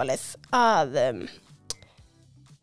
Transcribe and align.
valið 0.00 0.24
að 0.56 0.98
um, 1.04 1.20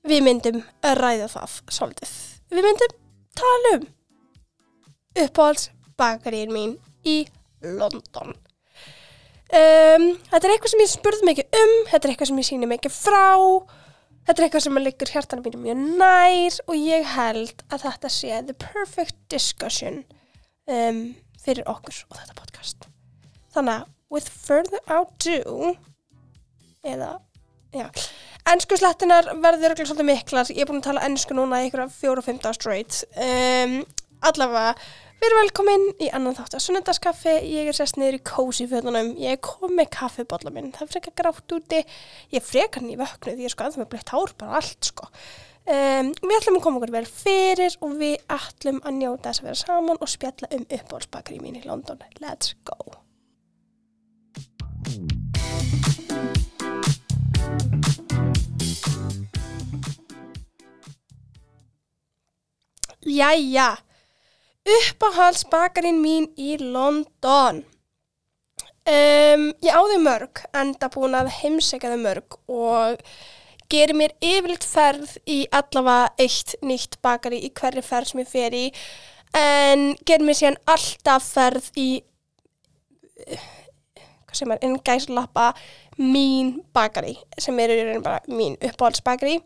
við 0.08 0.26
myndum 0.26 0.64
ræða 0.82 1.30
það 1.36 1.56
svolítið. 1.78 2.16
Við 2.54 2.68
myndum 2.68 2.98
tala 3.38 3.74
um 3.78 3.88
uppáhalds 5.18 5.72
bakarín 5.98 6.54
mín 6.54 6.76
í 7.08 7.24
London. 7.64 8.36
Um, 9.48 10.10
þetta 10.28 10.44
er 10.44 10.54
eitthvað 10.54 10.74
sem 10.74 10.84
ég 10.84 10.92
spurði 10.92 11.28
mikið 11.30 11.60
um, 11.62 11.76
þetta 11.88 12.02
er 12.02 12.12
eitthvað 12.12 12.30
sem 12.30 12.42
ég 12.42 12.48
síni 12.50 12.68
mikið 12.68 12.94
frá, 12.94 13.28
þetta 14.28 14.42
er 14.42 14.48
eitthvað 14.48 14.66
sem 14.66 14.80
liggur 14.84 15.12
hjartanum 15.14 15.46
mínu 15.48 15.62
mjög 15.64 15.86
nær 16.02 16.58
og 16.68 16.76
ég 16.76 17.08
held 17.14 17.64
að 17.72 17.86
þetta 17.86 18.12
sé 18.12 18.42
the 18.50 18.58
perfect 18.60 19.16
discussion 19.32 20.02
um, 20.68 21.00
fyrir 21.40 21.64
okkur 21.72 22.04
og 22.10 22.20
þetta 22.20 22.36
podcast. 22.42 22.90
Þannig 23.56 23.78
að 23.78 23.94
with 24.12 24.28
further 24.32 24.84
ado, 24.92 25.72
eða, 26.84 27.14
ennsku 28.48 28.78
slettinar 28.80 29.28
verður 29.34 29.72
örugglega 29.72 29.90
svolítið 29.90 30.12
miklar, 30.12 30.54
ég 30.54 30.64
er 30.64 30.70
búin 30.70 30.80
að 30.80 30.88
tala 30.92 31.08
ennsku 31.08 31.36
núna 31.36 31.64
í 31.64 31.68
ykkur 31.68 31.88
fjóra 31.92 32.24
og 32.24 32.28
fymta 32.28 32.54
straight, 32.56 33.04
um, 33.20 33.82
allavega, 34.28 34.78
Við 35.18 35.32
erum 35.32 35.40
velkomin 35.42 35.86
í 35.98 36.08
annan 36.14 36.36
þátt 36.38 36.56
að 36.60 36.62
sunnundaskaffi, 36.62 37.32
ég 37.50 37.72
er 37.72 37.74
sest 37.74 37.98
niður 37.98 38.20
í 38.20 38.26
kósi 38.28 38.68
fötunum, 38.70 39.16
ég 39.18 39.40
kom 39.42 39.74
með 39.74 39.90
kaffibotla 39.96 40.52
minn, 40.54 40.70
það 40.76 40.92
frekar 40.92 41.16
grátt 41.18 41.56
úti, 41.58 41.80
ég 42.36 42.46
frekar 42.46 42.86
nýja 42.86 43.02
vöknuð, 43.02 43.42
ég 43.42 43.50
er 43.50 43.56
sko 43.56 43.66
aðeins 43.66 43.82
með 43.82 43.90
blitt 43.96 44.14
hár, 44.14 44.36
bara 44.38 44.62
allt 44.62 44.92
sko. 44.92 45.10
Um, 45.66 46.14
við 46.22 46.38
ætlum 46.38 46.60
að 46.62 46.64
koma 46.68 46.80
okkur 46.80 46.94
vel 46.94 47.08
fyrir 47.10 47.82
og 47.82 47.98
við 47.98 48.16
ætlum 48.38 48.78
að 48.86 49.00
njóta 49.02 49.34
þess 49.34 49.42
að 49.42 49.50
vera 49.50 49.62
saman 49.64 50.00
og 50.00 50.14
spjalla 50.14 50.54
um 50.54 50.70
uppbólsbakari 50.78 51.42
mín 51.42 51.58
í 51.58 51.66
London. 51.66 52.06
Let's 52.22 52.54
go! 52.62 52.78
Jæja! 63.08 63.78
uppáhaldsbakarinn 64.68 66.02
mín 66.04 66.28
í 66.36 66.58
London 66.60 67.62
um, 68.88 69.44
ég 69.64 69.72
áði 69.72 70.00
mörg 70.04 70.44
enda 70.56 70.90
búin 70.92 71.16
að 71.18 71.32
heimsækja 71.40 71.94
þau 71.94 72.02
mörg 72.04 72.38
og 72.52 73.04
gerir 73.72 73.96
mér 74.00 74.16
yfirleitt 74.24 74.68
ferð 74.68 75.16
í 75.28 75.40
allavega 75.56 76.12
eitt 76.24 76.56
nýtt 76.68 77.00
bakari 77.04 77.42
í 77.48 77.52
hverju 77.56 77.84
ferð 77.86 78.12
sem 78.12 78.24
ég 78.24 78.32
fer 78.32 78.58
í 78.58 78.66
en 79.38 79.90
gerir 80.08 80.28
mér 80.28 80.40
síðan 80.40 80.62
alltaf 80.76 81.32
ferð 81.36 81.72
í 81.80 81.90
sem 84.38 84.54
er, 84.54 84.62
einn 84.62 84.78
gæslappa 84.86 85.50
mín 85.98 86.58
bakari 86.76 87.18
sem 87.42 87.58
eru 87.64 87.98
bara 88.06 88.22
mín 88.30 88.56
uppáhaldsbakari 88.62 89.42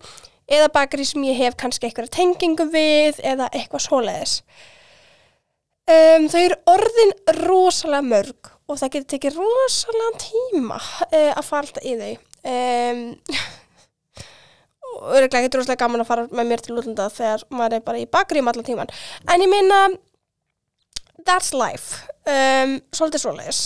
eða 0.52 0.70
bakari 0.76 1.08
sem 1.08 1.24
ég 1.30 1.40
hef 1.40 1.58
kannski 1.60 1.88
eitthvað 1.88 2.12
tengingu 2.14 2.68
við 2.74 3.24
eða 3.24 3.50
eitthvað 3.56 3.88
svoleiðis 3.88 4.42
Um, 5.90 6.28
þau 6.30 6.42
eru 6.46 6.58
orðin 6.70 7.14
rosalega 7.42 8.06
mörg 8.06 8.52
og 8.70 8.78
það 8.80 8.92
getur 8.94 9.08
tekið 9.16 9.40
rosalega 9.40 10.20
tíma 10.22 10.78
uh, 10.78 11.32
að 11.34 11.48
fara 11.48 11.66
alltaf 11.66 11.88
í 11.88 11.96
þau. 11.98 12.12
Um, 12.52 13.02
og 14.92 15.10
öruglega 15.18 15.48
getur 15.48 15.62
rosalega 15.64 15.82
gaman 15.82 16.04
að 16.04 16.12
fara 16.12 16.28
með 16.30 16.52
mér 16.52 16.64
til 16.64 16.78
útlanda 16.78 17.10
þegar 17.12 17.44
maður 17.50 17.78
er 17.80 17.84
bara 17.90 18.04
í 18.04 18.08
bakgrím 18.14 18.52
allan 18.52 18.68
tíman. 18.68 18.94
En 19.26 19.44
ég 19.44 19.52
meina, 19.52 19.82
that's 21.26 21.52
life. 21.58 22.06
Um, 22.30 22.78
svolítið 22.94 23.26
svoleiðis. 23.26 23.64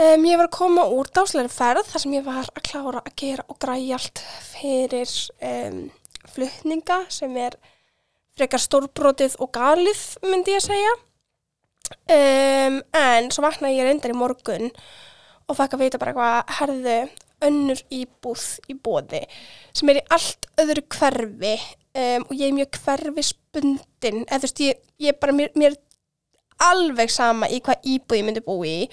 Ég 0.00 0.38
var 0.38 0.46
að 0.46 0.54
koma 0.56 0.86
úr 0.94 1.10
dásleiri 1.12 1.50
ferð 1.52 1.88
þar 1.90 2.02
sem 2.04 2.14
ég 2.16 2.24
var 2.24 2.46
að 2.48 2.62
klára 2.64 3.02
að 3.04 3.16
gera 3.20 3.44
og 3.48 3.58
græja 3.60 3.98
allt 3.98 4.22
fyrir 4.48 5.12
flutninga 6.30 7.02
sem 7.12 7.34
er 7.36 7.56
frekar 8.38 8.62
stórbrotið 8.62 9.36
og 9.42 9.50
galið 9.52 10.02
myndi 10.24 10.54
ég 10.54 10.62
að 10.62 10.68
segja. 10.70 10.92
Um, 12.10 12.78
en 12.96 13.28
svo 13.34 13.42
vaknaði 13.44 13.80
ég 13.80 13.88
reyndar 13.88 14.14
í 14.14 14.16
morgun 14.16 14.70
og 15.50 15.58
fæk 15.58 15.74
að 15.74 15.82
vita 15.82 16.00
bara 16.00 16.14
eitthvað 16.14 16.54
herðu 16.60 16.96
önnur 17.48 17.80
íbúð 17.96 18.44
í 18.70 18.76
bóði 18.78 19.24
sem 19.74 19.90
er 19.90 20.00
í 20.00 20.06
allt 20.14 20.48
öðru 20.60 20.84
hverfi. 20.94 21.56
Um, 21.90 22.24
og 22.28 22.34
ég 22.38 22.46
er 22.46 22.54
mjög 22.54 22.80
hverfi 22.84 23.26
spundin 23.26 24.22
eða 24.28 24.38
þú 24.38 24.46
veist 24.46 24.60
ég, 24.62 24.82
ég 25.02 25.16
bara 25.18 25.34
mér, 25.34 25.50
mér 25.58 25.74
alveg 26.62 27.10
sama 27.10 27.48
í 27.50 27.58
hvað 27.64 27.88
íbúð 27.90 28.20
ég 28.20 28.26
myndi 28.28 28.44
búi 28.46 28.74
í 28.84 28.88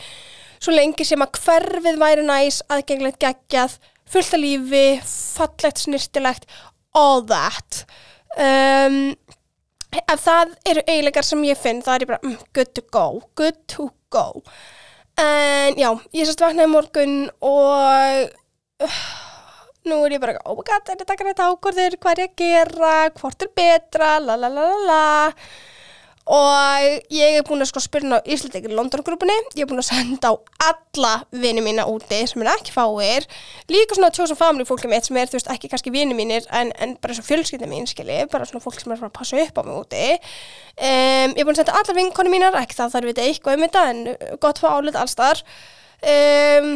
svo 0.57 0.73
lengi 0.75 1.05
sem 1.07 1.23
að 1.23 1.39
hverfið 1.43 1.99
væri 2.01 2.25
næs 2.27 2.61
aðgenglegt 2.73 3.21
geggjað, 3.23 3.77
fullt 4.07 4.35
af 4.37 4.41
lífi 4.41 4.85
fallegt, 5.03 5.83
snirtilegt 5.83 6.47
all 6.97 7.23
that. 7.29 7.83
Um, 8.37 9.15
ef 9.97 10.25
það 10.25 10.57
eru 10.67 10.83
eiginleikar 10.85 11.25
sem 11.25 11.45
ég 11.47 11.59
finn 11.59 11.79
þá 11.85 11.93
er 11.93 12.03
ég 12.03 12.09
bara 12.11 12.23
mm, 12.23 12.35
good 12.53 12.73
to 12.75 12.83
go 12.93 13.05
good 13.39 13.61
to 13.71 13.89
go. 14.13 14.43
En 15.17 15.77
já, 15.79 15.89
ég 16.13 16.27
sérst 16.27 16.43
vaknaði 16.43 16.69
morgun 16.69 17.15
og 17.45 18.27
uh, 18.85 18.99
nú 19.87 20.03
er 20.05 20.17
ég 20.17 20.21
bara 20.21 20.37
oh 20.45 20.57
my 20.59 20.65
god, 20.67 20.91
er 20.91 20.99
þetta 21.01 21.17
grænt 21.21 21.41
ákvörður 21.41 21.97
hvað 22.01 22.13
er 22.13 22.23
ég 22.25 22.33
að 22.33 22.43
gera, 22.43 22.93
hvort 23.17 23.47
er 23.47 23.53
betra 23.57 24.11
la 24.21 24.37
la 24.37 24.51
la 24.51 24.67
la 24.67 24.77
la 24.91 25.01
og 26.27 27.03
ég 27.13 27.37
er 27.37 27.45
búin 27.47 27.63
að 27.63 27.69
sko 27.69 27.79
spyrna 27.79 28.19
á 28.19 28.27
Íslandekir 28.27 28.73
London-grúpunni, 28.75 29.35
ég 29.55 29.63
er 29.63 29.69
búin 29.69 29.79
að 29.79 29.87
senda 29.87 30.31
á 30.31 30.35
alla 30.67 31.13
vini 31.31 31.63
mína 31.63 31.85
úti 31.87 32.19
sem 32.27 32.43
er 32.43 32.49
ekki 32.51 32.73
fáir, 32.75 33.27
líka 33.71 33.95
svona 33.95 34.11
chosen 34.15 34.39
family 34.39 34.67
fólkið 34.67 34.91
mitt 34.91 35.07
sem 35.07 35.19
er 35.21 35.31
þú 35.31 35.37
veist 35.37 35.51
ekki 35.53 35.71
kannski 35.71 35.93
vini 35.93 36.17
mínir 36.17 36.43
en, 36.51 36.73
en 36.83 36.97
bara 36.99 37.15
svona 37.15 37.29
fjölskyldið 37.29 37.71
mín 37.71 37.87
skilji, 37.87 38.25
bara 38.33 38.47
svona 38.49 38.63
fólk 38.63 38.81
sem 38.83 38.91
er 38.91 39.05
að 39.07 39.13
passa 39.15 39.39
upp 39.39 39.55
á 39.55 39.61
mig 39.63 39.77
úti. 39.79 40.03
Um, 40.77 41.31
ég 41.31 41.39
er 41.39 41.47
búin 41.47 41.55
að 41.55 41.61
senda 41.61 41.77
alla 41.79 41.95
vinkonni 41.95 42.33
mínar, 42.33 42.59
ekki 42.59 42.75
það 42.75 42.97
þarf 42.97 43.07
við 43.07 43.15
þetta 43.15 43.29
eitthvað 43.31 43.55
um 43.55 43.65
þetta 43.65 43.85
en 43.93 44.03
gott 44.43 44.59
fá 44.61 44.67
álit 44.73 44.99
allstar 44.99 45.43
um, 46.03 46.73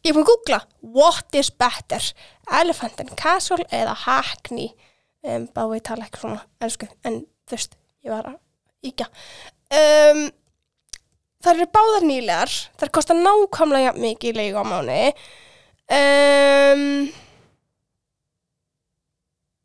ég 0.00 0.10
er 0.10 0.16
búin 0.16 0.24
að 0.24 0.30
googla 0.32 0.62
what 0.96 1.36
is 1.36 1.52
better, 1.52 2.08
elephant 2.62 3.04
and 3.04 3.12
castle 3.20 3.60
eða 3.68 3.96
hackney? 4.06 4.72
Um, 5.24 5.46
báði 5.52 5.82
ég 5.82 5.86
tala 5.92 6.08
ekki 6.08 6.24
svona 6.24 6.42
ennsku 6.64 6.88
en 7.04 7.22
þú 7.44 7.56
veist, 7.56 7.78
ég 8.04 8.12
var 8.12 8.32
að 8.32 8.40
íkja 8.90 9.10
um, 9.10 10.24
Það 11.44 11.58
eru 11.58 11.66
báðar 11.76 12.04
nýlegar. 12.08 12.52
Það 12.80 12.90
kostar 12.96 13.18
nákvæmlega 13.20 13.90
mikið 14.00 14.30
í 14.30 14.36
leiku 14.38 14.62
á 14.62 14.64
mánu 14.64 15.00
um, 15.92 16.84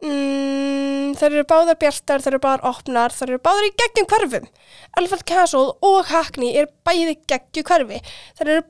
mm, 0.04 1.14
Það 1.20 1.30
eru 1.30 1.46
báðar 1.54 1.80
bjartar 1.80 2.26
Það 2.26 2.34
eru 2.34 2.42
báðar 2.44 2.66
opnar 2.74 3.16
Það 3.16 3.30
eru 3.30 3.40
báðar 3.48 3.70
í 3.70 3.72
geggjum 3.80 4.10
hverfum. 4.12 4.50
Elephant 5.00 5.26
Castle 5.32 5.78
og 5.88 6.12
Hackney 6.12 6.58
er 6.60 6.68
bæði 6.84 7.16
geggju 7.30 7.64
hverfi. 7.70 8.04
Það 8.36 8.46
eru 8.48 8.68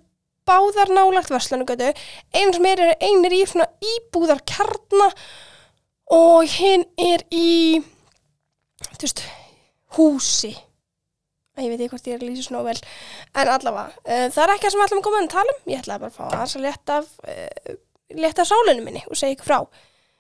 báðar 0.50 0.94
nálagt 0.94 1.34
verslunugötu 1.34 1.92
einu 2.34 2.54
sem 2.56 2.66
er, 2.70 2.82
er 2.82 2.96
einir 3.06 3.36
í 3.36 3.44
íbúðar 3.96 4.42
kjarna 4.50 5.10
og 6.14 6.46
hinn 6.58 6.88
er 6.98 7.26
í 7.30 7.82
þú 8.80 9.04
veist 9.04 9.22
húsi. 9.98 10.54
Ég 11.60 11.68
veit 11.68 11.82
ekki 11.82 11.92
hvort 11.92 12.08
ég 12.08 12.16
er 12.16 12.24
að 12.24 12.30
lýsa 12.30 12.46
svona 12.48 12.64
vel. 12.70 12.80
En 13.36 13.52
allavega, 13.52 13.92
uh, 14.06 14.26
það 14.32 14.44
er 14.46 14.54
ekki 14.54 14.66
það 14.66 14.74
sem 14.74 14.80
við 14.80 14.88
ætlum 14.88 15.02
að 15.02 15.08
koma 15.10 15.22
að 15.22 15.32
tala 15.34 15.56
um. 15.56 15.62
Ég 15.74 15.82
ætla 15.82 16.00
bara 16.00 16.12
að 16.12 16.18
fá 16.20 16.26
að 16.30 16.96
af 16.96 17.10
uh, 17.26 17.74
leta 18.20 18.46
af 18.46 18.50
sálunum 18.50 18.86
minni 18.88 19.04
og 19.10 19.20
segja 19.20 19.36
ykkur 19.36 19.50
frá. 19.50 19.60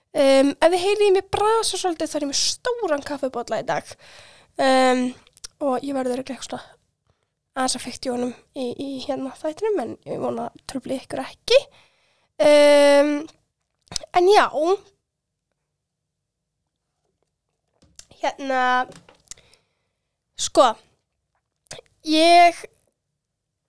Um, 0.10 0.52
ef 0.58 0.74
þið 0.74 0.84
heyrið 0.84 1.14
mig 1.16 1.30
brasa 1.32 1.78
svolítið 1.78 2.10
þá 2.10 2.18
er 2.18 2.26
ég 2.26 2.32
með 2.32 2.42
stóran 2.42 3.06
kaffebotla 3.06 3.62
í 3.62 3.66
dag. 3.68 3.96
Um, 4.60 5.04
og 5.64 5.86
ég 5.86 5.96
verður 5.96 6.24
ekki 6.24 6.36
eitthvað 6.36 6.68
aðeins 7.60 7.76
að 7.76 7.84
fekti 7.84 8.12
honum 8.14 8.32
í, 8.56 8.70
í 8.74 8.90
hérna 9.04 9.34
þættinum 9.38 9.82
en 9.84 9.92
ég 10.08 10.22
vona 10.22 10.48
að 10.50 10.64
tröfli 10.70 10.98
ykkur 11.00 11.24
ekki. 11.24 11.60
Um, 12.40 13.14
en 14.16 14.30
já. 14.32 14.46
Hérna 18.20 18.64
Sko, 20.40 20.70
ég, 22.08 22.60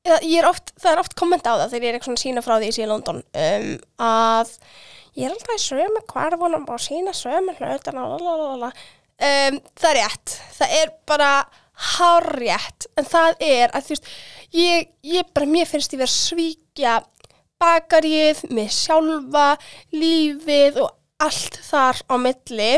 ég 0.07 0.37
er 0.39 0.49
oft, 0.49 0.71
það 0.79 0.93
er 0.93 1.03
oft 1.03 1.17
kommenta 1.19 1.57
á 1.57 1.61
það 1.65 1.73
þegar 1.73 1.87
ég 1.87 1.91
er 1.91 1.99
eitthvað 1.99 2.21
sína 2.23 2.45
frá 2.47 2.57
því 2.61 2.71
í 2.71 2.89
London 2.91 3.23
um, 3.25 3.73
að 4.07 4.53
ég 5.19 5.27
er 5.27 5.35
alltaf 5.35 5.57
í 5.57 5.65
sömu 5.65 6.05
kvarfunum 6.13 6.69
og 6.71 6.83
sína 6.83 7.15
sömu 7.17 7.57
hlutin 7.59 7.99
um, 7.99 8.71
það 9.19 9.91
er 9.91 9.99
rétt, 9.99 10.37
það 10.61 10.77
er 10.79 10.95
bara 11.11 11.33
hárrétt, 11.97 12.87
en 12.99 13.07
það 13.09 13.43
er 13.45 13.73
að 13.75 13.87
þú 13.87 13.95
veist, 13.95 14.11
ég, 14.57 14.91
ég 15.17 15.35
bara, 15.35 15.49
mér 15.49 15.69
finnst 15.69 15.95
ég 15.95 16.03
verið 16.03 16.13
að 16.13 16.19
svíkja 16.19 16.97
bakarið, 17.61 18.45
mig 18.55 18.71
sjálfa, 18.73 19.55
lífið 19.95 20.81
og 20.85 20.95
allt 21.21 21.59
þar 21.67 22.01
á 22.09 22.15
milli 22.21 22.73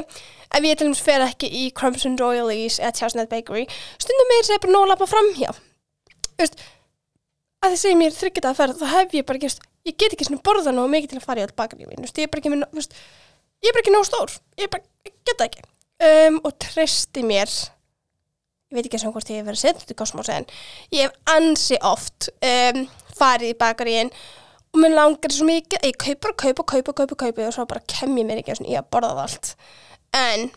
ef 0.52 0.68
ég 0.68 0.78
til 0.78 0.88
dæmis 0.88 1.02
fer 1.04 1.24
ekki 1.26 1.48
í 1.48 1.64
Crumbs 1.76 2.06
and 2.08 2.20
Royalies 2.20 2.78
eða 2.80 2.94
Chestnut 3.00 3.32
Bakery 3.32 3.66
stundum 3.96 4.32
þess 4.36 4.52
að 4.52 4.56
ég 4.56 4.64
bara 4.66 4.76
nóla 4.76 4.94
lappa 4.94 5.10
fram 5.10 5.32
hjá 5.38 5.50
Vist, 6.40 6.56
að 7.62 7.74
þið 7.74 7.82
segir 7.82 8.00
mér 8.00 8.16
þryggjita 8.16 8.50
að 8.50 8.58
ferða 8.58 8.80
þá 8.80 8.96
hef 8.96 9.14
ég 9.18 9.28
bara 9.28 9.42
gefst 9.42 9.68
ég 9.86 9.98
get 9.98 10.14
ekki 10.14 10.28
svona 10.28 10.42
borða 10.46 10.72
nógu 10.74 10.90
mikið 10.92 11.12
til 11.12 11.20
að 11.20 11.26
fara 11.26 11.42
í 11.42 11.46
all 11.46 11.54
bakarí 11.58 11.86
mín, 11.86 11.98
þú 11.98 12.06
veist, 12.06 12.18
ég 12.20 12.28
er 12.28 12.32
bara 12.32 12.42
ekki, 12.42 12.52
þú 12.62 12.78
veist, 12.78 12.98
ég 13.62 13.70
er 13.70 13.76
bara 13.76 13.84
ekki 13.84 13.94
nógu 13.94 14.08
stór, 14.08 14.34
ég 14.60 14.72
bara, 14.72 14.84
ég 15.08 15.14
get 15.26 15.38
það 15.38 15.48
ekki. 15.48 15.64
Um, 16.02 16.38
og 16.42 16.54
treysti 16.62 17.24
mér, 17.26 17.54
ég 18.70 18.78
veit 18.78 18.86
ekki 18.86 18.98
eins 18.98 19.06
og 19.08 19.16
hvort 19.16 19.32
ég 19.32 19.42
hef 19.42 19.48
verið 19.50 19.62
sett 19.62 19.82
út 19.82 19.94
í 19.94 19.98
kosmos 19.98 20.30
en 20.34 20.46
ég 20.94 21.08
hef 21.08 21.34
ansi 21.34 21.78
oft 21.86 22.30
um, 22.38 22.84
farið 23.18 23.54
í 23.54 23.58
bakaríin 23.58 24.12
og 24.72 24.80
mér 24.82 24.96
langar 24.96 25.34
mikið, 25.50 25.78
að 25.82 25.90
ég 25.90 25.98
kaupa 26.00 26.32
og 26.32 26.38
kaupa, 26.42 26.66
kaupa, 26.74 26.96
kaupa, 27.02 27.18
kaupa 27.26 27.48
og 27.48 27.56
svo 27.56 27.66
bara 27.70 27.82
kem 27.90 28.14
ég 28.18 28.28
mér 28.28 28.42
ekki 28.42 28.54
að 28.54 28.90
borða 28.90 29.16
það 29.16 29.24
allt. 29.26 29.54
En, 30.16 30.48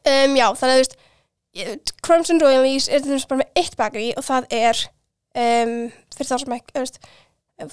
um, 0.00 0.36
já, 0.38 0.46
þannig 0.58 0.74
að 0.74 0.74
þú 0.74 0.82
veist, 0.82 0.98
Crumbs 2.06 2.30
and 2.30 2.42
Royalies 2.42 2.88
er 2.88 3.02
dæmis 3.04 3.26
bara 3.30 3.42
með 3.42 3.62
eitt 3.62 3.76
bakarí 3.78 4.10
og 4.18 4.26
það 4.26 4.46
er, 4.54 4.82
um, 5.34 5.74
fyrir 6.16 6.30
þá 6.30 6.36
sem 6.42 6.56
ekki, 6.56 6.74
þú 6.74 6.84
veist, 6.84 7.00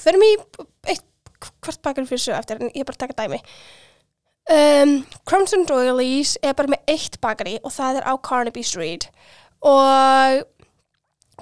fyrir 0.01 0.21
mig 0.21 0.45
eitt, 0.93 1.05
hvort 1.37 1.83
bakarí 1.85 2.09
fyrir 2.09 2.23
svo 2.23 2.37
eftir 2.37 2.61
en 2.61 2.71
ég 2.71 2.81
er 2.81 2.89
bara 2.89 2.97
að 2.97 3.03
taka 3.05 3.19
dæmi. 3.21 3.41
Um, 4.47 4.93
Crumbs 5.27 5.53
and 5.53 5.69
Royalies 5.69 6.37
er 6.41 6.55
bara 6.57 6.71
með 6.71 6.93
eitt 6.93 7.19
bakarí 7.21 7.57
og 7.63 7.73
það 7.75 7.99
er 7.99 8.07
á 8.07 8.13
Carnaby 8.23 8.63
Street 8.63 9.09
og 9.59 10.45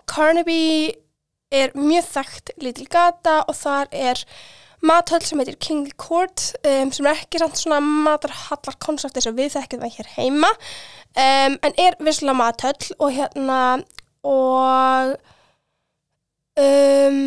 Carnaby 0.09 0.95
er 1.53 1.75
mjög 1.77 2.07
þekkt 2.15 2.51
lítil 2.63 2.87
gata 2.89 3.43
og 3.45 3.55
þar 3.59 3.91
er 3.93 4.23
mathöll 4.81 5.23
sem 5.23 5.39
heitir 5.39 5.57
King 5.61 5.87
Court 6.01 6.51
um, 6.65 6.91
sem 6.91 7.07
er 7.07 7.15
ekki 7.15 7.41
samt 7.41 7.59
svona 7.59 7.79
matarhallar 7.83 8.77
koncept 8.83 9.17
eins 9.17 9.29
og 9.29 9.37
við 9.39 9.53
þekkjum 9.55 9.85
það 9.85 9.95
hér 9.99 10.11
heima. 10.17 10.51
Um, 11.15 11.57
en 11.63 11.79
er 11.79 11.97
visslega 12.03 12.35
mathöll 12.35 12.91
og 12.99 13.15
hérna 13.15 13.61
og 14.25 15.15
um, 16.59 17.19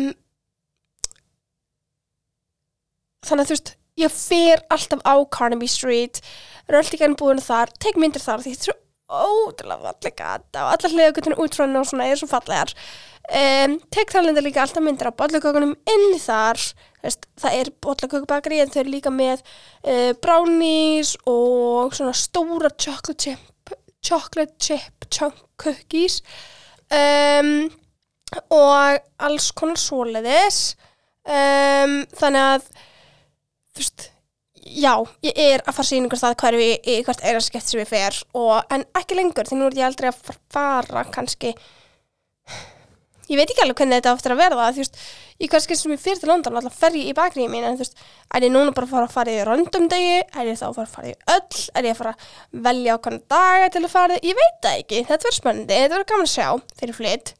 þannig 3.25 3.43
að 3.43 3.49
þú 3.49 3.55
veist 3.55 3.73
ég 3.99 4.13
fer 4.15 4.63
alltaf 4.71 5.01
á 5.03 5.15
Carnaby 5.33 5.67
Street 5.69 6.21
enn 6.69 7.17
búin 7.17 7.41
þar, 7.41 7.71
tek 7.81 7.97
myndir 7.97 8.21
þar 8.21 8.43
því 8.45 8.53
svo 8.57 8.75
ótrúlega 9.09 9.89
falleg 9.89 10.17
gata 10.17 10.65
og 10.65 10.73
allar 10.75 10.93
hliðagutunum 10.95 11.41
út 11.43 11.57
frá 11.57 11.65
henni 11.65 11.81
og 11.81 11.89
svona 11.89 12.09
er 12.09 12.19
svo 12.19 12.29
fallegar. 12.29 12.73
Um, 13.29 13.75
tek 13.93 14.13
þar 14.13 14.25
linda 14.25 14.41
líka 14.41 14.63
alltaf 14.63 14.81
myndir 14.81 15.09
á 15.09 15.13
bollakökunum 15.13 15.75
inni 15.93 16.21
þar 16.21 16.61
Veist, 16.99 17.29
það 17.39 17.53
er 17.55 17.69
bollakökubakari 17.79 18.57
en 18.59 18.71
þau 18.73 18.79
eru 18.81 18.91
líka 18.91 19.11
með 19.13 19.39
uh, 19.87 20.11
brownies 20.19 21.13
og 21.29 21.93
svona 21.95 22.11
stóra 22.17 22.71
chocolate 22.75 23.15
chip 23.23 23.75
chocolate 24.03 24.55
chip 24.59 25.07
chunk 25.11 25.39
cookies. 25.59 26.19
Um, 26.91 27.69
og 28.51 28.99
alls 29.19 29.49
konar 29.55 29.79
svoleiðis. 29.79 30.75
Um, 31.29 32.01
þannig 32.19 32.45
að 32.55 32.69
þú 32.69 33.81
veist 33.81 34.07
já, 34.69 34.93
ég 35.25 35.39
er 35.41 35.63
að 35.65 35.79
fara 35.79 35.87
síningur 35.89 36.21
það 36.21 36.37
hverju 36.43 36.61
í, 36.61 36.73
í 36.77 36.99
hvert 37.07 37.23
eina 37.25 37.41
skeft 37.43 37.71
sem 37.71 37.81
ég 37.81 37.89
fer 37.89 38.21
og, 38.37 38.59
en 38.69 38.85
ekki 38.99 39.17
lengur 39.17 39.49
því 39.49 39.59
nú 39.59 39.69
er 39.69 39.79
ég 39.79 39.89
aldrei 39.89 40.11
að 40.11 40.35
fara 40.53 41.05
kannski. 41.13 41.55
Ég 43.29 43.37
veit 43.37 43.49
ekki 43.49 43.61
alveg 43.61 43.77
hvernig 43.77 43.99
þetta 43.99 44.13
áttur 44.15 44.33
að 44.33 44.39
verða 44.41 44.69
þú 44.73 44.81
veist, 44.81 44.95
ég 45.39 45.51
kannski 45.51 45.75
sem 45.77 45.91
ég 45.93 46.01
fyrir 46.01 46.21
til 46.21 46.29
London 46.31 46.57
alltaf 46.57 46.77
fer 46.81 46.95
ég 46.97 47.11
í 47.11 47.15
bakriði 47.17 47.51
mín 47.51 47.67
en 47.67 47.77
þú 47.77 47.85
veist, 47.85 48.01
er 48.33 48.45
ég 48.47 48.53
núna 48.53 48.73
bara 48.73 48.89
að 48.89 48.93
fara 48.95 49.05
að 49.05 49.13
fara 49.13 49.35
í 49.35 49.43
röndum 49.45 49.85
degi, 49.91 50.15
er 50.25 50.49
ég 50.49 50.57
þá 50.57 50.65
að 50.71 50.79
fara 50.79 50.87
að 50.87 50.95
fara 50.95 51.11
í 51.11 51.15
öll 51.35 51.61
er 51.77 51.89
ég 51.89 51.93
að 51.93 51.99
fara 52.01 52.15
að 52.15 52.65
velja 52.65 52.97
á 52.97 53.01
hvernig 53.05 53.27
daga 53.35 53.69
til 53.75 53.83
að 53.83 53.93
fara, 53.93 54.19
ég 54.25 54.39
veit 54.41 54.59
það 54.65 54.81
ekki, 54.81 55.03
þetta 55.11 55.29
verður 55.29 55.37
spennandi 55.37 55.77
þetta 55.83 55.95
verður 55.95 56.09
gaman 56.13 56.25
að 56.25 56.33
sjá 56.33 56.47
þegar 56.73 56.93
ég 56.93 56.99
flytt 56.99 57.33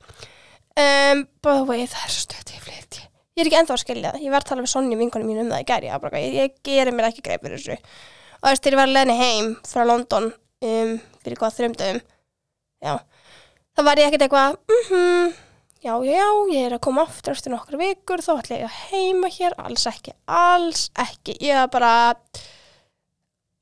um, 0.86 1.26
the 1.50 1.58
way, 1.66 1.90
það 1.90 2.06
er 2.06 2.14
svo 2.14 2.26
stöðt 2.28 2.54
ég 2.54 2.68
flytt, 2.70 3.02
ég 3.40 3.46
er 3.46 3.50
ekki 3.50 3.60
ennþá 3.64 3.76
að 3.78 3.84
skilja 3.86 4.14
það. 4.14 4.28
Ég 4.28 4.36
verð 4.36 4.46
að 4.46 4.52
tala 4.52 4.66
við 4.66 4.72
Sonja 4.74 5.00
vinkonum 5.00 5.32
mín 5.32 5.42
um 5.46 5.52
það 5.54 5.64
í 5.64 5.68
gæri 5.72 5.90
ég, 5.90 6.20
ég, 6.20 6.38
ég 6.38 6.62
gerir 6.68 6.96
mér 6.96 7.10
ekki 7.10 7.26
greið 7.26 7.44
fyrir 7.48 7.60
þessu. 7.64 7.80
Og 8.40 8.48
veist, 8.52 8.64
þegar 8.64 8.76
ég 8.76 8.82
var 8.82 8.90
að 8.90 8.96
leðni 8.98 9.20
heim 9.20 9.52
frá 9.68 9.84
London 9.88 10.32
um, 10.64 10.96
fyrir 11.24 11.40
hvað 11.40 11.56
þrjumdöfum 11.58 12.02
já, 12.80 12.96
þá 13.76 13.86
var 13.88 14.02
ég 14.02 14.10
ekkert 14.10 14.26
eitthvað 14.28 14.58
mhm 14.72 15.38
já, 15.80 15.94
já, 16.04 16.12
já, 16.12 16.28
ég 16.52 16.68
er 16.68 16.76
að 16.76 16.84
koma 16.88 17.06
aftur 17.08 17.36
eftir 17.36 17.54
nokkra 17.54 17.80
vikur, 17.80 18.24
þá 18.24 18.34
ætla 18.36 18.60
ég 18.60 18.68
að 18.68 18.80
heima 18.90 19.32
hér, 19.32 19.56
alls 19.64 19.88
ekki, 19.90 20.16
alls 20.28 20.90
ekki, 21.00 21.38
ég 21.44 21.56
er 21.56 21.72
bara, 21.72 21.94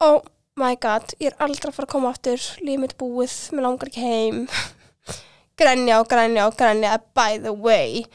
oh 0.06 0.20
my 0.58 0.74
god, 0.82 1.14
ég 1.22 1.32
er 1.32 1.46
aldrei 1.46 1.70
að 1.70 1.78
fara 1.78 1.90
að 1.90 1.94
koma 1.94 2.14
aftur, 2.14 2.42
lífið 2.64 2.84
mitt 2.84 2.98
búið, 2.98 3.38
mér 3.54 3.68
langar 3.68 3.92
ekki 3.92 4.06
heim, 4.06 4.44
grænja 5.62 6.02
og 6.02 6.10
grænja 6.10 6.50
og 6.50 6.58
grænja, 6.58 6.98
by 7.18 7.38
the 7.44 7.54
way, 7.54 8.06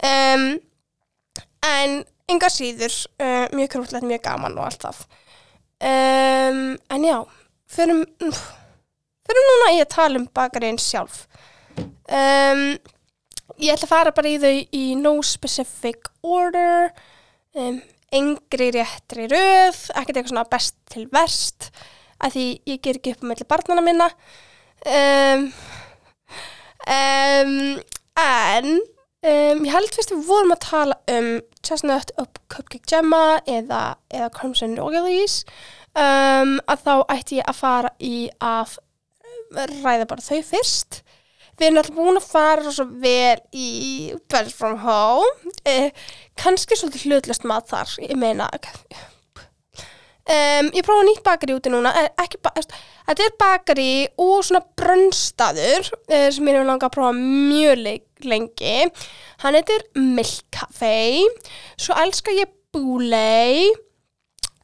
um, 0.00 0.54
en 1.66 2.00
enga 2.30 2.50
síður, 2.52 2.94
uh, 3.22 3.46
mjög 3.54 3.70
krútlegt, 3.76 4.06
mjög 4.08 4.24
gaman 4.24 4.58
og 4.58 4.66
allt 4.68 4.86
það, 4.86 5.04
um, 5.92 6.60
en 6.96 7.06
já, 7.06 7.18
fyrir, 7.70 8.04
fyrir 8.22 9.48
núna 9.48 9.70
ég 9.76 9.86
að 9.86 9.94
tala 9.96 10.20
um 10.22 10.28
bakarinn 10.34 10.80
sjálf, 10.80 11.24
um, 11.78 12.66
ég 13.58 13.74
ætla 13.74 13.88
að 13.88 13.94
fara 13.94 14.14
bara 14.16 14.32
í 14.32 14.38
þau 14.42 14.54
í 14.78 14.84
no 14.98 15.16
specific 15.26 16.08
order. 16.22 16.92
Um, 17.52 17.82
engri 18.12 18.68
réttri 18.74 19.26
röð 19.30 19.78
ekkert 19.96 20.18
eitthvað 20.18 20.32
svona 20.34 20.48
best 20.52 20.76
til 20.92 21.06
verst 21.12 21.70
að 22.22 22.36
því 22.36 22.46
ég 22.68 22.82
ger 22.84 22.98
ekki 22.98 23.14
upp 23.16 23.24
með 23.26 23.44
barnana 23.50 23.84
minna. 23.84 24.08
Um, 24.82 25.46
um, 26.86 27.54
en 28.20 28.68
um, 28.76 29.64
ég 29.64 29.72
held 29.72 29.96
fyrst 29.96 30.14
við 30.14 30.26
vorum 30.28 30.54
að 30.54 30.64
tala 30.66 30.98
um 31.14 31.32
Chestnut 31.62 32.12
Cupcake 32.52 32.84
Gemma 32.90 33.40
eða, 33.46 33.96
eða 34.12 34.30
Crimson 34.34 34.76
Royalies 34.78 35.42
um, 35.94 36.58
að 36.66 36.86
þá 36.86 36.94
ætti 37.14 37.38
ég 37.40 37.48
að 37.50 37.60
fara 37.60 37.92
í 38.02 38.16
að 38.42 38.78
ræða 39.52 40.08
bara 40.10 40.24
þau 40.24 40.42
fyrst. 40.46 41.02
Við 41.60 41.68
erum 41.68 41.80
alltaf 41.82 41.96
búin 41.96 42.18
að 42.18 42.28
fara 42.30 42.72
svo 42.72 42.86
vel 43.02 43.38
í 43.52 43.68
Best 44.32 44.56
From 44.56 44.78
Home. 44.82 45.52
Eh, 45.68 45.92
kannski 46.40 46.78
svolítið 46.78 47.10
hlutlust 47.10 47.44
mat 47.48 47.68
þar. 47.70 47.92
Ég 48.00 48.16
meina 48.18 48.48
um, 50.30 50.70
ég 50.70 50.86
prófa 50.86 51.06
nýtt 51.06 51.24
bakari 51.26 51.56
úti 51.56 51.72
núna 51.72 51.92
eh, 51.98 52.10
ba 52.42 52.52
þetta 52.58 53.26
er 53.26 53.36
bakari 53.40 53.92
og 54.20 54.42
svona 54.46 54.62
brönnstaður 54.78 55.90
eh, 56.08 56.28
sem 56.30 56.48
ég 56.48 56.58
hefur 56.58 56.68
langað 56.68 56.90
að 56.90 56.96
prófa 56.96 57.12
mjög 57.18 57.84
le 57.84 57.94
lengi. 58.22 58.90
Hann 59.42 59.56
heitir 59.58 59.82
Milk 59.98 60.44
Café 60.54 61.24
svo 61.74 61.96
elska 61.98 62.34
ég 62.36 62.52
Boulay 62.72 63.66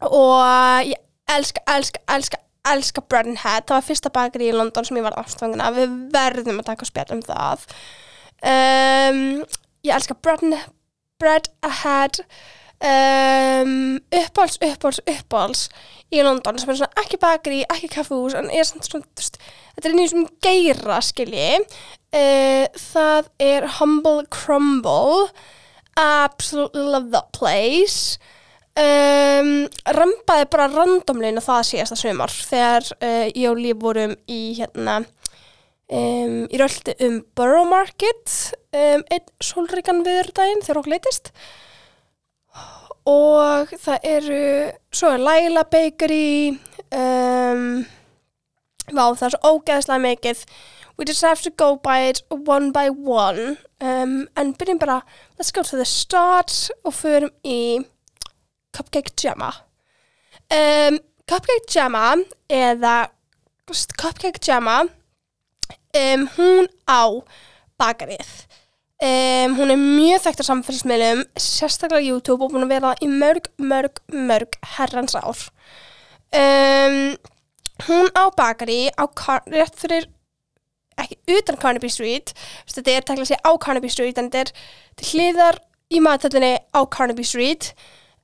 og 0.06 0.86
ég 0.86 1.00
elska, 1.28 1.64
elska, 1.74 2.00
elska 2.08 2.38
elska 2.72 3.00
Bread 3.00 3.26
and 3.26 3.40
Head, 3.42 3.66
það 3.68 3.78
var 3.78 3.86
fyrsta 3.86 4.12
bakari 4.12 4.50
í 4.50 4.54
London 4.56 4.86
sem 4.86 4.98
ég 4.98 5.06
var 5.06 5.16
afstangina, 5.20 5.70
við 5.74 5.94
verðum 6.14 6.60
að 6.62 6.70
taka 6.72 6.88
spjall 6.88 7.16
um 7.16 7.24
það. 7.24 7.64
Um, 8.38 9.22
ég 9.86 9.94
elska 9.94 10.16
and 10.44 10.58
Bread 11.18 11.50
Ahead 11.66 12.22
um, 12.85 13.99
uppáls, 14.14 14.58
uppáls, 14.62 15.00
uppáls 15.06 15.68
í 16.14 16.23
London 16.25 16.58
sem 16.61 16.70
er 16.73 16.80
svona 16.80 17.02
ekki 17.02 17.18
bakari, 17.20 17.62
ekki 17.68 17.90
kaffús 17.92 18.37
en 18.38 18.50
er 18.54 18.66
svona, 18.68 18.87
svona 18.87 19.08
veist, 19.18 19.38
þetta 19.76 19.90
er 19.90 19.97
nýjum 19.99 20.12
sem 20.12 20.26
geira 20.44 21.00
skilji 21.04 21.50
uh, 21.58 22.66
það 22.92 23.30
er 23.42 23.68
Humble 23.78 24.25
Crumble. 24.32 25.28
Absolutely 25.99 26.85
love 26.87 27.11
that 27.11 27.32
place. 27.35 28.18
Um, 28.78 29.66
rampaði 29.90 30.47
bara 30.52 30.68
randomlegin 30.70 31.40
að 31.40 31.49
það 31.49 31.64
síðasta 31.73 31.97
sumar 31.99 32.30
þegar 32.30 32.85
uh, 33.02 33.26
ég 33.26 33.49
og 33.50 33.58
Líf 33.58 33.80
vorum 33.82 34.14
í 34.30 34.42
hérna 34.61 35.00
um, 35.02 36.44
í 36.47 36.61
röldi 36.61 36.94
um 37.02 37.18
Borough 37.35 37.66
Market 37.66 38.37
einn 38.70 39.25
solríkan 39.42 40.04
viðurdaginn 40.06 40.62
þegar 40.62 40.82
okkur 40.82 40.94
leytist 40.94 41.32
og 43.08 43.70
það 43.80 44.04
eru 44.04 44.40
svo 44.92 45.12
er 45.14 45.22
Laila 45.22 45.64
Bakery 45.64 46.58
um, 46.92 47.84
vá 48.92 49.04
það 49.16 49.26
er 49.28 49.34
svo 49.36 49.52
ógeðslega 49.54 50.04
mikið. 50.04 50.42
We 50.98 51.06
just 51.06 51.22
have 51.22 51.42
to 51.42 51.50
go 51.50 51.76
by 51.76 52.08
it 52.10 52.22
one 52.28 52.72
by 52.72 52.90
one. 52.90 53.56
Um, 53.80 54.26
en 54.36 54.52
byrjum 54.58 54.80
bara 54.82 55.02
let's 55.38 55.52
go 55.54 55.62
to 55.62 55.76
the 55.76 55.86
start 55.86 56.70
og 56.84 56.94
förum 56.94 57.30
í 57.44 57.84
Cupcake 58.76 59.14
Gemma. 59.16 59.52
Um, 60.50 60.98
Cupcake 61.28 61.68
Gemma 61.70 62.16
eða 62.50 63.08
Cupcake 63.68 64.42
Gemma 64.42 64.82
um, 65.94 66.28
hún 66.36 66.68
á 66.88 67.02
bakarið 67.78 68.48
um, 69.02 69.57
hún 69.59 69.73
er 69.73 69.78
mjög 69.78 70.25
þekkt 70.26 70.43
á 70.43 70.50
samfélagsmiðlum 70.50 71.25
sérstaklega 71.38 72.07
YouTube 72.07 72.45
og 72.45 72.55
búin 72.55 72.67
að 72.67 72.75
vera 72.76 72.95
í 73.05 73.09
mörg, 73.11 73.50
mörg, 73.59 74.00
mörg 74.12 74.59
herrans 74.76 75.17
ár. 75.19 75.49
Um, 76.35 77.17
hún 77.87 78.11
á 78.12 78.28
bakari 78.37 78.88
á 78.99 79.05
rétt 79.47 79.78
fyrir 79.78 80.09
ekki 80.99 81.38
utan 81.38 81.59
Carnaby 81.61 81.90
Street. 81.93 82.35
Þetta 82.67 82.97
er 82.97 83.07
tekla 83.07 83.28
sig 83.28 83.38
á 83.43 83.50
Carnaby 83.55 83.90
Street 83.93 84.19
en 84.19 84.31
þetta 84.33 84.50
er 84.99 85.12
hliðar 85.12 85.61
í 85.95 86.02
matöldinni 86.05 86.57
á 86.75 86.81
Carnaby 86.90 87.25
Street 87.25 87.73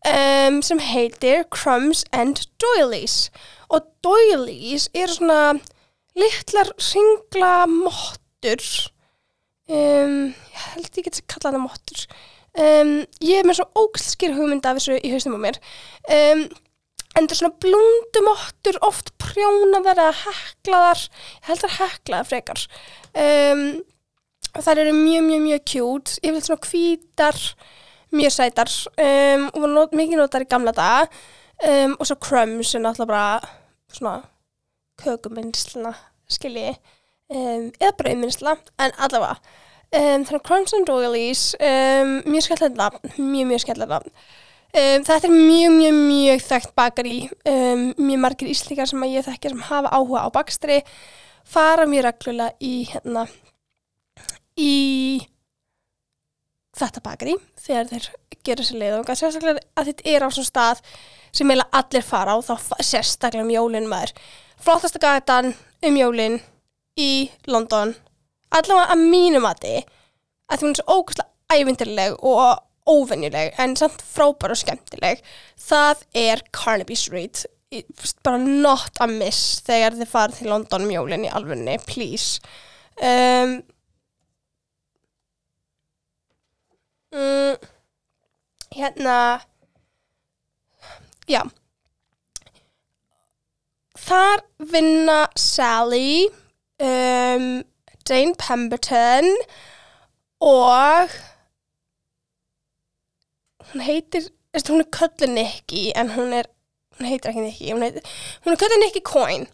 um, 0.04 0.60
sem 0.62 0.80
heitir 0.82 1.44
Crumbs 1.54 2.04
and 2.12 2.44
Doilies. 2.60 3.30
Og 3.70 3.86
Doilies 4.04 4.88
eru 4.94 5.14
svona 5.14 5.40
litlar 6.18 6.74
ringla 6.90 7.54
mottur 7.70 8.60
um, 9.72 10.18
ég 10.30 10.64
held 10.74 10.98
ég 10.98 11.06
get 11.06 11.20
að 11.20 11.28
kalla 11.34 11.54
það 11.54 11.64
mottur. 11.64 12.04
Um, 12.54 12.92
ég 13.24 13.40
er 13.40 13.48
með 13.48 13.58
svo 13.58 13.84
ógslskir 13.84 14.36
hugmynd 14.36 14.66
af 14.68 14.78
þessu 14.78 15.00
í 15.00 15.10
hausnum 15.14 15.38
á 15.38 15.44
mér. 15.46 15.58
Um, 16.06 16.44
en 17.14 17.26
það 17.26 17.34
er 17.34 17.40
svona 17.40 17.62
blundumottur 17.62 18.78
oft 18.86 19.12
prjónaðar 19.22 20.02
eða 20.04 20.14
heklaðar. 20.24 21.02
Ég 21.06 21.48
held 21.48 21.64
það 21.64 21.76
heklaðar 21.78 22.30
frekar. 22.30 22.64
Þær 24.54 24.80
eru 24.82 24.94
mjög 24.94 25.24
mjög 25.28 25.42
mjög 25.44 25.64
kjút 25.70 26.12
ég 26.22 26.34
vil 26.34 26.42
svona 26.46 26.66
hvítar 26.68 27.38
mjög 28.14 28.34
sætar. 28.34 28.70
Og 28.98 29.60
var 29.62 29.72
not, 29.72 29.94
mikið 29.94 30.20
notar 30.20 30.46
í 30.46 30.50
gamla 30.50 30.74
daga. 30.74 31.06
Og 31.94 32.02
svo 32.06 32.18
crumbs 32.22 32.74
er 32.74 32.82
náttúrulega 32.82 33.10
bara 33.10 33.94
svona 33.94 34.16
kökumynsluna 35.02 35.94
skilji 36.30 36.74
um, 37.32 37.68
eða 37.80 37.96
brauðmynsla 38.00 38.56
en 38.84 38.96
allavega 38.96 39.36
um, 39.38 40.24
þannig 40.24 40.46
crumbs 40.46 40.76
and 40.76 40.88
doilies 40.90 41.44
mjög 42.26 42.48
skemmtilegt 42.48 42.80
nafn 42.80 43.14
mjög 43.18 43.52
mjög 43.52 43.64
skemmtilegt 43.66 43.94
nafn 43.96 44.16
Um, 44.74 45.04
þetta 45.06 45.28
er 45.28 45.30
mjög, 45.30 45.70
mjög, 45.70 45.98
mjög 46.08 46.40
þekkt 46.42 46.72
bakari, 46.74 47.18
um, 47.46 47.82
mjög 47.94 48.18
margir 48.24 48.48
íslíkar 48.50 48.88
sem 48.90 49.04
ég 49.06 49.22
þekkja 49.22 49.52
sem 49.52 49.60
hafa 49.68 49.92
áhuga 49.94 50.24
á 50.26 50.28
bakstri, 50.34 50.80
fara 51.46 51.84
mjög 51.86 52.02
reglulega 52.08 52.56
í, 52.58 52.72
hérna, 52.90 53.22
í 54.58 54.72
þetta 56.74 57.04
bakari 57.04 57.36
þegar 57.62 57.92
þeir 57.92 58.08
gera 58.48 58.66
sér 58.66 58.80
leið 58.80 58.96
og 58.98 59.12
sérstaklega 59.12 59.62
að 59.78 59.92
þetta 59.92 60.10
er 60.10 60.26
á 60.26 60.28
svona 60.34 60.50
stað 60.50 60.82
sem 61.30 61.46
eiginlega 61.46 61.78
allir 61.78 62.06
fara 62.08 62.34
á 62.34 62.38
þá 62.42 62.54
sérstaklega 62.82 63.46
um 63.46 63.54
jólinn 63.54 63.86
maður. 63.94 64.16
Flottasta 64.58 64.98
gatan 64.98 65.54
um 65.86 66.02
jólinn 66.02 66.40
í 67.00 67.30
London, 67.50 67.94
allavega 68.54 68.94
að 68.94 69.04
mínum 69.10 69.48
að 69.48 69.64
þið, 69.64 69.90
að 70.48 70.60
það 70.60 70.68
er 70.68 70.78
svo 70.78 70.98
ógustlega 70.98 71.54
ævindirleg 71.54 72.16
og 72.24 72.44
óvenjuleg 72.84 73.54
en 73.60 73.76
samt 73.78 74.02
frábær 74.04 74.52
og 74.54 74.60
skemmtileg. 74.60 75.22
Það 75.60 76.04
er 76.20 76.42
Carnaby 76.54 76.96
Street. 76.98 77.44
Bara 78.22 78.38
not 78.38 79.00
a 79.02 79.08
miss 79.10 79.60
þegar 79.66 79.96
þið 79.98 80.10
farið 80.10 80.40
til 80.40 80.50
London 80.52 80.86
mjólinn 80.88 81.26
í 81.26 81.32
alfunni 81.32 81.78
please. 81.88 82.38
Um, 83.00 83.56
mm, 87.10 87.56
hérna 88.76 89.18
já. 91.26 91.42
Þar 94.04 94.44
vinna 94.70 95.20
Sally 95.40 96.28
um, 96.84 97.64
Jane 98.08 98.34
Pemberton 98.38 99.30
og 100.40 101.08
hún 103.72 103.80
heitir, 103.80 104.28
hún 104.68 104.80
er 104.80 104.90
köllu 104.92 105.26
Nicky 105.26 105.92
en 105.96 106.10
hún 106.16 106.32
er, 106.32 106.50
hún 106.98 107.08
heitir 107.08 107.30
ekki 107.30 107.40
Nicky 107.40 107.72
hún, 107.72 107.82
heitir, 107.82 108.02
hún 108.44 108.52
er 108.52 108.60
köllu 108.60 108.80
Nicky 108.80 109.00
Coyne. 109.00 109.46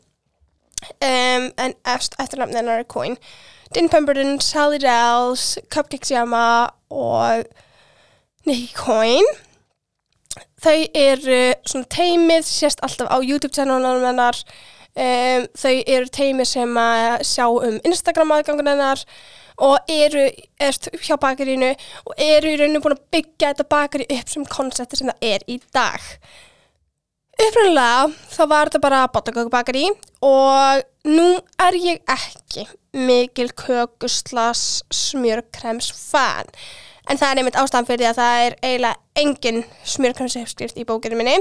Um, 1.04 1.52
en 1.60 1.74
eftirnafn 1.84 2.56
hennar 2.56 2.78
er 2.78 2.84
Coyne. 2.84 3.16
Dean 3.74 3.88
Pemberton, 3.88 4.40
Sally 4.40 4.78
Dells 4.78 5.58
Cupcakes 5.70 6.10
Yama 6.10 6.68
og 6.90 7.44
Nicky 8.46 8.72
Coyne. 8.74 9.36
Þau 10.60 10.80
eru 10.94 11.54
svona 11.64 11.86
teimið, 11.88 12.44
sést 12.44 12.82
alltaf 12.84 13.08
á 13.08 13.16
YouTube 13.22 13.54
channelunum 13.54 14.04
hennar 14.04 14.36
um, 14.96 15.46
þau 15.62 15.74
eru 15.86 16.10
teimið 16.14 16.50
sem 16.52 16.80
að 16.82 17.24
sjá 17.28 17.46
um 17.50 17.78
Instagram 17.86 18.34
aðgangun 18.36 18.72
hennar 18.72 19.04
og 19.60 19.90
eru 19.92 20.26
hjá 21.04 21.16
bakarínu 21.20 21.72
og 22.08 22.14
eru 22.16 22.52
í 22.52 22.60
rauninu 22.60 22.80
búin 22.82 22.96
að 22.96 23.02
byggja 23.14 23.52
þetta 23.52 23.68
bakarí 23.74 24.06
upp 24.16 24.32
sem 24.32 24.46
konsepti 24.48 25.00
sem 25.00 25.10
það 25.10 25.26
er 25.34 25.44
í 25.50 25.58
dag. 25.74 26.06
Upprænlega 27.40 28.08
þá 28.34 28.42
var 28.48 28.68
þetta 28.68 28.82
bara 28.84 29.06
botlagögubakari 29.12 29.86
og 30.26 30.84
nú 31.08 31.28
er 31.64 31.80
ég 31.80 32.00
ekki 32.12 32.66
mikil 32.96 33.52
kökuslas 33.56 34.82
smjörkrems 34.92 35.92
fan 35.94 36.48
en 37.08 37.18
það 37.18 37.28
er 37.30 37.38
nefnitt 37.38 37.60
ástæðan 37.60 37.88
fyrir 37.88 38.02
því 38.02 38.08
að 38.10 38.18
það 38.20 38.44
er 38.46 38.56
eiginlega 38.60 39.22
engin 39.22 39.62
smjörkremsefskrift 39.94 40.80
í 40.80 40.86
bókinu 40.88 41.18
minni 41.18 41.38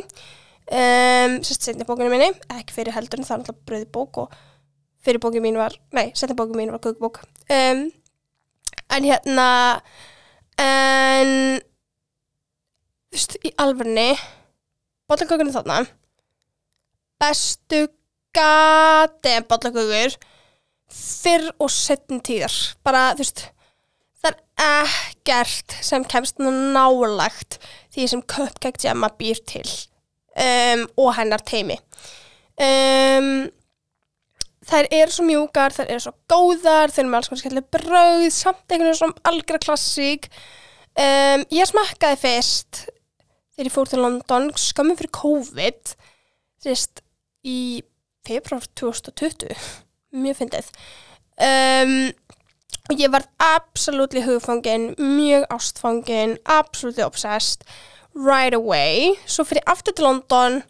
um, 0.70 1.40
sérst 1.46 1.66
setni 1.66 1.88
bókinu 1.88 2.12
minni, 2.12 2.30
ekki 2.56 2.76
fyrir 2.76 2.96
heldur 2.96 3.24
það 3.26 3.36
er 3.36 3.42
alltaf 3.42 3.60
bröði 3.68 3.88
bók 3.94 4.22
og 4.24 4.38
fyrir 5.06 5.22
bókinu 5.24 5.46
mín 5.46 5.60
var, 5.60 5.76
nei, 5.96 6.10
setni 6.18 6.38
bókinu 6.38 6.60
mín 6.60 6.74
var 6.74 6.84
kökubók. 6.84 7.22
Um, 7.50 7.88
en 8.90 9.08
hérna 9.08 9.50
en 10.60 11.32
þú 13.10 13.18
veist, 13.18 13.38
í 13.46 13.54
alverni 13.62 14.10
bollakökunni 15.10 15.54
þarna. 15.54 15.84
Bestu 17.20 17.86
gati 18.36 19.38
bollakökur 19.50 20.18
fyrr 20.90 21.50
og 21.62 21.72
setn 21.74 22.22
tíðar. 22.26 22.56
Bara, 22.86 23.14
þú 23.16 23.26
veist 23.26 23.46
það 24.20 24.36
er 24.36 24.42
ekkert 25.00 25.78
sem 25.86 26.04
kemst 26.12 26.42
nálagt 26.44 27.60
því 27.94 28.10
sem 28.12 28.26
Cupcake 28.28 28.82
Gemma 28.84 29.12
býr 29.20 29.40
til 29.48 29.68
um, 30.40 30.86
og 31.04 31.14
hennar 31.20 31.44
teimi 31.46 31.80
um 32.60 33.50
þær 34.70 34.88
eru 34.94 35.14
svo 35.14 35.26
mjúkar, 35.28 35.74
þær 35.74 35.92
eru 35.92 36.04
svo 36.04 36.14
góðar 36.30 36.94
þær 36.94 37.04
eru 37.04 37.12
með 37.12 37.20
alls 37.20 37.30
konar 37.32 37.42
skemmtileg 37.42 37.70
brauð 37.74 38.26
samt 38.34 38.64
einhvern 38.66 38.90
veginn 38.90 39.00
svona 39.00 39.30
algjör 39.32 39.62
klassík. 39.64 40.30
Um, 41.00 41.46
ég 41.54 41.70
smakkaði 41.70 42.20
fyrst 42.24 42.82
þegar 43.56 43.70
ég 43.70 43.76
fór 43.76 43.92
til 43.92 44.02
London 44.04 44.50
skömmum 44.60 45.00
fyrir 45.00 45.14
COVID 45.16 45.94
þvist 46.64 47.04
í 47.48 47.60
februar 48.28 48.66
2020 48.80 49.54
mjög 50.20 50.42
fyndið. 50.42 50.74
Um, 51.40 51.96
og 52.90 53.00
ég 53.00 53.12
var 53.14 53.26
absolutt 53.42 54.18
hugfangin, 54.26 54.92
mjög 54.98 55.46
ástfangin 55.54 56.36
absolutt 56.50 57.02
obsessed 57.06 57.64
right 58.16 58.54
away, 58.56 59.16
svo 59.30 59.46
fyrir 59.48 59.66
aftur 59.70 59.96
til 59.96 60.08
London 60.08 60.62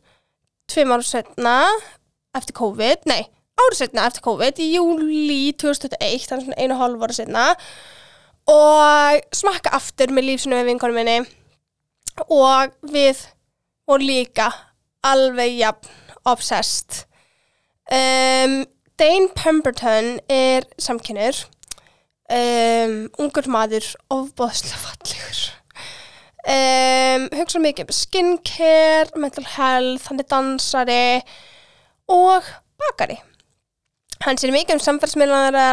tveim 0.69 0.93
ára 0.93 1.05
setna 1.05 1.58
eftir 2.38 2.55
COVID, 2.58 3.08
nei 3.10 3.24
árið 3.60 3.81
setna 3.81 4.08
eftir 4.08 4.24
COVID 4.25 4.62
í 4.63 4.69
júli 4.75 5.41
2021, 5.60 6.27
þannig 6.29 6.48
svona 6.48 6.60
einu 6.62 6.75
og 6.75 6.84
hálf 6.84 7.05
ára 7.05 7.17
setna 7.17 7.46
og 8.50 9.36
smakka 9.36 9.74
aftur 9.77 10.13
með 10.15 10.31
lífsinu 10.31 10.58
við 10.58 10.72
vinkonum 10.72 10.98
minni. 10.98 11.19
Og 12.34 12.74
við 12.89 13.22
vorum 13.88 14.08
líka 14.10 14.50
alveg 15.05 15.60
jafn 15.60 15.93
obsessed. 16.27 17.05
Um, 17.89 18.63
Dane 19.00 19.29
Pemberton 19.36 20.17
er 20.29 20.67
samkynur 20.81 21.38
um, 22.29 23.08
ungur 23.22 23.48
maður 23.50 23.88
ofbóðslega 24.12 24.81
fallegur 24.84 25.59
um, 26.48 27.25
hugsa 27.39 27.62
mikið 27.63 27.89
um 27.89 27.96
skincare, 27.96 29.19
mental 29.19 29.48
health 29.55 30.10
hann 30.10 30.22
er 30.22 30.29
dansari 30.29 31.01
og 32.10 32.46
bakari. 32.79 33.19
Hann 34.24 34.39
sér 34.39 34.53
mikið 34.55 34.77
um 34.77 34.84
samfélagsmiðlana 34.84 35.67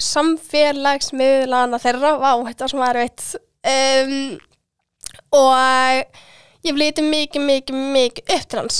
samfélagsmiðlana 0.00 1.78
þeirra, 1.82 2.16
vá, 2.18 2.32
þetta 2.48 2.68
var 2.80 2.98
veit 2.98 3.24
um, 3.70 4.14
og 5.34 6.20
ég 6.64 6.76
flyti 6.76 7.04
mikið, 7.04 7.48
mikið, 7.48 7.82
mikið 7.94 8.36
upp 8.36 8.46
til 8.48 8.62
hans. 8.62 8.78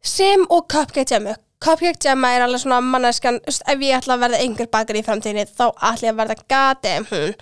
Sem 0.00 0.46
og 0.48 0.66
Cupcake 0.70 1.04
Gemma. 1.08 1.36
Cupcake 1.60 2.00
Gemma 2.00 2.32
er 2.32 2.46
alveg 2.46 2.62
svona 2.62 2.80
manneskan 2.80 3.40
ef 3.44 3.82
ég 3.84 3.98
ætla 3.98 4.16
að 4.16 4.22
verða 4.24 4.44
einhver 4.44 4.70
bakar 4.72 4.96
í 4.96 5.04
framtíðinni 5.04 5.44
þá 5.50 5.66
ætla 5.74 6.08
ég 6.08 6.14
að 6.14 6.20
verða 6.22 6.36
gati 6.54 6.94
hún. 7.10 7.34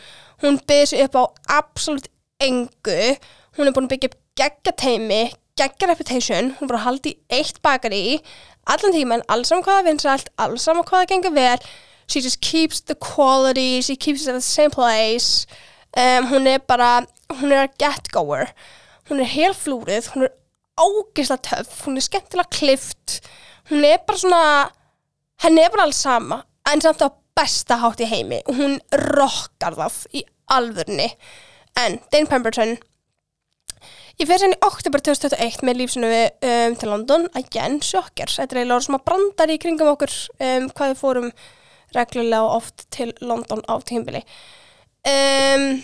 Hún 0.43 0.59
byrði 0.67 0.89
sér 0.91 1.05
upp 1.07 1.19
á 1.19 1.25
absolutt 1.61 2.09
engu. 2.43 3.17
Hún 3.59 3.69
er 3.69 3.75
búin 3.75 3.89
að 3.89 3.95
byggja 3.95 4.11
upp 4.13 4.19
geggja 4.39 4.75
teimi, 4.79 5.23
geggja 5.59 5.91
reputation. 5.91 6.55
Hún 6.61 6.71
er 6.71 6.79
að 6.79 6.87
halda 6.87 7.13
í 7.13 7.17
eitt 7.41 7.61
bakar 7.65 7.95
í 7.95 8.21
allan 8.69 8.95
tíman, 8.95 9.25
alls 9.33 9.51
saman 9.51 9.65
hvaða 9.67 9.87
vinsalt 9.89 10.33
alls 10.39 10.67
saman 10.69 10.87
hvaða 10.87 11.11
gengur 11.13 11.35
vel. 11.35 11.59
She 12.09 12.21
just 12.25 12.41
keeps 12.41 12.81
the 12.81 12.95
quality 12.95 13.83
she 13.83 13.97
keeps 13.97 14.23
it 14.23 14.29
at 14.29 14.35
the 14.35 14.41
same 14.41 14.71
place. 14.71 15.47
Um, 15.97 16.29
hún 16.31 16.47
er 16.47 16.61
bara, 16.61 17.07
hún 17.41 17.53
er 17.53 17.67
að 17.67 17.79
get 17.81 18.13
goer 18.13 18.53
hún 19.09 19.23
er 19.25 19.31
helt 19.33 19.57
flúrið 19.57 20.11
hún 20.13 20.27
er 20.27 20.35
ágislega 20.79 21.45
töff 21.49 21.85
hún 21.87 21.97
er 21.99 22.05
skemmtilega 22.05 22.53
klift 22.53 23.19
hún 23.71 23.87
er 23.89 24.03
bara 24.07 24.21
svona 24.21 24.43
henni 25.45 25.65
er 25.65 25.73
bara 25.73 25.87
alls 25.89 26.03
sama 26.05 26.43
en 26.69 26.85
samt 26.85 27.05
á 27.05 27.09
besta 27.39 27.79
hátt 27.79 28.03
í 28.03 28.09
heimi. 28.11 28.41
Hún 28.51 28.81
rockar 28.91 29.77
það 29.79 29.99
í 30.19 30.25
alvörni 30.51 31.07
en 31.79 31.99
Dane 32.13 32.27
Pemberton. 32.27 32.77
Ég 34.19 34.27
fyrir 34.27 34.43
senni 34.43 34.57
í 34.59 34.67
oktober 34.67 35.03
2021 35.05 35.61
með 35.67 35.79
lífsinu 35.79 36.09
um, 36.11 36.75
til 36.79 36.91
London. 36.91 37.29
Again, 37.39 37.79
sjokker, 37.85 38.31
þetta 38.33 38.57
er 38.57 38.63
eiginlega 38.65 38.97
að 38.97 39.05
brandar 39.07 39.53
í 39.53 39.59
kringum 39.63 39.93
okkur 39.93 40.15
um, 40.43 40.67
hvað 40.73 40.93
við 40.93 41.03
fórum 41.03 41.29
reglulega 41.95 42.41
og 42.45 42.57
oft 42.59 42.89
til 42.93 43.13
London 43.25 43.63
á 43.65 43.81
tímbili 43.81 44.21
um, 45.09 45.79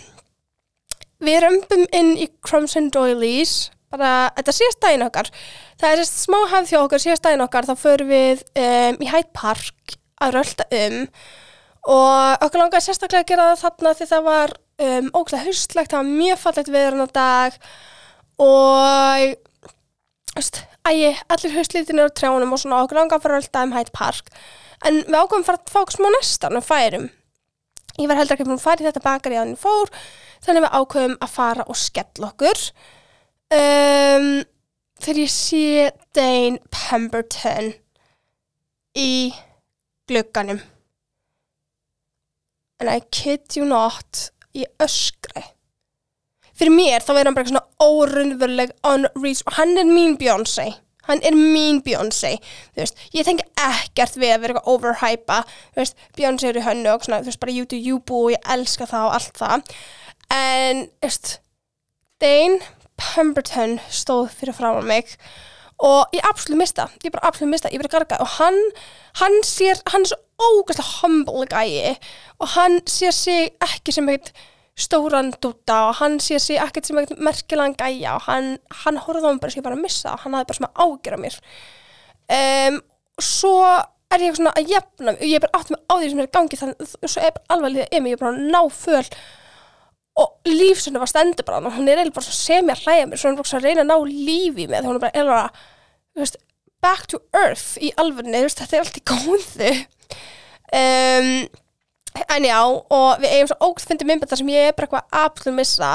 við 1.24 1.38
römpum 1.46 1.86
inn 1.96 2.10
í 2.20 2.26
Crumbs 2.44 2.74
and 2.76 2.92
Doilies. 2.92 3.70
Bara, 3.94 4.32
þetta 4.34 4.56
síðast 4.56 4.82
daginn 4.82 5.06
okkar. 5.06 5.30
Það 5.80 5.94
er 5.94 6.08
smá 6.08 6.40
hefð 6.50 6.72
þjó 6.72 6.80
okkur 6.82 7.04
síðast 7.04 7.24
daginn 7.24 7.44
okkar 7.46 7.68
þá 7.70 7.74
förum 7.78 8.10
við 8.10 8.42
um, 8.58 8.98
í 8.98 9.08
Hyde 9.12 9.30
Park 9.36 9.96
að 10.24 10.34
rölda 10.40 10.66
um. 10.80 11.00
Og 11.94 12.44
okkur 12.44 12.64
langaði 12.64 12.88
sérstaklega 12.88 13.22
að 13.22 13.30
gera 13.30 13.48
það 13.52 13.62
þarna 13.62 13.94
því 13.94 14.10
það 14.10 14.28
var 14.32 14.56
um, 14.82 15.10
ógæðlega 15.14 15.44
haustlegt, 15.48 15.92
það 15.92 16.00
var 16.00 16.12
mjög 16.22 16.40
fallegt 16.42 16.70
viður 16.74 17.02
á 17.04 17.08
dag 17.14 17.58
og 18.42 19.34
veist, 20.34 20.62
ægi, 20.88 21.10
allir 21.30 21.54
haustlítinir 21.54 22.10
á 22.10 22.16
trjánum 22.16 22.54
og 22.54 22.62
svona 22.62 22.82
okkur 22.84 23.00
langaði 23.00 23.20
að 23.20 23.26
fara 23.26 23.36
að 23.36 23.44
rölda 23.44 23.66
um 23.66 23.76
Hyde 23.76 23.94
Park. 23.94 24.32
En 24.84 25.00
við 25.04 25.20
ákveðum 25.20 25.46
að 25.54 25.70
fá 25.72 25.80
smá 25.94 26.08
nestan 26.16 26.58
og 26.58 26.66
færum. 26.66 27.06
Ég 27.94 28.10
var 28.10 28.18
heldur 28.18 28.34
ekki 28.34 28.48
búin 28.48 28.58
að 28.58 28.64
fara 28.64 28.82
í 28.82 28.88
þetta 28.88 29.04
bakar 29.04 29.34
í 29.34 29.38
aðeins 29.38 29.62
fór 29.62 29.92
þannig 30.44 30.64
við 30.64 30.76
ákveðum 30.80 31.16
að 31.22 31.30
fara 31.30 31.66
og 31.70 31.78
skella 31.78 32.30
okkur. 32.32 32.62
Um, 33.54 34.28
þegar 34.98 35.20
ég 35.22 35.32
sé 35.32 35.90
Dane 36.16 36.58
Pemberton 36.74 37.72
í 38.98 39.34
glugganum. 40.10 40.60
And 42.80 42.90
I 42.90 43.00
kid 43.14 43.54
you 43.54 43.64
not 43.64 44.33
ég 44.54 44.70
öskra 44.82 45.42
fyrir 46.54 46.74
mér 46.74 47.02
þá 47.02 47.12
er 47.16 47.28
hann 47.28 47.36
bara 47.36 47.50
svona 47.50 47.64
órunveruleg 47.82 48.74
og 48.86 49.54
hann 49.56 49.78
er 49.78 49.88
mín 49.88 50.18
Beyoncé. 50.20 50.70
Hann 51.04 51.20
er 51.20 51.36
mín 51.36 51.82
Beyoncé 51.84 52.38
ég 52.78 53.26
tengi 53.26 53.44
ekkert 53.60 54.16
við 54.16 54.30
að 54.32 54.44
vera 54.44 54.54
eitthvað 54.54 54.70
overhypa 54.72 55.40
Beyoncé 56.16 56.52
eru 56.52 56.62
hönnu 56.64 56.94
og 56.94 57.04
svona, 57.04 57.24
veist 57.26 57.42
bara 57.42 57.52
you 57.52 57.66
do 57.68 57.76
you 57.76 57.98
boo 58.00 58.28
og 58.28 58.36
ég 58.36 58.52
elska 58.54 58.88
það 58.88 59.08
og 59.08 59.18
allt 59.18 59.42
það. 59.42 59.74
En 60.34 60.86
veist, 61.02 61.38
Dane 62.22 62.62
Pemberton 62.96 63.80
stóð 63.90 64.30
fyrir 64.38 64.56
frá 64.56 64.70
mig 64.86 65.16
og 65.82 66.14
ég 66.14 66.22
absolutt 66.28 66.60
mista 66.60 66.88
ég 67.02 67.12
bara 67.12 67.26
absolutt 67.28 67.50
mista, 67.50 67.70
ég 67.72 67.82
bara 67.82 67.92
garga. 67.98 68.20
Og 68.22 68.28
hann, 68.38 68.58
hann 69.20 69.38
sér, 69.46 69.80
hann 69.90 70.06
er 70.06 70.12
svo 70.12 70.18
ógæslega 70.38 70.88
humble 71.02 71.46
gæi. 71.50 71.94
Og 72.38 72.48
hann 72.54 72.80
sér 72.90 73.14
sig 73.14 73.50
ekki 73.62 73.94
sem 73.94 74.08
eitthvað 74.08 74.50
stóran 74.74 75.30
dúta 75.38 75.76
og 75.88 75.94
hann 76.00 76.18
sé 76.18 76.38
sig 76.42 76.58
ekkert 76.58 76.88
sem 76.88 76.98
eitthvað 76.98 77.22
merkilegan 77.26 77.76
gæja. 77.78 78.16
Og 78.16 78.26
hann, 78.28 78.56
hann 78.84 79.00
horfði 79.06 79.30
á 79.30 79.32
mig 79.32 79.42
bara 79.42 79.54
sem 79.54 79.62
ég 79.62 79.66
var 79.68 79.76
að 79.76 79.84
missa 79.84 80.16
hann 80.22 80.34
hafði 80.34 80.50
bara 80.50 80.58
sem 80.60 80.68
að 80.68 80.84
ágjöra 80.84 81.20
mér. 81.22 81.40
Um, 82.34 82.80
svo 83.22 83.54
er 84.14 84.24
ég 84.24 84.36
svona 84.38 84.54
að 84.56 84.70
jafna 84.72 85.14
ég 85.20 85.36
er 85.38 85.44
bara 85.44 85.60
átt 85.60 85.72
með 85.74 85.82
á 85.90 85.94
því 85.94 86.10
sem 86.10 86.22
er 86.24 86.34
gangi. 86.38 86.60
Þannig 86.62 86.94
svo 87.04 87.22
er 87.22 87.34
bara 87.36 87.56
alveg 87.56 87.74
líðað 87.74 87.96
yfir, 87.98 88.10
ég 88.10 88.18
er 88.18 88.22
bara 88.22 88.34
að 88.34 88.46
ná 88.54 88.62
föl 88.74 89.04
og 90.20 90.48
lífsöndu 90.48 91.00
var 91.02 91.10
stendur 91.10 91.46
bara 91.46 91.60
hún 91.74 91.88
er 91.88 91.98
eiginlega 91.98 92.18
bara 92.20 92.34
sem 92.36 92.68
ég 92.68 92.76
að 92.76 92.84
hlæja 92.86 93.06
mér 93.10 93.20
svo 93.20 93.30
hún 93.30 93.38
er 93.38 93.42
bara 93.42 93.58
að 93.58 93.66
reyna 93.66 93.84
að 93.84 93.90
ná 93.90 93.96
lífi 94.28 94.68
með 94.70 94.86
hún 94.88 94.98
er 94.98 95.02
bara 95.02 95.16
eiginlega 95.16 96.42
back 96.84 97.08
to 97.10 97.20
earth 97.34 97.74
í 97.82 97.90
alvegni, 98.00 98.44
þetta 98.44 98.76
er 98.76 98.84
allt 98.84 99.00
í 99.00 99.04
góðu. 99.08 99.74
Um 100.74 101.28
en 102.30 102.46
já, 102.46 102.60
og 102.62 103.22
við 103.22 103.32
eigum 103.32 103.48
svo 103.50 103.70
ógst 103.70 103.90
fyndið 103.90 104.10
myndbættar 104.10 104.38
sem 104.38 104.50
ég 104.52 104.68
er 104.68 104.76
bara 104.76 104.86
eitthvað 104.86 105.16
absolutt 105.24 105.58
missa. 105.58 105.90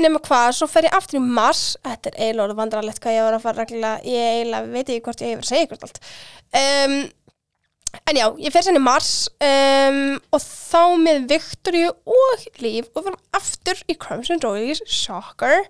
Nema 0.00 0.20
hvað, 0.24 0.50
svo 0.56 0.68
fer 0.68 0.88
ég 0.88 0.96
aftur 0.96 1.20
í 1.20 1.22
mars. 1.24 1.62
Þetta 1.84 2.10
er 2.10 2.18
eiginlega 2.26 2.56
vandrarlegt 2.58 3.00
hvað 3.04 3.16
ég 3.16 3.24
var 3.26 3.36
að 3.36 3.46
fara 3.46 3.62
reglulega, 3.62 4.02
ég 4.04 4.34
eiginlega 4.34 4.72
veit 4.74 4.90
ekki 4.92 5.04
hvort 5.06 5.24
ég 5.24 5.32
hefur 5.32 5.48
segið 5.48 5.72
hvort 5.72 5.86
allt. 5.88 6.02
Um, 6.60 6.98
en 8.04 8.18
já, 8.18 8.26
ég 8.42 8.54
fer 8.54 8.68
í 8.72 8.82
mars 8.82 9.12
um, 9.42 10.02
og 10.34 10.42
þá 10.42 10.82
með 11.02 11.30
Viktoríu 11.32 11.92
og 11.92 12.44
Líf 12.62 12.90
og 12.92 13.00
við 13.00 13.08
varum 13.08 13.22
aftur 13.38 13.80
í 13.88 13.96
Crumbs 14.00 14.32
and 14.32 14.44
Doilies 14.44 14.82
Shocker 14.90 15.64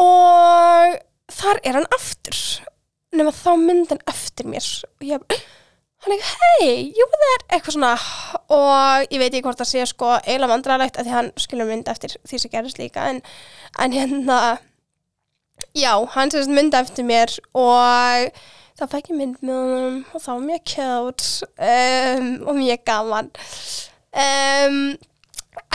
og 0.00 1.00
þar 1.32 1.60
er 1.64 1.78
hann 1.78 1.90
aftur 1.94 2.38
nema 3.16 3.32
þá 3.34 3.50
mynd 3.60 3.92
hann 3.92 4.06
eftir 4.10 4.48
mér. 4.48 4.68
Og 5.00 5.06
ég 5.06 5.36
hann 6.02 6.16
er 6.16 6.24
hei, 6.26 6.90
jú 6.96 7.06
það 7.12 7.28
er 7.28 7.44
eitthvað 7.46 7.76
svona. 7.76 7.92
Og 8.56 9.06
ég 9.12 9.22
veit 9.22 9.30
ekki 9.30 9.44
hvort 9.46 9.62
það 9.62 9.70
sé 9.72 9.86
sko 9.90 10.14
eiginlega 10.18 10.52
vandrarlegt 10.54 10.98
að 10.98 11.08
því 11.08 11.16
hann 11.18 11.30
skilur 11.44 11.70
mynd 11.70 11.92
eftir 11.92 12.16
því 12.28 12.42
sem 12.42 12.54
gerist 12.54 12.80
líka 12.82 13.06
en, 13.12 13.22
en 13.78 13.94
hérna 13.94 14.40
já, 15.78 15.94
hann 16.16 16.32
sést 16.32 16.50
mynd 16.50 16.74
eftir 16.74 17.06
mér 17.06 17.36
og 17.54 18.42
það 18.80 18.92
fæk 18.94 19.12
ég 19.12 19.18
mynd 19.18 19.40
með 19.44 19.62
hann 19.76 19.96
og 20.12 20.24
það 20.24 20.34
var 20.34 20.44
mjög 20.48 20.66
kjátt 20.72 21.24
um, 21.68 22.28
og 22.48 22.58
mjög 22.58 22.84
gaman 22.88 23.30
um, 24.24 24.78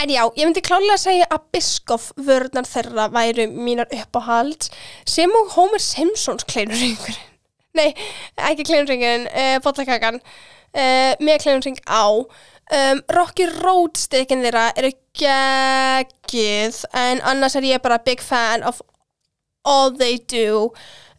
en 0.02 0.12
já, 0.14 0.24
ég 0.38 0.44
myndi 0.44 0.64
klálega 0.66 0.98
að 0.98 1.04
segja 1.04 1.30
að 1.34 1.48
Biskoff 1.54 2.12
vörðnar 2.18 2.70
þeirra 2.70 3.08
væru 3.14 3.48
mínar 3.54 3.94
uppáhald 3.94 4.70
sem 5.10 5.34
og 5.38 5.56
Homer 5.56 5.84
Simpsons 5.84 6.48
kleinur 6.50 6.82
yngur 6.90 7.18
nei, 7.78 7.92
ekki 8.50 8.66
kleinringin, 8.66 9.28
uh, 9.30 9.42
eh, 9.42 9.58
bollakakan 9.62 10.22
uh, 10.22 11.14
með 11.22 11.42
kleinring 11.46 11.78
á 11.86 12.10
um, 12.10 13.02
Rocky 13.14 13.48
Road 13.60 14.00
stikinn 14.00 14.46
þeirra 14.46 14.72
eru 14.78 14.94
geggið 15.18 16.84
en 16.98 17.22
annars 17.30 17.58
er 17.58 17.70
ég 17.70 17.84
bara 17.84 18.02
big 18.06 18.24
fan 18.24 18.66
of 18.68 18.82
all 19.68 19.92
they 19.98 20.22
do. 20.32 20.72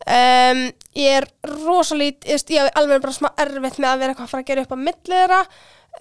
Um, 0.08 0.62
ég 0.96 1.20
er 1.20 1.26
rosalít 1.44 2.24
ég 2.24 2.54
er 2.56 2.72
alveg 2.78 3.02
bara 3.04 3.12
smá 3.12 3.28
erfitt 3.36 3.76
með 3.82 3.90
að 3.90 4.00
vera 4.00 4.14
eitthvað 4.14 4.24
að 4.24 4.32
fara 4.32 4.44
að 4.44 4.48
gera 4.48 4.64
upp 4.64 4.72
á 4.72 4.84
millera 4.86 5.40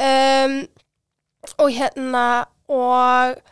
um, 0.08 0.58
og 1.58 1.72
hérna 1.76 2.26
og 2.72 3.46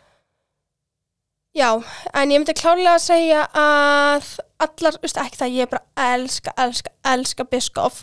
Já, 1.56 1.70
en 2.12 2.32
ég 2.32 2.42
myndi 2.42 2.52
klálega 2.52 2.98
að 2.98 3.04
segja 3.06 3.44
að 3.56 4.26
allar, 4.60 4.98
veist 5.00 5.16
ekki 5.16 5.38
það, 5.40 5.54
ég 5.56 5.70
bara 5.70 6.10
elska, 6.12 6.52
elska, 6.60 6.90
elska 7.12 7.46
biskoff 7.48 8.02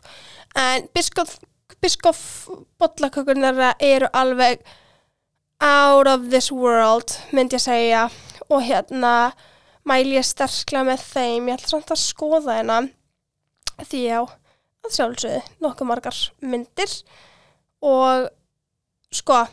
en 0.57 0.87
biskoff, 0.97 1.35
biskoff 1.81 2.23
bollakökurnar 2.81 3.75
eru 3.77 4.09
alveg 4.17 4.63
out 5.61 6.07
of 6.07 6.31
this 6.33 6.51
world 6.51 7.13
myndi 7.31 7.57
ég 7.57 7.63
segja. 7.63 8.07
Og 8.49 8.65
hérna 8.65 9.33
mæl 9.89 10.05
ég 10.13 10.25
sterklega 10.27 10.87
með 10.87 11.03
þeim, 11.09 11.49
ég 11.49 11.57
ætla 11.57 11.71
samt 11.73 11.91
að 11.93 12.01
skoða 12.03 12.57
hérna 12.59 12.79
því 13.83 14.03
já, 14.05 14.21
að 14.83 14.95
sjálfsögðu 14.97 15.41
nokkuð 15.65 15.89
margar 15.89 16.19
myndir. 16.43 16.95
Og 17.83 18.29
sko 19.13 19.43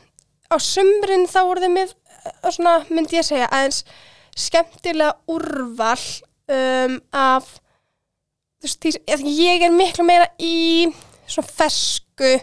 á 0.50 0.56
sömbrinn 0.62 1.28
þá 1.30 1.40
voru 1.46 1.64
þið 1.64 1.74
með 1.74 1.94
svona 2.50 2.76
myndi 2.90 3.18
ég 3.18 3.26
segja 3.26 3.48
aðeins 3.50 3.82
skemmtilega 4.38 5.16
úrval 5.30 5.98
um, 6.50 6.98
af 7.12 7.48
þú 8.60 8.68
veist, 8.68 9.00
ég 9.24 9.64
er 9.64 9.74
miklu 9.74 10.06
meira 10.06 10.28
í 10.38 10.90
svona 11.30 11.48
fesku 11.48 12.34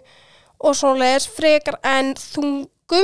og 0.58 0.76
svona 0.76 1.04
leðis 1.04 1.28
frekar 1.30 1.78
en 1.86 2.16
þungu. 2.18 3.04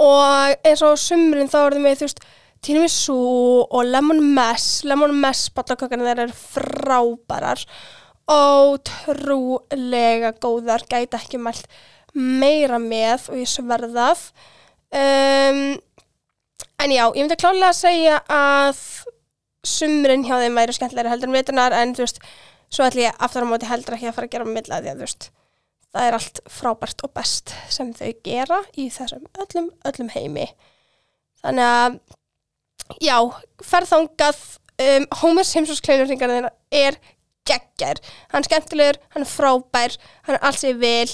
Og 0.00 0.66
eins 0.66 0.82
og 0.86 0.98
sumrin 1.00 1.50
þá 1.50 1.58
er 1.64 1.74
það 1.74 1.82
með 1.84 1.98
þú 1.98 2.06
veist 2.06 2.22
Tiramisu 2.64 3.16
og 3.64 3.82
Lemon 3.88 4.20
Mess 4.34 4.82
Lemon 4.88 5.14
Mess 5.22 5.48
ballakökarnir 5.56 6.10
þeir 6.10 6.24
eru 6.26 6.36
frábærar 6.36 7.64
og 8.30 8.80
trúlega 8.86 10.34
góðar 10.42 10.84
gæti 10.90 11.18
ekki 11.18 11.40
mælt 11.42 11.66
meira 12.14 12.78
með 12.82 13.30
og 13.30 13.40
ég 13.40 13.48
sverðað 13.50 14.26
um, 14.92 15.62
en 16.80 16.94
já, 16.94 17.04
ég 17.06 17.22
myndi 17.22 17.38
klálega 17.40 17.72
að 17.72 17.80
segja 17.80 18.20
að 18.28 18.84
sumurinn 19.66 20.24
hjá 20.26 20.36
þeim 20.40 20.56
væri 20.56 20.76
skemmtilega 20.76 21.12
heldur 21.12 21.30
en 21.30 21.36
veturnar 21.36 21.76
en 21.76 21.92
þú 21.96 22.06
veist, 22.06 22.22
svo 22.70 22.86
ætlum 22.86 23.06
ég 23.06 23.20
aftur 23.26 23.46
á 23.46 23.50
móti 23.50 23.68
heldur 23.70 23.96
ekki 23.96 24.10
að 24.10 24.16
fara 24.16 24.30
að 24.30 24.34
gera 24.34 24.48
með 24.48 24.58
milla 24.58 24.80
því 24.80 24.92
að 24.92 25.00
þú 25.00 25.06
veist 25.08 25.30
það 25.90 26.06
er 26.06 26.16
allt 26.16 26.40
frábært 26.50 27.04
og 27.06 27.12
best 27.16 27.54
sem 27.72 27.90
þau 27.96 28.10
gera 28.26 28.60
í 28.78 28.86
þessum 28.94 29.26
öllum, 29.42 29.70
öllum 29.90 30.10
heimi. 30.14 30.46
Þannig 31.42 31.66
að 31.66 31.96
já, 32.98 33.16
ferðangað 33.64 34.42
um, 34.82 35.08
Homer 35.22 35.46
Simpsons 35.48 35.82
kleinurringarinn 35.84 36.50
er 36.74 36.98
geggar, 37.48 38.00
hann 38.32 38.42
er 38.42 38.48
skemmtilegur 38.48 39.00
hann 39.14 39.24
er 39.24 39.30
frábær, 39.30 39.96
hann 40.26 40.38
er 40.38 40.46
alls 40.46 40.64
í 40.66 40.74
vil 40.78 41.10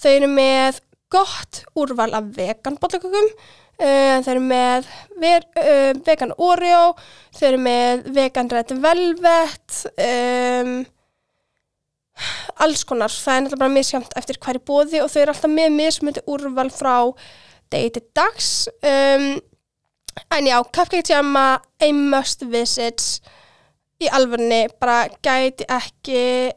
þau 0.00 0.10
eru 0.12 0.30
með 0.30 0.80
gott 1.12 1.62
úrval 1.78 2.10
af 2.16 2.32
vegan 2.36 2.78
bollakökum 2.80 3.28
uh, 3.28 4.16
þeir 4.24 4.32
eru 4.36 4.42
með 4.46 4.88
ver, 5.20 5.46
uh, 5.60 5.92
vegan 6.06 6.34
Oreo 6.38 6.94
þeir 7.36 7.52
eru 7.52 7.62
með 7.66 8.10
vegan 8.16 8.50
Red 8.52 8.74
Velvet 8.82 9.80
um, 9.94 10.74
alls 12.62 12.84
konar. 12.86 13.10
Það 13.10 13.34
er 13.34 13.42
náttúrulega 13.42 13.62
bara 13.64 13.74
misjamt 13.74 14.14
eftir 14.18 14.38
hverju 14.42 14.62
bóði 14.66 15.00
og 15.02 15.10
þau 15.10 15.20
eru 15.22 15.34
alltaf 15.34 15.50
með 15.50 15.74
mismundi 15.74 16.22
úrval 16.30 16.70
frá 16.74 16.96
degi 17.72 17.94
til 17.96 18.04
dags. 18.16 18.52
Um, 18.86 19.34
en 20.30 20.46
já, 20.46 20.58
Cupcake 20.64 21.08
Jamma 21.08 21.62
a 21.80 21.92
must 21.92 22.44
visit 22.50 23.02
í 24.02 24.10
alvörni 24.10 24.66
bara 24.80 25.08
gæti 25.22 25.66
ekki 25.70 26.52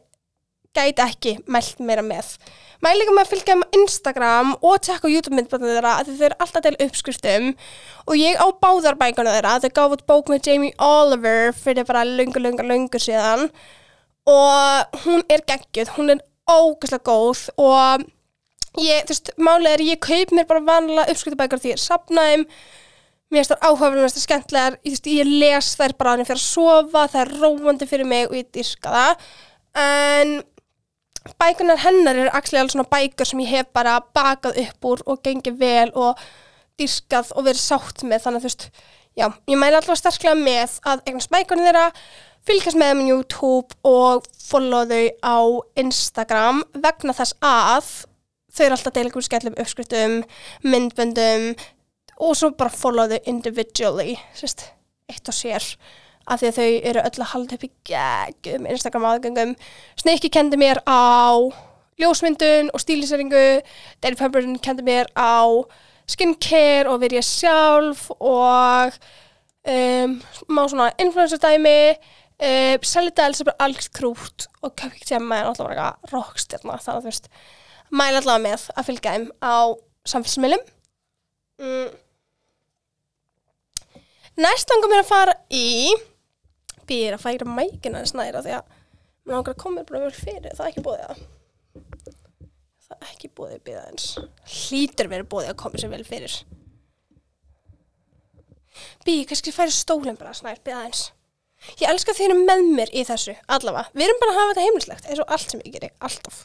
gæti 0.76 1.02
ekki 1.02 1.36
mælt 1.50 1.80
meira 1.82 2.04
með. 2.04 2.36
Mæl 2.84 2.94
líka 2.94 3.14
með 3.14 3.24
að 3.24 3.30
fylgja 3.32 3.54
um 3.56 3.64
Instagram 3.74 4.50
og 4.62 4.76
tjekka 4.86 5.10
YouTube 5.10 5.34
myndbandið 5.34 5.72
þeirra 5.74 5.94
að 5.98 6.10
þau 6.12 6.26
eru 6.28 6.36
alltaf 6.44 6.64
til 6.64 6.76
uppskriftum. 6.84 7.48
Og 8.06 8.20
ég 8.20 8.38
á 8.38 8.46
báðar 8.62 8.98
bækuna 9.00 9.34
þeirra 9.34 9.56
þau 9.64 9.72
gáði 9.78 9.96
út 9.96 10.04
bók 10.10 10.30
með 10.30 10.50
Jamie 10.50 10.76
Oliver 10.78 11.50
fyrir 11.58 11.88
bara 11.88 12.04
lungu, 12.06 12.42
lungu, 12.42 12.66
lungu 12.68 13.02
síðan. 13.02 13.48
Og 14.28 15.02
hún 15.04 15.24
er 15.32 15.42
geggjuð, 15.48 15.94
hún 15.96 16.14
er 16.14 16.22
ógæslega 16.48 17.02
góð 17.08 17.48
og 17.58 18.06
ég, 18.78 19.02
þú 19.08 19.14
veist, 19.14 19.32
málið 19.42 19.72
er 19.74 19.86
ég 19.88 20.04
kaup 20.04 20.34
mér 20.36 20.46
bara 20.48 20.64
vanlega 20.64 21.08
uppskriftabækur 21.10 21.62
því 21.62 21.72
ég 21.72 21.80
er 21.80 21.82
sapnaðum 21.82 22.46
mér 23.28 23.42
finnst 23.42 23.54
það 23.54 23.64
áhugaverð, 23.68 23.98
mér 23.98 24.06
finnst 24.06 24.18
það 24.18 24.26
skemmtilegar 24.26 24.76
ég, 24.88 25.00
ég 25.12 25.32
les 25.42 25.70
þær 25.76 25.94
bara 25.98 26.12
að 26.14 26.22
það 26.22 26.30
fyrir 26.30 26.40
að 26.40 26.46
sofa 26.46 27.02
það 27.12 27.22
er 27.22 27.32
róandi 27.42 27.88
fyrir 27.88 28.08
mig 28.08 28.28
og 28.28 28.36
ég 28.38 28.50
dyrka 28.56 28.94
það. 28.94 29.26
En 29.78 30.34
bækunar 31.38 31.82
hennar 31.84 32.20
eru 32.22 32.32
axlega 32.32 32.64
alveg 32.64 32.74
svona 32.76 32.92
bækur 32.92 33.28
sem 33.28 33.42
ég 33.44 33.52
hef 33.52 33.72
bara 33.76 33.98
bakað 34.16 34.62
upp 34.64 34.88
úr 34.90 35.04
og 35.06 35.20
gengið 35.24 35.60
vel 35.60 35.90
og 35.92 36.22
dyrkað 36.80 37.34
og 37.36 37.48
verið 37.50 37.64
sátt 37.64 38.04
með. 38.06 38.24
Þannig 38.24 38.40
að 38.40 38.46
þú 38.46 38.50
veist, 38.50 38.66
já, 39.18 39.26
ég 39.50 39.60
mæli 39.60 39.78
alltaf 39.78 40.00
sterklega 40.00 40.38
með 40.38 40.78
að 40.88 41.04
eignast 41.04 41.32
bækunar 41.34 41.68
þeirra 41.68 41.86
fylgjast 42.48 42.78
með 42.80 42.92
þeim 42.92 43.00
á 43.04 43.10
YouTube 43.12 43.78
og 43.88 44.28
follow 44.40 44.86
þau 44.88 45.04
á 45.20 45.38
Instagram 45.82 46.62
vegna 46.80 47.16
þess 47.16 47.36
að 47.44 47.90
þau 48.54 48.62
eru 48.64 48.76
alltaf 48.78 48.92
að 48.92 48.96
deila 49.02 49.26
skellum 49.26 49.58
uppskriftum, 49.60 50.14
myndböndum 50.64 51.50
og 52.18 52.36
svo 52.36 52.50
bara 52.58 52.74
follow 52.74 53.08
þau 53.10 53.30
individually, 53.30 54.16
sérst, 54.36 54.68
eitt 55.10 55.30
og 55.30 55.36
sér. 55.36 55.64
Af 56.28 56.42
því 56.42 56.48
að 56.50 56.58
þau 56.58 56.88
eru 56.90 57.02
öll 57.08 57.22
að 57.22 57.30
halda 57.32 57.56
upp 57.56 57.64
í 57.64 57.70
geggum 57.88 58.66
Instagram 58.68 59.06
aðgöngum. 59.08 59.54
Snakey 59.96 60.32
kendi 60.32 60.58
mér 60.60 60.82
á 60.84 61.40
ljósmyndun 61.98 62.68
og 62.74 62.82
stíliseringu 62.82 63.44
Daily 64.02 64.18
Pemberton 64.18 64.58
kendi 64.62 64.84
mér 64.86 65.08
á 65.16 65.48
skincare 66.08 66.88
og 66.90 67.00
verið 67.02 67.24
sjálf 67.26 68.08
og 68.18 68.98
um, 69.68 70.18
má 70.52 70.62
svona 70.68 70.90
influencer 71.00 71.40
dæmi. 71.42 71.96
Um, 72.38 72.84
Selida 72.86 73.26
Elsa 73.26 73.46
bara 73.48 73.64
alls 73.66 73.88
krút 73.90 74.46
og 74.62 74.74
Cupcake 74.78 75.08
Gemma 75.08 75.40
er 75.40 75.48
alltaf 75.48 75.70
bara 75.70 75.88
rockstjarna. 76.12 76.76
Þannig 76.78 76.98
að 76.98 77.06
þú 77.06 77.10
veist 77.10 77.30
mæla 77.90 78.20
allavega 78.20 78.44
með 78.44 78.68
að 78.76 78.90
fylgja 78.90 79.14
þeim 79.16 79.26
á 79.42 79.56
samfélagsmiðlum. 80.12 80.68
Mm. 81.58 81.88
Næst 84.38 84.70
langar 84.70 84.92
mér 84.92 85.02
að 85.02 85.08
fara 85.08 85.34
í 85.50 85.94
býðir 86.88 87.16
að 87.16 87.24
færa 87.24 87.48
mækina 87.50 88.04
snæra 88.06 88.42
því 88.44 88.54
að 88.58 88.68
mér 89.26 89.34
langar 89.34 89.56
að 89.56 89.62
koma 89.64 89.84
bara 89.88 90.04
vel 90.06 90.14
fyrir. 90.14 90.54
Það 90.54 90.64
er 90.64 90.70
ekki 90.70 90.84
búið 90.86 91.02
að 91.08 91.24
það 92.88 93.02
er 93.02 93.10
ekki 93.10 93.30
búið 93.34 93.56
að 93.56 93.64
býða 93.66 93.82
eins 93.90 94.06
hlýtur 94.54 95.10
verið 95.12 95.30
búið 95.34 95.50
að 95.50 95.58
koma 95.64 95.82
sér 95.82 95.92
vel 95.92 96.06
fyrir. 96.06 96.38
Býði, 99.02 99.24
kannski 99.28 99.54
færi 99.54 99.74
stólinn 99.74 100.18
bara 100.20 100.36
snær 100.36 100.62
býða 100.64 100.84
eins 100.86 101.08
ég 101.80 101.90
elska 101.90 102.14
þeir 102.14 102.30
eru 102.30 102.44
með 102.46 102.64
mér 102.76 102.92
í 102.94 103.02
þessu 103.06 103.34
allavega, 103.50 103.90
við 103.90 104.06
erum 104.06 104.20
bara 104.22 104.34
að 104.34 104.38
hafa 104.38 104.52
þetta 104.52 104.66
heimlislegt 104.68 105.08
eins 105.08 105.22
og 105.22 105.32
allt 105.34 105.54
sem 105.54 105.62
ég 105.66 105.74
geri, 105.74 105.90
alltaf 105.98 106.44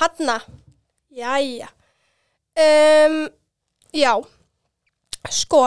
Hanna. 0.00 0.40
Jæja. 1.14 1.70
Um, 2.60 3.22
Já. 3.94 4.14
Sko 5.30 5.64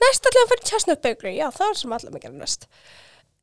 Næst 0.00 0.24
við 0.24 0.40
að 0.40 0.48
fara 0.48 0.62
í 0.62 0.68
Chestnut 0.70 1.02
Bakery. 1.04 1.34
Já, 1.36 1.50
það 1.52 1.66
er 1.68 1.78
sem 1.78 1.92
allir 1.92 2.14
mikið 2.14 2.36
næst 2.40 2.66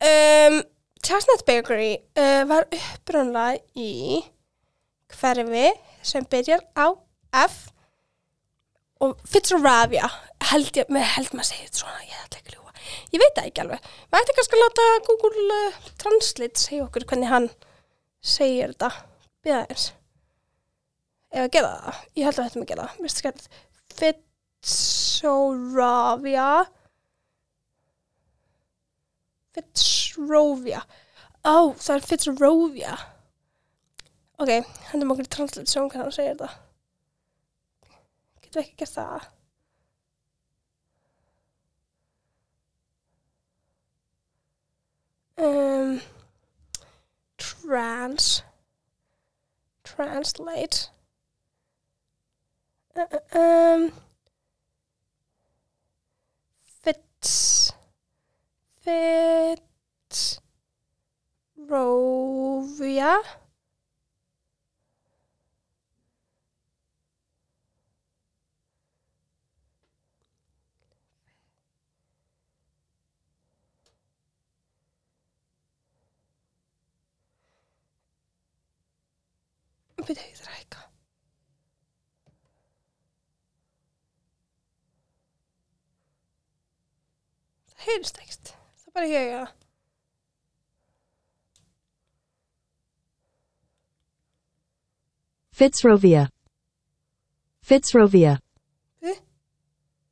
um, 0.02 0.62
Chestnut 1.06 1.46
Bakery 1.46 1.98
uh, 2.18 2.44
var 2.50 2.68
uppröndlega 2.74 3.62
í 3.78 4.24
hverfi 5.14 5.68
sem 6.06 6.26
byrjar 6.30 6.64
á 6.74 6.98
F 7.46 7.58
og 9.04 9.20
Fitzrovia 9.30 10.10
held 10.50 10.80
ég, 10.80 10.90
með 10.90 11.06
held 11.14 11.36
maður 11.38 11.52
þetta 11.54 11.82
svona 11.84 12.02
ég 12.08 12.18
ætla 12.24 12.40
ekki 12.40 12.52
að 12.52 12.58
ljúa, 12.58 12.74
ég 13.14 13.22
veit 13.22 13.36
það 13.38 13.50
ekki 13.50 13.64
alveg. 13.64 13.92
Maður 14.12 14.26
ætti 14.26 14.38
kannski 14.38 14.58
að 14.58 14.64
láta 14.64 14.88
Google 15.08 15.60
uh, 15.60 15.80
Translate 16.02 16.64
segja 16.64 16.88
okkur 16.88 17.06
hvernig 17.10 17.32
hann 17.32 17.50
segir 18.26 18.74
þetta, 18.74 18.90
við 19.48 19.58
aðeins. 19.58 19.86
Ef 21.34 21.42
að 21.44 21.54
gera 21.56 21.72
það. 21.74 21.96
Ég 22.16 22.24
held 22.28 22.38
að 22.38 22.46
þetta 22.48 22.60
með 22.62 22.70
gera 22.72 22.84
það. 22.86 22.94
Mér 22.98 23.06
finnst 23.08 23.22
skemmt. 23.24 23.46
Fitzrovia. 24.68 26.50
Fitzrovia. 29.58 30.82
Ó, 31.44 31.74
það 31.74 31.96
er 31.96 32.08
Fitzrovia. 32.12 32.96
Ok, 34.38 34.52
hendum 34.92 35.12
okkur 35.14 35.26
í 35.26 35.34
translate 35.34 35.72
sem 35.72 35.82
hann 35.90 36.14
segir 36.14 36.36
þetta. 36.36 36.50
Getum 38.44 38.60
við 38.60 38.66
ekki 38.68 38.80
gert 38.84 38.96
það? 38.98 39.22
Um 45.38 46.00
trans 47.38 48.28
translate 49.98 50.92
uh, 52.96 53.06
uh, 53.12 53.40
um 53.40 53.92
fits 56.84 57.74
fits 58.84 60.22
rovia 61.70 63.18
Þarf 79.98 80.12
að 80.14 80.50
hækka. 80.54 80.82
Það 87.72 87.88
heyrist 87.88 88.20
ekkert. 88.22 88.52
Það 88.78 88.92
er 88.92 88.98
bara 89.00 89.10
ég 89.12 89.32
að... 89.38 89.56
Fitzrovia. 95.58 96.28
Fitzrovia. 97.66 98.36
Eh? 99.02 99.18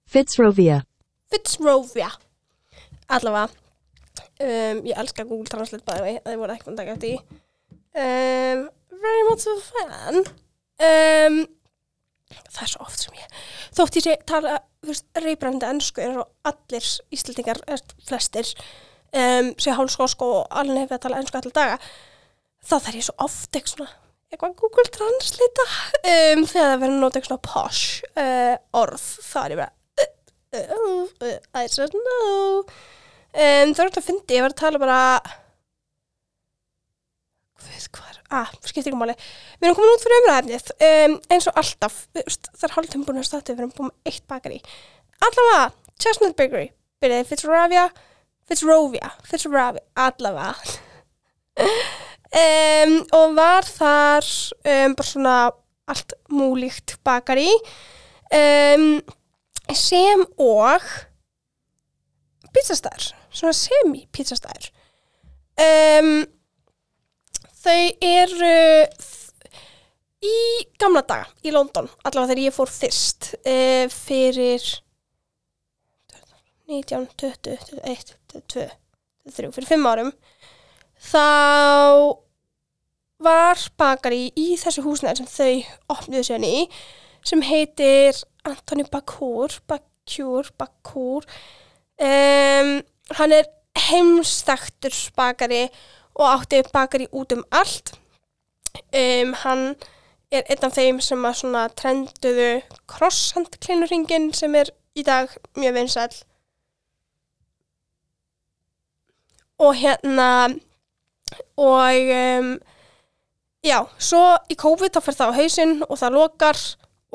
Fitzrovia. 0.10 0.80
Fitzrovia. 1.30 2.10
Allavega. 3.14 3.54
Um, 4.42 4.82
ég 4.84 4.98
elska 4.98 5.24
Google 5.24 5.46
Translate 5.46 5.86
the 5.86 6.02
way. 6.02 6.18
Það 6.26 6.42
voru 6.42 6.56
ekki 6.56 6.72
að 6.72 6.80
taka 6.82 6.96
eftir 6.96 7.14
því. 7.14 7.38
Um, 7.96 8.66
very 9.04 9.26
much 9.30 9.48
a 9.50 9.56
fan. 9.64 10.24
Um, 10.86 11.38
það 12.52 12.64
er 12.66 12.72
svo 12.74 12.88
oft 12.88 13.04
sem 13.04 13.20
ég... 13.20 13.38
Þótt 13.76 14.00
ég 14.02 14.26
tala, 14.30 14.58
reybrandi 15.20 15.68
ennsku 15.70 16.04
er 16.04 16.16
svo 16.16 16.26
allir 16.48 16.90
íslendingar, 17.16 17.62
flestir, 18.08 18.50
um, 19.12 19.54
sé 19.60 19.76
hálskósk 19.76 20.24
og 20.26 20.42
alveg 20.50 20.82
nefnir 20.82 21.00
að 21.00 21.06
tala 21.08 21.22
ennsku 21.22 21.42
allir 21.42 21.56
daga. 21.56 21.78
Þá 22.66 22.76
þarf 22.80 22.98
ég 22.98 23.08
svo 23.10 23.16
oft 23.28 23.60
eitthvað 23.60 23.94
eitthvað 24.34 24.56
Google 24.60 24.90
Translate 24.92 25.66
um, 25.66 26.44
þegar 26.44 26.70
það 26.72 26.82
verður 26.82 27.00
nota 27.02 27.22
eitthvað 27.22 27.42
posh 27.46 28.04
uh, 28.18 28.56
orð, 28.76 29.08
þá 29.24 29.38
er 29.44 29.54
ég 29.54 29.62
bara 29.62 29.72
uh, 30.02 30.12
uh, 30.60 31.02
uh, 31.30 31.38
I 31.62 31.66
said 31.72 31.96
no 31.96 32.20
um, 32.60 32.66
það 33.36 33.80
er 33.80 33.88
alltaf 33.88 34.02
að 34.02 34.08
fyndi, 34.10 34.38
ég 34.38 34.46
var 34.46 34.56
að 34.56 34.62
tala 34.64 34.82
bara 34.82 35.00
hvað, 37.66 37.88
hvað 37.98 38.12
er, 38.12 38.20
ah, 38.40 38.52
skiptir 38.64 38.92
ekki 38.92 39.00
máli. 39.00 39.16
Við 39.60 39.68
erum 39.68 39.78
komin 39.78 39.94
út 39.96 40.06
fyrir 40.06 40.22
umræðefnið 40.24 40.74
um, 40.90 41.16
eins 41.34 41.50
og 41.50 41.62
alltaf, 41.62 42.02
það 42.16 42.68
er 42.68 42.76
hálfum 42.78 43.06
búin 43.08 43.22
að 43.22 43.30
starta 43.30 43.54
við 43.54 43.64
erum 43.64 43.76
búin 43.76 43.92
með 43.92 44.14
eitt 44.14 44.28
bakari 44.32 44.62
allavega, 45.24 45.72
Chestnut 46.02 46.36
Bakery 46.38 46.70
byrjaði 47.04 47.28
Fitzrovia 47.30 47.86
Fitzrovia, 48.46 49.10
Fitzrovia, 49.26 49.82
allavega. 49.98 50.54
Um, 52.36 52.98
og 53.16 53.36
var 53.38 53.66
þar 53.66 54.26
um, 54.68 54.96
bara 54.98 55.08
svona 55.08 55.36
allt 55.90 56.16
múlíkt 56.34 56.98
bakari 57.06 57.48
um, 58.34 59.00
sem 59.74 60.26
og 60.42 60.86
pizzastæður, 62.54 63.08
svona 63.30 63.56
semi-pizzastæður. 63.56 64.70
Um, 65.56 66.26
þau 67.66 67.82
eru 68.06 68.56
í 70.26 70.38
gamla 70.82 71.04
daga 71.06 71.30
í 71.46 71.54
London, 71.54 71.90
allavega 72.04 72.32
þegar 72.34 72.44
ég 72.46 72.56
fór 72.56 72.72
fyrst 72.72 73.32
uh, 73.42 73.86
fyrir 73.94 74.66
19, 76.70 77.08
20, 77.22 77.58
21, 77.86 78.14
22, 78.34 78.70
23, 79.30 79.52
fyrir 79.54 79.70
5 79.70 79.90
árum. 79.92 80.14
Þá 81.06 81.26
var 83.26 83.60
bakari 83.80 84.30
í 84.36 84.54
þessu 84.60 84.84
húsnæður 84.86 85.24
sem 85.24 85.30
þau 85.32 85.96
opniðu 85.96 86.24
sér 86.28 86.46
í 86.46 86.56
sem 87.26 87.42
heitir 87.46 88.18
Antoni 88.46 88.86
Bakur 88.92 89.54
Bakur, 89.70 90.50
Bakur 90.60 91.26
um, 91.98 92.72
hann 93.18 93.36
er 93.36 93.50
heimstaktur 93.88 94.96
bakari 95.18 95.66
og 96.16 96.32
átti 96.32 96.64
bakari 96.74 97.08
út 97.12 97.34
um 97.36 97.44
allt. 97.52 97.96
Um, 98.92 99.34
hann 99.44 99.76
er 100.32 100.44
einn 100.50 100.68
af 100.68 100.76
þeim 100.76 101.02
sem 101.04 101.26
að 101.28 101.38
svona 101.40 101.66
trenduðu 101.80 102.50
crosshandklinuringin 102.92 104.32
sem 104.36 104.56
er 104.56 104.72
í 104.96 105.04
dag 105.04 105.32
mjög 105.56 105.78
vinsæll. 105.80 106.16
Og 109.60 109.76
hérna 109.80 110.32
og 111.56 112.10
um, 112.16 112.50
já, 113.64 113.80
svo 113.98 114.24
í 114.52 114.58
COVID 114.60 114.96
þá 114.96 115.02
fer 115.04 115.18
það 115.20 115.32
á 115.32 115.38
hausinn 115.40 115.78
og 115.88 115.98
það 116.00 116.18
lokar 116.20 116.60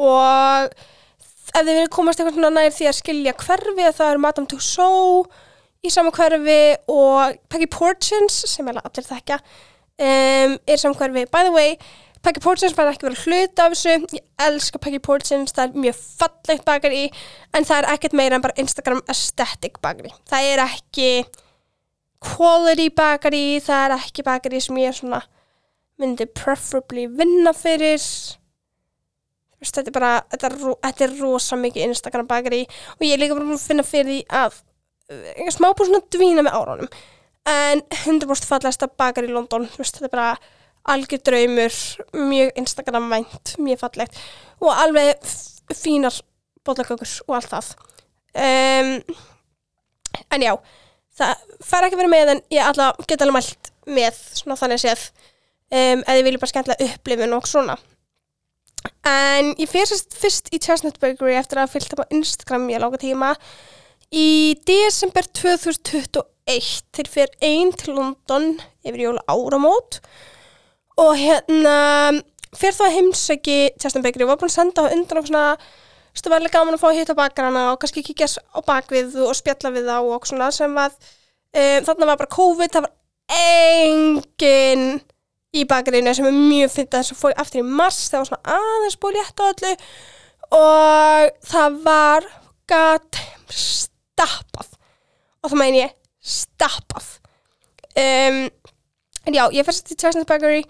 og 0.00 0.72
ef 1.50 1.60
þið 1.60 1.70
vilja 1.74 1.92
komast 1.92 2.20
eitthvað 2.20 2.38
svona 2.38 2.52
nær 2.56 2.74
því 2.74 2.88
að 2.88 2.98
skilja 3.00 3.36
hverfi 3.36 3.92
það 3.98 4.12
er 4.12 4.22
Madame 4.24 4.50
Tussauds 4.50 5.46
í 5.87 5.90
sama 5.93 6.12
hverfi 6.12 6.61
og 6.93 7.38
Peggy 7.49 7.66
Portins 7.73 8.37
sem 8.51 8.69
er 8.69 8.81
allir 8.83 9.07
þekkja 9.07 9.38
um, 9.40 10.55
er 10.61 10.77
í 10.77 10.81
sama 10.81 10.99
hverfi, 10.99 11.27
by 11.33 11.47
the 11.49 11.53
way 11.55 11.77
Peggy 12.21 12.43
Portins 12.45 12.75
var 12.77 12.90
ekki 12.90 13.07
verið 13.07 13.23
hlut 13.25 13.61
af 13.64 13.73
þessu. 13.73 13.95
Ég 14.12 14.25
elska 14.45 14.77
Peggy 14.85 14.99
Portins, 15.01 15.55
það 15.57 15.71
er 15.71 15.85
mjög 15.87 16.01
fallegt 16.21 16.66
bakari 16.69 17.07
en 17.57 17.64
það 17.64 17.79
er 17.79 17.88
ekkert 17.95 18.16
meira 18.21 18.37
en 18.37 18.45
bara 18.45 18.59
Instagram 18.61 19.01
aesthetic 19.09 19.79
bakari 19.81 20.12
það 20.29 20.49
er 20.51 20.62
ekki 20.66 21.09
quality 22.21 22.90
bakari, 22.93 23.45
það 23.64 23.87
er 23.87 23.95
ekki 23.97 24.25
bakari 24.27 24.61
sem 24.61 24.77
ég 24.83 24.93
svona 24.99 25.23
myndi 26.01 26.27
preferably 26.37 27.07
vinna 27.12 27.53
fyrir. 27.57 28.05
Þetta 29.61 29.83
er 29.88 29.93
bara 29.97 30.11
þetta 30.33 30.49
er, 30.49 30.55
ro- 30.61 30.79
þetta 30.85 31.05
er 31.07 31.16
rosa 31.21 31.57
mikið 31.61 31.88
Instagram 31.90 32.29
bakari 32.29 32.62
og 32.97 33.05
ég 33.05 33.16
er 33.16 33.21
líka 33.21 33.37
bara 33.37 33.49
að 33.57 33.64
finna 33.64 33.85
fyrir 33.85 34.11
því 34.12 34.21
að 34.29 34.55
ég 34.57 34.61
er 34.61 34.69
smá 35.55 35.70
búin 35.75 35.90
svona 35.90 36.01
að 36.03 36.11
dvína 36.16 36.44
með 36.46 36.57
árunum. 36.59 36.90
En 37.51 37.83
100% 38.05 38.49
fallegasta 38.49 38.90
bakari 39.01 39.31
í 39.31 39.35
London 39.35 39.66
veist, 39.77 39.96
þetta 39.96 40.09
er 40.11 40.14
bara 40.14 40.33
algjör 40.90 41.23
draumur 41.25 41.79
mjög 42.16 42.61
Instagram-vænt, 42.61 43.55
mjög 43.61 43.81
fallegt 43.83 44.20
og 44.61 44.70
alveg 44.73 45.33
fínar 45.77 46.14
bollagökur 46.64 47.11
og 47.27 47.37
allt 47.37 47.53
það. 47.53 47.73
Um, 48.31 48.92
en 50.31 50.44
já 50.44 50.55
það 51.20 51.44
fær 51.66 51.87
ekki 51.87 51.99
verið 51.99 52.12
með 52.14 52.33
en 52.35 52.42
ég 52.55 52.64
alla 52.64 52.90
geta 53.03 53.27
alveg 53.27 53.37
mælt 53.40 53.70
með 53.90 54.20
svona 54.38 54.59
þannig 54.61 54.83
séð 54.85 55.07
um, 55.09 56.03
eða 56.05 56.18
ég 56.18 56.27
vilja 56.27 56.42
bara 56.42 56.53
skemmtilega 56.53 56.94
upplifun 56.94 57.37
og 57.37 57.49
svona. 57.51 57.77
En 59.07 59.53
ég 59.61 59.68
fyrir 59.68 59.90
sérst 59.90 60.16
fyrst 60.16 60.49
í 60.55 60.61
Chestnut 60.62 61.01
Bakery 61.03 61.37
eftir 61.37 61.61
að 61.61 61.75
fylgta 61.75 62.01
á 62.01 62.12
Instagram 62.14 62.68
í 62.70 62.79
langa 62.81 63.01
tíma 63.01 63.35
í 64.11 64.59
desember 64.66 65.27
2021 65.38 66.81
til 66.96 67.07
fyrir 67.07 67.37
ein 67.46 67.70
til 67.79 67.94
London 67.94 68.57
yfir 68.83 69.05
jóla 69.05 69.23
áramót 69.31 70.01
og 70.99 71.12
hérna 71.18 71.77
fyrir 72.57 72.75
þá 72.75 72.87
að 72.88 72.96
heimsæki 72.96 73.59
Chestnut 73.79 74.05
Bakery 74.05 74.27
og 74.27 74.33
var 74.33 74.40
búin 74.40 74.51
að 74.51 74.57
senda 74.57 74.87
á 74.87 74.90
undan 74.90 75.23
og 75.23 75.31
svona 75.31 75.44
var 76.27 76.40
alveg 76.40 76.53
gaman 76.53 76.75
að 76.75 76.83
fá 76.83 76.88
að 76.90 76.99
hitta 76.99 77.14
bakarana 77.14 77.68
og 77.73 77.79
kannski 77.81 78.03
kíkja 78.05 78.27
á 78.27 78.59
bakvið 78.66 79.14
og 79.29 79.37
spjalla 79.38 79.70
við 79.77 79.87
þá 79.87 79.96
og 80.03 80.27
svona 80.27 80.51
sem 80.53 80.75
var 80.75 80.90
um, 80.90 81.87
þarna 81.87 82.11
var 82.11 82.18
bara 82.18 82.35
COVID, 82.35 82.75
það 82.75 82.88
var 82.88 82.94
engin 83.31 84.85
í 85.55 85.64
bakarinu 85.70 86.14
sem 86.14 86.27
er 86.27 86.35
mjög 86.35 86.75
fyndið 86.75 86.99
þess 86.99 87.14
að 87.14 87.23
fór 87.23 87.35
ég 87.35 87.42
aftur 87.44 87.62
í 87.62 87.66
mars 87.79 88.03
það 88.11 88.25
var 88.25 88.31
svona 88.33 88.59
aðeins 88.59 88.99
búið 89.03 89.18
létt 89.20 89.42
á 89.42 89.44
öllu 89.53 89.73
og 90.59 91.46
það 91.53 91.79
var 91.87 92.29
gat 92.70 93.23
stappað. 94.20 94.76
Og 95.40 95.52
það 95.52 95.61
meina 95.62 95.83
ég 95.87 95.96
stappað. 96.20 97.09
Um, 97.96 98.42
en 99.26 99.37
já, 99.37 99.44
ég 99.56 99.66
fyrst 99.66 99.88
til 99.88 99.98
Chestnut 99.98 100.28
Bakery 100.28 100.62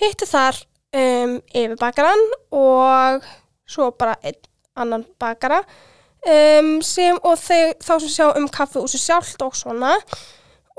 hitti 0.00 0.26
þar 0.28 0.56
um, 0.96 1.38
yfir 1.52 1.76
bakaran 1.80 2.22
og 2.54 3.26
svo 3.68 3.90
bara 3.98 4.16
einn 4.22 4.38
annan 4.78 5.04
bakara 5.20 5.60
um, 6.24 6.78
sem 6.84 7.18
og 7.20 7.36
þeir, 7.40 7.74
þá 7.82 7.92
sem 8.00 8.12
sjá 8.14 8.28
um 8.38 8.48
sér 8.48 9.02
sjálft 9.02 9.44
og 9.44 9.56
svona. 9.58 9.98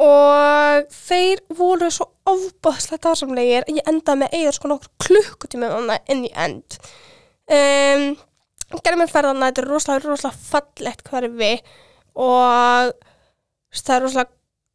Og 0.01 0.89
þeir 0.89 1.43
voru 1.53 1.91
svo 1.93 2.07
ofbáðslega 2.25 3.11
dásamlegir 3.11 3.67
að 3.67 3.77
ég 3.77 3.89
endaði 3.91 4.23
með 4.23 4.37
eða 4.39 4.53
sko 4.55 4.71
nokkur 4.71 4.93
klukkutíma 5.05 5.99
inn 6.09 6.23
í 6.25 6.31
end. 6.33 6.79
Um, 7.45 8.15
gerði 8.79 8.99
mér 9.03 9.11
ferðana, 9.11 9.51
þetta 9.51 9.61
er 9.61 9.69
rosalega, 9.69 10.09
rosalega 10.09 10.47
fallegt 10.49 11.11
hverfi 11.11 11.51
og 12.19 12.93
það 13.73 13.95
er 13.95 14.03
rosalega 14.05 14.31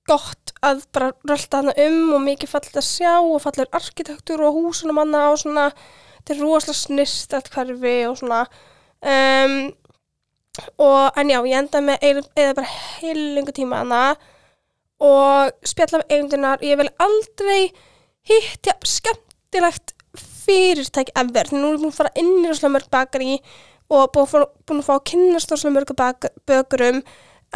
gott 0.08 0.52
að 0.64 0.84
bara 0.94 1.10
rölda 1.28 1.60
hana 1.60 1.74
um 1.84 2.14
og 2.16 2.22
mikið 2.24 2.50
fallegt 2.50 2.78
að 2.80 2.86
sjá 2.88 3.12
og 3.20 3.42
fallegur 3.44 3.76
arkitektur 3.78 4.42
og 4.46 4.56
húsunum 4.56 4.98
hana 5.02 5.28
og 5.32 5.38
svona 5.42 5.68
þetta 5.72 6.34
er 6.34 6.40
rosalega 6.42 6.78
snist 6.80 7.36
allt 7.36 7.52
hverfi 7.52 7.98
og 8.08 8.16
svona. 8.20 8.40
Um, 8.98 9.58
og 10.82 11.20
en 11.20 11.30
já, 11.30 11.38
ég 11.46 11.60
endaði 11.60 11.86
með 11.86 12.08
eða, 12.08 12.56
bara 12.58 12.72
heilingu 12.98 13.54
tíma 13.54 13.84
hana 13.84 14.02
og 14.98 15.54
spjalla 15.62 16.00
með 16.00 16.16
eigundunar 16.16 16.64
ég 16.66 16.80
vil 16.80 16.88
aldrei 17.04 17.68
hittja 18.26 18.74
skemmtilegt 18.82 19.94
fyrirtæki 20.18 21.14
ever, 21.20 21.46
því 21.46 21.60
nú 21.60 21.68
er 21.68 21.76
ég 21.76 21.82
búin 21.84 21.92
að 21.92 21.98
fara 22.00 22.14
inn 22.18 22.32
í 22.40 22.48
rosalega 22.48 22.74
mörg 22.74 22.90
bakari 22.90 23.36
og 23.88 24.10
búin 24.12 24.24
að 24.24 24.32
fá, 24.32 24.38
að 24.74 24.84
fá 24.88 24.94
að 24.96 25.06
kynnast 25.12 25.52
rosalega 25.52 25.76
mörgu 25.76 25.96
bak, 25.98 26.28
bökurum 26.48 27.02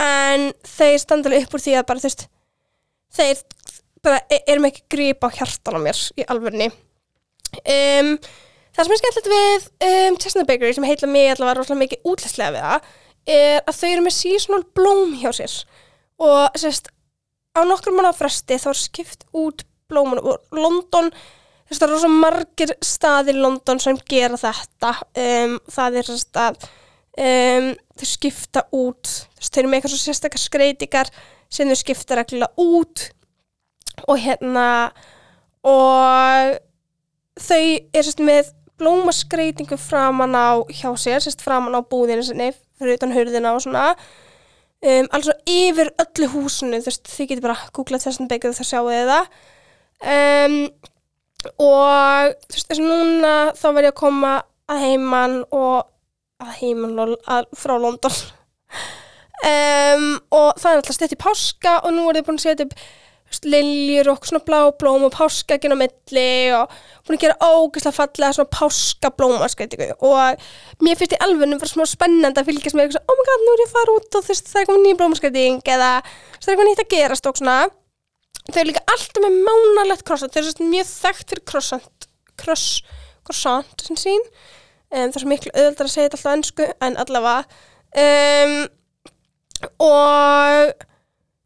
en 0.00 0.48
þeir 0.66 1.00
standa 1.02 1.28
alveg 1.28 1.46
upp 1.46 1.58
úr 1.58 1.64
því 1.64 1.76
að 1.78 1.88
bara 1.90 2.02
þú 2.02 2.08
veist 2.08 2.24
þeir 3.12 3.42
bara 4.02 4.22
e- 4.32 4.44
erum 4.48 4.68
ekki 4.70 4.86
grípa 4.90 5.28
á 5.28 5.36
hjartan 5.36 5.78
á 5.78 5.80
mér 5.84 6.00
í 6.16 6.24
alvörni 6.32 6.70
um, 6.70 8.16
það 8.72 8.82
sem 8.82 8.94
er 8.96 9.02
skemmtilegt 9.02 9.30
við 9.34 9.68
um, 9.90 10.18
Chestnut 10.18 10.48
Bakery 10.48 10.74
sem 10.74 10.88
heitla 10.88 11.10
mig 11.10 11.30
allavega 11.34 11.60
rosalega 11.60 11.84
mikið 11.84 12.12
útlæslega 12.12 12.56
við 12.56 12.66
það 12.66 12.92
er 13.28 13.60
að 13.66 13.76
þau 13.78 13.88
eru 13.88 14.04
með 14.06 14.16
seasonal 14.16 14.64
blóm 14.74 15.14
hjá 15.20 15.30
sér. 15.36 15.54
Og 16.22 16.58
sérst 16.58 16.90
á 17.54 17.60
nokkur 17.66 17.94
mánu 17.94 18.12
fresti 18.16 18.58
þá 18.58 18.68
er 18.72 18.80
skipt 18.80 19.26
út 19.36 19.64
blómun 19.90 20.22
og 20.22 20.40
London. 20.54 21.10
Það 21.72 21.86
eru 21.86 21.96
rosa 21.96 22.10
margir 22.12 22.74
staðir 22.84 23.38
í 23.38 23.42
London 23.42 23.80
sem 23.80 23.98
gera 24.08 24.36
þetta. 24.40 24.94
Um, 25.16 25.58
það 25.72 25.98
er 26.00 26.10
sérst 26.10 26.40
að 26.40 26.66
um, 27.18 27.68
þau 27.98 28.08
skipta 28.08 28.64
út. 28.72 29.10
Þau 29.38 29.60
eru 29.60 29.70
með 29.70 29.78
eitthvað 29.80 29.94
svo 29.94 30.02
sérstakar 30.02 30.42
skreitingar 30.42 31.12
sem 31.52 31.68
þau 31.68 31.78
skipta 31.78 32.18
reglulega 32.18 32.52
út. 32.62 33.08
Og 34.08 34.18
hérna 34.22 34.66
og 35.68 36.58
þau 37.38 37.62
er 37.62 38.02
sérst 38.02 38.22
með 38.24 38.50
blómaskreitingu 38.82 39.78
framan 39.78 40.34
á 40.34 40.58
hjá 40.72 40.90
sér, 40.98 41.22
sérst 41.22 41.44
framan 41.44 41.76
á 41.78 41.80
búðinu 41.86 42.24
sinni 42.26 42.50
fyrir 42.78 42.98
utan 42.98 43.14
hurðina 43.14 43.54
og 43.54 43.62
svona. 43.62 43.92
Um, 44.82 45.06
alls 45.14 45.28
og 45.30 45.38
yfir 45.46 45.92
öllu 46.02 46.26
húsinu 46.32 46.80
þú 46.82 46.90
veist, 46.90 47.06
þið 47.06 47.28
getur 47.30 47.44
bara 47.44 47.68
googlað 47.76 48.08
þessan 48.08 48.30
byggðu 48.30 48.56
það 48.58 48.70
sjáu 48.72 48.88
þið 48.88 49.12
það. 49.12 49.28
Um, 50.02 50.56
og 51.62 52.32
þú 52.48 52.56
veist, 52.56 52.66
þess 52.66 52.80
að 52.80 52.88
núna 52.88 53.34
þá 53.54 53.66
verð 53.68 53.86
ég 53.86 53.92
að 53.92 54.00
koma 54.00 54.32
að 54.72 54.82
heiman 54.88 55.36
og 55.54 55.91
að 56.42 56.56
heiman 56.60 56.96
lol, 56.98 57.14
að, 57.30 57.48
frá 57.58 57.76
London. 57.78 58.18
Um, 59.42 60.10
og 60.30 60.58
það 60.60 60.68
er 60.70 60.80
alltaf 60.80 60.96
stett 60.96 61.14
í 61.16 61.18
páska 61.18 61.78
og 61.82 61.94
nú 61.96 62.04
er 62.08 62.20
þið 62.20 62.26
búin 62.28 62.38
að 62.38 62.44
setja 62.44 62.66
upp 62.68 62.76
liljur 63.48 64.10
og 64.12 64.26
svona 64.28 64.44
blá 64.44 64.58
blóm 64.78 65.06
og 65.06 65.14
páskaginn 65.14 65.72
á 65.72 65.78
milli 65.80 66.52
og 66.54 66.72
búin 67.06 67.16
að 67.16 67.22
gera 67.24 67.48
ógeðslega 67.48 67.96
fallega 67.96 68.36
svona 68.36 68.52
páskablómaskreitingu 68.58 69.88
og 70.04 70.44
mér 70.84 71.00
finnst 71.00 71.16
í 71.16 71.20
alveg 71.24 71.56
bara 71.56 71.72
smá 71.72 71.86
spennandi 71.88 72.42
að 72.42 72.50
fylgjast 72.50 72.78
með 72.78 72.98
oh 73.00 73.18
my 73.18 73.26
god, 73.28 73.44
nú 73.46 73.54
er 73.54 73.64
ég 73.64 73.70
að 73.70 73.76
fara 73.78 73.96
út 73.96 74.18
og 74.20 74.26
veist, 74.28 74.50
það 74.52 74.62
er 74.62 74.68
komið 74.68 74.84
nýja 74.86 75.00
blómaskreiting 75.00 75.72
eða 75.74 75.90
það 76.04 76.52
er 76.52 76.52
eitthvað 76.52 76.70
nýtt 76.70 76.84
að 76.84 76.92
gerast 76.92 77.30
og 77.30 77.40
svona. 77.40 77.58
Þau 78.42 78.58
eru 78.60 78.70
líka 78.72 78.86
alltaf 78.90 79.22
með 79.24 79.42
mánalegt 79.48 80.06
croissant 80.06 80.34
þau 80.34 80.42
eru 80.42 80.52
svona 80.52 80.72
mjög 80.76 80.88
þekkt 80.92 81.32
fyrir 81.32 81.44
croissant 81.48 82.08
cross, 82.42 82.82
croissant 83.24 83.86
sem 83.86 83.98
sín 83.98 84.24
um, 84.92 85.10
það 85.10 85.16
er 85.16 85.22
svo 85.22 85.30
miklu 85.30 85.52
auðvöldar 85.56 85.88
að 85.88 85.92
segja 85.92 86.08
þetta 86.08 86.18
alltaf 86.18 86.32
ennsku 86.36 86.68
en 86.86 86.98
allavega. 87.02 87.60
Um, 88.02 88.54
og 89.82 90.72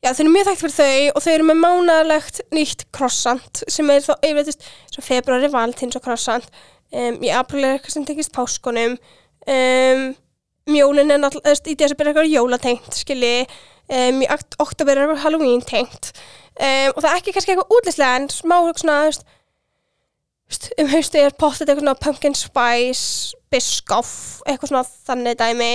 já, 0.03 0.11
þau 0.11 0.23
eru 0.25 0.33
mjög 0.35 0.49
þekkt 0.51 0.63
fyrir 0.65 0.77
þau 0.77 1.11
og 1.13 1.25
þau 1.25 1.33
eru 1.35 1.49
með 1.51 1.61
mánalegt 1.63 2.41
nýtt 2.55 2.87
croissant 2.97 3.63
sem 3.73 3.91
er 3.93 4.05
þá 4.05 4.15
yfirleitt 4.21 4.69
svo 4.95 5.05
februari 5.05 5.53
valtins 5.53 5.99
og 5.99 6.05
croissant. 6.07 6.51
Um, 6.93 7.19
í 7.23 7.33
april 7.35 7.65
er 7.65 7.77
eitthvað 7.77 7.97
sem 7.97 8.07
tekist 8.09 8.35
páskunum. 8.37 8.99
Um, 9.47 10.09
mjólin 10.71 11.15
er 11.15 11.23
náttúrulega 11.23 11.71
í 11.71 11.79
desember 11.79 12.07
er 12.09 12.15
eitthvað 12.15 12.35
jólatengt 12.35 13.01
skilji. 13.03 13.47
Í 13.87 14.27
okt- 14.35 14.57
oktober 14.59 14.97
er 14.99 15.05
eitthvað 15.05 15.23
Halloween 15.23 15.61
tengt 15.63 16.09
og 16.57 16.97
það 16.99 17.07
er 17.11 17.19
ekki 17.21 17.33
kannski 17.37 17.53
eitthvað 17.53 17.75
útlislega 17.77 18.19
en 18.19 18.29
smá 18.33 18.57
svona 18.81 18.95
þú 20.47 20.55
veist, 20.55 20.69
um 20.81 20.91
hausti 20.91 21.21
er 21.23 21.35
pottet 21.39 21.71
eitthvað 21.71 22.01
pumpkin 22.03 22.35
spice 22.35 23.36
biscoff, 23.53 24.43
eitthvað 24.47 24.73
svona 24.73 24.85
þannig 25.09 25.39
dæmi. 25.41 25.73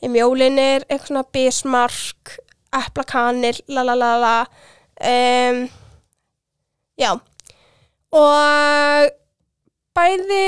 Í 0.00 0.10
mjólin 0.12 0.58
er 0.60 0.86
eitthvað 0.88 1.10
svona 1.10 1.24
bismarck 1.34 2.36
eplakanir, 2.80 3.60
la 3.68 3.84
la 3.86 3.96
la 3.98 4.10
la 4.22 4.34
um, 5.10 5.64
já. 7.00 7.10
Og 8.10 9.10
bæði 9.96 10.44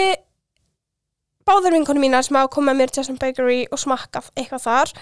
báður 1.46 1.76
vinkonum 1.76 2.04
mínar 2.06 2.24
sem 2.24 2.38
hafa 2.38 2.52
komið 2.54 2.70
með 2.70 2.80
mér 2.80 2.92
til 2.92 3.02
Justin 3.02 3.20
Bakery 3.20 3.61
og 3.70 3.80
smakkað 3.82 4.30
eitthvað 4.38 4.66
þar 4.66 4.92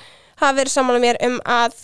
hafa 0.41 0.57
verið 0.57 0.73
saman 0.73 1.01
mér 1.03 1.19
um 1.27 1.37
að 1.45 1.77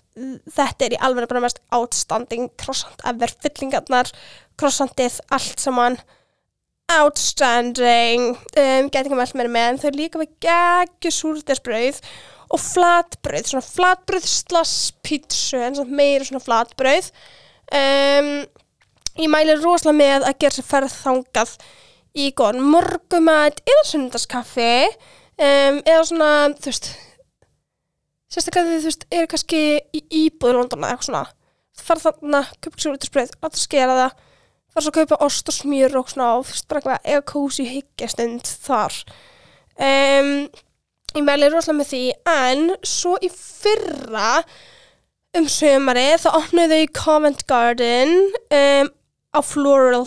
þetta 0.56 0.86
er 0.86 0.96
í 0.96 1.00
alveg 1.08 1.28
bara 1.30 1.44
mest 1.44 1.60
outstanding 1.76 2.48
croissant 2.60 3.02
ever, 3.08 3.32
fyllingarnar 3.42 4.10
croissantið, 4.56 5.20
allt 5.28 5.60
saman 5.60 5.98
outstanding. 6.92 8.36
Um, 8.56 8.88
geti 8.90 9.02
ekki 9.04 9.18
meld 9.18 9.36
mér 9.38 9.50
með 9.52 9.68
en 9.70 9.80
þau 9.82 9.88
eru 9.90 10.00
líka 10.00 10.20
með 10.20 10.34
geggju 10.46 11.12
súrdesbrauð 11.14 12.00
og 12.46 12.62
flatbrauð, 12.62 13.48
svona 13.50 13.66
flatbrauð 13.66 14.28
slass 14.30 14.92
pítsu 15.04 15.58
en 15.58 15.78
svona 15.78 15.98
meira 15.98 16.26
svona 16.26 16.44
flatbrauð. 16.44 17.10
Um, 17.74 18.30
ég 19.18 19.32
mæli 19.32 19.56
rosalega 19.58 19.98
með 19.98 20.28
að 20.28 20.38
gera 20.44 20.58
sér 20.58 20.68
ferð 20.68 20.94
þangað 21.00 21.56
í 22.16 22.30
góðan 22.36 22.62
morgumat 22.70 23.58
eða 23.66 23.88
sundarskaffi 23.90 24.70
um, 24.86 25.82
eða 25.82 26.04
svona, 26.06 26.30
þú 26.54 26.70
veist 26.70 26.92
sérstaklega 28.32 28.78
þú 28.78 28.90
veist, 28.90 29.08
eru 29.10 29.30
kannski 29.32 29.64
í 29.96 30.04
íbúðu 30.22 30.54
í 30.54 30.56
London 30.60 30.84
eða 30.84 30.94
eitthvað 30.94 31.10
svona. 31.10 31.24
Fara 31.76 32.02
þarna, 32.06 32.40
kaupa 32.64 32.80
súrútisbröð, 32.80 33.34
láta 33.42 33.60
skera 33.60 33.98
það 33.98 34.22
fara 34.76 34.84
svo 34.84 34.92
kaupa 34.92 35.16
ost 35.24 35.48
og 35.48 35.54
smjör 35.56 35.96
og 35.96 36.10
svona 36.12 36.28
og 36.36 36.44
veist, 36.44 36.68
bara 36.68 36.80
eitthvað 36.82 37.10
eða 37.12 37.24
kósi 37.30 37.64
hyggjastund 37.64 38.48
þar. 38.66 38.96
Um, 39.80 40.32
ég 41.16 41.24
mæli 41.24 41.48
rosalega 41.48 41.78
með 41.78 41.88
því 41.92 42.02
en 42.28 42.64
svo 42.84 43.14
í 43.24 43.30
fyrra 43.32 44.42
um 45.36 45.48
sömari 45.48 46.06
þá 46.20 46.28
opnuðu 46.36 46.80
þau 46.82 46.92
Covent 47.00 47.46
Garden 47.48 48.12
um, 48.52 48.92
á 49.32 49.40
Floral, 49.40 50.04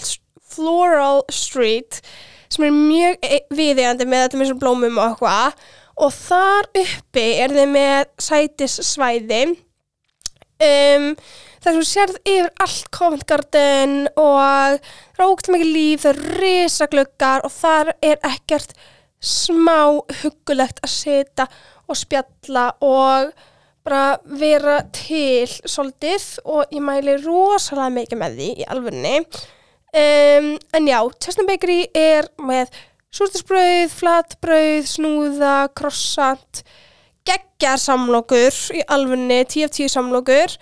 Floral 0.53 1.23
Street 1.33 2.01
sem 2.49 2.65
er 2.65 2.73
mjög 2.73 3.25
e- 3.25 3.45
viðeigandi 3.53 4.05
með 4.09 4.25
þetta 4.25 4.37
með 4.37 4.51
svona 4.51 4.63
blómum 4.63 5.01
og 5.01 5.05
eitthvað. 5.07 5.67
Og 5.99 6.13
þar 6.15 6.69
uppi 6.79 7.27
er 7.41 7.53
þið 7.57 7.73
með 7.73 8.09
sætissvæði 8.21 9.43
um, 9.49 11.11
þar 11.59 11.73
sem 11.73 11.79
þú 11.79 11.87
sérð 11.89 12.17
yfir 12.23 12.49
allt 12.65 12.89
Covent 12.95 13.27
Garden 13.29 13.97
og 14.13 14.37
það 14.39 14.77
er 14.79 15.25
ógætt 15.25 15.51
mikið 15.53 15.71
líf, 15.75 16.05
það 16.05 16.11
er 16.11 16.41
risagluggar 16.43 17.45
og 17.45 17.53
þar 17.55 17.93
er 17.99 18.19
ekkert 18.31 18.75
smá 19.19 19.99
huggulegt 20.21 20.79
að 20.85 20.93
setja 20.93 21.47
og 21.89 21.97
spjalla 21.99 22.69
og 22.85 23.31
bara 23.83 24.19
vera 24.39 24.81
til 24.93 25.47
svolítið 25.47 26.25
og 26.45 26.75
ég 26.75 26.83
mæli 26.83 27.17
rosalega 27.23 27.95
mikið 27.95 28.21
með 28.21 28.37
því 28.37 28.49
í 28.59 28.67
alvörni 28.69 29.15
um, 29.23 30.51
en 30.77 30.89
já, 30.89 30.99
Chestnut 31.19 31.49
Bakery 31.49 31.81
er 31.97 32.29
með 32.37 32.71
súrstisbrauð, 33.15 33.89
flatbrauð, 33.95 34.85
snúða, 34.85 35.55
krossant 35.75 36.63
geggjar 37.27 37.81
samlokur 37.81 38.55
í 38.77 38.83
alvörni, 38.93 39.41
10 39.49 39.67
af 39.67 39.75
10 39.75 39.93
samlokur 39.95 40.55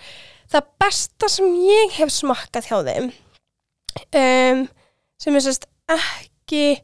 það 0.52 0.70
besta 0.82 1.30
sem 1.32 1.56
ég 1.68 1.96
hef 2.00 2.12
smakkað 2.14 2.70
hjá 2.70 2.78
þeim 2.88 3.10
um, 4.16 4.68
sem 5.22 5.38
er 5.38 5.44
sérst 5.44 5.68
ekki 5.92 6.80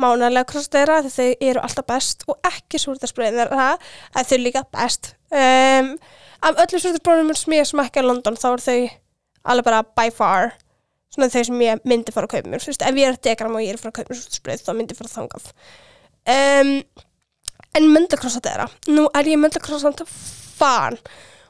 mánalega 0.00 0.44
krossdeira 0.50 1.00
þegar 1.06 1.14
þau 1.16 1.48
eru 1.48 1.64
alltaf 1.64 1.88
best 1.88 2.26
og 2.28 2.38
ekki 2.50 2.80
súrdagsbröðin 2.80 3.40
þeirra 3.40 3.70
að 3.72 4.28
þau 4.28 4.34
eru 4.36 4.44
líka 4.44 4.62
best. 4.74 5.14
Um, 5.32 5.94
af 6.44 6.60
öllum 6.66 6.82
súrdagsbröðinum 6.82 7.38
sem 7.38 7.56
ég 7.56 7.68
smakka 7.70 8.04
í 8.04 8.06
London 8.06 8.36
þá 8.36 8.48
eru 8.50 8.66
þau 8.66 8.78
alveg 9.52 9.68
bara 9.70 9.82
by 9.96 10.12
far 10.12 10.52
svona 11.14 11.30
þau 11.32 11.46
sem 11.48 11.64
ég 11.64 11.88
myndi 11.88 12.12
fara 12.12 12.28
að 12.28 12.36
kaupa 12.36 12.52
mér. 12.52 12.64
Þú 12.64 12.72
veist, 12.72 12.84
ef 12.84 13.00
ég 13.00 13.08
er 13.08 13.16
að 13.16 13.22
degram 13.24 13.56
og 13.56 13.64
ég 13.64 13.72
er 13.72 13.78
að 13.78 13.86
fara 13.86 13.94
að 13.94 13.98
kaupa 14.00 14.12
mér 14.12 14.20
súrdagsbröð 14.20 14.66
þá 14.66 14.72
myndi 14.74 14.96
ég 14.96 15.00
fara 15.00 15.14
þangað. 15.14 15.48
Um, 16.36 16.74
en 17.76 17.88
möndakrossat 17.92 18.48
þeirra 18.48 18.68
nú 18.92 19.06
er 19.16 19.30
ég 19.30 19.40
möndakrossat 19.40 20.04
fan 20.10 20.98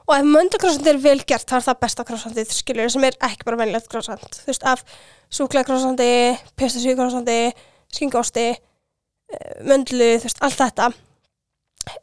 og 0.07 0.15
ef 0.15 0.27
möndakrossat 0.27 0.87
er 0.87 1.01
vel 1.03 1.19
gert 1.27 1.49
þá 1.49 1.59
er 1.59 1.67
það 1.67 1.81
besta 1.83 2.07
krossantið 2.07 2.55
skilur 2.55 2.93
sem 2.93 3.05
er 3.09 3.19
ekki 3.27 3.47
bara 3.49 3.61
venilegt 3.63 3.91
krossant 3.91 4.41
þú 4.43 4.51
veist 4.51 4.67
af 4.67 4.85
súklega 5.33 5.67
krossandi 5.69 6.11
pestasíu 6.59 6.95
krossandi 6.99 7.41
skingosti 7.95 8.53
möndlu, 9.67 10.17
þú 10.21 10.29
veist, 10.29 10.43
allt 10.45 10.61
þetta. 10.61 10.87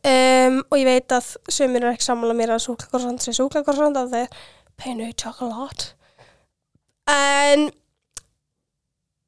Um, 0.07 0.61
og 0.71 0.77
ég 0.79 0.87
veit 0.87 1.11
að 1.11 1.25
sömur 1.51 1.83
er 1.83 1.91
ekki 1.91 2.05
sammála 2.05 2.33
mér 2.37 2.53
að 2.55 2.65
súklega 2.65 2.91
krossant 2.93 3.19
sé 3.23 3.31
súklega 3.35 3.67
krossant 3.67 3.97
að 3.99 4.11
það 4.13 4.21
er 4.21 4.29
peinu 4.79 5.05
chocolate 5.19 5.83
en 7.11 7.61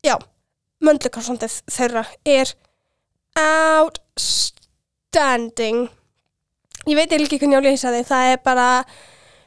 já 0.06 0.16
möndlu 0.80 1.10
krossantið 1.12 1.54
þeirra 1.76 2.04
er 2.24 2.48
outstanding 3.44 4.32
ég 6.86 6.98
veit 6.98 7.12
ekki 7.16 7.40
hvernig 7.42 7.60
ég 7.60 7.68
lýsa 7.70 7.94
þig 7.96 8.10
það 8.10 8.32
er 8.34 8.42
bara 8.46 8.70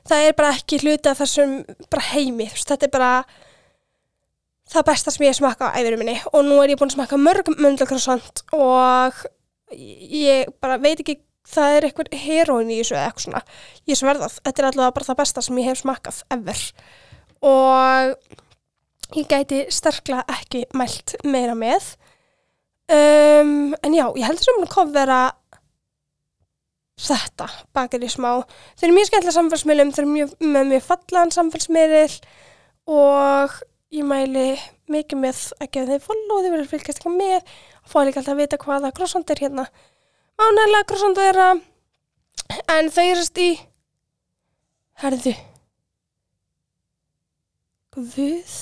það 0.09 0.25
er 0.25 0.39
bara 0.39 0.55
ekki 0.57 0.81
hluti 0.83 1.11
af 1.11 1.21
þessum 1.21 1.55
bara 1.91 2.09
heimi, 2.13 2.49
þú 2.49 2.57
veist, 2.57 2.73
þetta 2.73 2.89
er 2.89 2.95
bara 2.95 3.13
það 4.69 4.87
besta 4.91 5.13
sem 5.13 5.25
ég 5.25 5.33
hef 5.33 5.41
smakka 5.41 5.71
á 5.73 5.77
æfirum 5.79 6.03
minni. 6.03 6.17
Og 6.33 6.45
nú 6.47 6.59
er 6.63 6.73
ég 6.73 6.81
búin 6.81 6.91
að 6.91 6.99
smakka 6.99 7.21
mörg 7.21 7.51
möndlakrossant 7.57 8.45
og 8.57 9.25
ég 9.73 10.53
bara 10.63 10.79
veit 10.81 11.01
ekki 11.01 11.21
það 11.49 11.77
er 11.77 11.87
eitthvað 11.89 12.19
heroin 12.21 12.73
í 12.73 12.81
þessu 12.81 12.97
eða 12.97 13.07
eitthvað 13.09 13.27
svona. 13.27 13.43
Ég 13.89 14.01
sverðað, 14.01 14.37
þetta 14.45 14.63
er 14.63 14.69
allavega 14.71 14.97
bara 14.99 15.09
það 15.09 15.21
besta 15.23 15.45
sem 15.45 15.61
ég 15.61 15.71
hef 15.71 15.81
smakkað 15.83 16.21
ever. 16.37 16.67
Og 17.49 19.17
ég 19.17 19.31
gæti 19.31 19.63
sterkla 19.73 20.25
ekki 20.29 20.67
mælt 20.77 21.17
meira 21.25 21.57
með. 21.57 21.95
Um, 22.89 23.75
en 23.85 23.97
já, 23.97 24.07
ég 24.17 24.25
heldur 24.25 24.49
sem 24.49 24.63
að 24.65 24.73
kofvera 24.73 25.23
þetta 26.99 27.47
bakar 27.77 28.05
í 28.05 28.11
smá. 28.11 28.31
Þeir 28.79 28.89
eru 28.89 28.97
mjög 28.97 29.09
skemmtilega 29.11 29.37
samfélsmiðlum 29.37 29.93
þeir 29.95 30.05
eru 30.05 30.13
mjög, 30.15 30.35
með 30.43 30.71
mjög 30.73 30.85
fallaðan 30.89 31.35
samfélsmiðl 31.37 32.17
og 32.99 33.57
ég 33.95 34.09
mæli 34.09 34.47
mikið 34.93 35.23
með 35.23 35.43
að 35.59 35.71
gefa 35.77 35.91
þeir 35.93 36.05
follow 36.07 36.43
þið 36.43 36.55
verður 36.55 36.73
fylgast 36.73 37.01
eitthvað 37.01 37.19
með. 37.21 37.55
Og 37.85 37.93
fá 37.93 37.99
líka 38.03 38.23
alltaf 38.23 38.35
að 38.35 38.43
vita 38.43 38.61
hvaða 38.65 38.93
croissant 38.97 39.33
er 39.33 39.45
hérna. 39.45 39.69
Ánægilega 40.39 40.89
croissant 40.91 41.23
þeirra. 41.23 41.49
En 42.75 42.93
þau 42.93 43.05
erast 43.05 43.43
í 43.43 43.49
herðu. 45.03 45.35
Guð 47.95 48.55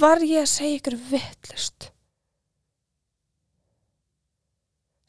var 0.00 0.24
ég 0.26 0.42
að 0.42 0.50
segja 0.50 0.80
ykkur 0.80 0.96
vittlust 1.10 1.92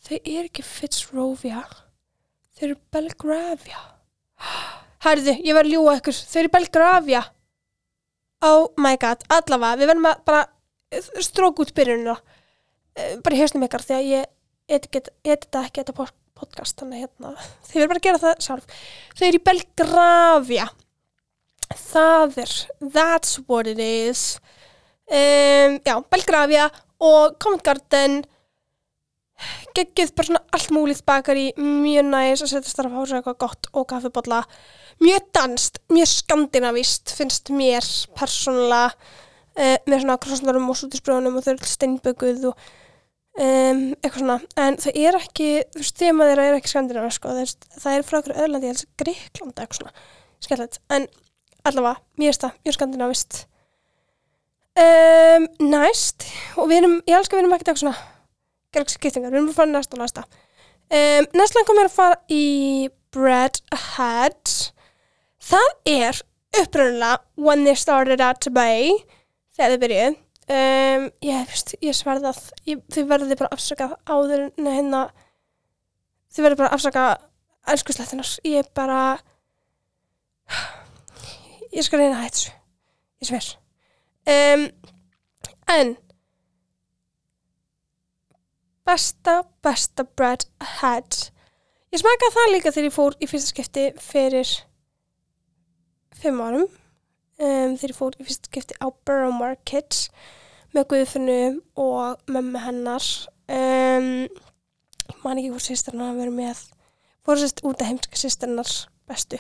þau 0.07 0.17
eru 0.23 0.47
ekki 0.47 0.63
Fitzrovia 0.63 1.63
þau 2.57 2.65
eru 2.67 2.77
Belgravia. 2.93 3.81
Herðu, 5.05 5.35
ég 5.45 5.55
var 5.57 5.67
að 5.67 5.73
ljúa 5.75 5.95
ykkur. 5.99 6.17
Þau 6.31 6.39
eru 6.41 6.53
Belgravia. 6.57 7.23
Oh 8.45 8.67
my 8.81 8.95
god, 9.01 9.23
allavega, 9.33 9.79
við 9.79 9.89
verðum 9.91 10.09
að 10.11 10.23
bara 10.27 11.01
strók 11.25 11.61
út 11.63 11.73
byrjunina. 11.77 12.17
Eh, 12.97 13.15
bara 13.23 13.37
í 13.37 13.41
hausnum 13.41 13.65
ykkar 13.65 13.85
því 13.85 13.95
að 13.97 14.09
ég 14.11 14.27
edita 14.77 15.63
ekki 15.63 15.81
þetta 15.81 15.95
pod- 15.97 16.13
podcast 16.37 16.77
þannig 16.77 17.05
hérna, 17.05 17.31
þið 17.69 17.79
verður 17.79 17.91
bara 17.93 18.01
að 18.01 18.07
gera 18.09 18.21
það 18.25 18.43
sjálf. 18.45 18.77
Þau 19.17 19.25
eru 19.29 19.41
Belgravia. 19.49 20.67
Það 21.77 22.37
er 22.45 22.53
that's 22.93 23.39
what 23.49 23.67
it 23.67 23.81
is. 23.83 24.37
Um, 25.07 25.77
já, 25.83 25.95
Belgravia 26.11 26.67
og 26.99 27.37
Covent 27.41 27.63
Garden 27.65 28.21
geggið 29.77 30.13
bara 30.17 30.29
svona 30.29 30.43
allt 30.57 30.73
múlið 30.75 31.03
bakar 31.07 31.39
í 31.39 31.45
mjög 31.59 32.09
næs 32.09 32.43
að 32.43 32.51
setja 32.53 32.71
starf 32.71 32.97
á 32.97 33.01
sig 33.05 33.19
eitthvað 33.19 33.39
gott 33.43 33.69
og 33.73 33.87
kaffibólla 33.91 34.41
mjög 35.03 35.29
danst, 35.37 35.79
mjög 35.93 36.09
skandinavist 36.11 37.13
finnst 37.17 37.51
mér 37.53 37.85
persónulega 38.17 38.91
uh, 38.91 39.77
með 39.85 40.03
svona 40.03 40.17
krossandarum 40.23 40.71
og 40.71 40.79
sútisbröðunum 40.79 41.37
og 41.39 41.45
þau 41.45 41.53
eru 41.53 41.71
steinbökuð 41.71 42.47
og 42.51 42.65
um, 43.37 43.83
eitthvað 44.01 44.23
svona, 44.23 44.39
en 44.63 44.79
það 44.81 44.99
er 45.03 45.19
ekki 45.21 45.49
þú 45.75 45.83
veist, 45.83 45.99
þema 46.01 46.29
þeirra 46.31 46.47
er 46.47 46.57
ekki 46.59 46.73
skandinavi 46.73 47.13
sko. 47.15 47.35
það, 47.37 47.43
er, 47.45 47.93
er 47.93 48.07
frá 48.07 48.19
okkur 48.21 48.37
öðlandi, 48.37 48.71
ég 48.71 48.75
held 48.75 48.85
að 48.87 49.03
Gríklanda 49.03 49.63
eitthvað 49.63 49.81
svona, 49.81 50.09
skemmtilegt, 50.39 50.81
en 50.97 51.07
allavega, 51.67 52.03
mér 52.17 52.31
finnst 52.31 52.45
það, 52.47 52.59
mjög 52.65 52.77
skandinavist 52.79 53.41
um, 54.81 55.49
næst 55.71 56.29
og 56.57 56.69
við 56.71 56.81
erum, 56.81 57.01
ég 57.05 57.19
elska 57.19 57.35
að 57.35 57.39
við 57.39 57.45
erum 57.45 57.57
ekki 57.57 57.73
að 57.73 57.83
svona 57.83 57.97
skiptingar, 58.91 59.31
við 59.31 59.39
erum 59.39 59.49
að 59.51 59.57
fara 59.57 59.71
næst 59.71 59.95
og 59.95 60.01
næsta. 60.03 60.23
Um, 60.87 61.27
næst 61.35 61.57
langar 61.57 61.77
mér 61.77 61.89
að 61.89 61.97
fara 61.97 62.19
í 62.31 62.45
Bread 63.15 63.59
Ahead 63.75 64.53
það 65.43 65.67
er 65.89 66.21
upprunnulega 66.61 67.17
When 67.35 67.65
They 67.65 67.75
Started 67.75 68.23
Out 68.23 68.41
to 68.45 68.53
Bay 68.55 68.93
þegar 69.57 69.73
þið 69.73 69.81
byrjuð 69.83 70.07
um, 70.13 71.07
ég, 71.27 71.55
ég 71.83 71.97
sverða 71.97 72.31
að 72.31 72.41
þið 72.93 73.09
verðið 73.09 73.41
bara 73.41 73.55
afsakað 73.57 73.97
áður 74.07 74.45
hérna 74.63 75.03
þið 76.31 76.45
verðið 76.45 76.61
bara 76.61 76.73
afsakað 76.77 77.13
elskuslettinar 77.73 78.33
ég 78.47 78.63
er 78.63 78.71
bara 78.77 79.01
ég 81.75 81.83
skal 81.83 82.01
reyna 82.01 82.17
að 82.17 82.25
hætta 82.25 82.37
þessu. 82.37 82.53
Ég 83.17 83.29
sver. 83.31 83.47
Um, 84.27 84.65
en 85.73 85.95
besta, 88.87 89.41
besta 89.63 90.07
bread 90.15 90.47
ahead 90.63 91.27
ég 91.93 92.01
smakaði 92.01 92.35
það 92.35 92.51
líka 92.53 92.73
þegar 92.73 92.87
ég 92.89 92.95
fór 92.95 93.15
í 93.17 93.29
fyrsta 93.29 93.53
skipti 93.53 93.85
fyrir 94.01 94.51
fimm 96.17 96.41
árum. 96.41 96.67
Um, 97.37 97.75
þegar 97.77 97.93
ég 97.93 97.97
fór 97.97 98.17
í 98.17 98.25
fyrsta 98.25 98.49
skipti 98.49 98.77
á 98.81 98.87
Borough 99.07 99.35
Market 99.37 100.07
með 100.75 100.89
Guðfunnu 100.91 101.39
og 101.79 102.31
mömmu 102.31 102.63
hennar. 102.63 103.05
Um, 103.47 104.27
ég 104.27 105.21
man 105.23 105.39
ekki 105.39 105.53
hvort 105.53 105.67
sýstarna 105.67 106.11
að 106.11 106.23
vera 106.23 106.35
með 106.35 106.65
fór 107.25 107.39
sérst 107.39 107.63
út 107.67 107.81
af 107.81 107.91
heimska 107.91 108.19
sýstarnar 108.19 108.73
bestu. 109.07 109.39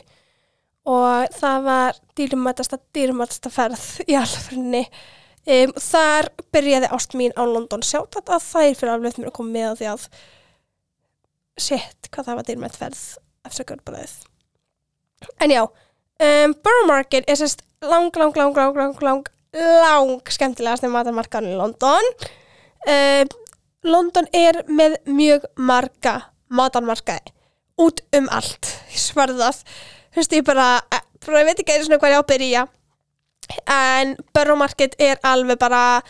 Og 0.87 1.27
það 1.35 1.65
var 1.67 2.01
dýrumætasta 2.15 2.79
dýrumætasta 2.95 3.51
ferð 3.51 3.87
í 4.07 4.15
alfrinni 4.15 4.85
um, 5.47 5.75
þar 5.87 6.29
byrjaði 6.55 6.91
ást 6.97 7.15
mín 7.19 7.35
á 7.39 7.43
London. 7.47 7.85
Sjátt 7.85 8.19
að 8.19 8.43
það 8.43 8.69
er 8.69 8.79
fyrir 8.79 8.93
aflöfð 8.95 9.21
mér 9.21 9.31
að 9.31 9.37
koma 9.39 9.55
með 9.55 9.79
því 9.81 9.89
að 9.93 10.07
shit, 11.57 12.11
hvað 12.11 12.29
það 12.29 12.39
var 12.39 12.49
dýrmætt 12.49 12.77
ferð 12.77 13.03
eftir 13.47 13.63
að 13.63 13.71
görbræðið. 13.71 14.17
En 15.41 15.53
já, 15.55 15.63
um, 15.65 16.53
Borough 16.61 16.91
Market 16.91 17.25
er 17.25 17.39
sérst 17.39 17.65
lang, 17.81 18.11
lang, 18.15 18.35
lang, 18.37 18.53
lang, 18.53 18.77
lang, 18.77 19.01
lang 19.01 19.33
lang 19.57 20.21
skemmtilegast 20.29 20.85
en 20.85 20.93
matarmarkaðan 20.93 21.53
í 21.53 21.57
London. 21.57 22.09
Um, 22.87 23.29
London 23.87 24.27
er 24.35 24.63
með 24.67 24.97
mjög 25.07 25.47
marga 25.55 26.19
matarmarkaði 26.49 27.33
út 27.81 28.01
um 28.17 28.27
allt. 28.33 28.73
Ég 28.91 29.01
svarðað 29.01 29.61
þú 29.63 30.21
veist 30.21 30.33
ég 30.33 30.45
bara, 30.45 30.81
eh, 30.91 31.03
bara 31.25 31.43
ég 31.43 31.49
veit 31.51 31.59
ekki 31.61 31.75
einu 31.75 31.85
svona 31.85 31.99
hvað 32.01 32.13
ég 32.13 32.17
á 32.17 32.23
að 32.23 32.31
byrja 32.31 32.67
en 33.67 34.15
Borough 34.33 34.59
Market 34.59 34.95
er 34.99 35.19
alveg 35.23 35.59
bara 35.61 36.01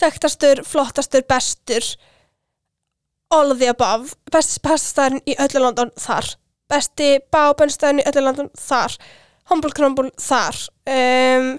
þekktastur, 0.00 0.62
flottastur, 0.66 1.24
bestur. 1.28 1.84
All 3.30 3.50
of 3.50 3.58
the 3.58 3.70
above. 3.72 4.14
Besti 4.30 4.60
pastastæðin 4.62 5.22
í 5.26 5.36
öllu 5.42 5.64
London 5.64 5.92
þar. 5.98 6.28
Besti 6.70 7.16
bábönstæðin 7.34 8.02
í 8.02 8.08
öllu 8.10 8.26
London 8.26 8.50
þar. 8.60 8.94
Humble 9.50 9.72
crumble 9.74 10.12
þar. 10.20 10.60
Um, 10.90 11.56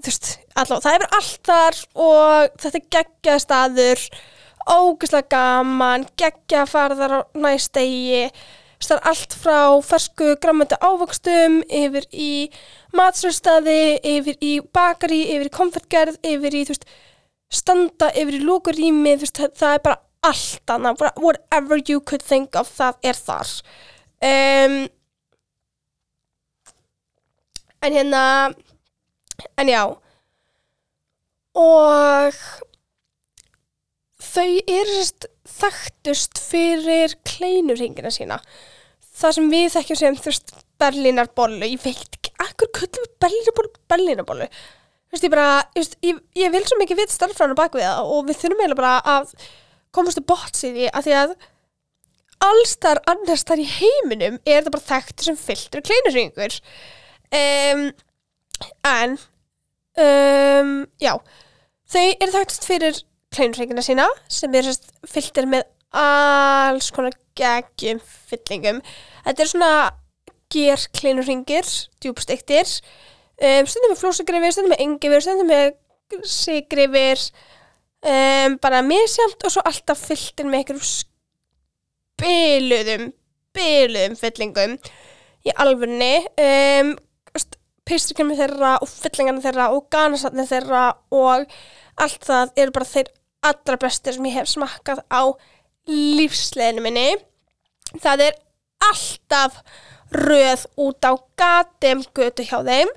þú 0.00 0.08
veist 0.08 0.30
allavega, 0.56 0.84
það 0.84 0.98
er 0.98 1.06
allt 1.18 1.50
þar 1.50 1.80
og 2.06 2.60
þetta 2.60 2.80
er 2.80 2.86
geggjað 2.96 3.42
staður. 3.46 4.06
Ógeðslega 4.70 5.32
gaman 5.32 6.04
geggja 6.20 6.64
að 6.64 6.72
fara 6.74 6.96
þar 6.98 7.14
á 7.16 7.20
næstegi 7.40 8.26
það 8.88 8.96
er 8.96 9.08
allt 9.10 9.34
frá 9.36 9.58
fersku 9.84 10.34
grammöndu 10.42 10.78
ávöxtum 10.80 11.60
yfir 11.66 12.06
í 12.10 12.32
matsröstaði, 12.96 14.00
yfir 14.02 14.38
í 14.40 14.52
bakari, 14.74 15.22
yfir 15.34 15.50
í 15.50 15.54
komfortgerð, 15.54 16.20
yfir 16.26 16.56
í 16.56 16.64
veist, 16.68 16.86
standa 17.50 18.10
yfir 18.16 18.40
í 18.40 18.92
það, 19.26 19.52
það 19.58 19.74
er 19.74 19.84
bara 19.84 20.00
allt 20.30 20.72
annað, 20.72 21.04
whatever 21.16 21.80
you 21.88 22.00
could 22.00 22.22
think 22.22 22.56
of, 22.56 22.68
það 22.68 22.98
er 23.02 23.20
þar. 23.20 23.52
Um, 24.20 24.76
en 27.80 27.96
hérna, 27.96 28.24
en 29.56 29.70
já, 29.72 29.84
og 31.56 32.40
þau 34.20 34.50
eru 34.68 34.96
sérst 35.00 35.26
þekktust 35.58 36.40
fyrir 36.42 37.16
kleinurhingina 37.28 38.12
sína. 38.14 38.40
Það 39.20 39.36
sem 39.36 39.48
við 39.52 39.66
þekkjum 39.76 40.00
sem 40.00 40.18
þú 40.18 40.30
veist 40.30 40.52
berlínarbollu, 40.80 41.66
ég 41.68 41.82
veit 41.82 42.04
ekki 42.18 42.34
akkur 42.40 42.70
köllum 42.78 43.04
við 43.04 43.16
berlínarbollu, 43.24 43.72
berlínarbollu? 43.92 44.50
Þú 45.10 45.16
veist 45.16 45.26
ég 45.26 45.32
bara, 45.34 45.48
ég, 45.76 45.94
ég, 46.06 46.20
ég 46.38 46.52
vil 46.54 46.62
svo 46.68 46.78
mikið 46.80 47.02
vita 47.02 47.16
starffræðan 47.16 47.58
á 47.58 47.60
baku 47.60 47.80
við 47.80 47.88
það 47.88 48.12
og 48.14 48.28
við 48.28 48.40
þurfum 48.40 48.62
eiginlega 48.62 48.80
bara 48.80 49.18
að 49.18 49.32
komast 49.96 50.22
bots 50.28 50.64
í 50.64 50.70
því 50.76 50.86
að 50.94 51.06
því 51.08 51.16
að 51.18 51.34
alls 52.46 52.76
þar 52.80 53.02
annars 53.10 53.44
þar 53.48 53.62
í 53.62 53.66
heiminum 53.68 54.38
er 54.46 54.64
það 54.64 54.72
bara 54.76 54.88
þekkt 54.88 55.26
sem 55.26 55.38
fylltur 55.38 55.84
kleinurhingur 55.84 56.56
um, 57.40 57.84
en 58.88 59.18
um, 60.00 60.72
já 61.02 61.12
þau 61.90 62.06
eru 62.06 62.34
þekktast 62.36 62.68
fyrir 62.68 63.02
kleinurhingina 63.34 63.82
sína 63.84 64.06
sem 64.30 64.54
er 64.58 64.66
sérst 64.66 64.90
fylltir 65.08 65.46
með 65.50 65.66
alls 65.96 66.90
konar 66.94 67.14
geggjum 67.38 68.00
fyllingum. 68.30 68.80
Þetta 69.26 69.44
er 69.44 69.50
svona 69.52 69.72
ger 70.50 70.82
kleinurhingir, 70.96 71.66
djúbstektir 72.02 72.66
um, 72.66 73.66
stundum 73.68 73.92
með 73.92 74.00
flósagrifir, 74.02 74.54
stundum 74.54 74.74
með 74.74 74.84
engifir 74.86 75.24
stundum 75.24 75.50
með 75.50 75.66
sigrifir 76.26 77.22
um, 78.02 78.58
bara 78.62 78.82
misjamt 78.86 79.46
og 79.46 79.54
svo 79.54 79.62
alltaf 79.66 80.02
fylltir 80.08 80.46
með 80.48 80.58
einhverjum 80.64 80.88
spiluðum 82.20 83.04
spiluðum 83.50 84.18
fyllingum 84.18 84.72
í 85.46 85.54
alfunni 85.62 86.16
um, 86.42 86.92
pistrikjumni 87.88 88.36
þeirra 88.38 88.76
og 88.82 88.90
fyllingarnir 88.90 89.44
þeirra 89.46 89.70
og 89.74 89.88
ganasatnir 89.90 90.46
þeirra 90.50 90.84
og 91.16 91.46
allt 92.00 92.26
það 92.26 92.52
eru 92.62 92.74
bara 92.76 92.86
þeir 92.86 93.08
allra 93.46 93.78
bestir 93.80 94.16
sem 94.16 94.28
ég 94.28 94.36
hef 94.36 94.50
smakkað 94.50 95.02
á 95.08 95.22
lífsleginu 95.90 96.84
minni. 96.84 97.08
Það 98.00 98.26
er 98.28 98.40
alltaf 98.90 99.60
röð 100.14 100.66
út 100.80 101.06
á 101.06 101.12
gatum 101.38 102.02
götu 102.16 102.44
hjá 102.46 102.60
þeim. 102.66 102.90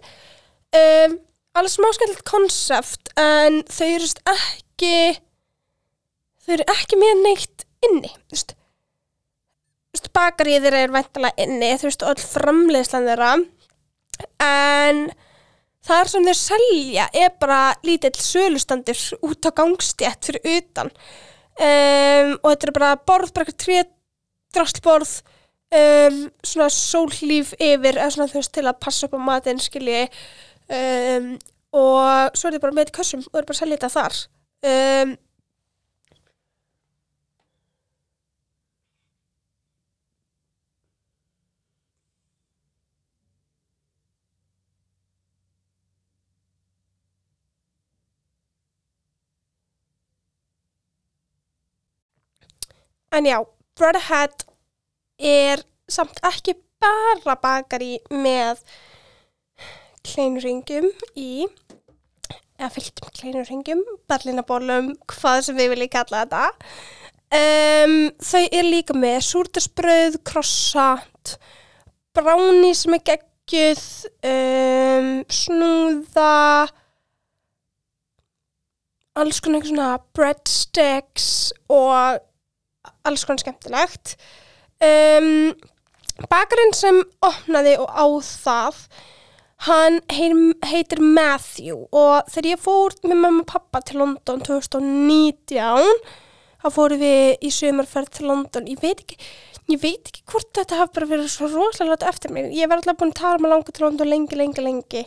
Um, 0.73 1.19
alveg 1.53 1.73
smá 1.75 1.89
skemmtilegt 1.93 2.25
konsept 2.27 3.11
en 3.19 3.61
þau 3.69 3.87
eru 3.91 4.09
ekki 4.33 4.95
þau 6.43 6.53
eru 6.57 6.67
ekki 6.73 6.99
með 6.99 7.23
neitt 7.27 7.65
inni 7.85 8.09
þú 8.09 8.35
veist. 8.35 8.55
Bakarið 10.13 10.65
þeirra 10.65 10.79
er 10.83 10.93
væntalega 10.93 11.45
inni 11.45 11.69
þú 11.77 11.89
veist, 11.89 12.05
öll 12.05 12.21
framleiðslan 12.21 13.07
þeirra. 13.09 13.33
En 14.41 15.05
þar 15.83 16.11
sem 16.11 16.27
þeir 16.27 16.39
selja 16.39 17.07
er 17.13 17.33
bara 17.41 17.61
lítill 17.85 18.15
sölustandir 18.19 18.99
út 19.25 19.49
á 19.49 19.51
gangstjætt 19.55 20.29
fyrir 20.29 20.57
utan. 20.57 20.91
Um, 21.53 22.33
og 22.41 22.49
þetta 22.49 22.69
er 22.69 22.75
bara 22.77 22.91
borð, 22.97 23.33
bara 23.33 23.45
eitthvað 23.45 23.61
tré 23.61 23.81
drastlborð 24.55 25.11
um, 25.73 26.21
svona 26.45 26.69
sólhlíf 26.73 27.53
yfir 27.59 27.99
eða 27.99 28.09
svona 28.15 28.31
veist 28.31 28.53
til 28.55 28.65
að 28.65 28.79
passa 28.81 29.07
upp 29.07 29.17
á 29.17 29.27
matinn 29.27 29.61
skilji. 29.61 30.07
Um, 30.71 31.35
og 31.73 32.37
svo 32.37 32.47
er 32.47 32.55
þetta 32.55 32.65
bara 32.65 32.77
með 32.79 32.89
í 32.93 32.95
kössum 32.97 33.25
og 33.27 33.37
er 33.37 33.45
bara 33.45 33.57
að 33.57 33.61
selja 33.63 33.77
þetta 33.77 33.93
þar 33.97 34.23
En 53.13 53.25
já, 53.25 53.45
Bread 53.77 53.95
Ahead 53.95 54.45
er 55.21 55.61
samt 55.85 56.17
ekki 56.25 56.55
bara 56.81 57.35
bakari 57.37 57.99
með 58.09 58.63
kleinurringum 60.01 60.87
í, 61.13 61.45
eða 62.57 62.71
fylgtum 62.73 63.13
kleinurringum, 63.13 63.83
berlinabólum, 64.09 64.89
hvað 65.13 65.43
sem 65.45 65.61
við 65.61 65.75
viljum 65.75 65.93
kalla 65.93 66.23
þetta. 66.23 66.41
Um, 67.37 67.95
þau 68.17 68.43
er 68.47 68.69
líka 68.71 68.97
með 68.97 69.19
súrdagsbröð, 69.29 70.19
croissant, 70.25 71.37
brownie 72.17 72.73
sem 72.81 72.97
er 72.97 73.05
geggjuð, 73.13 73.87
um, 74.33 75.15
snúða, 75.29 76.35
alls 79.21 79.37
konar 79.37 79.61
eitthvað 79.61 79.75
svona 79.75 79.95
breadsticks 80.17 81.33
og 81.69 82.23
alls 83.07 83.25
konar 83.27 83.43
skemmtilegt. 83.43 84.15
Um, 84.83 85.53
bakarinn 86.29 86.75
sem 86.75 87.01
opnaði 87.23 87.77
og 87.81 87.89
á 87.89 88.05
það 88.27 88.85
hann 89.63 90.01
heit, 90.11 90.65
heitir 90.67 90.99
Matthew 90.99 91.85
og 91.95 92.27
þegar 92.31 92.49
ég 92.51 92.63
fór 92.63 92.95
með 93.05 93.15
mamma 93.15 93.45
og 93.45 93.49
pappa 93.53 93.79
til 93.85 94.01
London 94.01 94.43
2019 94.43 96.01
þá 96.63 96.67
fórum 96.71 96.99
við 96.99 97.43
í 97.43 97.51
sömarferð 97.51 98.11
til 98.17 98.27
London. 98.31 98.67
Ég 98.71 98.81
veit 98.83 99.03
ekki, 99.03 99.17
ég 99.71 99.79
veit 99.79 100.11
ekki 100.11 100.23
hvort 100.31 100.51
þetta 100.55 100.81
hafi 100.81 100.97
bara 100.97 101.09
verið 101.13 101.31
svo 101.31 101.49
rosalega 101.51 101.95
látt 101.95 102.07
eftir 102.11 102.35
mig. 102.35 102.51
Ég 102.55 102.71
var 102.71 102.79
alltaf 102.79 102.99
búin 102.99 103.11
að 103.15 103.19
tala 103.19 103.43
með 103.43 103.55
langa 103.55 103.75
til 103.75 103.85
London 103.87 104.11
lengi, 104.11 104.39
lengi, 104.39 104.63
lengi. 104.67 105.05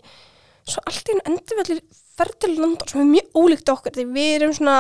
Svo 0.67 0.83
allt 0.89 1.09
í 1.09 1.15
enn 1.17 1.25
endur 1.33 1.61
við 1.61 1.65
allir 1.65 1.85
ferð 2.17 2.41
til 2.45 2.55
London 2.57 2.91
sem 2.91 3.03
er 3.03 3.13
mjög 3.13 3.41
ólíkt 3.41 3.73
okkur 3.73 3.97
því 3.97 4.07
við 4.17 4.35
erum 4.39 4.57
svona 4.57 4.79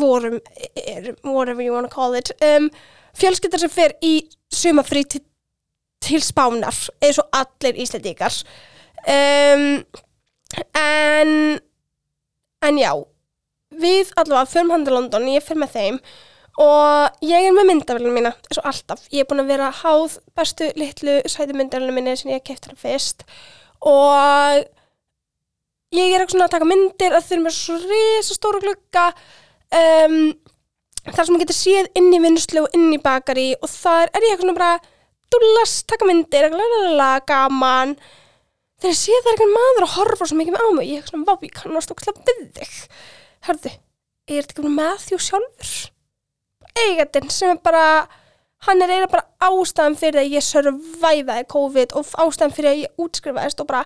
vorum, 0.00 0.38
erum, 0.86 1.16
whatever 1.22 1.62
you 1.62 1.72
wanna 1.74 1.92
call 1.92 2.14
it 2.14 2.32
um, 2.44 2.70
fjölskyldar 3.16 3.62
sem 3.62 3.72
fer 3.72 3.96
í 4.04 4.14
sumafrí 4.52 5.04
til, 5.08 5.24
til 6.04 6.22
spánar 6.24 6.76
eins 7.00 7.20
og 7.22 7.28
allir 7.36 7.80
íslendíkar 7.84 8.40
um, 9.08 9.84
en 10.76 11.60
en 12.66 12.80
já 12.80 12.92
við 13.76 14.14
allavega 14.16 14.48
förum 14.48 14.72
hann 14.72 14.86
til 14.86 14.96
London 14.96 15.28
ég 15.28 15.44
fer 15.44 15.58
með 15.60 15.76
þeim 15.76 16.00
og 16.62 17.20
ég 17.26 17.44
er 17.44 17.52
með 17.52 17.68
myndavælunum 17.68 18.16
mína 18.16 18.32
eins 18.32 18.60
og 18.60 18.68
alltaf, 18.70 19.02
ég 19.12 19.22
er 19.22 19.28
búin 19.28 19.42
að 19.42 19.50
vera 19.52 19.68
háð 19.82 20.16
bestu 20.38 20.70
litlu 20.80 21.18
sæti 21.28 21.52
myndavælunum 21.52 21.98
minni 21.98 22.16
sem 22.16 22.32
ég 22.32 22.44
keft 22.46 22.68
hana 22.68 22.80
fyrst. 22.80 23.26
Og 23.84 24.62
ég 25.92 26.14
er 26.14 26.24
ekki 26.24 26.32
svona 26.32 26.48
að 26.48 26.54
taka 26.56 26.68
myndir 26.68 27.12
að 27.12 27.26
þeir 27.26 27.36
eru 27.36 27.44
með 27.44 27.58
svo 27.58 27.76
risa 27.82 28.38
stóra 28.38 28.62
glugga 28.64 29.04
um, 29.74 30.18
þar 31.06 31.24
sem 31.26 31.36
ég 31.36 31.42
getur 31.44 31.58
séð 31.58 31.88
inn 31.98 32.12
í 32.14 32.20
vinslu 32.22 32.66
og 32.66 32.76
inn 32.76 32.92
í 32.94 33.00
bakari 33.02 33.48
og 33.60 33.70
þar 33.70 34.12
er 34.12 34.26
ég 34.26 34.34
eitthvað 34.34 34.46
svona 34.46 34.58
bara 34.60 34.74
dúllast, 35.32 35.86
taka 35.90 36.06
myndir, 36.08 36.46
eitthvað 36.46 36.62
lalala, 36.62 37.10
gaman. 37.26 37.96
Þegar 38.76 38.92
ég 38.92 39.00
sé 39.00 39.16
það 39.16 39.30
er 39.30 39.34
eitthvað 39.34 39.56
maður 39.56 39.86
að 39.86 39.94
horfa 39.96 40.28
svo 40.28 40.38
mikið 40.38 40.54
með 40.54 40.66
á 40.66 40.70
mig, 40.76 40.86
ég 40.86 40.92
er 40.92 41.02
eitthvað 41.02 41.14
svona 41.14 41.26
vá, 41.26 41.46
ég 41.46 41.56
kannast 41.56 41.94
okkur 41.94 42.20
við 42.28 42.46
þig. 42.60 42.76
Herðu, 43.46 43.72
er 44.26 44.46
þetta 44.46 44.56
ekki 44.56 44.76
Matthew 44.76 45.20
sjálfur? 45.22 45.74
Eigatinn 46.76 47.32
sem 47.32 47.54
er 47.54 47.60
bara 47.64 47.84
hann 48.66 48.82
er 48.82 48.90
eiginlega 48.90 49.12
bara 49.12 49.50
ástæðan 49.50 49.96
fyrir 50.00 50.22
að 50.22 50.34
ég 50.36 50.44
survivaði 50.44 51.46
COVID 51.52 51.94
og 51.98 52.12
ástæðan 52.24 52.54
fyrir 52.56 52.70
að 52.72 52.82
ég 52.82 53.02
útskrifaðist 53.04 53.62
og 53.62 53.70
bara 53.70 53.84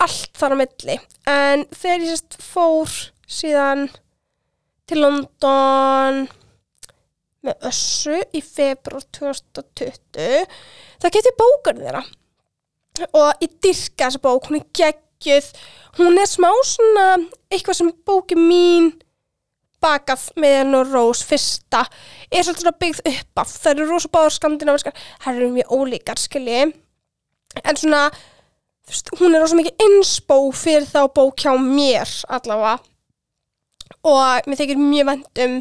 allt 0.00 0.38
þar 0.38 0.56
á 0.56 0.60
milli. 0.60 0.96
En 1.30 1.66
þegar 1.74 2.04
ég 2.04 2.12
sérst 2.12 2.38
fór 2.42 2.94
síðan 3.30 3.88
til 4.90 5.04
London 5.04 6.24
með 7.46 7.68
össu 7.70 8.16
í 8.36 8.42
februar 8.44 9.04
2020 9.16 10.48
það 11.00 11.14
getið 11.16 11.36
bókar 11.38 11.78
þeirra. 11.78 12.02
Og 13.16 13.44
ég 13.44 13.52
dyrka 13.62 14.08
þessa 14.08 14.20
bók, 14.20 14.48
hún 14.50 14.58
er 14.58 14.66
geggjuð. 14.76 15.46
Hún 16.00 16.18
er 16.20 16.28
smá 16.28 16.50
svona 16.66 17.06
eitthvað 17.48 17.78
sem 17.78 17.92
bóki 18.06 18.36
mín 18.36 18.90
bakað 19.80 20.26
með 20.36 20.56
henn 20.58 20.76
og 20.76 20.90
Rós 20.92 21.22
fyrsta. 21.24 21.86
Er 22.28 22.44
svolítið 22.44 22.66
svona 22.66 22.80
byggð 22.82 23.00
upp 23.14 23.42
af. 23.44 23.54
Það 23.62 23.72
eru 23.72 23.88
rosa 23.88 24.12
báður 24.12 24.36
skandinaviskar 24.36 25.00
það 25.24 25.40
eru 25.40 25.50
mjög 25.54 25.72
ólíkar 25.78 26.20
skilji. 26.20 26.66
En 27.64 27.80
svona 27.80 28.04
þú 28.10 28.92
veist, 28.92 29.14
hún 29.22 29.32
er 29.32 29.44
rosa 29.44 29.56
mikið 29.56 29.86
insbó 29.86 30.42
fyrir 30.52 30.88
þá 30.90 31.06
bók 31.14 31.40
hjá 31.40 31.54
mér 31.56 32.12
allavega 32.28 32.76
og 34.06 34.48
mér 34.48 34.60
þykir 34.60 34.80
mjög 34.80 35.10
vænt 35.10 35.42
um 35.44 35.56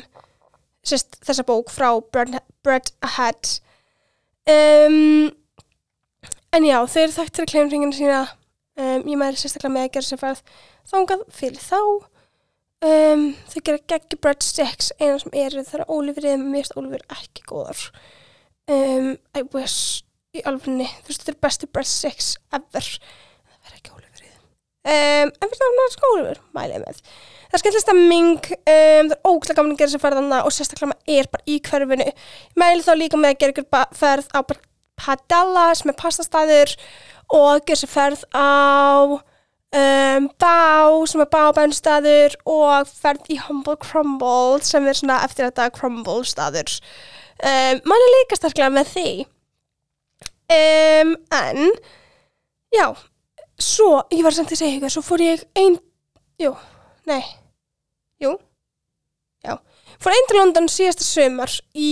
sérst, 0.85 1.19
þessa 1.25 1.45
bók 1.47 1.71
frá 1.73 1.89
Bread, 2.11 2.91
Ahead 3.05 3.55
um, 4.49 5.29
en 6.55 6.67
já, 6.67 6.77
þau 6.85 7.01
eru 7.03 7.15
þekkt 7.15 7.39
fyrir 7.41 7.51
kleimringina 7.53 7.95
sína. 7.95 8.21
Um, 8.79 9.03
ég 9.03 9.19
mæri 9.19 9.39
sérstaklega 9.39 9.73
með 9.75 9.85
að 9.87 9.91
gera 9.97 10.07
sér 10.07 10.21
færð 10.21 10.41
þángað 10.87 11.25
fyrir 11.35 11.59
þá. 11.61 11.81
Um, 12.79 13.23
þau 13.51 13.59
gera 13.67 13.81
geggi 13.91 14.17
bread 14.23 14.45
sticks 14.45 14.93
eina 15.01 15.17
sem 15.19 15.33
eru 15.35 15.65
þar 15.67 15.81
að 15.83 15.89
ólífrið 15.91 16.37
mér 16.39 16.61
finnst 16.61 16.77
ólífrið 16.79 17.01
ekki 17.11 17.43
góðar 17.49 17.81
um, 18.71 19.09
I 19.35 19.41
wish 19.51 20.05
í 20.31 20.43
alfunni, 20.47 20.87
þú 21.01 21.11
veist 21.11 21.25
þetta 21.25 21.33
er 21.33 21.41
bestu 21.43 21.67
bread 21.75 21.89
sticks 21.91 22.29
ever 22.55 22.87
það 22.87 23.57
verður 23.65 23.75
ekki 23.81 23.93
ólífrið 23.97 24.37
um, 24.87 25.29
en 25.29 25.51
fyrir 25.51 25.59
náttúrulega 25.65 25.95
skólifur 25.95 26.41
mælið 26.55 26.85
með. 26.85 27.01
Það 27.49 27.57
er 27.57 27.63
skemmtileg 27.63 27.83
stemming 27.83 28.49
um, 28.49 29.09
það 29.09 29.15
er 29.15 29.21
ógæslega 29.25 29.57
gaman 29.59 29.73
að 29.73 29.79
gera 29.81 29.93
sér 29.93 30.03
ferðana 30.03 30.41
og 30.45 30.53
sérstaklega 30.55 30.91
maður 30.91 31.15
er 31.15 31.29
bara 31.33 31.45
í 31.49 31.59
hverfinu. 31.65 32.09
Ég 32.09 32.59
mæli 32.61 32.85
þá 32.85 32.91
líka 32.99 33.19
með 33.19 33.33
að 33.33 33.39
gera 33.43 33.55
ykkur 33.55 33.95
ferð 33.99 34.29
á 34.35 34.39
Padella 34.99 35.65
sem 35.79 35.91
er 35.91 35.97
pastastæður 35.99 36.75
og 37.35 37.65
gera 37.65 37.81
sér 37.81 37.91
ferð 37.93 38.23
á 38.35 38.51
um, 39.09 40.29
Bá 40.41 40.57
sem 41.09 41.23
er 41.23 41.31
bábænstæður 41.33 42.37
og 42.49 42.89
ferð 42.89 43.33
í 43.33 43.39
Humble 43.47 43.77
Crumble 43.81 44.61
sem 44.65 44.87
er 44.87 44.97
svona 44.97 45.21
eftir 45.25 45.49
þetta 45.49 45.69
Crumble 45.75 46.21
um, 46.21 47.81
mann 47.85 48.05
er 48.05 48.15
líka 48.17 48.39
sterklega 48.39 48.73
með 48.73 48.93
því. 48.95 49.11
En 50.49 51.15
já 52.73 52.87
svo, 53.63 54.03
ég 54.13 54.23
var 54.25 54.35
samt 54.35 54.53
að 54.53 54.61
segja 54.61 54.77
eitthvað 54.77 54.95
svo 54.95 55.03
fór 55.05 55.23
ég 55.23 55.43
ein, 55.59 55.75
jú, 56.41 56.53
nei 57.09 57.21
jú, 58.23 58.35
já 59.45 59.57
fór 59.99 60.15
einn 60.15 60.29
til 60.29 60.39
London 60.39 60.71
síðasta 60.71 61.07
sömar 61.07 61.59
í 61.75 61.91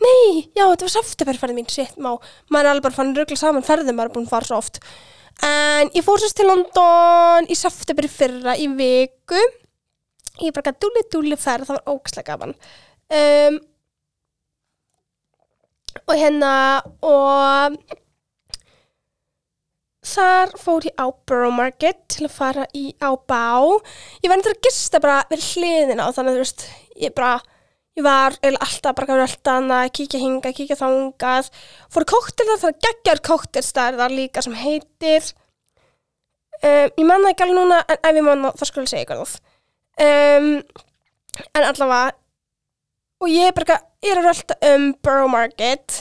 Nei, 0.00 0.46
já, 0.56 0.62
þetta 0.70 0.86
var 0.86 0.92
septemberferði 0.94 1.56
mín, 1.58 1.68
shit, 1.68 1.98
má, 2.00 2.14
maður 2.48 2.64
er 2.64 2.70
alveg 2.70 2.86
bara 2.86 2.96
fann 2.96 3.12
rögla 3.16 3.36
saman 3.36 3.66
ferðið, 3.66 3.92
maður 3.92 4.08
er 4.08 4.14
búin 4.14 4.24
að 4.24 4.32
fara 4.32 4.48
svo 4.48 4.60
oft. 4.62 4.80
En 5.44 5.90
ég 5.92 6.04
fór 6.06 6.22
sérst 6.22 6.38
til 6.38 6.48
London 6.48 7.48
í 7.52 7.56
í 7.56 8.08
fyrra 8.08 8.56
í 8.56 8.70
viku. 8.72 9.42
Ég 10.40 10.52
bara 10.56 10.70
gæti 10.70 10.84
dúli 10.84 11.02
dúli 11.12 11.36
ferð, 11.36 11.68
það 11.68 11.76
var 11.76 11.92
ógæslega 11.92 12.32
gaman. 12.32 12.56
Um, 13.20 13.60
og 16.06 16.16
hérna, 16.16 16.52
og 17.04 17.76
þar 20.06 20.54
fór 20.60 20.86
ég 20.88 20.96
á 20.98 21.06
Borough 21.28 21.56
Market 21.56 21.98
til 22.14 22.26
að 22.28 22.36
fara 22.36 22.66
í 22.76 22.88
á 23.02 23.10
bá. 23.16 23.66
Ég 24.22 24.30
var 24.30 24.38
endur 24.38 24.56
að 24.56 24.64
gista 24.68 25.02
bara 25.02 25.22
við 25.30 25.44
hliðina 25.52 26.08
og 26.08 26.16
þannig 26.16 26.32
að 26.32 26.38
þú 26.38 26.44
veist, 26.44 26.66
ég 27.02 27.16
bara 27.16 27.32
ég 27.96 28.04
var 28.04 28.36
alltaf 28.44 28.92
bara 28.98 29.14
að 29.14 29.22
velta 29.24 29.56
hana, 29.56 29.80
kíkja 29.88 30.20
hinga, 30.20 30.52
kíkja 30.52 30.76
þangað. 30.78 31.50
Fór 31.90 32.06
kóktel 32.08 32.46
það, 32.50 32.62
það 32.66 32.78
geggjar 32.86 33.22
kóktelstæðar 33.30 34.00
þar 34.02 34.16
líka 34.20 34.44
sem 34.44 34.56
heitir 34.60 35.32
um, 36.62 36.88
ég 36.96 37.06
manna 37.06 37.32
ekki 37.32 37.46
alveg 37.46 37.58
núna 37.58 37.80
en 37.88 37.98
ef 38.00 38.18
ég 38.18 38.26
manna 38.26 38.52
það 38.56 38.70
skulle 38.70 38.90
segja 38.90 39.04
eitthvað 39.04 39.34
um, 40.06 40.48
en 41.52 41.66
allavega 41.66 42.14
og 43.22 43.32
ég 43.32 43.50
er 43.50 43.56
bara 43.56 43.80
ég 44.04 44.12
er 44.12 44.22
að 44.22 44.30
velta 44.30 44.58
um 44.72 44.88
Borough 45.04 45.32
Market 45.32 46.00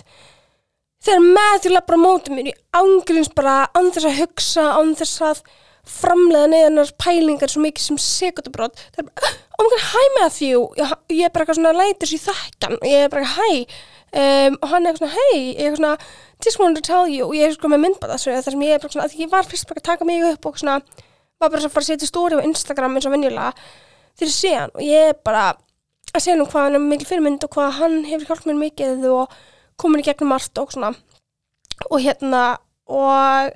þegar 1.06 1.28
með 1.38 1.56
því 1.64 1.72
lappar 1.76 1.98
á 1.98 2.06
móti 2.06 2.34
mér 2.34 2.50
í 2.52 2.56
ángurins 2.76 3.32
bara 3.38 3.56
án 3.78 3.92
þess 3.94 4.10
að 4.10 4.20
hugsa, 4.20 4.66
án 4.76 4.94
þess 4.98 5.24
að 5.26 5.42
framlega 5.86 6.50
neðanar 6.50 6.94
pælingar 7.02 7.52
svo 7.52 7.62
mikið 7.62 7.84
sem 7.84 8.00
sekundabrót 8.02 8.80
það 8.96 9.04
er 9.04 9.10
bara, 9.12 9.34
oh 9.56 9.66
my 9.66 9.70
god, 9.74 9.84
hi 9.92 10.06
Matthew. 10.16 10.64
Ég, 10.80 10.96
er 11.22 11.34
bara 11.34 11.46
eitthvað 11.46 11.60
svona 11.60 11.76
lætur 11.78 12.10
sér 12.10 12.24
þekkan 12.26 12.80
og 12.80 12.88
ég 12.90 13.06
er 13.06 13.12
bara 13.14 13.34
hi. 13.36 13.66
Um, 14.16 14.58
og 14.64 14.70
hann 14.72 14.86
er 14.86 14.94
eitthvað 14.94 15.04
svona 15.04 15.16
hey, 15.20 15.42
ég 15.54 15.70
er 15.70 15.78
svona 15.78 15.96
just 16.44 16.60
wanted 16.62 16.82
to 16.82 16.86
tell 16.88 17.10
you. 17.12 17.28
Og 17.30 17.36
ég 17.38 17.50
er 17.50 17.56
sko 17.56 17.70
með 17.70 17.84
myndbata 17.86 18.18
þar 18.18 18.50
sem 18.50 18.66
ég 18.66 18.78
er 18.78 18.82
bara 18.82 18.96
svona, 18.96 19.10
að 19.10 19.20
ég 19.22 19.32
var 19.32 19.50
fyrst 19.50 19.70
bara 19.70 19.84
að 19.84 19.90
taka 19.92 20.08
mig 20.10 20.26
upp 20.32 20.50
og 20.50 20.58
svona, 20.62 20.80
var 21.38 21.52
bara 21.52 21.62
svona 21.62 21.70
að 21.70 21.78
fara 21.78 21.86
að 21.86 21.92
setja 21.92 22.10
stóri 22.10 22.40
á 22.40 22.48
Instagram 22.48 22.98
eins 22.98 23.06
og 23.06 23.14
venjulega 23.14 23.54
þegar 24.16 24.30
ég 24.30 24.36
sé 24.36 24.54
hann 24.56 24.74
og 24.74 24.86
ég 24.86 25.10
er 25.12 25.18
bara 25.26 25.50
að 26.16 26.24
segja 26.24 26.38
nú 26.40 26.48
hvað 26.48 26.70
hann 26.70 26.78
er 26.78 26.86
mikil 26.86 27.10
fyrirmynd 27.10 27.44
og 27.46 27.52
hvað 27.56 27.76
hann 27.80 27.98
hefur 28.08 28.30
hjálpt 28.30 28.48
mér 28.50 28.60
mikið 28.62 29.08
og 29.12 29.36
komin 29.82 30.04
í 30.04 30.06
gegnum 30.08 30.34
margt 30.34 30.58
og 30.62 30.74
svona. 30.74 30.94
Og 31.92 32.00
hérna 32.04 32.44
og 32.86 33.56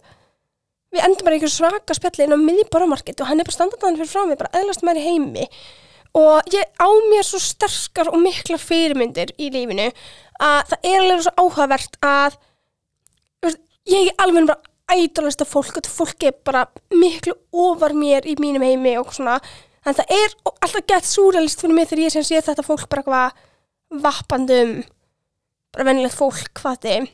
við 0.90 1.06
endum 1.06 1.26
bara 1.26 1.36
í 1.36 1.40
einhverju 1.40 1.54
svaka 1.54 1.96
spjalli 1.96 2.26
inn 2.26 2.34
á 2.34 2.40
miðbaramarkett 2.42 3.22
og 3.22 3.30
hann 3.30 3.42
er 3.42 3.48
bara 3.48 3.58
standardan 3.58 4.00
fyrir 4.00 4.12
frá 4.12 4.26
mig, 4.26 4.40
bara 4.40 4.54
eðlast 4.58 4.84
maður 4.86 5.02
í 5.02 5.06
heimi. 5.06 5.46
Og 6.18 6.50
ég 6.56 6.66
á 6.82 6.90
mér 7.12 7.26
svo 7.28 7.40
sterkar 7.44 8.10
og 8.10 8.22
mikla 8.24 8.58
fyrirmyndir 8.58 9.36
í 9.38 9.52
lífinu 9.54 9.92
að 10.42 10.72
það 10.72 10.90
er 10.90 11.04
alveg 11.04 11.26
svo 11.28 11.34
áhugavert 11.38 12.00
að 12.02 12.40
veist, 13.46 13.62
ég 13.90 14.10
er 14.10 14.24
alveg 14.26 14.50
bara 14.50 14.98
ædolasta 14.98 15.46
fólk 15.46 15.76
og 15.76 15.84
þetta 15.84 15.94
fólk 15.94 16.26
er 16.26 16.38
bara 16.48 16.66
miklu 16.90 17.36
ofar 17.54 17.94
mér 17.94 18.26
í 18.26 18.34
mínum 18.42 18.66
heimi 18.66 18.96
og 18.98 19.14
svona. 19.14 19.38
En 19.86 19.96
það 19.96 20.16
er 20.18 20.34
alltaf 20.50 20.88
gett 20.90 21.08
súralist 21.08 21.62
fyrir 21.62 21.78
mig 21.78 21.92
þegar 21.92 22.08
ég 22.08 22.26
sé 22.26 22.42
þetta 22.42 22.66
fólk 22.66 22.90
bara 22.90 23.06
eitthvað 23.06 24.02
vappandum 24.04 24.80
bara 25.80 25.90
venilegt 25.90 26.20
fólk 26.20 26.52
hvað 26.60 26.84
þið 26.86 27.10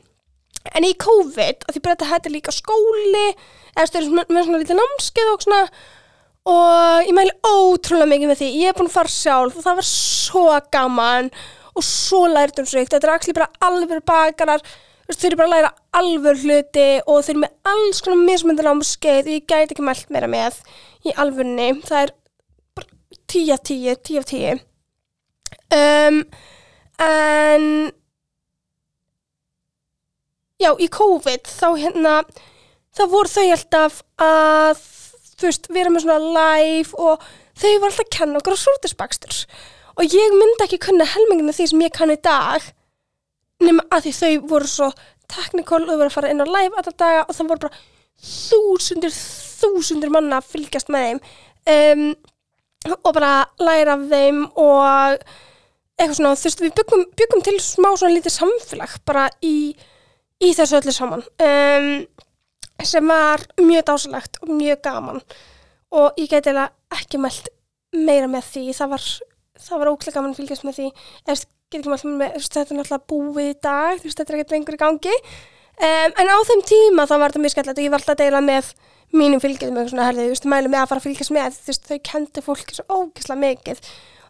en 0.74 0.86
í 0.86 0.94
COVID, 0.98 1.66
að 1.66 1.76
því 1.76 1.82
bara 1.84 1.96
þetta 1.96 2.08
hætti 2.10 2.32
líka 2.32 2.54
skóli 2.54 3.26
eða 3.76 3.86
stöður 3.90 4.16
með 4.32 4.48
svona 4.48 4.62
lítið 4.62 4.80
námskeið 4.80 5.30
og 5.32 5.44
svona 5.44 5.60
og 6.46 7.06
ég 7.08 7.14
mæli 7.16 7.34
ótrúlega 7.42 8.10
mikið 8.12 8.30
með 8.30 8.40
því. 8.40 8.48
Ég 8.62 8.70
er 8.70 8.76
búin 8.78 8.90
að 8.90 8.96
fara 8.96 9.12
sjálf 9.12 9.56
og 9.58 9.64
það 9.64 9.78
var 9.80 9.88
svo 9.90 10.44
gaman 10.76 11.30
og 11.76 11.86
svo 11.86 12.22
lærtumsrikt 12.30 12.94
þetta 12.94 13.08
er 13.08 13.14
axli 13.16 13.34
bara 13.36 13.50
alveg 13.66 14.04
bakarar. 14.06 14.62
Þau 15.06 15.26
eru 15.28 15.38
bara 15.38 15.46
að 15.46 15.52
læra 15.54 15.72
alvör 16.00 16.38
hluti 16.42 16.86
og 17.06 17.20
þau 17.22 17.32
eru 17.32 17.42
með 17.44 17.72
alls 17.72 18.00
konar 18.02 18.22
mismöndir 18.26 18.66
námskeið 18.66 19.28
og 19.28 19.34
ég 19.36 19.44
gæti 19.46 19.76
ekki 19.76 19.84
mælt 19.86 20.08
meira 20.10 20.30
með 20.30 20.56
í 21.06 21.12
alvörni, 21.14 21.68
það 21.86 22.00
er 22.00 22.12
bara 22.74 22.88
10 23.30 23.52
af 23.54 23.62
10, 23.70 23.94
10 24.08 24.18
af 24.18 24.26
10 24.32 24.64
um, 25.76 26.18
en 27.06 27.68
já, 30.62 30.70
í 30.78 30.88
COVID 30.92 31.48
þá 31.50 31.66
hérna 31.76 32.14
þá 32.96 33.02
voru 33.12 33.32
þau 33.32 33.46
alltaf 33.56 34.02
að 34.22 34.84
þú 35.36 35.48
veist, 35.50 35.68
vera 35.72 35.92
með 35.92 36.06
svona 36.06 36.36
live 36.36 36.96
og 36.96 37.26
þau 37.56 37.72
voru 37.72 37.90
alltaf 37.90 38.04
að 38.06 38.14
kenna 38.18 38.40
okkur 38.40 38.56
á 38.56 38.64
sortisbakstur 38.64 39.42
og 39.96 40.16
ég 40.16 40.36
myndi 40.36 40.64
ekki 40.66 40.80
kunna 40.86 41.08
helminginu 41.08 41.54
því 41.56 41.68
sem 41.72 41.84
ég 41.86 41.94
kann 41.96 42.12
í 42.12 42.20
dag 42.20 42.64
nema 43.64 43.84
að 43.90 44.08
því 44.08 44.16
þau 44.20 44.48
voru 44.52 44.70
svo 44.70 44.90
teknikól 45.32 45.82
og 45.82 45.90
þau 45.90 45.98
voru 45.98 46.10
að 46.10 46.16
fara 46.16 46.32
inn 46.32 46.44
á 46.44 46.46
live 46.46 46.76
alltaf 46.76 46.96
daga 47.00 47.24
og 47.26 47.36
það 47.36 47.52
voru 47.52 47.66
bara 47.66 47.84
þúsundir, 48.26 49.12
þúsundir 49.60 50.12
manna 50.12 50.40
að 50.40 50.52
fylgjast 50.54 50.92
með 50.92 51.08
þeim. 51.08 51.20
Um, 51.66 52.06
og 53.02 53.10
bara 53.16 53.32
læra 53.58 53.96
af 53.96 54.06
þeim 54.10 54.44
og 54.62 55.26
eitthvað 55.96 56.16
svona, 56.18 56.36
þú 56.38 56.48
veist, 56.48 56.62
við 56.62 56.74
byggum, 56.78 57.04
byggum 57.18 57.44
til 57.46 57.56
smá 57.64 57.88
svona 57.94 58.14
lítið 58.14 58.36
samfélag 58.36 58.96
bara 59.08 59.26
í, 59.44 59.74
í 60.44 60.52
þessu 60.56 60.80
öllu 60.80 60.94
saman. 60.94 61.24
Um, 61.42 61.90
sem 62.84 63.08
var 63.08 63.44
mjög 63.60 63.86
dásalegt 63.90 64.40
og 64.42 64.52
mjög 64.52 64.82
gaman. 64.84 65.20
Og 65.96 66.18
ég 66.20 66.30
geti 66.30 66.52
ekki 66.52 67.20
mælt 67.20 67.48
meira 67.96 68.28
með 68.28 68.50
því, 68.52 68.64
það 68.76 68.94
var 68.94 69.04
var 69.70 69.90
óklæð 69.92 70.16
gaman 70.16 70.34
að 70.34 70.40
fylgjast 70.40 70.66
með 70.66 70.80
því. 70.80 70.88
Mælt 71.86 72.04
með, 72.06 72.34
þetta 72.42 72.74
er 72.74 72.78
náttúrulega 72.78 73.06
búið 73.10 73.46
í 73.50 73.54
dag, 73.64 74.02
veist, 74.02 74.18
þetta 74.18 74.32
er 74.32 74.38
ekkert 74.38 74.52
lengur 74.54 74.76
í 74.76 74.82
gangi. 74.82 75.14
Um, 75.76 76.12
en 76.16 76.30
á 76.32 76.36
þeim 76.48 76.62
tíma 76.64 77.06
þá 77.08 77.16
var 77.16 77.32
þetta 77.32 77.42
mjög 77.44 77.54
skemmtilegt 77.54 77.80
og 77.80 77.86
ég 77.86 77.92
var 77.92 78.00
alltaf 78.00 78.14
að 78.14 78.20
deila 78.22 78.42
með 78.44 78.68
mínum 79.16 79.42
fylgjum 79.42 79.74
með 79.76 79.90
svona 79.90 80.06
herði, 80.08 80.28
veist, 80.32 80.46
mælum 80.48 80.72
með 80.72 80.82
að 80.82 80.90
fara 80.92 81.02
að 81.02 81.06
fylgjast 81.08 81.34
með. 81.36 81.58
Veist, 81.68 81.88
þau 81.88 81.98
kendi 82.10 82.44
fólki 82.44 82.76
svo 82.76 82.86
ógislega 83.00 83.42
mikið. 83.42 83.82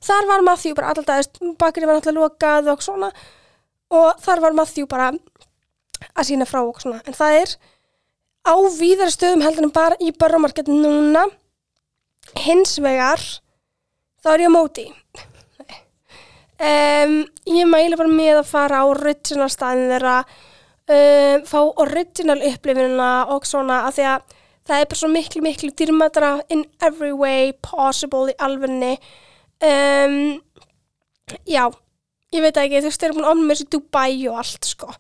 Þar 0.07 0.31
var 0.31 0.47
Matthew 0.47 0.77
bara 0.79 0.93
alltaf, 0.93 1.43
bakri 1.61 1.89
var 1.89 1.99
alltaf 1.99 2.17
lokað 2.17 2.71
og 2.73 2.85
svona. 2.85 3.11
Og 3.95 4.23
þar 4.23 4.43
var 4.43 4.57
Matthew 4.59 4.89
bara 4.91 5.13
að 6.13 6.29
sína 6.29 6.47
frá 6.49 6.63
og 6.63 6.79
svona, 6.83 7.03
en 7.07 7.17
það 7.17 7.41
er 7.41 7.57
á 8.47 8.55
víðara 8.79 9.13
stöðum 9.13 9.43
heldur 9.45 9.67
en 9.67 9.75
bara 9.75 9.99
í 10.01 10.13
börnumarkett 10.15 10.71
núna. 10.71 11.27
Hins 12.43 12.77
vegar 12.83 13.23
þá 14.23 14.33
er 14.35 14.47
ég 14.47 14.51
á 14.51 14.57
móti. 14.57 14.87
Um, 16.57 17.19
ég 17.45 17.69
mæli 17.69 17.99
bara 17.99 18.09
með 18.09 18.41
að 18.41 18.49
fara 18.49 18.81
á 18.81 18.89
original 18.89 19.51
staðin 19.53 19.91
þeirra 19.93 20.15
um, 20.25 21.43
fá 21.45 21.59
original 21.85 22.39
upplifinuna 22.49 23.11
og 23.35 23.45
svona 23.45 23.83
að 23.85 23.99
því 23.99 24.07
að 24.09 24.37
það 24.67 24.81
er 24.81 24.89
bara 24.89 25.01
svo 25.03 25.11
miklu 25.13 25.43
miklu 25.45 25.71
dýrmætara 25.77 26.31
in 26.49 26.65
every 26.81 27.13
way 27.13 27.53
possible 27.61 28.33
í 28.33 28.39
alfunni 28.41 28.95
um, 29.69 30.17
já 31.45 31.67
ég 32.33 32.43
veit 32.43 32.57
ekki, 32.57 32.81
þú 32.81 32.89
veist, 32.89 33.05
þeir 33.05 33.11
eru 33.11 33.19
búin 33.19 33.29
að 33.29 33.35
ofna 33.35 33.47
með 33.47 33.55
þessu 33.55 33.71
Dubai 33.77 34.11
og 34.31 34.41
allt 34.41 34.71
sko 34.73 34.91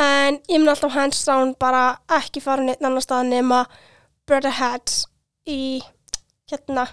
en 0.00 0.38
ég 0.50 0.58
mun 0.58 0.72
alltaf 0.72 0.94
hands 0.94 1.22
down 1.26 1.54
bara 1.60 1.84
ekki 2.18 2.42
fara 2.42 2.64
neitt 2.64 2.82
annar 2.82 3.04
stað 3.04 3.28
nema 3.30 3.64
Brother 4.26 4.54
Hats 4.58 5.04
í 5.46 5.80
hérna 6.50 6.86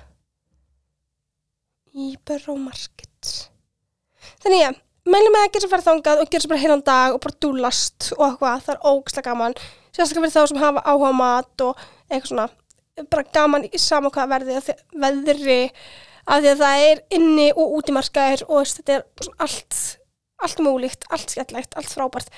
í 1.92 2.14
Borough 2.26 2.60
Market. 2.60 3.32
Þannig 4.44 4.64
ég, 4.64 4.78
mælum 5.10 5.36
með 5.36 5.46
að 5.46 5.54
gera 5.54 5.64
sér 5.64 5.74
fara 5.74 5.88
þangað 5.88 6.24
og 6.24 6.32
gera 6.32 6.44
sér 6.44 6.54
bara 6.54 6.64
heilan 6.64 6.86
dag 6.88 7.16
og 7.16 7.24
bara 7.24 7.40
dúlast 7.44 8.12
og 8.18 8.26
eitthvað, 8.28 8.66
það 8.68 8.76
er 8.76 8.86
ógislega 8.92 9.28
gaman. 9.30 9.58
Sérstaklega 9.92 10.28
fyrir 10.28 10.36
þá 10.36 10.52
sem 10.52 10.62
hafa 10.62 10.86
áhuga 10.88 11.12
mat 11.18 11.66
og 11.66 11.82
eitthvað 12.08 12.30
svona, 12.32 12.48
bara 13.12 13.28
gaman 13.36 13.68
í 13.68 13.82
sama 13.82 14.12
hvað 14.14 14.32
verði, 14.36 14.78
veðri 15.04 15.60
af 16.28 16.44
því 16.44 16.52
að 16.54 16.64
það 16.64 16.86
er 16.86 17.04
inni 17.18 17.50
og 17.56 17.76
út 17.80 17.90
í 17.90 17.96
markaðir 17.98 18.46
og 18.48 18.70
þetta 18.70 19.00
er 19.00 19.34
allt 19.42 19.82
allt 20.42 20.62
múlíkt, 20.64 21.06
allt 21.14 21.30
skemmtlegt, 21.30 21.76
allt 21.78 21.92
frábært 21.92 22.32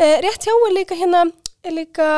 uh, 0.00 0.16
rétt 0.24 0.46
hjá 0.46 0.54
er 0.54 0.74
líka 0.74 0.98
hérna 0.98 1.26
er 1.64 1.76
líka 1.76 2.08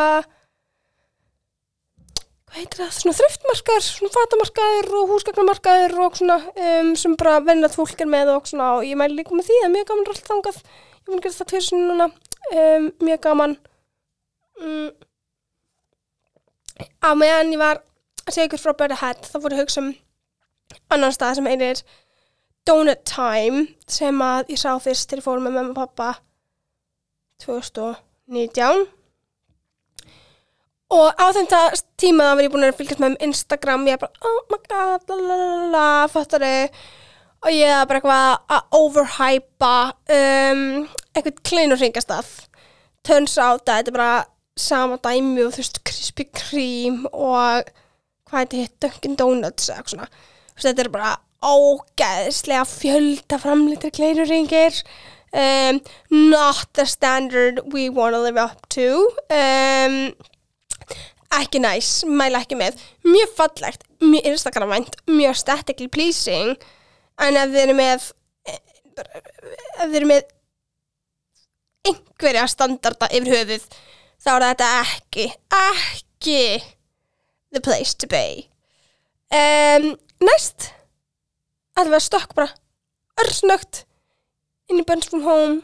hvað 2.53 2.59
heitir 2.61 2.83
það, 2.83 2.91
svona 2.99 3.17
þriftmarkaður 3.19 3.85
svona 3.87 4.15
fatamarkaður 4.17 4.91
og 4.99 5.13
húsgagnamarkaður 5.15 5.95
og 6.05 6.19
svona 6.21 6.39
um, 6.53 6.91
sem 7.01 7.17
bara 7.21 7.39
vennilegt 7.45 7.79
fólk 7.79 8.03
er 8.05 8.11
með 8.13 8.35
og 8.35 8.51
svona 8.51 8.75
og 8.77 8.87
ég 8.87 8.99
mæli 9.01 9.19
líka 9.21 9.37
með 9.37 9.49
því 9.49 9.61
er 9.63 9.73
mjög 9.73 9.89
gaman 9.89 10.11
allt 10.13 10.29
þangað, 10.29 10.59
ég 11.01 11.09
mun 11.09 11.19
að 11.19 11.25
gera 11.27 11.39
það 11.39 11.51
tveir 11.53 11.67
sinni 11.69 11.89
núna 11.89 12.09
um, 12.11 12.91
mjög 13.09 13.23
gaman. 13.25 13.57
Mm. 14.63 14.91
á 17.03 17.11
meðan 17.17 17.55
ég 17.55 17.61
var 17.63 17.81
að 18.27 18.35
segja 18.35 18.51
ykkur 18.51 18.61
frá 18.61 18.75
Bird 18.79 18.99
Head 19.01 19.25
þá 19.27 19.37
fór 19.39 19.55
ég 19.55 19.59
að 19.59 19.65
hugsa 19.65 19.83
um 19.83 19.93
annan 20.93 21.15
stað 21.15 21.39
sem 21.39 21.49
einir 21.49 21.81
Donut 22.69 23.01
Time 23.09 23.65
sem 23.91 24.21
að 24.23 24.53
ég 24.53 24.61
sá 24.61 24.77
fyrst 24.83 25.09
til 25.11 25.19
ég 25.19 25.25
fór 25.25 25.41
með 25.43 25.57
mamma 25.57 25.73
og 25.73 25.81
pappa 25.81 26.13
2019 27.43 28.87
og 30.93 31.09
á 31.17 31.27
þeim 31.33 31.49
tíma 32.01 32.27
þá 32.27 32.35
var 32.35 32.45
ég 32.45 32.53
búin 32.53 32.67
að 32.69 32.81
fylgjast 32.81 33.01
með 33.03 33.15
um 33.15 33.21
Instagram 33.29 33.87
ég 33.89 33.97
er 33.97 34.03
bara, 34.03 34.29
oh 34.29 34.43
my 34.53 34.59
god, 34.69 35.07
lalalala 35.09 35.87
fattar 36.13 36.45
og 37.43 37.51
ég 37.51 37.69
er 37.75 37.87
bara 37.89 37.99
eitthvað 37.99 38.57
að 38.57 38.77
overhypa 38.79 39.77
um, 40.19 40.67
eitthvað 41.15 41.41
klein 41.49 41.75
og 41.75 41.81
hringastað 41.81 42.29
turns 43.07 43.39
out 43.39 43.67
að 43.67 43.81
þetta 43.81 43.91
er 43.91 43.97
bara 43.97 44.13
sama 44.59 44.99
dæmi 45.03 45.47
og 45.47 45.55
þú 45.55 45.63
veist 45.63 45.81
Krispy 45.89 46.27
Kreme 46.37 47.11
og 47.13 47.71
hvað 48.29 48.39
heitir 48.39 48.65
hitt 48.65 48.77
Dunkin 48.83 49.17
Donuts 49.19 49.69
eða 49.69 49.81
eitthvað 49.81 49.95
svona. 49.95 50.09
Þetta 50.63 50.85
er 50.85 50.93
bara 50.93 51.13
ógeðslega 51.43 52.67
fjölda 52.69 53.39
framlítri 53.43 53.91
kleinuringir 53.95 54.83
um, 55.33 55.81
not 56.11 56.73
the 56.75 56.87
standard 56.87 57.61
we 57.73 57.89
wanna 57.89 58.21
live 58.21 58.37
up 58.37 58.69
to. 58.77 59.09
Um, 59.31 60.13
ekki 61.33 61.63
næs, 61.63 62.03
mæla 62.05 62.43
ekki 62.45 62.59
með. 62.61 62.81
Mjög 63.07 63.33
fallegt, 63.39 63.87
mjög 64.01 64.29
instagramvænt 64.33 64.99
mjög 65.09 65.33
aesthetically 65.33 65.89
pleasing. 65.89 66.57
En 67.21 67.39
ef 67.39 67.53
þið 67.53 67.65
eru 67.65 67.79
með 67.79 68.11
ef 68.53 69.89
þið 69.89 69.99
eru 70.01 70.11
með 70.11 70.31
einhverja 71.89 72.45
standarda 72.51 73.09
yfir 73.17 73.33
höfuð 73.37 73.65
þá 74.23 74.31
er 74.35 74.45
þetta 74.47 74.69
ekki 74.83 75.27
ekki 75.59 76.43
the 77.53 77.61
place 77.61 77.95
to 77.95 78.09
be. 78.11 78.49
Um, 79.33 79.95
næst 80.23 80.71
að 81.79 81.95
við 81.95 82.05
stökk 82.05 82.37
bara 82.37 82.53
örsnögt 83.23 83.85
inn 84.73 84.83
í 84.83 84.87
Burns 84.89 85.11
from 85.11 85.25
Home. 85.27 85.61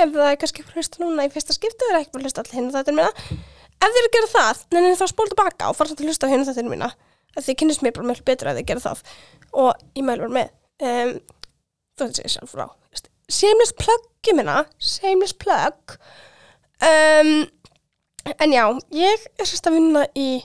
Ef 0.00 0.12
það 0.14 0.26
er 0.30 0.40
kannski 0.40 0.64
fyrir 0.64 0.80
hlusta 0.80 1.02
núna 1.02 1.26
í 1.26 1.32
fyrsta 1.32 1.56
skipti 1.56 1.86
það 1.86 1.94
er 1.94 2.00
ekki 2.00 2.14
fyrir 2.14 2.28
hlusta 2.28 2.44
allir 2.44 2.58
hinn 2.58 2.72
þetta 2.74 2.92
er 2.92 2.98
mína. 2.98 3.38
Ef 3.80 3.86
þið 3.86 4.00
eru 4.00 4.10
að 4.10 4.16
gera 4.16 4.32
það, 4.34 4.64
neina 4.74 4.96
þá 5.00 5.06
spól 5.10 5.28
tilbaka 5.30 5.70
og 5.70 5.78
fara 5.78 5.90
samt 5.90 6.02
að 6.02 6.10
hlusta 6.10 6.30
hinn 6.30 6.46
þetta 6.48 6.64
er 6.64 6.70
mína. 6.70 6.90
Að 7.36 7.46
þið 7.46 7.58
kynnist 7.62 7.84
mér 7.84 7.94
bara 7.96 8.10
mjög 8.10 8.24
betur 8.28 8.50
að 8.50 8.60
þið 8.60 8.68
gera 8.70 8.84
það. 8.84 9.02
Og 9.60 9.84
ég 9.98 10.06
mælu 10.06 10.26
bara 10.26 10.36
með 10.36 10.52
um, 10.90 11.16
þú 11.96 12.06
veist 12.08 12.22
ég 12.22 12.34
sjálf 12.34 12.54
frá 12.54 12.68
plug, 13.78 14.06
ég 14.26 14.36
minna 14.36 14.64
shameless 14.78 15.34
plug. 15.34 15.96
Um, 16.82 17.48
en 18.40 18.52
já, 18.52 18.64
ég 18.90 19.26
er 19.38 19.46
sérst 19.46 19.68
að 19.68 19.76
vinna 19.78 20.06
í 20.16 20.42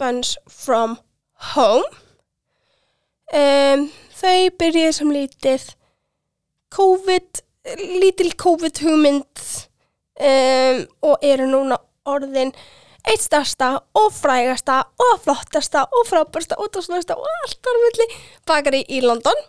Buns 0.00 0.36
from 0.48 0.98
Home. 1.54 1.86
Um, 3.30 3.86
þau 4.16 4.50
byrjuði 4.58 4.92
sem 4.96 5.12
lítið 5.14 5.68
COVID 6.74 7.42
lítil 8.00 8.32
COVID 8.40 8.82
hugmynd 8.84 9.42
um, 10.20 10.84
og 11.02 11.24
eru 11.26 11.48
núna 11.50 11.78
orðin 12.08 12.52
eitt 13.08 13.22
stærsta 13.24 13.72
og 13.96 14.10
frægasta 14.12 14.82
og 15.00 15.20
flottasta 15.24 15.86
og 15.88 16.08
frábærsta 16.08 16.58
og 16.60 16.68
tókslasta 16.74 17.16
og 17.16 17.28
allt 17.42 17.60
þar 17.64 17.80
milli 17.84 18.06
bakari 18.48 18.82
í 18.88 19.00
London. 19.04 19.46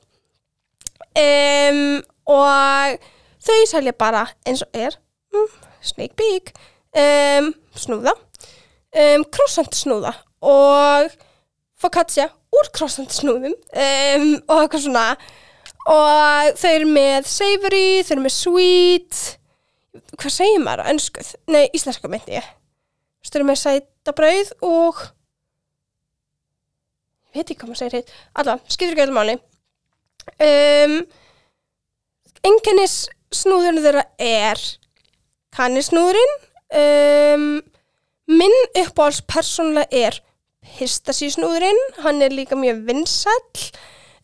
Um, 1.11 1.99
og 2.31 2.99
þau 3.43 3.57
selja 3.67 3.91
bara 3.97 4.25
eins 4.47 4.63
og 4.63 4.77
er 4.77 4.95
mm, 5.33 5.49
sneak 5.83 6.15
peek 6.19 6.53
um, 6.95 7.49
snúða 7.75 8.13
um, 8.15 9.25
croissant 9.27 9.75
snúða 9.75 10.13
og 10.39 11.11
focaccia 11.81 12.29
úr 12.55 12.71
croissant 12.75 13.11
snúðum 13.11 13.51
um, 13.51 14.27
og 14.47 14.61
eitthvað 14.61 14.85
svona 14.85 15.05
og 15.89 16.57
þau 16.61 16.71
eru 16.71 16.89
með 16.89 17.29
savory, 17.31 17.85
þau 18.05 18.15
eru 18.15 18.25
með 18.25 18.35
sweet. 18.35 19.21
Hvað 20.17 20.35
segir 20.35 20.61
maður? 20.63 20.85
Á 20.85 20.91
önskuð? 20.93 21.31
Nei, 21.51 21.63
íslenska 21.75 22.11
myndi 22.11 22.37
ég. 22.37 22.51
Þau 23.25 23.39
eru 23.39 23.47
með 23.49 23.61
sæta 23.61 24.13
brauð 24.17 24.53
og 24.65 25.01
ég 27.31 27.41
veit 27.41 27.47
ekki 27.47 27.59
hvað 27.61 27.71
maður 27.71 27.81
segir 27.81 27.97
hitt 27.99 28.13
allavega, 28.35 28.73
skiptir 28.73 28.95
ekki 28.95 29.05
öllum 29.05 29.19
máli. 29.19 29.35
Um, 30.41 30.95
enginnis 32.45 32.95
snúðurinn 33.33 33.83
þeirra 33.83 34.05
er 34.21 34.61
kannisnúðurinn 35.55 36.35
um, 36.81 37.45
minn 38.31 38.57
uppáhalds 38.79 39.21
persónulega 39.27 40.05
er 40.07 40.19
pistasísnúðurinn. 40.77 41.81
Hann 42.05 42.21
er 42.23 42.35
líka 42.35 42.59
mjög 42.59 42.83
vinsæll 42.89 43.71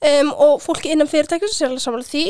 um, 0.02 0.34
og 0.34 0.62
fólki 0.64 0.92
innan 0.94 1.10
fyrirtækjum 1.10 1.54
sér 1.54 1.70
alveg 1.70 1.84
samanlega 1.84 2.12
því. 2.12 2.26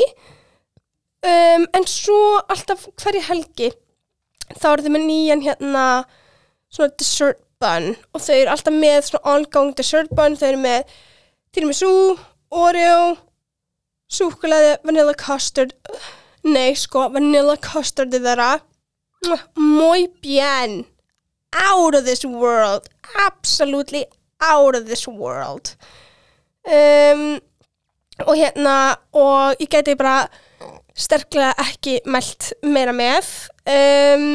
Um, 1.28 1.66
en 1.74 1.86
svo 1.90 2.18
alltaf 2.46 2.86
hverju 3.02 3.24
helgi 3.26 3.72
þá 4.54 4.68
eru 4.70 4.86
þau 4.86 4.92
með 4.94 5.06
nýjan 5.08 5.44
hérna 5.44 5.84
svona 6.70 6.94
dessert 7.00 7.42
bun. 7.60 7.92
Og 8.14 8.22
þau 8.22 8.36
eru 8.36 8.54
alltaf 8.54 8.76
með 8.76 9.00
svona 9.08 9.34
ongoing 9.34 9.74
dessert 9.76 10.14
bun. 10.14 10.38
Þau 10.38 10.48
eru 10.52 10.62
með 10.62 10.94
tiramisu, 11.54 11.92
oreo 12.54 13.16
súkulæði, 14.08 14.78
vanilla 14.88 15.16
custard. 15.18 15.74
Nei 16.46 16.72
sko, 16.78 17.08
vanilla 17.12 17.58
custard 17.60 18.14
er 18.14 18.24
þeirra 18.24 18.52
muy 19.56 20.08
bien. 20.20 20.86
Out 21.52 21.94
of 21.94 22.04
this 22.04 22.24
world. 22.24 22.88
Absolutely 23.16 24.06
out 24.40 24.74
of 24.74 24.86
this 24.86 25.08
world. 25.08 25.76
Um, 26.66 27.40
og 28.26 28.34
hérna 28.36 28.76
og 29.14 29.60
ég 29.62 29.70
geti 29.70 29.94
bara 29.98 30.26
sterklega 30.98 31.54
ekki 31.62 31.98
mælt 32.10 32.52
meira 32.66 32.94
með. 32.96 33.28
Um, 33.68 34.30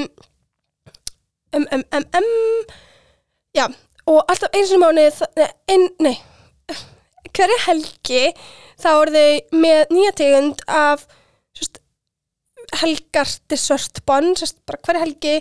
um, 1.55 1.65
um, 1.75 1.83
um, 1.97 2.05
um 2.19 2.29
já, 3.55 3.67
og 4.05 4.23
alltaf 4.27 4.53
eins 4.55 4.71
og 4.71 4.83
mánu 4.83 5.07
ein, 5.67 5.89
nei. 5.99 6.15
Hverja 7.33 7.59
helgi 7.65 8.23
þá 8.79 8.89
eru 8.93 9.13
þau 9.15 9.59
með 9.63 9.93
nýja 9.95 10.15
tegund 10.19 10.63
af 10.69 11.05
sérst, 11.57 11.79
helgar 12.81 13.29
dessert 13.49 14.03
bonn, 14.07 14.35
sérst, 14.37 14.59
bara 14.67 14.81
hverja 14.85 15.05
helgi 15.05 15.37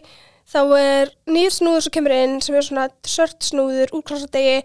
þá 0.49 0.61
er 0.78 1.12
nýr 1.30 1.53
snúður 1.53 1.84
sem 1.86 1.95
kemur 1.95 2.14
inn 2.16 2.40
sem 2.45 2.57
er 2.57 2.66
svona 2.66 2.88
dessert 3.05 3.45
snúður 3.45 3.93
úr 3.97 4.05
klossadegi 4.09 4.62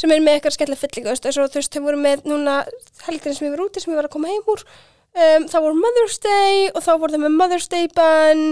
sem 0.00 0.12
er 0.14 0.22
með 0.24 0.38
eitthvað 0.38 0.56
skemmtilega 0.56 0.82
fyllingu 0.84 1.16
þú 1.16 1.58
veist, 1.58 1.74
þau 1.74 1.84
voru 1.84 2.00
með 2.00 2.22
núna 2.30 2.60
helgirinn 3.06 3.36
sem 3.36 3.48
ég 3.48 3.54
var 3.54 3.64
úti 3.66 3.82
sem 3.82 3.92
ég 3.92 4.00
var 4.00 4.08
að 4.08 4.14
koma 4.14 4.30
heim 4.30 4.46
úr 4.48 4.62
um, 4.64 5.48
þá 5.50 5.58
voru 5.58 5.76
Mother's 5.80 6.20
Day 6.24 6.70
og 6.72 6.84
þá 6.86 6.92
voru 6.94 7.16
þau 7.16 7.22
með 7.26 7.36
Mother's 7.36 7.68
Day 7.72 7.90
bun 7.96 8.46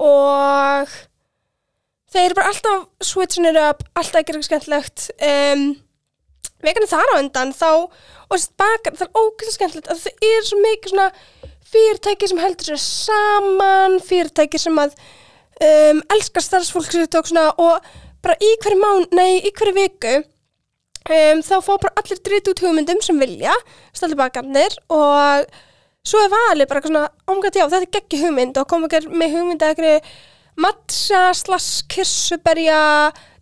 og 0.00 0.96
þeir 2.10 2.24
eru 2.24 2.38
bara 2.40 2.50
alltaf 2.50 3.06
switching 3.06 3.46
it 3.50 3.60
up, 3.60 3.84
alltaf 3.94 4.22
ekki 4.22 4.34
eitthvað 4.34 4.48
skemmtilegt 4.48 5.06
um, 5.30 5.64
veganir 6.64 6.90
þar 6.90 7.14
á 7.14 7.20
endan 7.20 7.54
þá, 7.56 7.70
og 7.86 8.34
þessi 8.34 8.52
bakar 8.60 8.98
það 8.98 9.06
er 9.06 9.22
ógæðslega 9.22 9.56
skemmtilegt 9.56 9.92
að 9.94 10.04
það 10.04 10.28
er 10.30 10.46
svo 10.48 10.60
mikið 10.64 10.94
svona 10.94 11.08
fyrirtæki 11.70 12.30
sem 12.30 12.42
heldur 12.42 12.70
sér 12.72 12.82
saman, 12.82 13.98
fyrirtæki 14.02 14.60
sem 14.60 14.82
að 14.82 14.96
um, 15.62 16.02
elskar 16.16 16.44
starfsfólk 16.44 16.98
og 17.60 17.90
bara 18.20 18.36
í 18.42 18.50
hverju 18.60 18.80
mán, 18.80 19.06
nei, 19.16 19.40
í 19.40 19.52
hverju 19.54 19.76
viku 19.78 20.16
um, 21.08 21.42
þá 21.46 21.56
fá 21.64 21.72
bara 21.76 21.94
allir 22.02 22.20
dritt 22.26 22.50
út 22.52 22.62
hugmyndum 22.64 23.00
sem 23.04 23.18
vilja 23.20 23.54
stælti 23.96 24.18
bakarnir 24.18 24.76
og 24.92 25.48
svo 26.06 26.20
er 26.24 26.32
valið 26.32 26.68
bara 26.70 26.84
svona, 26.84 27.06
omgætt 27.30 27.60
já, 27.60 27.66
þetta 27.66 27.86
er 27.86 27.94
geggi 27.98 28.22
hugmynd 28.24 28.60
og 28.60 28.68
koma 28.70 28.88
ekki 28.90 29.12
með 29.12 29.36
hugmynd 29.36 29.64
eða 29.64 29.74
eitthvað 29.74 30.12
matcha, 30.60 31.22
slass, 31.36 31.82
kirsuberja 31.88 32.80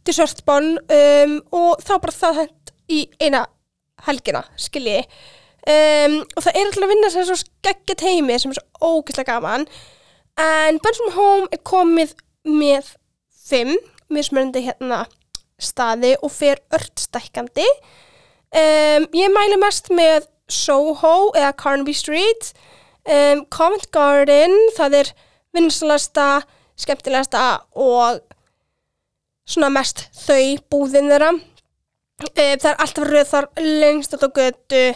dessertbón 0.07 0.77
um, 0.79 1.37
og 1.55 1.83
þá 1.85 1.95
bara 1.99 2.15
það 2.15 2.41
hent 2.43 2.73
í 2.89 3.03
eina 3.21 3.45
helgina, 4.07 4.45
skilji. 4.61 5.03
Um, 5.69 6.21
og 6.37 6.45
það 6.45 6.55
er 6.55 6.65
alltaf 6.65 6.85
að 6.87 6.93
vinna 6.93 7.11
sér 7.13 7.29
svo 7.29 7.37
geggja 7.67 7.97
teimi 7.99 8.39
sem 8.41 8.55
er 8.55 8.61
svo 8.61 8.93
ógeðslega 8.93 9.35
gaman. 9.35 9.67
En 10.39 10.79
Burns 10.83 11.01
from 11.03 11.15
Home 11.17 11.49
er 11.53 11.63
komið 11.67 12.15
með 12.47 12.95
fimm 13.49 13.75
mismunandi 14.15 14.63
hérna 14.69 15.03
staði 15.59 16.15
og 16.23 16.33
fer 16.33 16.61
ört 16.75 17.03
stækkandi. 17.03 17.67
Um, 18.49 19.09
ég 19.13 19.33
mæli 19.35 19.59
mest 19.61 19.91
með 19.93 20.29
Soho 20.49 21.31
eða 21.37 21.53
Carnaby 21.61 21.93
Street. 21.97 22.53
Um, 23.09 23.45
Covent 23.53 23.91
Garden 23.93 24.55
það 24.77 25.03
er 25.03 25.13
vinsalasta 25.57 26.29
skemmtilegasta 26.79 27.45
og 27.77 28.23
svona 29.49 29.71
mest 29.73 30.07
þau 30.17 30.57
búðin 30.71 31.11
þeirra. 31.13 31.35
Um, 31.35 31.45
það 32.33 32.71
er 32.73 32.81
alltaf 32.81 33.11
rauð 33.11 33.29
þar 33.35 33.51
lengst 33.83 34.17
á 34.17 34.29
götu. 34.29 34.87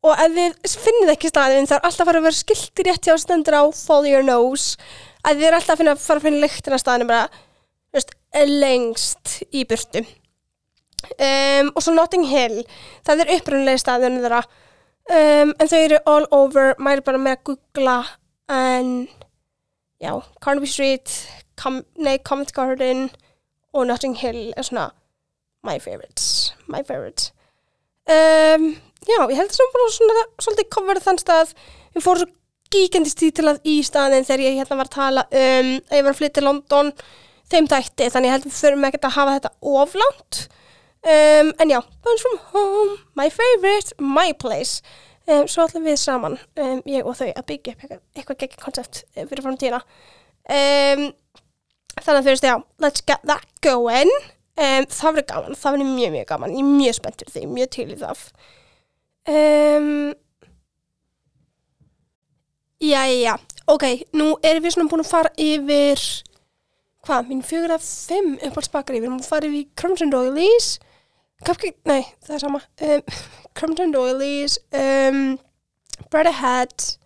Og 0.00 0.16
ef 0.16 0.32
þið 0.32 0.74
finnið 0.80 1.10
ekki 1.12 1.28
staðin 1.28 1.66
það 1.68 1.76
er 1.76 1.86
alltaf 1.88 2.06
að 2.06 2.08
fara 2.08 2.20
að 2.22 2.26
vera 2.28 2.38
skilti 2.38 2.84
rétt 2.86 3.06
hjá 3.08 3.16
stendur 3.20 3.58
á 3.60 3.64
follow 3.74 4.08
your 4.08 4.24
nose. 4.24 4.78
Að 5.26 5.42
þið 5.42 5.48
er 5.48 5.56
alltaf 5.58 5.74
að 5.74 5.82
finna, 5.82 5.96
fara 6.00 6.22
að 6.22 6.26
finna 6.28 6.44
lyktina 6.46 6.78
staðinu 6.80 7.08
bara 7.10 7.26
lengst 8.34 9.40
í 9.50 9.64
burtu. 9.68 10.04
Um, 11.16 11.70
og 11.74 11.82
svo 11.82 11.94
Notting 11.96 12.26
Hill 12.28 12.60
það 13.06 13.24
er 13.24 13.32
upprunlega 13.36 13.80
staðinu 13.80 14.20
þeirra. 14.24 14.42
Um, 15.10 15.54
en 15.56 15.70
þau 15.70 15.78
eru 15.80 16.00
all 16.06 16.26
over 16.36 16.74
maður 16.78 17.00
er 17.00 17.06
bara 17.08 17.22
með 17.22 17.36
að 17.38 17.44
googla 17.48 17.96
en 18.52 18.90
já, 20.02 20.12
Carnaby 20.44 20.68
Street 20.70 21.14
Com 21.60 21.82
nei, 22.00 22.16
Covent 22.24 22.54
Garden 22.56 23.10
og 23.76 23.88
Notting 23.88 24.14
Hill 24.16 24.54
er 24.56 24.64
svona 24.64 24.90
my 25.66 25.76
favorites 25.82 26.54
my 26.68 26.80
favorites. 26.86 27.32
Um, 28.08 28.76
já, 29.04 29.18
ég 29.28 29.36
held 29.36 29.50
að 29.50 29.58
það 29.58 29.74
var 29.74 29.92
svona 29.96 30.22
svolítið 30.40 30.70
coverið 30.76 31.08
þann 31.08 31.20
stað. 31.20 31.52
Við 31.96 32.06
fórum 32.06 32.22
svo 32.24 32.36
gíkandi 32.70 33.10
stítilað 33.10 33.60
í 33.66 33.80
staðin 33.82 34.26
þegar 34.26 34.44
ég 34.44 34.60
hérna 34.60 34.78
var 34.78 34.88
að 34.88 34.94
tala 34.94 35.26
um 35.26 35.70
að 35.74 35.96
ég 35.98 36.04
var 36.06 36.12
að 36.12 36.18
flytja 36.20 36.36
til 36.38 36.46
London 36.46 36.92
þeim 37.50 37.68
tætti, 37.70 38.08
þannig 38.12 38.28
ég 38.30 38.34
held 38.36 38.46
að 38.46 38.50
við 38.50 38.58
þurfum 38.58 38.88
ekkert 38.88 39.06
að 39.08 39.16
hafa 39.16 39.36
þetta 39.36 39.52
oflánt 39.80 40.40
um, 41.02 41.52
en 41.62 41.72
já, 41.72 41.80
Bones 42.04 42.24
from 42.24 42.38
Home 42.52 42.98
my 43.18 43.30
favorite, 43.34 43.94
my 43.98 44.32
place. 44.32 44.82
Um, 45.28 45.46
svo 45.46 45.66
ætlum 45.66 45.86
við 45.86 45.98
saman 46.00 46.38
um, 46.58 46.80
ég 46.88 47.06
og 47.06 47.18
þau 47.18 47.28
að 47.28 47.46
byggja 47.50 47.76
upp 47.76 47.84
eitthvað, 47.90 48.38
gegn 48.40 48.62
koncept 48.62 49.02
um, 49.14 49.28
fyrir 49.30 49.44
framtíðina. 49.46 49.82
Um, 50.50 51.04
þannig 52.00 52.16
að 52.16 52.24
þú 52.24 52.32
veist, 52.32 52.48
já 52.48 52.56
let's 52.82 53.04
get 53.06 53.26
that 53.28 53.46
going. 53.64 54.10
Um, 54.60 54.88
það 54.90 55.12
verður 55.12 55.28
gaman, 55.34 55.60
það 55.60 55.76
verður 55.76 55.92
mjög 55.92 56.16
mjög 56.16 56.26
gaman. 56.32 56.56
Ég 56.56 56.64
er 56.64 56.72
mjög 56.80 56.98
spenntur 56.98 57.30
því, 57.30 57.44
mjög 57.52 57.70
til 57.76 57.86
í 57.86 58.00
það. 58.00 58.24
Um, 59.30 59.94
Jæja, 62.80 63.34
ok, 63.68 63.84
nú 64.16 64.30
erum 64.40 64.64
við 64.64 64.72
svona 64.72 64.88
búin 64.88 65.02
að 65.04 65.10
fara 65.10 65.30
yfir 65.36 66.00
hvað, 67.06 67.28
mín 67.30 67.42
fjögur 67.46 67.74
af 67.74 67.84
fimm 67.84 68.36
uppáhaldsbakari, 68.38 69.00
við 69.00 69.08
erum 69.08 69.18
búin 69.18 69.24
að 69.24 69.32
fara 69.32 69.50
yfir 69.50 69.68
Crumbs 69.80 70.02
and 70.04 70.14
Doilies? 70.14 70.70
Cupcake, 71.40 71.78
nei, 71.88 72.02
það 72.26 72.34
er 72.36 72.42
sama. 72.44 72.60
Um, 72.84 73.02
Crumbs 73.56 73.80
and 73.80 73.96
Doilies 73.96 74.58
um, 74.72 75.38
Bread 76.10 76.26
Ahead 76.26 76.96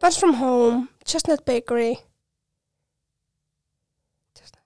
Buns 0.00 0.18
from 0.18 0.34
Home 0.34 0.90
Chestnut 1.04 1.44
Bakery. 1.44 1.98
Chestnut 4.36 4.62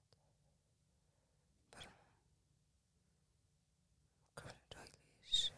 Crumbs 4.34 4.59
and 4.59 4.74
Doilies 4.74 5.51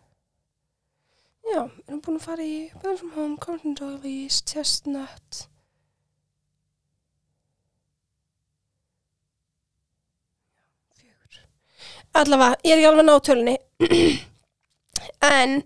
Já, 1.45 1.65
við 1.65 1.89
erum 1.89 2.05
búin 2.05 2.21
að 2.21 2.29
fara 2.29 2.45
í 2.45 2.61
Buns 2.85 3.01
from 3.01 3.17
Home, 3.17 3.41
Crumbs 3.41 3.65
and 3.65 3.81
Doilies 3.81 4.43
Chestnut 4.45 5.49
allavega, 12.21 12.61
ég 12.65 12.75
er 12.75 12.81
ekki 12.81 12.91
alveg 12.91 13.09
nátölunni 13.09 13.57
en 15.35 15.61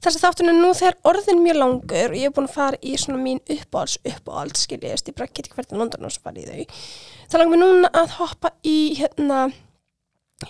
þess 0.00 0.16
að 0.16 0.22
þáttunum 0.24 0.60
nú 0.62 0.72
þegar 0.76 0.98
orðin 1.10 1.42
mjög 1.44 1.58
langur 1.60 2.14
og 2.14 2.18
ég 2.18 2.30
er 2.30 2.34
búin 2.36 2.48
að 2.48 2.56
fara 2.56 2.80
í 2.80 2.96
svona 3.00 3.20
mín 3.20 3.40
uppáhalds 3.44 3.98
uppáhalds, 4.08 4.64
skiljast, 4.64 5.10
ég 5.10 5.18
bara 5.18 5.28
get 5.28 5.46
ekki 5.46 5.58
hvernig 5.58 5.80
London 5.82 6.08
og 6.08 6.14
svo 6.14 6.24
fara 6.24 6.40
í 6.40 6.46
þau. 6.48 6.82
Þá 7.28 7.36
langar 7.36 7.52
mér 7.52 7.62
núna 7.62 7.90
að 8.00 8.14
hoppa 8.16 8.52
í 8.66 8.78
hérna 8.98 9.40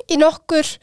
í 0.06 0.18
nokkur 0.20 0.74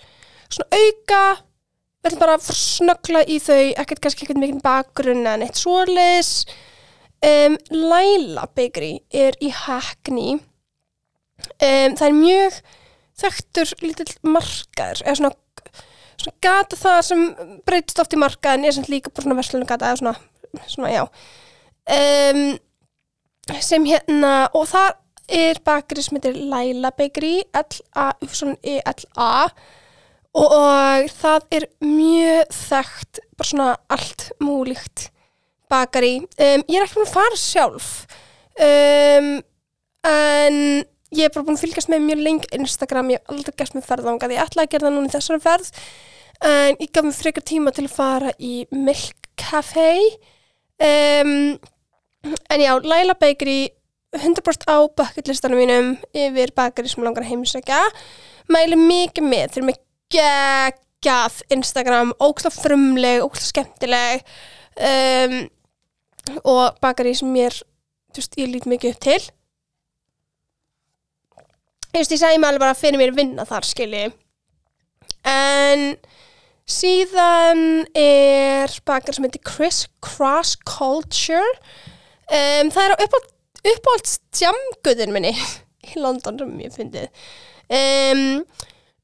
svona 0.52 0.82
auka 0.82 1.22
við 1.38 2.10
ætlum 2.10 2.24
bara 2.24 2.36
að 2.38 2.50
snöggla 2.56 3.24
í 3.28 3.40
þau 3.44 3.62
ekkert 3.84 4.02
kannski 4.04 4.26
ekkert 4.26 4.42
mikið 4.42 4.64
bakgrunn 4.66 5.30
en 5.32 5.46
eitt 5.46 5.60
svoleis 5.60 6.32
um, 7.24 7.58
Laila 7.72 8.48
Bakery 8.56 8.98
er 9.12 9.38
í 9.44 9.52
Hackney. 9.54 10.38
Um, 11.62 11.96
það 11.96 12.08
er 12.08 12.18
mjög 12.18 12.60
þekktur 13.22 13.74
lítill 13.84 14.14
markaður 14.28 15.04
eða 15.06 15.18
svona, 15.20 15.34
svona 16.18 16.36
gata 16.46 16.80
það 16.80 17.00
sem 17.10 17.26
breytist 17.68 18.04
oft 18.04 18.14
í 18.14 18.22
markaðin 18.22 18.68
er 18.68 18.78
sem 18.78 18.88
líka 18.92 19.12
bara 19.12 19.26
svona 19.26 19.40
verslunum 19.40 19.70
gata 19.70 19.92
eða 19.92 20.02
svona, 20.02 20.16
svona 20.68 20.94
já. 20.94 21.04
Um, 21.98 22.46
sem 23.64 23.86
hérna 23.88 24.34
og 24.58 24.68
það 24.70 24.90
er 25.38 25.60
bakri 25.66 26.04
sem 26.04 26.18
heitir 26.18 26.38
Laila 26.52 26.92
Bakery 26.96 27.42
L-A-U-L-A 27.56 29.32
og, 30.38 30.48
og 30.48 31.12
það 31.18 31.48
er 31.58 31.68
mjög 31.84 32.56
þekkt 32.56 33.22
bara 33.38 33.50
svona 33.52 33.70
allt 33.94 34.30
múlíkt 34.44 35.10
bakari 35.72 36.20
um, 36.22 36.64
ég 36.68 36.78
er 36.78 36.86
ekki 36.86 37.02
með 37.02 37.08
að 37.10 37.16
fara 37.16 37.40
sjálf. 37.42 37.90
Um, 38.58 39.34
en 40.08 40.60
ég 41.16 41.28
er 41.28 41.34
bara 41.34 41.46
búin 41.48 41.58
að 41.58 41.64
fylgjast 41.66 41.92
með 41.92 42.06
mjög 42.10 42.24
lengi 42.26 42.52
Instagram, 42.58 43.14
ég 43.14 43.22
hef 43.22 43.34
aldrei 43.34 43.56
gert 43.62 43.78
með 43.78 43.88
ferðangað 43.88 44.36
ég 44.36 44.44
ætla 44.44 44.66
að 44.66 44.74
gera 44.74 44.88
það 44.88 44.96
núna 44.98 45.12
í 45.12 45.16
þessari 45.16 45.44
ferð 45.46 45.72
en 46.48 46.78
ég 46.84 46.92
gaf 46.94 47.08
mér 47.08 47.18
frekar 47.18 47.48
tíma 47.48 47.74
til 47.74 47.88
að 47.88 47.96
fara 47.96 48.34
í 48.38 48.54
Milk 48.76 49.32
Café 49.40 49.94
um, 50.84 51.58
en 52.50 52.62
já, 52.62 52.74
Laila 52.84 53.16
Bakery 53.20 53.70
100% 54.16 54.68
á 54.72 54.78
bucketlistanum 54.88 55.60
mínum 55.60 55.96
yfir 56.16 56.54
bakari 56.56 56.90
sem 56.90 57.04
langar 57.04 57.26
að 57.26 57.34
heimsækja. 57.34 57.80
Mæli 58.52 58.78
mikið 58.80 59.28
með 59.28 59.52
þeir 59.52 59.60
eru 59.60 59.68
með 59.68 59.80
geggjað 60.16 61.42
Instagram, 61.58 62.14
ógslag 62.24 62.56
frumleg 62.56 63.26
ógslag 63.26 63.52
skemmtileg. 63.52 64.24
Um, 64.78 65.40
og 66.44 66.80
bakari 66.84 67.16
sem 67.18 67.30
mér 67.32 67.56
þú 68.14 68.22
veist, 68.22 68.40
ég 68.40 68.52
lít 68.52 68.68
mikið 68.70 68.96
upp 68.96 69.04
til 69.04 69.20
þú 71.92 72.00
veist, 72.00 72.14
ég 72.14 72.22
segi 72.22 72.40
mig 72.40 72.50
alveg 72.50 72.64
bara 72.66 72.78
fyrir 72.78 73.02
mér 73.02 73.16
vinna 73.16 73.46
þar, 73.48 73.68
skilji. 73.68 74.06
En 75.28 75.88
síðan 76.68 77.86
er 77.98 78.72
bakari 78.88 79.18
sem 79.18 79.28
heitir 79.28 79.44
Chris 79.48 79.86
Cross 80.04 80.58
Culture. 80.68 81.54
Um, 82.28 82.72
það 82.72 82.84
er 82.84 82.96
á 82.96 83.04
uppáld 83.06 83.34
uppáhalds 83.68 84.18
jamguðin 84.38 85.14
minni 85.16 85.34
í 85.90 86.00
London 86.00 86.40
sem 86.40 86.60
ég 86.64 86.76
fyndið. 86.76 87.24
Um, 87.68 88.44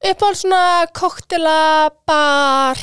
uppáhalds 0.04 0.44
svona 0.44 0.62
koktela 0.96 1.90
bar 2.08 2.80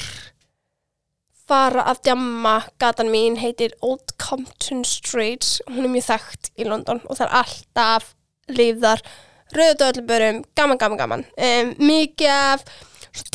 fara 1.51 1.85
að 1.91 2.05
djamma. 2.07 2.55
Gatan 2.81 3.11
mín 3.13 3.39
heitir 3.41 3.75
Old 3.83 4.15
Compton 4.21 4.85
Street 4.87 5.59
hún 5.69 5.87
er 5.87 5.93
mjög 5.95 6.07
þekkt 6.11 6.51
í 6.57 6.67
London 6.69 7.01
og 7.07 7.17
það 7.17 7.27
er 7.27 7.37
alltaf 7.41 8.13
lífðar 8.51 9.03
rauðu 9.55 9.77
döðlubörum, 9.81 10.41
gaman, 10.57 10.79
gaman, 10.81 10.99
gaman. 10.99 11.23
Um, 11.37 11.73
mikið 11.81 12.33
af 12.33 12.65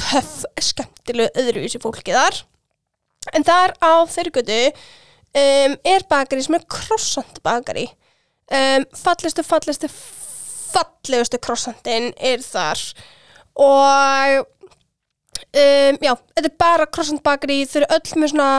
töff, 0.00 0.44
skemmtilegu 0.62 1.32
öðruvísi 1.42 1.80
fólki 1.82 2.14
þar. 2.16 2.42
En 3.34 3.44
þar 3.46 3.74
á 3.82 3.92
þeirri 4.08 4.32
götu 4.38 4.60
um, 4.70 5.76
er 5.94 6.06
bakari 6.10 6.44
sem 6.46 6.58
er 6.58 6.66
krossant 6.70 7.42
bakari. 7.46 7.88
Um, 8.46 8.86
fallestu, 8.96 9.44
fallestu 9.46 9.90
fallegustu 10.72 11.40
krossandin 11.42 12.12
er 12.16 12.42
þar. 12.44 12.82
Og 13.56 14.44
já, 15.56 16.12
þetta 16.12 16.48
er 16.48 16.58
bara 16.60 16.88
krossand 16.90 17.24
bakari. 17.24 17.64
Þau 17.68 17.80
eru 17.82 17.94
öll 17.96 18.20
með 18.20 18.34
svona 18.34 18.50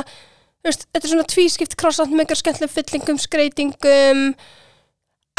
veist, 0.65 0.87
þetta 0.91 1.05
er 1.05 1.13
svona 1.13 1.27
tvískipt 1.31 1.75
krossand 1.79 2.15
með 2.15 2.35
skemmtilega 2.39 2.73
fyllingum, 2.73 3.19
skreitingum 3.21 4.23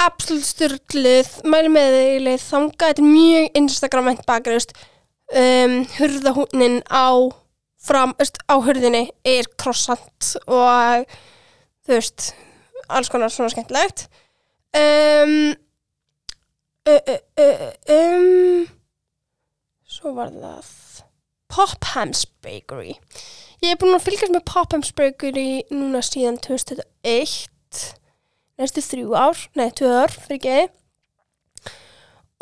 absolutt 0.02 0.46
styrluð 0.46 1.30
mæli 1.48 1.72
með 1.72 1.96
þeirlega 1.96 2.42
þanga 2.44 2.90
þetta 2.90 3.02
er 3.02 3.08
mjög 3.08 3.58
þú 4.48 4.54
veist, 4.54 4.74
um, 5.42 5.76
hurðahúnin 5.98 6.78
á 6.88 7.08
fram, 7.88 8.14
veist, 8.18 8.40
á 8.50 8.54
hurðinni 8.58 9.08
er 9.26 9.48
krossand 9.60 10.32
og 10.46 11.08
þú 11.86 11.94
veist, 11.94 12.32
alls 12.88 13.10
konar 13.12 13.32
svona 13.32 13.52
skemmtilegt. 13.52 14.08
Um, 14.76 15.54
uh, 16.88 17.14
uh, 17.40 17.68
um, 17.94 18.66
svo 19.88 20.14
var 20.16 20.32
það 20.34 20.72
Pophams 21.48 22.26
Bakery. 22.44 22.98
Ég 23.64 23.72
er 23.72 23.78
búin 23.80 23.96
að 23.96 24.04
fylgjast 24.06 24.34
með 24.34 24.44
Pophams 24.46 24.92
Bakery 24.94 25.64
núna 25.72 26.02
síðan 26.04 26.36
2001 26.44 27.97
næstu 28.58 28.84
þrjú 28.84 29.16
ár 29.16 29.46
nei, 29.58 29.70
tvö 29.70 29.94
ár, 30.02 30.18
fyrir 30.26 30.38
ekki 30.38 30.58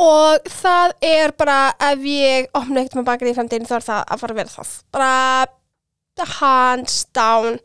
og 0.02 0.50
það 0.52 0.92
er 1.08 1.32
bara 1.36 1.58
ef 1.88 2.04
ég 2.04 2.50
opna 2.56 2.82
ekkert 2.82 2.98
með 3.00 3.08
bakari 3.08 3.32
í 3.32 3.36
framtíðin 3.36 3.68
þá 3.68 3.76
er 3.78 3.86
það 3.86 4.02
að 4.04 4.22
fara 4.22 4.34
að 4.34 4.40
vera 4.42 4.52
það. 4.52 4.70
Bara 4.96 6.26
hands 6.36 6.96
down. 7.16 7.58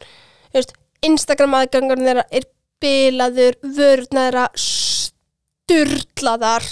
Instagram 1.02 1.56
aðgangur 1.58 2.02
þeirra 2.02 2.26
er 2.32 2.47
bilaður, 2.82 3.56
vörðna 3.78 4.26
þeirra 4.28 4.47
sturlaðar. 4.66 6.68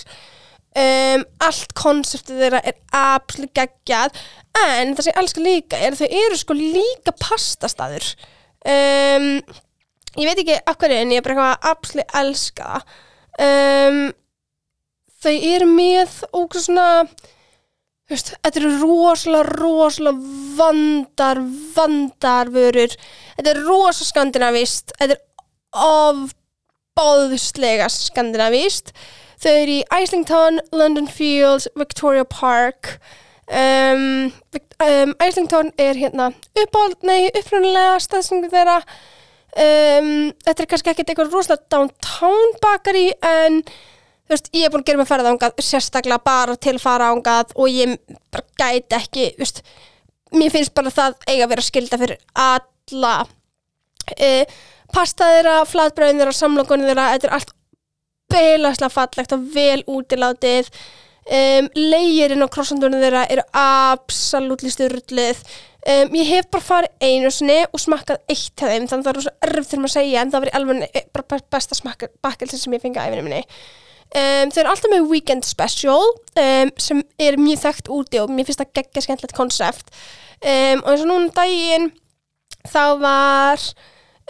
Um, 0.79 1.23
allt 1.43 1.71
konseptið 1.75 2.43
þeirra 2.43 2.59
er 2.63 2.77
absolutt 2.95 3.55
geggjað. 3.57 4.19
En 4.59 4.93
það 4.93 5.05
sem 5.05 5.11
ég 5.11 5.23
elskar 5.23 5.43
líka 5.43 5.79
er 5.79 5.95
að 5.95 6.03
þau 6.03 6.19
eru 6.23 6.37
sko 6.39 6.59
líka 6.59 7.15
pastastaður. 7.19 8.13
Um, 8.63 9.41
ég 10.17 10.25
veit 10.25 10.41
ekki 10.41 10.57
af 10.65 10.77
hverju 10.79 10.97
en 11.03 11.11
ég 11.13 11.19
er 11.21 11.25
bara 11.25 11.35
eitthvað 11.35 11.53
að 11.53 11.69
absolutt 11.73 12.15
elska. 12.21 12.69
Um, 13.39 13.99
þau 15.19 15.35
eru 15.53 15.67
með 15.69 16.09
ógæð 16.33 16.61
svona 16.65 16.87
veist, 18.09 18.33
þetta 18.41 18.59
eru 18.61 18.71
rosalega 18.81 19.57
rosalega 19.59 20.19
vandar 20.57 21.37
vandar 21.75 22.49
vörur 22.53 22.91
þetta 23.37 23.49
er 23.53 23.61
rosa 23.67 24.03
skandinavist. 24.07 24.85
Þetta 24.97 25.13
er 25.15 25.21
ofbáðslega 26.97 27.87
skandinavist. 27.93 28.93
Þau 29.39 29.53
eru 29.53 29.73
í 29.77 29.87
Islington, 30.01 30.59
London 30.75 31.07
Fields 31.07 31.69
Victoria 31.79 32.25
Park. 32.27 32.99
Um, 33.49 34.33
um, 34.83 35.15
Islington 35.25 35.71
er 35.79 35.95
hérna 35.97 36.33
uppáld, 36.59 36.97
nei, 37.01 37.31
upprunalega 37.33 37.99
staðsengu 38.03 38.49
þeirra 38.51 38.83
um, 39.55 40.09
þetta 40.45 40.63
er 40.63 40.69
kannski 40.69 40.91
ekkert 40.93 41.13
eitthvað 41.13 41.33
rosalega 41.33 41.65
downtown 41.73 42.55
bakari 42.63 43.07
en 43.25 43.61
þú 43.63 44.35
veist, 44.35 44.49
ég 44.53 44.67
er 44.67 44.73
búin 44.73 44.83
að 44.83 44.91
gera 44.91 45.01
mig 45.01 45.09
ferða 45.09 45.33
ángað 45.33 45.61
sérstaklega 45.65 46.21
bara 46.25 46.57
til 46.61 46.77
fara 46.81 47.09
ángað 47.13 47.55
og 47.57 47.69
ég 47.73 47.95
bara 48.29 48.45
gæti 48.61 48.99
ekki 48.99 49.29
veist, 49.39 49.63
mér 50.35 50.53
finnst 50.53 50.75
bara 50.77 50.93
það 50.93 51.17
eiga 51.27 51.45
að 51.47 51.53
vera 51.55 51.65
skilda 51.65 52.01
fyrir 52.01 52.19
alla. 52.37 53.15
Uh, 54.09 54.43
pasta 54.93 55.27
þeirra, 55.33 55.55
flatbröðin 55.69 56.21
þeirra 56.21 56.35
samlokunni 56.35 56.87
þeirra, 56.89 57.11
þetta 57.15 57.29
er 57.29 57.35
allt 57.37 57.53
beilaslega 58.29 58.93
fallegt 58.93 59.35
og 59.35 59.45
vel 59.53 59.83
útilátið. 59.89 60.69
Um, 61.29 61.69
leigirinn 61.77 62.41
og 62.41 62.49
krossandunum 62.53 63.01
þeirra 63.03 63.25
eru 63.29 63.43
absolutt 63.57 64.65
styrlið 64.65 65.43
um, 65.87 66.15
ég 66.19 66.31
hef 66.33 66.49
bara 66.51 66.65
farið 66.65 67.05
einu 67.09 67.31
sinni 67.33 67.59
og 67.67 67.81
smakkað 67.81 68.23
eitt 68.31 68.63
af 68.63 68.71
þeim 68.73 68.87
þannig 68.89 68.95
að 68.95 69.05
það 69.05 69.11
er 69.11 69.19
rosa 69.19 69.35
erfitt 69.47 69.69
fyrir 69.69 69.83
maður 69.83 69.91
að 69.91 69.97
segja 69.97 70.23
en 70.23 70.33
það 70.33 70.43
var 70.43 70.51
í 70.51 70.55
alveg 70.59 71.05
bara 71.17 71.43
besta 71.55 71.77
smakka 71.77 72.09
bakkelsin 72.25 72.63
sem 72.63 72.75
ég 72.75 72.83
fengi 72.83 72.99
að 73.01 73.11
æfinni 73.11 73.27
minni. 73.27 73.43
Um, 74.09 74.49
þau 74.49 74.63
eru 74.63 74.71
alltaf 74.71 74.89
með 74.89 75.11
weekend 75.11 75.45
special 75.45 76.01
um, 76.09 76.73
sem 76.81 77.03
er 77.21 77.37
mjög 77.37 77.63
þekkt 77.67 77.93
úti 77.93 78.21
og 78.23 78.33
mér 78.33 78.49
finnst 78.49 78.63
það 78.63 78.73
geggja 78.79 79.05
skemmtilegt 79.05 79.37
konsept. 79.37 79.93
Og 80.39 80.85
eins 80.87 81.03
og 81.03 81.09
núna 81.09 81.25
um 81.27 81.31
daginn 81.35 81.89
þá 82.71 82.83
var 83.01 83.71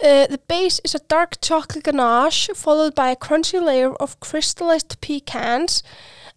Uh, 0.02 0.26
the 0.28 0.40
base 0.48 0.80
is 0.82 0.94
a 0.94 0.98
dark 1.10 1.38
chocolate 1.42 1.84
ganache 1.84 2.48
followed 2.54 2.94
by 2.94 3.10
a 3.10 3.16
crunchy 3.16 3.60
layer 3.62 3.92
of 4.00 4.18
crystallized 4.18 4.98
pecans 5.02 5.82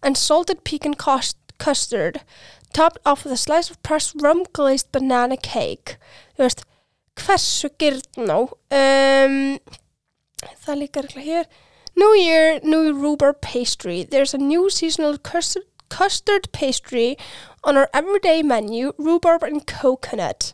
and 0.02 0.18
salted 0.18 0.64
pecan 0.64 0.92
cus- 0.92 1.34
custard 1.56 2.20
topped 2.74 2.98
off 3.06 3.24
with 3.24 3.32
a 3.32 3.38
slice 3.38 3.70
of 3.70 3.82
pressed 3.82 4.20
rum 4.20 4.44
glazed 4.52 4.90
banana 4.92 5.36
cake. 5.36 5.96
Þú 6.36 6.44
veist, 6.44 6.64
hversu 7.16 7.70
gyrnó 7.78 8.40
um, 8.74 9.36
það 10.66 10.80
líka 10.82 11.04
regla 11.06 11.22
hér. 11.22 11.46
New 11.96 12.12
Year, 12.18 12.58
new 12.64 12.92
rhubarb 12.92 13.40
pastry. 13.40 14.02
There's 14.02 14.34
a 14.34 14.38
new 14.38 14.68
seasonal 14.68 15.16
custard, 15.16 15.62
custard 15.88 16.50
pastry 16.50 17.16
on 17.62 17.76
our 17.76 17.88
everyday 17.94 18.42
menu 18.42 18.92
rhubarb 18.98 19.44
and 19.44 19.64
coconut. 19.64 20.52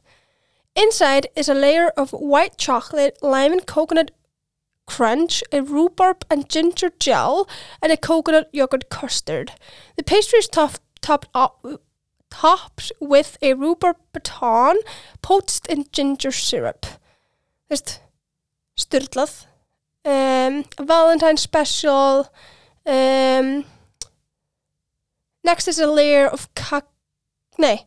Inside 0.77 1.29
is 1.35 1.49
a 1.49 1.55
layer 1.55 1.89
of 1.97 2.11
white 2.11 2.59
chocolate, 2.59 3.17
lime 3.23 3.53
and 3.53 3.67
coconut 3.67 4.11
crunch, 4.87 5.43
a 5.51 5.63
rhubarb 5.63 6.27
and 6.31 6.49
ginger 6.49 6.91
gel, 6.99 7.49
and 7.81 7.91
a 7.91 7.97
coconut 7.97 8.51
yogurt 8.53 8.91
custard. 8.91 9.53
The 9.97 10.03
pastry 10.03 10.41
is 10.41 10.49
topped, 10.49 10.81
topped, 11.01 11.29
up, 11.35 11.65
topped 12.31 12.93
with 13.01 13.37
a 13.43 13.55
rhubarb 13.55 13.97
baton 14.13 14.77
poached 15.23 15.67
in 15.67 15.87
ginger 15.93 16.33
syrup. 16.33 16.87
Þú 17.69 17.77
veist, 17.77 18.01
styrlað. 18.79 19.47
Um, 20.05 20.65
Valentine 20.81 21.37
special. 21.37 22.31
Um, 22.87 23.65
next 25.45 25.69
is 25.69 25.79
a 25.79 25.87
layer 25.87 26.27
of 26.27 26.49
Nei. 27.59 27.85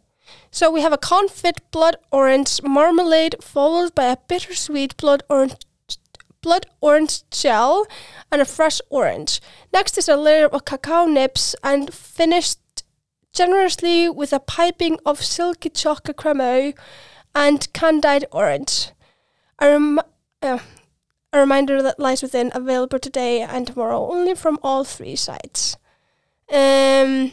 So 0.51 0.69
we 0.69 0.81
have 0.81 0.93
a 0.93 0.97
confit 0.97 1.57
blood 1.71 1.95
orange 2.11 2.61
marmalade 2.61 3.35
followed 3.41 3.95
by 3.95 4.05
a 4.05 4.17
bittersweet 4.27 4.95
blood 4.97 5.23
orange 5.29 5.65
blood 6.41 6.65
orange 6.81 7.23
gel 7.31 7.87
and 8.31 8.41
a 8.41 8.45
fresh 8.45 8.79
orange. 8.89 9.41
Next 9.73 9.97
is 9.97 10.07
a 10.07 10.15
layer 10.15 10.45
of 10.45 10.65
cacao 10.65 11.05
nibs 11.05 11.55
and 11.63 11.91
finished 11.91 12.59
generously 13.33 14.09
with 14.09 14.31
a 14.31 14.39
piping 14.39 14.97
of 15.05 15.23
silky 15.23 15.69
chocolate 15.69 16.17
creme 16.17 16.73
and 17.35 17.73
candied 17.73 18.25
orange. 18.31 18.91
A, 19.59 19.69
rem- 19.69 19.99
uh, 20.41 20.59
a 21.33 21.39
reminder 21.39 21.81
that 21.81 21.99
lies 21.99 22.21
within 22.21 22.51
available 22.53 22.99
today 22.99 23.41
and 23.41 23.67
tomorrow 23.67 24.07
only 24.11 24.35
from 24.35 24.59
all 24.61 24.83
three 24.83 25.15
sides 25.15 25.77
um, 26.51 27.31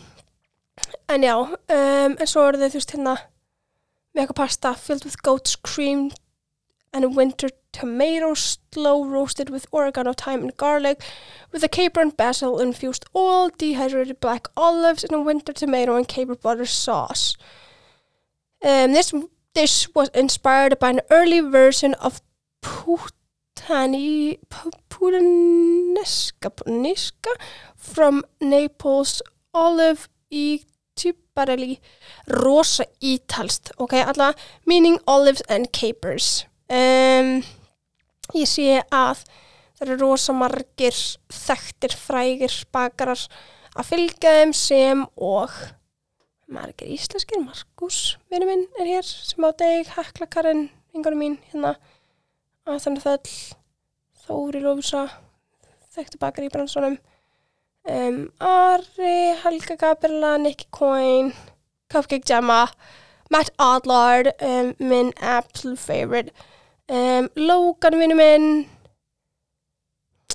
en 1.08 1.22
já 1.22 1.36
um, 1.36 2.16
en 2.16 2.26
svo 2.26 2.46
eru 2.48 2.60
þau 2.60 2.70
þú 2.70 2.78
veist 2.78 2.94
hérna 2.94 3.14
með 4.14 4.22
eitthvað 4.22 4.38
pasta 4.40 4.72
filled 4.74 5.04
with 5.04 5.20
goat's 5.26 5.56
cream 5.56 6.08
and 6.92 7.16
winter 7.16 7.48
tomatoes 7.72 8.58
slow 8.72 9.04
roasted 9.04 9.50
with 9.50 9.66
oregano, 9.72 10.12
thyme 10.12 10.42
and 10.42 10.56
garlic 10.56 11.02
with 11.52 11.62
a 11.62 11.68
caper 11.68 12.00
and 12.00 12.16
basil 12.16 12.58
infused 12.58 13.04
oil, 13.14 13.50
dehydrated 13.56 14.20
black 14.20 14.48
olives 14.56 15.04
and 15.04 15.12
a 15.12 15.20
winter 15.20 15.52
tomato 15.52 15.96
and 15.96 16.08
caper 16.08 16.34
butter 16.34 16.66
sauce. 16.66 17.36
Um, 18.62 18.92
this 18.92 19.14
dish 19.54 19.88
was 19.94 20.08
inspired 20.10 20.78
by 20.78 20.90
an 20.90 21.00
early 21.10 21.40
version 21.40 21.94
of 21.94 22.20
putani, 22.62 24.38
pu- 24.48 24.70
puttanesca, 24.90 26.50
puttanesca 26.50 27.34
from 27.76 28.24
Naples 28.40 29.22
olive 29.54 30.08
í 30.30 30.64
Tubarelli 30.96 31.78
rosa 32.28 32.84
ítalst, 33.00 33.70
ok, 33.78 34.04
meaning 34.66 34.98
olives 35.06 35.40
and 35.48 35.72
capers 35.72 36.44
um, 36.70 37.30
ég 38.38 38.48
sé 38.48 38.80
að 38.82 39.24
það 39.78 39.86
eru 39.86 39.98
rosa 40.02 40.34
margir 40.36 40.96
þekktir 41.34 41.96
frægir 41.96 42.56
bakarar 42.74 43.22
að 43.76 43.88
fylgja 43.92 44.34
þeim 44.40 44.54
sem 44.56 45.06
og 45.16 45.54
margir 46.50 46.90
íslenskir. 46.90 47.40
Markus, 47.42 48.18
vinnu 48.30 48.48
minn, 48.48 48.66
er 48.80 48.90
hér 48.96 49.06
sem 49.06 49.46
á 49.46 49.50
deg, 49.54 49.88
Hekla 49.96 50.28
Karin, 50.30 50.68
vingunum 50.92 51.22
mín 51.22 51.40
hérna, 51.52 51.76
að 52.66 52.84
þannig 52.84 53.06
þöll 53.06 53.34
Þóri 54.20 54.60
Lófusa 54.62 55.08
þekktu 55.94 56.20
bakar 56.22 56.46
í 56.46 56.50
bransunum 56.52 56.98
um, 57.88 58.18
Ari, 58.38 59.34
Helga 59.42 59.76
Gabriela 59.80 60.36
Nicky 60.38 60.68
Coyne 60.70 61.32
Cupcake 61.90 62.26
Gemma 62.28 62.66
Matt 63.30 63.50
Adlard, 63.58 64.32
um, 64.42 64.74
minn 64.78 65.12
absolute 65.18 65.80
favorite 65.80 66.30
um, 66.90 67.30
Logan 67.38 67.98
vinnu 68.00 68.18
minn. 68.18 68.50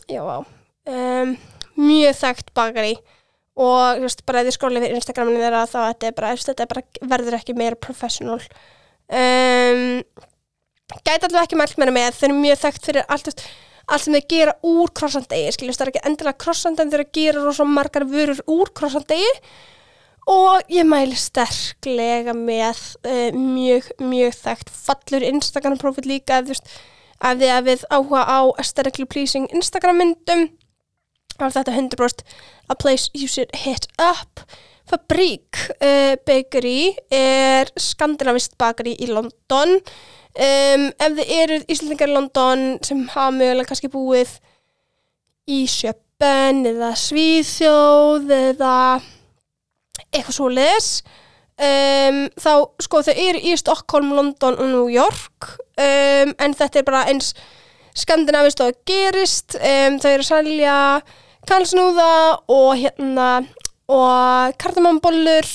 Já, 0.09 0.21
á 0.23 0.39
um, 0.41 1.35
mjög 1.75 2.17
þekkt 2.21 2.53
bakari. 2.57 2.95
Og 3.55 4.01
veist, 4.03 4.25
bara 4.27 4.43
þið 4.43 4.57
skólið 4.57 4.83
fyrir 4.83 4.99
Instagraminu 4.99 5.39
þeirra 5.39 5.65
þá 5.71 5.77
þetta 5.79 6.07
er 6.09 6.15
bara, 6.17 6.31
þetta 6.35 6.65
er 6.65 6.71
bara, 6.73 6.81
verður 7.13 7.37
ekki 7.37 7.55
meira 7.55 7.79
professional. 7.79 8.41
Um, 9.05 10.01
gæti 11.05 11.27
alveg 11.27 11.45
ekki 11.45 11.59
mælt 11.59 11.77
meira 11.79 11.93
með 11.95 12.17
þeir 12.17 12.29
eru 12.29 12.41
mjög 12.41 12.59
þekkt 12.63 12.89
fyrir 12.89 13.07
allt, 13.13 13.45
allt 13.85 14.03
sem 14.03 14.17
þeir 14.17 14.27
gera 14.33 14.55
úr 14.65 14.91
krossandegi 14.97 15.69
það 15.69 15.85
er 15.85 15.91
ekki 15.93 16.03
endilega 16.09 16.41
krossand 16.41 16.81
en 16.81 16.91
þeir 16.91 17.05
gera 17.15 17.45
rosa 17.45 17.65
margar 17.69 18.05
vörur 18.09 18.41
úr 18.51 18.71
krossandegi 18.75 19.29
og 20.29 20.73
ég 20.73 20.87
mæli 20.89 21.17
sterklega 21.19 22.33
með 22.33 22.81
uh, 23.05 23.31
mjög, 23.37 23.91
mjög 24.01 24.37
þekkt 24.39 24.71
fallur 24.73 25.25
Instagram 25.27 25.77
profil 25.81 26.07
líka 26.09 26.41
ef 26.41 26.53
þið 27.21 27.51
hafið 27.51 27.85
áhuga 27.93 28.23
á 28.25 28.39
aesthetically 28.59 29.07
pleasing 29.09 29.49
Instagram 29.53 30.01
myndum. 30.01 30.47
Þá 31.35 31.45
er 31.47 31.55
þetta 31.59 31.75
100% 31.75 32.23
a 32.69 32.75
place 32.75 33.09
you 33.13 33.27
should 33.27 33.51
hit 33.55 33.87
up. 33.99 34.45
Fabrik 34.85 35.57
uh, 35.81 36.13
Bakery 36.25 36.95
er 37.13 37.69
skandinavist 37.79 38.57
bakari 38.61 38.95
í 39.01 39.09
London. 39.09 39.79
Um, 40.35 40.89
ef 40.99 41.15
þið 41.15 41.33
eru 41.37 41.59
Íslandingar 41.71 42.11
í 42.11 42.15
London 42.17 42.65
sem 42.83 43.05
hafa 43.13 43.31
mögulega 43.33 43.69
kannski 43.69 43.89
búið 43.93 44.33
í 45.47 45.63
Sjöpen 45.69 46.65
eða 46.67 46.91
Svíþjóð 46.99 48.33
eða 48.35 48.75
eitthvað 50.11 50.37
svo 50.37 50.49
leðis 50.51 50.89
um, 51.59 52.21
þá 52.39 52.51
sko 52.83 53.01
þau 53.05 53.13
eru 53.13 53.41
í 53.41 53.55
Stockholm, 53.59 54.13
London 54.15 54.57
og 54.59 54.71
New 54.71 54.87
York. 54.91 55.51
Um, 55.75 56.33
en 56.39 56.55
þetta 56.55 56.81
er 56.81 56.87
bara 56.87 57.05
eins 57.11 57.33
skandinavist 57.95 58.63
og 58.63 58.75
gerist. 58.87 59.57
Um, 59.59 59.99
þau 60.01 60.11
eru 60.11 60.25
að 60.25 60.31
salja 60.31 60.77
kalsnúða 61.45 62.13
og 62.51 62.71
hérna 62.81 63.29
og 63.85 64.55
kardamambollur 64.57 65.45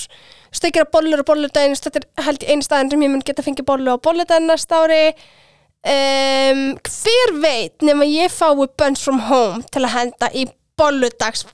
stökjara 0.54 0.86
bollur 0.90 1.22
og 1.22 1.26
bolludaginn 1.26 1.74
þetta 1.78 2.00
er 2.02 2.26
held 2.26 2.44
í 2.44 2.50
einu 2.52 2.66
staðin 2.66 2.90
sem 2.92 3.02
ég 3.02 3.10
mun 3.10 3.22
geta 3.26 3.42
fengið 3.42 3.66
bollu 3.66 3.94
og 3.94 4.02
bolludaginn 4.06 4.50
næsta 4.50 4.84
ári. 4.84 5.14
Hver 5.80 7.32
veit 7.40 7.86
nema 7.86 8.04
ég 8.04 8.32
fái 8.34 8.66
Buns 8.78 9.02
from 9.02 9.22
Home 9.30 9.64
til 9.72 9.86
að 9.86 9.94
henda 9.94 10.28
í 10.36 10.44
bolludags 10.78 11.46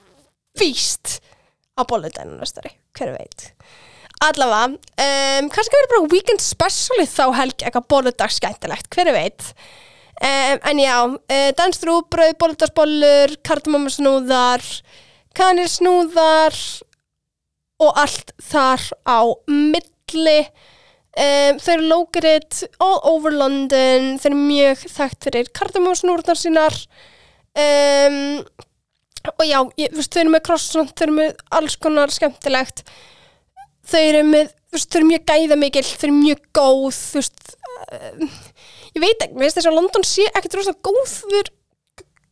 feast 0.58 1.20
á 1.76 1.82
bolludaginn 1.84 2.38
næsta 2.40 2.64
ári, 2.64 2.74
hver 2.96 3.12
veit 3.16 3.50
allavega, 4.24 4.76
um, 4.76 5.48
kannski 5.52 5.76
verður 5.76 5.92
bara 5.92 6.12
weekend 6.14 6.40
special 6.40 7.04
þá 7.04 7.24
helgi 7.36 7.66
eitthvað 7.68 7.90
bolludags 7.92 8.40
skemmtilegt, 8.40 8.88
hver 8.94 9.12
veit 9.12 9.50
Um, 10.16 10.58
en 10.64 10.78
já, 10.80 10.96
uh, 11.04 11.50
dansrúbröð, 11.58 12.38
bóldarsbollur, 12.40 13.34
kardamammasnúðar, 13.44 14.62
kanilsnúðar 15.36 16.56
og 17.84 18.00
allt 18.00 18.32
þar 18.40 18.80
á 19.04 19.20
milli. 19.44 20.38
Um, 21.16 21.60
þau 21.60 21.72
eru 21.74 21.88
located 21.90 22.62
all 22.80 22.96
over 23.12 23.36
London, 23.36 24.16
þau 24.16 24.30
eru 24.30 24.40
mjög 24.40 24.86
þekkt 24.88 25.28
fyrir 25.28 25.52
kardamammasnúðar 25.52 26.40
sínar. 26.40 26.80
Um, 27.52 28.40
og 29.34 29.44
já, 29.46 29.58
ég, 29.82 29.92
veist, 29.96 30.12
þau 30.14 30.22
eru 30.22 30.34
með 30.34 30.44
croissant, 30.48 30.94
þau 30.94 31.06
eru 31.06 31.16
með 31.18 31.44
alls 31.58 31.76
konar 31.82 32.14
skemmtilegt. 32.14 32.84
Þau 33.86 34.00
eru 34.02 34.22
með, 34.30 34.54
veist, 34.74 34.90
þau 34.90 35.00
eru 35.00 35.10
mjög 35.12 35.26
gæðamikil, 35.32 35.84
þau 35.90 36.08
eru 36.08 36.16
mjög 36.20 36.42
góð, 36.60 37.02
veist, 37.16 37.54
uh, 37.90 38.26
ég 38.96 39.04
veit 39.04 39.20
ekki, 39.20 39.36
finnst 39.36 39.60
þess 39.60 39.70
að 39.70 39.78
London 39.78 40.06
sé 40.06 40.26
ekkert 40.32 40.58
rosalega 40.58 40.86
góður 40.86 41.54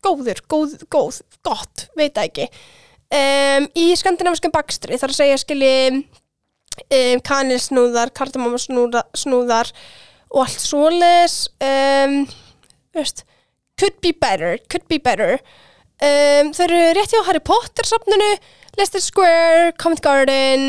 góður, 0.05 0.41
góð, 0.51 0.79
góð, 0.93 1.21
gott 1.47 1.87
veit 1.99 2.19
ekki 2.21 2.49
um, 2.49 3.69
í 3.79 3.87
skandinaviskum 3.99 4.53
bakstri 4.55 4.99
þar 5.01 5.15
að 5.15 5.21
segja 5.21 5.41
skilji 5.41 5.75
um, 5.95 7.23
kanilsnúðar 7.25 8.13
kardamammasnúðar 8.17 9.73
og 10.35 10.43
allt 10.45 10.65
svoleiðis 10.65 11.39
um, 11.65 12.19
veist, 12.97 13.25
could 13.81 13.97
be 14.05 14.13
better 14.13 14.59
could 14.69 14.87
be 14.91 15.01
better 15.03 15.39
um, 16.03 16.51
þau 16.57 16.65
eru 16.67 16.83
rétt 16.97 17.15
hjá 17.15 17.23
Harry 17.29 17.43
Potter 17.45 17.87
safninu 17.87 18.33
Leicester 18.79 19.03
Square, 19.03 19.73
Covent 19.79 20.03
Garden 20.05 20.67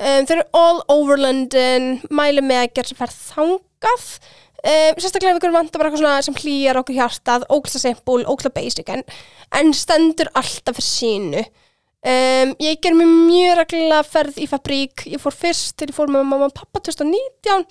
um, 0.00 0.24
þau 0.26 0.34
eru 0.38 0.46
all 0.56 0.82
over 0.92 1.20
London 1.20 1.96
mæli 2.08 2.44
með 2.44 2.62
að 2.62 2.74
gera 2.78 2.90
sem 2.90 3.00
fær 3.00 3.14
þangað. 3.14 4.08
Um, 4.66 4.96
sérstaklega 4.98 5.34
ef 5.34 5.38
ykkur 5.38 5.54
vantar 5.54 5.78
bara 5.78 5.90
eitthvað 5.90 6.02
svona 6.02 6.24
sem 6.24 6.38
hlýjar 6.40 6.80
okkur 6.80 6.96
hjartað, 6.96 7.44
ógla 7.54 7.80
simpul, 7.82 8.22
ógla 8.26 8.50
basic 8.54 8.88
en, 8.90 9.04
en 9.54 9.70
stendur 9.76 10.32
alltaf 10.34 10.80
fyrir 10.80 10.88
sínu. 10.88 11.44
Um, 12.06 12.54
ég 12.62 12.80
ger 12.82 12.96
mér 12.96 13.10
mjög 13.10 13.60
reglulega 13.60 14.02
ferð 14.06 14.40
í 14.42 14.48
fabrík. 14.50 15.06
Ég 15.10 15.22
fór 15.22 15.34
fyrst 15.34 15.76
til 15.78 15.90
ég 15.90 15.96
fór 15.96 16.10
með 16.10 16.26
mamma 16.26 16.48
og 16.48 16.56
pappa 16.56 16.82
2019 16.88 17.66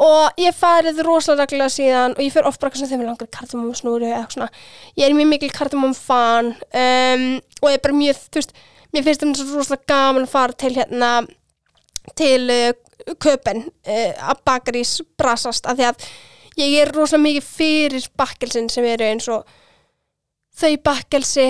og 0.00 0.40
ég 0.40 0.56
farið 0.56 1.02
rosalega 1.04 1.44
reglulega 1.44 1.74
síðan 1.74 2.16
og 2.16 2.22
ég 2.24 2.32
fyrir 2.32 2.48
oft 2.48 2.60
bara 2.62 2.78
sem 2.78 2.88
þeim 2.88 3.04
er 3.04 3.10
langar 3.10 3.30
kardamum 3.32 3.74
snúri 3.76 4.08
eða 4.08 4.22
eitthvað 4.22 4.36
svona, 4.38 4.50
ég 4.96 5.06
er 5.06 5.16
mjög 5.18 5.30
mikil 5.34 5.52
kardamum 5.54 5.96
fan 5.96 6.52
um, 6.56 7.26
og 7.60 7.68
ég 7.68 7.76
er 7.76 7.84
bara 7.84 7.98
mjög, 7.98 8.22
þú 8.28 8.40
veist, 8.40 8.54
mér 8.94 9.06
finnst 9.06 9.24
þetta 9.24 9.42
svo 9.42 9.60
rosalega 9.60 9.90
gaman 9.92 10.26
að 10.26 10.32
fara 10.32 10.58
til 10.64 10.72
hérna 10.78 11.12
til 12.16 12.52
uh, 12.54 13.14
köpen 13.20 13.66
uh, 13.68 14.12
að 14.32 14.44
bakarís 14.48 14.98
brasast 15.20 15.68
af 15.68 15.78
því 15.78 15.90
að 15.90 16.10
ég 16.60 16.76
er 16.80 16.94
rosalega 16.96 17.26
mikið 17.26 17.50
fyrir 17.50 18.08
bakkelsin 18.18 18.72
sem 18.72 18.88
eru 18.88 19.10
eins 19.12 19.28
og 19.32 19.44
þau 20.60 20.74
bakkelsi 20.84 21.46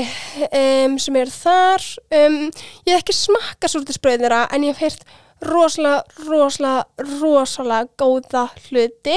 um, 0.51 0.99
sem 1.01 1.17
eru 1.19 1.33
þar. 1.35 1.87
Um, 2.15 2.43
ég 2.87 2.95
hef 2.95 3.03
ekki 3.03 3.17
smakka 3.17 3.71
súrtisbröðin 3.71 4.27
þeirra 4.27 4.45
en 4.55 4.67
ég 4.67 4.75
hef 4.75 4.85
heyrt 4.85 5.07
rosalega, 5.47 6.05
rosalega, 6.27 6.85
rosalega 7.21 7.89
góða 8.01 8.47
hluti 8.69 9.17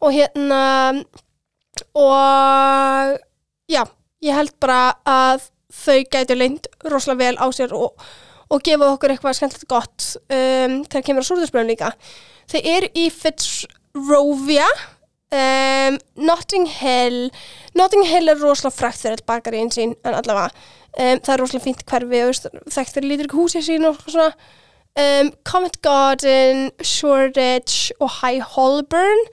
og 0.00 0.14
hérna 0.16 0.62
og 1.96 3.18
já, 3.70 3.84
ég 4.24 4.36
held 4.36 4.56
bara 4.60 4.96
að 5.04 5.50
þau 5.70 6.00
gætu 6.10 6.36
leint 6.36 6.66
rosalega 6.84 7.24
vel 7.24 7.38
á 7.40 7.46
sér 7.54 7.76
og 7.76 7.94
og 8.50 8.62
gefa 8.66 8.88
okkur 8.94 9.14
eitthvað 9.14 9.36
skemmtilegt 9.38 9.70
gott 9.70 10.06
um, 10.26 10.80
þegar 10.90 11.04
kemur 11.06 11.22
á 11.22 11.28
súrðursbröðum 11.28 11.70
líka. 11.70 11.92
Þau 12.50 12.58
eru 12.58 12.88
í 12.98 13.06
Fitzrovia, 13.14 14.66
um, 15.30 15.98
Notting 16.26 16.66
Hill, 16.80 17.20
Notting 17.78 18.08
Hill 18.10 18.32
er 18.32 18.40
rosalega 18.42 18.74
frækt 18.74 19.04
þegar 19.04 19.24
bakar 19.30 19.56
í 19.56 19.62
einn 19.62 19.70
sín, 19.74 19.94
en 20.02 20.16
allavega 20.18 20.50
um, 20.50 21.20
það 21.22 21.34
er 21.36 21.44
rosalega 21.44 21.66
fínt 21.68 21.86
hverfi 21.86 22.24
og 22.26 22.64
þekkt 22.74 22.96
þegar 22.96 23.08
lítur 23.12 23.30
ekki 23.30 23.40
húsið 23.44 23.68
sín 23.68 23.86
og 23.90 24.02
svona. 24.06 24.32
Um, 24.98 25.32
Covent 25.44 25.80
Garden, 25.82 26.70
Shoreditch 26.82 27.92
og 28.00 28.10
High 28.20 28.42
Holborn. 28.42 29.26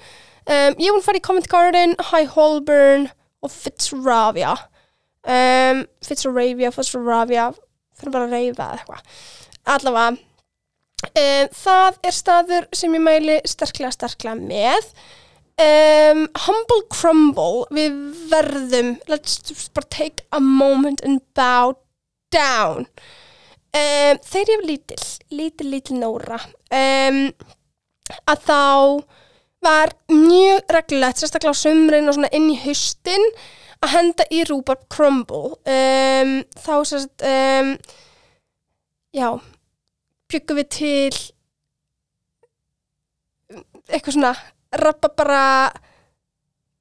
Um, 0.47 0.77
ég 0.79 0.93
vun 0.93 1.03
fara 1.03 1.19
í 1.19 1.23
Covent 1.25 1.49
Garden, 1.51 1.95
High 2.11 2.29
Holborn 2.35 3.09
og 3.41 3.51
Fitzravia 3.51 4.55
um, 5.27 5.83
Fitzravia, 6.05 6.71
Fitzravia 6.71 7.51
fyrir 7.97 8.13
bara 8.13 8.27
að 8.27 8.35
reyfa 8.35 8.63
eða 8.63 8.79
eitthvað. 8.79 9.21
Allavega 9.73 10.07
um, 10.13 11.53
það 11.57 12.01
er 12.07 12.15
staður 12.15 12.67
sem 12.77 12.97
ég 12.97 13.03
mæli 13.03 13.39
sterklega 13.49 13.93
sterklega 13.95 14.37
með. 14.39 14.91
Um, 15.57 16.27
Humble 16.45 16.83
Crumble 16.93 17.65
við 17.73 17.95
verðum 18.29 18.95
let's 19.09 19.39
just 19.41 19.73
take 19.89 20.21
a 20.31 20.39
moment 20.39 21.01
and 21.01 21.23
bow 21.33 21.73
down 22.29 22.85
um, 23.77 24.19
þegar 24.25 24.51
ég 24.53 24.61
var 24.61 24.67
lítil 24.71 25.05
lítil, 25.37 25.69
lítil 25.71 25.99
Nóra 26.01 26.39
um, 26.41 27.21
að 28.27 28.43
þá 28.47 28.61
var 29.67 29.93
mjög 30.11 30.73
reglulegt, 30.75 31.19
sérstaklega 31.21 31.55
á 31.55 31.61
sumrin 31.61 32.09
og 32.09 32.15
svona 32.15 32.31
inn 32.35 32.51
í 32.53 32.59
haustin 32.61 33.25
að 33.83 33.93
henda 33.93 34.25
í 34.33 34.43
rúbarb 34.47 34.85
crumble. 34.93 35.57
Um, 35.67 36.37
þá 36.57 36.73
sérst 36.87 37.25
um, 37.25 37.73
já 39.15 39.27
byggum 40.31 40.59
við 40.59 40.69
til 40.75 41.17
eitthvað 43.87 44.15
svona 44.17 44.33
rappa 44.77 45.11
bara 45.15 45.43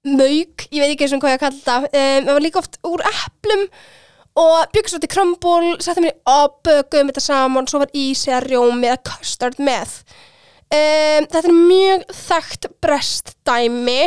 mauk, 0.07 0.67
ég 0.71 0.83
veit 0.83 0.93
ekki 0.93 1.07
eins 1.07 1.15
og 1.17 1.23
hvað 1.23 1.37
ég 1.37 1.41
að 1.41 1.45
kalla 1.47 1.77
um, 1.87 2.27
það 2.27 2.33
var 2.33 2.45
líka 2.45 2.63
oft 2.63 2.81
úr 2.87 3.05
eplum 3.07 3.65
og 4.37 4.57
byggum 4.75 4.93
svo 4.93 5.01
til 5.03 5.13
crumble 5.13 5.75
settum 5.85 6.07
við 6.09 6.17
og 6.29 6.59
bögum 6.67 7.11
þetta 7.11 7.25
saman 7.25 7.69
svo 7.71 7.83
var 7.85 7.93
ísi 7.97 8.33
að 8.35 8.51
rjómi 8.51 8.91
eða 8.91 9.05
custard 9.11 9.61
með 9.63 10.01
um, 10.73 11.27
þetta 11.31 11.45
er 11.45 11.55
mjög 11.55 12.05
þekkt 12.27 12.69
brest 12.85 13.37
dæmi. 13.47 14.03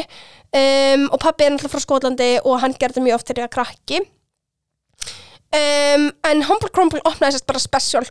Um, 0.49 1.05
og 1.13 1.19
pabbi 1.21 1.45
er 1.45 1.53
náttúrulega 1.53 1.75
frá 1.75 1.83
Skotlandi 1.83 2.29
og 2.41 2.57
hann 2.63 2.73
gerði 2.81 3.03
mjög 3.05 3.19
oft 3.19 3.29
þegar 3.29 3.43
ég 3.43 3.47
var 3.47 3.55
krakki. 3.59 3.99
Um, 5.53 6.09
en 6.25 6.45
Humble 6.45 6.71
Crumble 6.73 7.01
opnaði 7.05 7.37
sérst 7.37 7.49
bara 7.49 7.61
special 7.61 8.07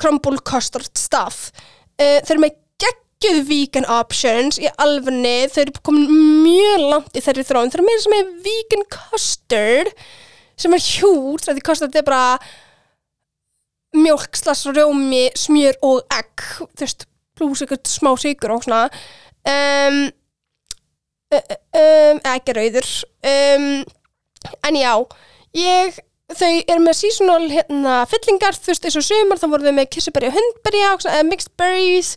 crumble 0.00 0.40
custard 0.48 0.88
stuff. 0.96 1.50
Uh, 2.00 2.20
þeir 2.24 2.34
eru 2.34 2.44
með 2.46 2.56
geggjöð 2.80 3.40
vegan 3.50 3.88
options 3.92 4.58
í 4.60 4.68
alfunni, 4.80 5.44
þeir 5.52 5.66
eru 5.66 5.84
komin 5.84 6.08
mjög 6.44 6.86
langt 6.88 7.16
í 7.16 7.24
þeirri 7.24 7.46
þróun, 7.50 7.72
þeir 7.72 7.84
eru 7.84 8.16
er 8.18 8.32
vegan 8.48 8.88
custard 8.96 9.92
sem 10.56 10.76
er 10.76 10.84
hjút, 10.84 11.48
því 11.48 11.64
custard 11.66 11.96
er 11.98 12.06
bara 12.06 12.38
mjölk, 13.94 14.36
slags, 14.36 14.64
rjómi, 14.66 15.28
smjör 15.38 15.78
og 15.86 16.02
egg, 16.14 16.46
þú 16.60 16.82
veist 16.82 17.06
pluss 17.34 17.62
eitthvað 17.64 17.90
smá 17.90 18.12
sigur 18.20 18.54
og 18.54 18.64
svona. 18.66 18.86
Um, 19.44 20.00
um, 21.34 22.22
ekki 22.34 22.56
rauður. 22.56 22.90
Um, 23.26 23.68
en 24.66 24.78
já 24.78 24.92
ég, 25.54 26.00
þau 26.34 26.50
eru 26.50 26.82
með 26.82 26.98
seasonal 26.98 27.44
hérna, 27.52 28.00
fyllingar, 28.10 28.58
þú 28.58 28.72
veist 28.72 28.88
eins 28.88 28.98
og 29.00 29.06
sumar 29.06 29.40
þá 29.40 29.46
voru 29.52 29.68
þau 29.68 29.78
með 29.78 29.92
kissuberry 29.94 30.30
og 30.30 30.36
hundberry 30.38 30.84
uh, 30.88 31.22
mixed 31.26 31.54
berries. 31.60 32.14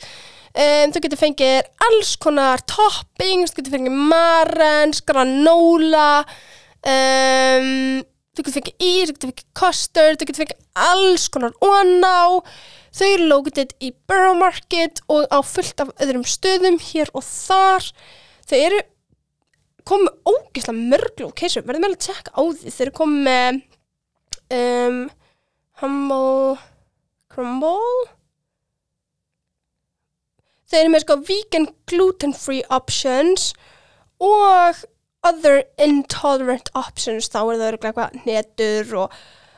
Um, 0.57 0.89
þú 0.93 1.03
getur 1.03 1.21
fengið 1.21 1.57
alls 1.85 2.15
konar 2.21 2.63
toppings, 2.65 3.53
þú 3.53 3.61
getur 3.61 3.77
fengið 3.77 3.97
marens, 4.09 5.03
granola. 5.05 6.23
Um, 6.81 8.05
þú 8.37 8.45
getur 8.45 8.57
fengið 8.59 8.83
ís, 8.85 9.09
þú 9.09 9.15
getur 9.15 9.31
fengið 9.31 9.47
custard, 9.57 10.19
þú 10.19 10.27
getur 10.29 10.43
fengið 10.43 10.59
alls 10.87 11.25
konar 11.33 11.55
oná. 11.65 12.17
Þau 12.97 13.07
eru 13.07 13.29
located 13.31 13.73
í 13.81 13.91
Borough 14.09 14.37
Market 14.37 15.01
og 15.11 15.25
á 15.33 15.39
fullt 15.45 15.81
af 15.83 15.93
öðrum 16.01 16.25
stöðum 16.27 16.77
hér 16.81 17.09
og 17.17 17.25
þar. 17.25 17.89
Þau 18.47 18.57
eru 18.59 18.83
komið 19.87 20.13
ógeðslega 20.27 20.87
mörg 20.93 21.23
location, 21.23 21.65
verður 21.65 21.83
með 21.85 21.95
að 21.95 22.05
tjekka 22.05 22.35
á 22.37 22.41
því. 22.43 22.73
Þau 22.75 22.83
eru 22.85 22.95
komið 22.99 23.59
um, 24.57 24.99
Humble 25.81 26.57
Crumble. 27.33 28.05
Þau 30.67 30.79
eru 30.81 30.93
með 30.93 31.05
sko 31.05 31.17
vegan 31.29 31.69
gluten 31.87 32.35
free 32.35 32.65
options 32.73 33.53
og 34.19 34.81
other 35.25 35.63
intolerant 35.81 36.69
options 36.75 37.29
þá 37.31 37.39
er 37.41 37.57
það 37.57 37.67
örugglega 37.71 38.07
eitthvað 38.07 38.27
netur 38.27 38.95
og 39.03 39.17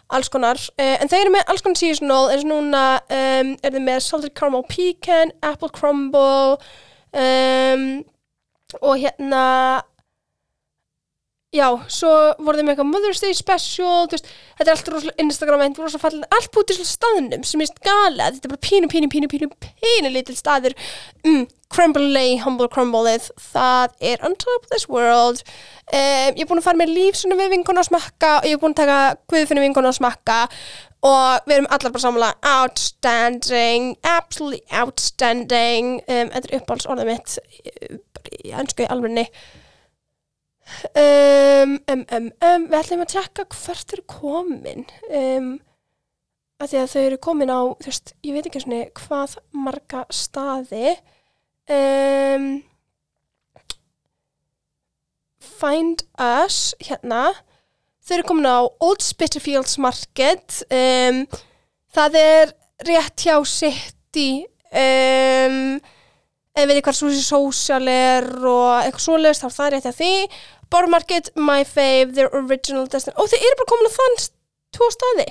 alls 0.09 0.29
konar, 0.33 0.57
uh, 0.79 0.95
en 0.97 1.09
þeir 1.11 1.25
eru 1.25 1.33
með 1.35 1.51
alls 1.51 1.65
konar 1.65 1.79
seasonal, 1.79 2.29
eins 2.33 2.45
og 2.45 2.49
núna 2.49 2.85
um, 3.13 3.51
er 3.61 3.75
þeir 3.75 3.85
með 3.85 3.99
salted 4.05 4.33
caramel 4.37 4.65
pecan, 4.69 5.33
apple 5.45 5.69
crumble 5.75 6.57
um, 7.13 7.85
og 8.81 8.95
hérna 9.01 9.43
já, 11.55 11.67
svo 11.89 12.09
voru 12.37 12.59
þeir 12.59 12.65
með 12.67 12.73
eitthvað 12.75 12.89
Mother's 12.91 13.21
Day 13.23 13.35
special, 13.37 14.07
veist 14.11 14.27
þetta 14.29 14.67
er 14.67 14.73
allt 14.75 14.89
rosalega 14.93 15.23
Instagram, 15.23 15.61
þetta 15.63 15.85
rosalega 15.85 16.03
fallin 16.03 16.35
allt 16.37 16.49
búið 16.53 16.67
til 16.71 16.85
staðnum 16.85 17.45
sem 17.47 17.63
er 17.63 17.71
gala 17.85 18.27
þetta 18.35 18.49
er 18.49 18.53
bara 18.53 18.65
pínu, 18.67 18.89
pínu, 18.91 19.09
pínu, 19.09 19.29
pínu, 19.31 19.49
pínu 19.81 20.11
lítil 20.13 20.37
staður. 20.37 20.75
Mm, 21.25 21.47
crumble, 21.73 22.25
humble 22.43 22.69
crumble 22.69 23.15
það 23.41 23.95
er 24.11 24.21
on 24.25 24.37
top 24.41 24.67
of 24.67 24.69
this 24.73 24.85
world. 24.89 25.41
Um, 25.89 26.37
ég 26.37 26.43
er 26.43 26.49
búin 26.49 26.61
að 26.61 26.67
fara 26.69 26.81
með 26.81 26.93
líf 26.93 27.17
svona 27.17 27.37
við 27.39 27.55
vinkona 27.55 27.81
að 27.81 27.89
smakka 27.89 28.35
og 28.39 28.49
ég 28.49 28.57
er 28.57 28.61
búin 28.61 28.75
að 28.77 28.83
taka 28.83 28.99
guðfinni 29.33 29.65
vinkona 29.65 29.89
að 29.89 29.97
smakka 29.97 30.39
og 31.09 31.47
við 31.47 31.55
erum 31.55 31.69
allar 31.71 31.93
bara 31.95 32.03
samanlega 32.03 32.53
outstanding, 32.59 33.93
absolutely 34.03 34.61
outstanding. 34.69 35.97
Um, 36.05 36.29
þetta 36.35 36.45
er 36.51 36.59
uppáhalds 36.59 36.89
orðið 36.91 37.09
mitt 37.09 37.39
eh, 37.63 37.97
bara 38.13 38.37
í 38.43 38.53
ennsku 38.59 38.85
í 38.85 38.91
alvegni 38.93 39.25
um, 40.93 41.75
um, 41.89 42.03
um, 42.13 42.67
við 42.69 42.77
ætlum 42.79 43.03
að 43.03 43.11
tjekka 43.15 43.45
hvert 43.53 43.95
eru 43.95 44.05
komin. 44.09 44.85
Að 46.59 46.73
því 46.73 46.79
að 46.81 46.89
þau 46.91 47.01
eru 47.01 47.19
komin 47.23 47.53
á 47.53 47.61
þú 47.79 47.87
veist, 47.87 48.13
ég 48.27 48.35
veit 48.35 48.49
ekki 48.49 48.63
svona 48.63 48.81
hvað 48.99 49.37
marga 49.55 50.01
staði. 50.11 50.95
Find 55.59 56.03
Us 56.19 56.59
hérna. 56.83 57.29
Þau 58.03 58.15
eru 58.17 58.27
komin 58.27 58.49
á 58.49 58.59
Old 58.83 59.03
Spitalfields 59.05 59.77
Market. 59.79 60.61
Það 60.69 62.19
er 62.19 62.53
rétt 62.87 63.25
hjá 63.25 63.37
City. 63.47 64.45
Ef 66.59 66.65
við 66.65 66.73
veitum 66.73 66.85
hvað 66.89 66.97
Sushi 66.97 67.23
Social 67.23 67.87
er 67.91 68.25
og 68.43 68.81
eitthvað 68.83 69.05
svoleiðist 69.05 69.43
þá 69.43 69.47
er 69.49 69.55
það 69.57 69.69
rétt 69.73 69.87
hjá 69.87 69.93
því 69.99 70.13
Bar 70.69 70.87
Market, 70.87 71.31
My 71.35 71.63
Fave, 71.63 72.13
Their 72.13 72.29
Original 72.33 72.85
Destination 72.85 73.17
og 73.17 73.31
þau 73.31 73.39
eru 73.39 73.59
bara 73.61 73.71
komin 73.71 73.89
á 73.89 73.93
þann 73.97 74.17
tvo 74.77 74.89
staði. 74.93 75.27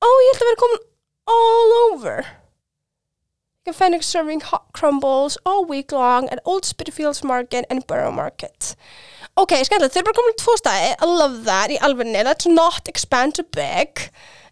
Ó 0.00 0.08
ég 0.08 0.30
held 0.34 0.42
að 0.42 0.50
vera 0.50 0.62
komin 0.64 0.86
all 1.30 1.74
over. 1.86 2.36
Us 3.70 4.06
serving 4.06 4.40
hot 4.40 4.72
crumbles 4.72 5.38
all 5.44 5.64
week 5.64 5.92
long 5.92 6.28
at 6.30 6.40
Old 6.44 6.64
Spitalfields 6.64 7.22
Market 7.22 7.64
and 7.70 7.86
Borough 7.86 8.10
Market. 8.10 8.74
Ok, 9.36 9.52
skemmtilegt, 9.62 9.94
þau 9.94 10.00
eru 10.00 10.08
bara 10.08 10.18
komin 10.18 10.34
á 10.34 10.40
tvo 10.42 10.54
staði. 10.58 10.88
I 10.96 11.06
love 11.06 11.44
that, 11.46 11.70
í 11.70 11.78
alvegni, 11.78 12.24
let's 12.26 12.48
not 12.50 12.88
expand 12.90 13.36
too 13.38 13.46
big. 13.54 14.08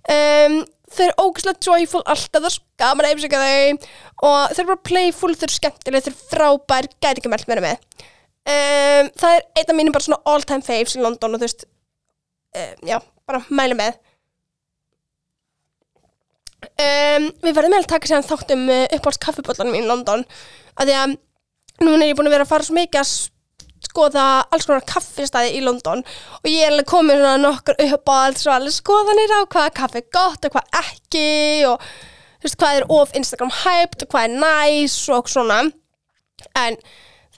Um, 0.06 0.60
þau 0.92 1.08
eru 1.08 1.16
ógæslega 1.24 1.64
joyful 1.64 2.04
alltaf, 2.04 2.38
það 2.38 2.46
er 2.50 2.54
svo 2.54 2.84
gaman 2.84 3.08
að 3.08 3.16
heimsækja 3.16 3.42
þau. 3.42 3.90
Og 4.28 4.38
þau 4.52 4.62
eru 4.62 4.70
bara 4.70 4.86
playful, 4.92 5.34
þau 5.34 5.48
eru 5.48 5.56
skemmtileg 5.56 6.06
þau 6.06 6.12
eru 6.12 6.22
frábær, 6.36 6.90
gæti 7.02 7.24
ekki 7.24 7.32
meld 7.34 7.50
meira 7.50 7.64
með 7.64 8.06
um, 8.48 9.10
það 9.20 9.36
er 9.36 9.46
einn 9.60 9.72
af 9.72 9.78
mínum 9.78 9.94
bara 9.94 10.06
svona 10.06 10.20
all 10.32 10.44
time 10.46 10.64
faves 10.66 10.96
í 10.96 11.02
London 11.04 11.34
og 11.34 11.40
þú 11.40 11.46
veist 11.46 11.64
um, 11.68 12.76
já, 12.88 12.98
bara 13.28 13.42
mæli 13.48 13.78
með. 13.78 13.98
Um, 16.58 17.28
við 17.44 17.54
verðum 17.54 17.74
með 17.76 17.84
að 17.84 17.90
taka 17.94 18.10
sér 18.10 18.26
þátt 18.26 18.54
um 18.54 18.68
uh, 18.72 18.84
uppáhalds 18.96 19.22
kaffibóllanum 19.22 19.78
í 19.78 19.86
London 19.86 20.24
að 20.78 20.90
því 20.90 20.96
að 20.98 21.18
núna 21.84 22.02
er 22.02 22.10
ég 22.10 22.18
búin 22.18 22.30
að 22.30 22.34
vera 22.34 22.46
að 22.46 22.52
fara 22.52 22.66
svo 22.66 22.74
mikið 22.78 23.02
að 23.04 23.12
skoða 23.88 24.24
alls 24.50 24.66
konar 24.66 24.86
kaffistæði 24.88 25.54
í 25.58 25.62
London 25.62 26.02
og 26.02 26.48
ég 26.50 26.64
er 26.64 26.72
alveg 26.72 26.88
komið 26.90 27.20
svona 27.20 27.42
nokkur 27.42 27.78
uppáhalds 27.84 28.46
og 28.48 28.54
alveg 28.56 28.74
skoðanir 28.74 29.34
á 29.38 29.40
hvað 29.54 29.68
kaffi 29.78 30.02
er 30.02 30.08
gott 30.14 30.48
og 30.48 30.54
hvað 30.54 30.80
ekki 30.80 31.28
og 31.68 31.84
þú 32.38 32.48
veist 32.48 32.58
hvað 32.58 32.78
er 32.80 32.88
of 32.98 33.14
Instagram 33.18 33.54
hyped 33.62 34.02
og 34.02 34.10
hvað 34.14 34.26
er 34.26 34.34
nice 34.42 35.14
og 35.14 35.30
svona. 35.30 35.60
En 36.58 36.78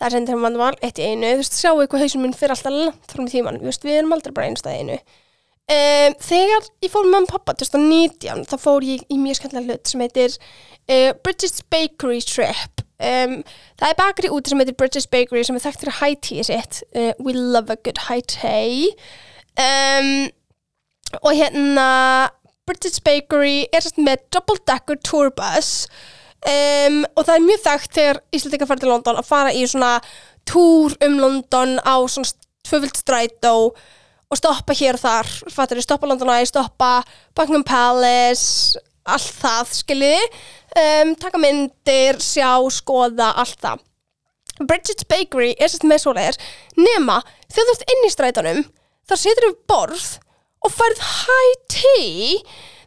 það 0.00 0.06
er 0.06 0.14
sendir 0.16 0.38
vandamál 0.40 0.76
eitt 0.80 0.98
í 0.98 1.08
einu, 1.10 1.34
þú 1.34 1.42
veist, 1.42 1.58
sjáu 1.60 1.82
hvað 1.82 2.04
hausinn 2.06 2.22
minn 2.24 2.36
fyrir 2.36 2.56
alltaf 2.56 2.72
langt 2.72 3.12
fram 3.12 3.28
í 3.28 3.34
tíman, 3.34 3.60
þú 3.60 3.68
veist, 3.68 3.84
við 3.84 3.98
erum 4.00 4.14
aldrei 4.16 4.32
bara 4.36 4.48
einstað 4.48 4.78
einu. 4.80 4.96
Um, 5.70 6.14
þegar 6.18 6.64
ég 6.82 6.90
fór 6.90 7.04
með 7.06 7.12
mamma 7.14 7.28
og 7.28 7.34
pappa 7.36 7.54
2019, 7.60 8.46
þá 8.50 8.56
fór 8.58 8.86
ég 8.88 9.04
í 9.06 9.18
mjög 9.20 9.38
skemmtilega 9.38 9.76
hlut 9.76 9.92
sem 9.92 10.02
heitir 10.02 10.32
uh, 10.40 11.12
British 11.22 11.62
Bakery 11.70 12.24
Trip. 12.26 12.82
Um, 13.00 13.36
það 13.78 13.92
er 13.92 14.00
bakari 14.00 14.32
úti 14.34 14.50
sem 14.50 14.60
heitir 14.64 14.78
British 14.80 15.06
Bakery 15.12 15.44
sem 15.46 15.60
er 15.60 15.62
þekkt 15.62 15.84
fyrir 15.84 15.98
high 16.00 16.18
tea 16.26 16.48
sitt. 16.48 16.82
Uh, 16.90 17.12
we 17.22 17.36
love 17.36 17.70
a 17.70 17.78
good 17.78 18.02
high 18.08 18.24
tea. 18.26 18.90
Um, 19.60 20.30
og 21.20 21.32
hérna 21.38 21.86
British 22.66 23.04
Bakery 23.06 23.68
er 23.70 23.84
sérst 23.84 24.00
með 24.02 24.26
double 24.34 24.58
decker 24.66 24.98
tour 25.06 25.30
bus 25.34 25.86
um, 26.48 27.00
og 27.14 27.24
það 27.26 27.34
er 27.36 27.46
mjög 27.46 27.64
þekkt 27.66 27.96
þegar 27.98 28.20
Íslandika 28.36 28.68
fara 28.68 28.82
til 28.82 28.92
London 28.92 29.20
að 29.20 29.30
fara 29.30 29.54
í 29.54 29.64
svona 29.68 29.94
túr 30.48 30.96
um 31.04 31.18
London 31.20 31.76
á 31.84 31.96
svona 32.08 32.32
tvöfult 32.66 33.00
strætó 33.00 33.54
og 34.30 34.38
stoppa 34.38 34.76
hér 34.78 34.98
og 34.98 35.02
þar. 35.02 35.28
Fattur 35.50 35.80
við, 35.80 35.88
stoppa 35.88 36.06
London 36.06 36.30
Eye, 36.30 36.46
stoppa 36.46 37.00
Buckingham 37.34 37.66
Palace 37.66 38.78
allt 39.10 39.36
það, 39.40 39.70
skiljiði? 39.80 40.26
Um, 40.80 41.14
taka 41.18 41.40
myndir, 41.40 42.20
sjá, 42.22 42.52
skoða 42.70 43.32
allt 43.42 43.58
það. 43.62 43.86
Bridget's 44.60 45.06
Bakery 45.08 45.54
er 45.56 45.70
sérst 45.70 45.86
með 45.88 46.02
svoleiðir 46.04 46.36
nema 46.76 47.20
þegar 47.48 47.68
þú 47.68 47.74
ert 47.74 47.92
inn 47.94 48.04
í 48.04 48.10
strætónum 48.12 48.60
þar 49.08 49.20
setur 49.22 49.46
við 49.46 49.56
borð 49.70 50.08
og 50.60 50.74
færð 50.74 51.00
high 51.24 51.54
tea 51.72 52.34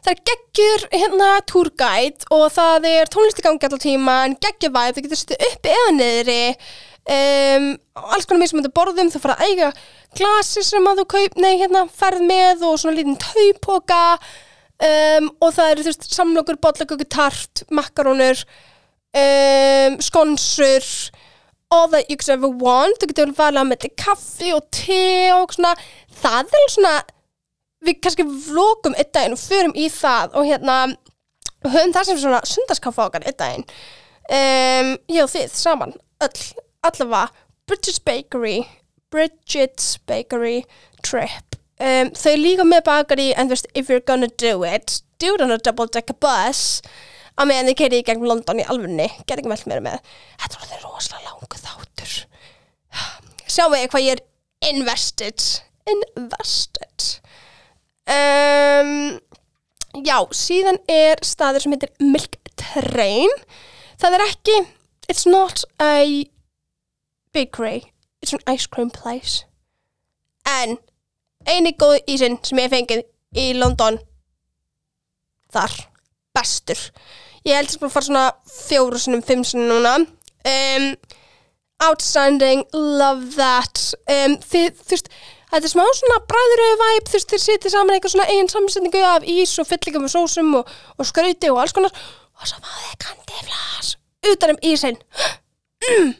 það 0.04 0.12
er 0.12 0.22
geggjur 0.30 0.86
hérna 0.92 1.28
tourguide 1.48 2.28
og 2.34 2.46
það 2.52 2.88
er 2.90 3.12
tónlist 3.12 3.40
í 3.40 3.44
gangi 3.46 3.68
allar 3.68 3.82
tíma 3.82 4.16
en 4.26 4.36
geggjur 4.36 4.74
væð, 4.74 4.96
þú 4.96 5.04
getur 5.06 5.20
setið 5.20 5.46
uppi 5.48 5.72
eða 5.72 5.94
niðri 5.98 6.40
um, 7.16 7.68
alls 8.12 8.28
konar 8.28 8.42
mismunandi 8.42 8.72
borðum, 8.76 9.12
þú 9.12 9.22
fara 9.22 9.38
að 9.38 9.48
eiga 9.48 9.70
glasi 10.18 10.64
sem 10.66 10.90
að 10.90 11.02
þú 11.02 11.06
kaup, 11.14 11.38
nei 11.40 11.54
hérna 11.62 11.86
ferð 11.92 12.26
með 12.28 12.66
og 12.68 12.78
svona 12.80 12.98
lítinn 12.98 13.20
taupoka 13.22 14.02
um, 14.84 15.30
og 15.40 15.56
það 15.56 15.72
eru 15.72 15.86
þú 15.86 15.92
veist 15.92 16.08
samlokur, 16.12 16.60
bollakökur, 16.62 17.08
tart, 17.10 17.64
makkarónur 17.74 18.44
um, 19.16 20.00
skonsur 20.04 20.90
all 21.70 21.88
that 21.88 22.10
you 22.10 22.16
could 22.16 22.30
ever 22.30 22.48
want. 22.48 23.00
Þú 23.00 23.10
getur 23.10 23.34
valið 23.34 23.62
að 23.62 23.70
með 23.72 23.88
kaffi 23.98 24.52
og 24.54 24.68
te 24.74 25.32
og 25.34 25.56
svona, 25.56 25.74
það 26.22 26.56
er 26.60 26.72
svona 26.76 26.94
við 27.86 28.00
kannski 28.04 28.26
vlokum 28.26 28.96
einn 28.98 29.10
daginn 29.14 29.36
og 29.36 29.42
förum 29.42 29.74
í 29.76 29.88
það 29.92 30.38
og 30.38 30.48
hérna 30.48 30.78
höfum 31.64 31.94
það 31.94 32.10
sem 32.10 32.20
svona 32.22 32.42
sundarskaffa 32.48 33.08
okkar 33.08 33.26
einn 33.28 33.38
daginn. 33.40 33.66
Um, 34.24 34.94
ég 35.12 35.24
og 35.24 35.32
þið 35.32 35.50
saman 35.52 35.96
öll, 36.24 36.44
allavega 36.86 37.28
British 37.68 38.00
Bakery 38.04 38.62
Bridget's 39.12 39.98
Bakery 40.08 40.64
trip. 41.04 41.58
Um, 41.78 42.12
þau 42.16 42.34
líka 42.38 42.64
með 42.66 42.86
bakari 42.86 43.32
en 43.34 43.50
þú 43.50 43.56
veist, 43.56 43.72
if 43.74 43.90
you're 43.90 44.04
gonna 44.04 44.30
do 44.40 44.62
it 44.64 45.02
do 45.18 45.34
it 45.34 45.40
on 45.40 45.50
a 45.50 45.58
double 45.58 45.86
decker 45.86 46.16
bus. 46.20 46.82
Að 47.34 47.50
meðan 47.50 47.70
þið 47.70 47.78
keiri 47.80 47.98
í 47.98 48.06
gegnum 48.06 48.30
London 48.30 48.60
í 48.62 48.66
alfunni 48.70 49.08
gerði 49.26 49.42
ekki 49.42 49.50
vel 49.50 49.70
meira 49.70 49.82
með. 49.82 50.12
Þetta 50.38 50.60
var 50.60 50.68
þetta 50.70 50.82
rosalega 50.84 51.32
langu 51.32 51.62
þáttur. 51.64 52.12
Sjáum 53.50 53.74
við 53.74 53.88
hvað 53.90 54.06
ég 54.06 54.20
er 54.20 54.22
invested 54.70 55.46
invested 55.90 57.08
um, 58.10 58.92
já, 60.04 60.18
síðan 60.34 60.80
er 60.90 61.22
staður 61.24 61.64
sem 61.64 61.76
heitir 61.76 61.92
Milk 62.02 62.38
Train. 62.60 63.32
Það 64.00 64.18
er 64.18 64.26
ekki 64.28 64.60
it's 65.08 65.26
not 65.26 65.64
a 65.82 66.24
bakery 67.34 67.94
it's 68.24 68.32
an 68.32 68.40
ice 68.46 68.66
cream 68.66 68.90
place. 68.90 69.44
En 70.48 70.78
eini 71.48 71.74
góð 71.76 72.00
ísinn 72.08 72.38
sem 72.44 72.60
ég 72.62 72.72
fengið 72.72 73.04
í 73.36 73.50
London 73.58 73.98
þar 75.52 75.74
bestur. 76.34 76.80
Ég 77.44 77.58
held 77.58 77.74
að 77.76 77.92
fara 77.92 78.06
svona 78.06 78.24
fjóru 78.48 79.00
sinum, 79.00 79.22
fimm 79.22 79.44
sinum 79.44 79.68
núna. 79.68 79.98
Um, 80.48 80.86
outstanding, 81.84 82.64
love 82.72 83.36
that. 83.36 83.92
Um, 84.08 84.38
þið, 84.40 84.70
þú 84.80 84.96
veist 84.96 85.12
þetta 85.54 85.68
er 85.68 85.72
smá 85.72 85.84
svona 85.98 86.18
bræðuröðu 86.30 86.78
væp 86.82 87.08
þú 87.08 87.16
veist, 87.16 87.30
þeir 87.30 87.42
sitið 87.44 87.74
saman 87.74 87.96
eitthvað 87.96 88.14
svona 88.14 88.26
eigin 88.32 88.50
samsetningu 88.50 89.04
af 89.06 89.26
ís 89.30 89.54
og 89.62 89.68
fyllingum 89.70 90.08
og 90.08 90.12
sósum 90.12 90.52
og, 90.60 90.74
og 90.98 91.08
skrauti 91.08 91.50
og 91.52 91.62
alls 91.62 91.74
konar. 91.76 91.94
Og 92.34 92.50
svo 92.50 92.58
fáið 92.58 92.90
þið 92.90 93.00
kandiflas 93.06 93.94
utan 94.32 94.54
um 94.54 94.60
ísinn. 94.72 95.00
Mm, 95.84 96.12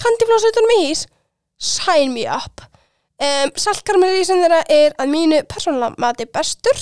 kandiflas 0.00 0.48
utan 0.48 0.68
um 0.68 0.74
ís? 0.80 1.06
Sign 1.60 2.14
me 2.16 2.24
up. 2.30 2.64
Um, 3.20 3.52
saltkarmel 3.60 4.16
ísinn 4.16 4.40
þeirra 4.40 4.62
er 4.72 4.94
að 4.96 5.10
mínu 5.12 5.42
persónulega 5.50 6.00
mati 6.00 6.24
bestur. 6.24 6.78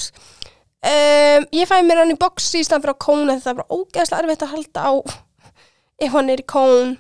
Um, 0.78 1.48
ég 1.50 1.66
fæ 1.66 1.80
mér 1.82 2.04
hann 2.04 2.14
í 2.14 2.18
boxi 2.20 2.62
í 2.62 2.66
á 2.70 2.78
kón 2.94 3.26
það 3.26 3.50
er 3.50 3.56
bara 3.58 3.74
ógeðslega 3.74 4.22
erfitt 4.22 4.44
að 4.46 4.52
halda 4.54 4.84
á 4.86 4.92
ef 5.98 6.12
hann 6.14 6.30
er 6.30 6.38
í 6.38 6.46
kón 6.46 6.92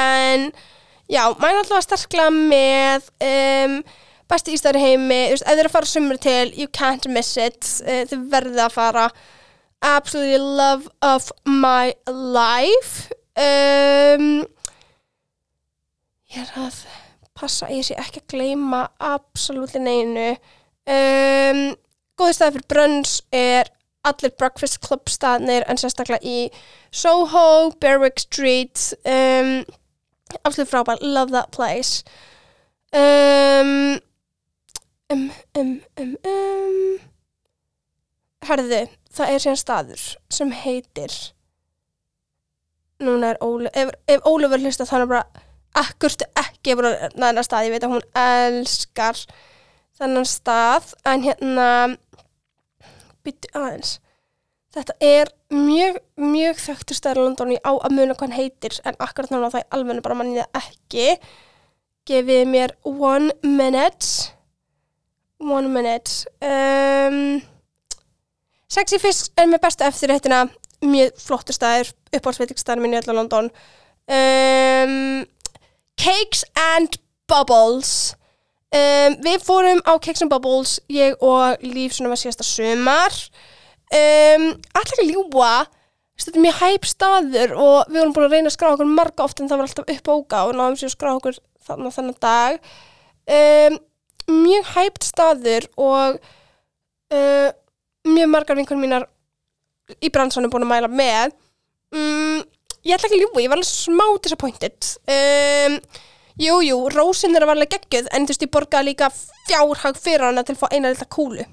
en 0.00 0.46
já, 1.12 1.22
mæn 1.40 1.60
alltaf 1.60 1.84
sterklega 1.84 2.32
með 2.32 3.10
um, 3.26 3.76
besti 4.32 4.56
ístæður 4.56 4.80
í 4.80 4.84
heimi 4.86 5.20
þú 5.26 5.36
veist, 5.36 5.44
ef 5.44 5.52
þið 5.52 5.62
eru 5.62 5.70
að 5.70 5.76
fara 5.76 5.90
sumur 5.90 6.20
til 6.22 6.52
you 6.56 6.70
can't 6.72 7.08
miss 7.12 7.36
it, 7.40 7.68
uh, 7.84 8.02
þið 8.10 8.26
verðið 8.32 8.64
að 8.66 8.76
fara. 8.78 9.06
Absolutely 9.82 10.38
love 10.38 10.88
of 11.02 11.30
my 11.44 11.92
life. 12.06 13.10
Um, 13.34 14.44
ég 16.30 16.42
er 16.44 16.52
að 16.62 16.82
passa 17.34 17.70
ég 17.72 17.86
sé 17.86 17.96
ekki 17.98 18.22
að 18.22 18.34
gleyma 18.36 18.82
absolutt 19.02 19.74
neinu. 19.80 20.34
Um, 20.86 21.62
góði 22.18 22.36
staði 22.36 22.58
fyrir 22.58 22.68
brönns 22.70 23.16
er 23.34 23.70
allir 24.06 24.32
breakfast 24.38 24.80
club 24.82 25.10
staðnir 25.10 25.66
en 25.70 25.78
sérstaklega 25.78 26.22
í 26.26 26.48
Soho, 26.94 27.72
Berwick 27.82 28.22
Street. 28.22 28.92
Um, 29.02 29.62
absolutt 30.42 30.70
frábær, 30.70 31.02
love 31.02 31.32
that 31.32 31.50
place. 31.50 32.02
Um, 32.92 34.00
um, 35.12 35.30
um, 35.58 35.72
um, 36.00 36.16
um. 36.24 36.98
Herðu, 38.42 38.82
það 39.14 39.30
er 39.30 39.44
síðan 39.44 39.60
staður 39.60 40.04
sem 40.32 40.50
heitir 40.64 41.14
núna 43.02 43.32
er 43.32 43.40
Óli 43.42 43.70
ef, 43.74 43.92
ef 44.10 44.26
Óli 44.26 44.48
verður 44.50 44.68
hlusta 44.68 44.86
þannig 44.88 45.10
bara 45.12 45.46
akkurstu 45.78 46.26
ekki 46.38 46.76
bara 46.78 47.10
næðina 47.14 47.44
stað 47.46 47.68
ég 47.68 47.74
veit 47.74 47.86
að 47.86 47.94
hún 47.94 48.06
elskar 48.18 49.20
þennan 49.98 50.28
stað. 50.28 50.92
En 51.08 51.24
hérna 51.24 51.68
byttu 53.22 53.50
aðeins 53.56 53.96
þetta 54.72 54.96
er 55.04 55.30
mjög, 55.52 55.98
mjög 56.16 56.60
þekktur 56.62 56.98
staður 56.98 57.20
í 57.20 57.24
London 57.26 57.54
ég 57.54 57.64
á 57.66 57.72
að 57.72 57.96
muna 57.96 58.14
hvað 58.16 58.28
hann 58.28 58.38
heitir 58.38 58.78
en 58.88 58.98
akkurat 59.04 59.32
núna 59.32 59.50
það 59.52 59.64
er 59.64 59.76
alveg 59.76 60.04
bara 60.04 60.18
manni 60.18 60.40
það 60.40 60.62
ekki. 60.62 61.08
Gefið 62.08 62.48
mér 62.50 62.74
one 62.82 63.34
minute. 63.44 64.32
One 65.42 65.68
minute. 65.70 66.24
Um, 66.42 67.42
Sexy 68.72 68.98
Fisk 69.02 69.36
er 69.36 69.50
með 69.50 69.62
bestu 69.66 69.86
eftir 69.86 70.14
þetta 70.14 70.46
mjög 70.82 71.20
flottur 71.20 71.54
staður 71.54 71.92
uppáhaldsveitikstaður 72.10 72.82
minn 72.82 72.96
í 72.96 73.00
öllu 73.02 73.14
London. 73.18 73.52
Um, 74.08 75.22
Cakes 76.00 76.46
and 76.58 76.98
Bubbles. 77.30 78.14
Um, 78.72 79.18
við 79.20 79.44
fórum 79.44 79.82
á 79.84 80.00
Cakes 80.00 80.24
and 80.24 80.32
Bubbles 80.32 80.78
ég 80.90 81.20
og 81.20 81.60
Líf 81.60 81.92
svona 81.94 82.14
var 82.14 82.22
síðasta 82.22 82.46
sumar 82.48 83.12
um, 83.98 84.48
alltaf 84.72 84.98
ekki 84.98 85.12
ljúa 85.12 85.52
þetta 86.22 86.38
er 86.38 86.44
mjög 86.44 86.58
hæp 86.60 86.86
staður 86.86 87.54
og 87.56 87.88
við 87.88 87.98
vorum 87.98 88.12
búin 88.16 88.26
að 88.26 88.36
reyna 88.36 88.50
að 88.50 88.56
skrá 88.56 88.68
okkur 88.72 88.90
marga 88.90 89.24
oft 89.24 89.40
en 89.40 89.48
það 89.50 89.60
var 89.60 89.68
alltaf 89.68 89.90
uppbóka 89.96 90.42
og 90.46 90.54
náðum 90.58 90.78
sér 90.78 90.90
að 90.90 90.94
skrá 90.94 91.10
okkur 91.16 91.40
þannig 91.66 91.96
þennan 91.96 92.20
dag. 92.22 92.70
Um, 93.32 93.78
mjög 94.42 94.70
hæpt 94.76 95.06
staður 95.06 95.66
og 95.80 96.20
uh, 97.16 97.50
mjög 98.08 98.32
margar 98.32 98.58
vinkunum 98.58 98.84
mínar 98.86 99.08
í 100.02 100.10
bransanum 100.14 100.52
búin 100.52 100.66
að 100.66 100.72
mæla 100.72 100.90
með. 100.92 101.34
Um, 101.92 102.40
ég 102.86 102.96
ætla 102.96 103.10
ekki 103.10 103.18
að 103.18 103.24
ljúa, 103.24 103.42
ég 103.42 103.52
var 103.52 103.60
alveg 103.60 103.70
smá 103.72 104.06
disappointed. 104.22 104.92
Um, 105.10 105.78
Jújú, 106.40 106.62
jú, 106.64 106.76
rósin 106.88 107.36
er 107.36 107.44
að 107.44 107.50
varlega 107.50 107.76
geggjöð 107.76 108.06
en 108.16 108.24
þú 108.24 108.32
veist 108.32 108.44
ég 108.46 108.50
borgaði 108.54 108.88
líka 108.88 109.10
fjárhag 109.12 109.98
fyrir 110.00 110.24
hana 110.24 110.40
til 110.48 110.54
að 110.54 110.62
fá 110.62 110.70
eina 110.72 110.88
lilla 110.88 111.06
kúlu. 111.12 111.44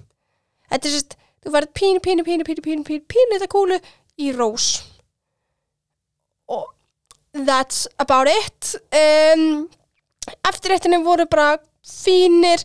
Þetta 0.72 0.88
er 0.88 0.94
sérst, 0.94 1.18
þú 1.44 1.54
verður 1.54 1.74
pínu, 1.80 2.04
pínu, 2.04 2.26
pínu, 2.28 2.46
pínu, 2.48 2.64
pínu, 2.66 2.86
pínu, 2.88 3.06
pínu 3.10 3.34
lilla 3.34 3.50
kúlu 3.52 3.80
í 4.20 4.32
rós. 4.36 4.70
Og 6.50 6.68
that's 7.34 7.88
about 8.00 8.30
it. 8.32 8.76
Um, 8.94 9.68
Eftirréttinni 10.46 11.02
voru 11.06 11.26
bara 11.30 11.58
fínir 11.86 12.64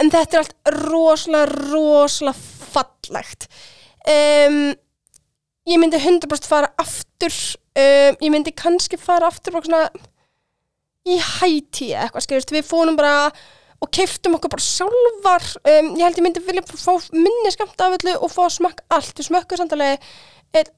en 0.00 0.10
þetta 0.12 0.36
er 0.36 0.44
allt 0.44 0.54
rosalega, 0.86 1.46
rosalega 1.72 2.36
fallegt. 2.70 3.48
Um, 4.08 4.70
ég 5.68 5.80
myndi 5.80 6.00
100% 6.00 6.48
fara 6.48 6.70
aftur 6.80 7.34
um, 7.76 8.16
ég 8.20 8.30
myndi 8.32 8.54
kannski 8.56 8.98
fara 9.00 9.28
aftur 9.28 9.58
svona 9.60 9.88
í 11.08 11.16
hæti 11.20 11.92
eitthvað 11.96 12.26
skilist, 12.26 12.52
við 12.54 12.66
fórum 12.68 12.98
bara 12.98 13.30
og 13.80 13.92
keiftum 13.96 14.36
okkur 14.36 14.52
bara 14.52 14.64
sjálfar 14.64 15.46
um, 15.64 15.92
ég 15.96 16.04
held 16.04 16.18
ég 16.20 16.26
myndi 16.26 16.42
vilja 16.44 16.64
fá 16.68 16.92
minni 17.14 17.52
skamt 17.54 17.80
af 17.80 17.96
öllu 17.98 18.16
og 18.18 18.32
fá 18.32 18.42
að 18.46 18.56
smakka 18.58 18.84
allt. 18.96 19.14
Við 19.16 19.30
smökkum 19.30 19.60
samtalið 19.60 20.10
eitt, 20.60 20.74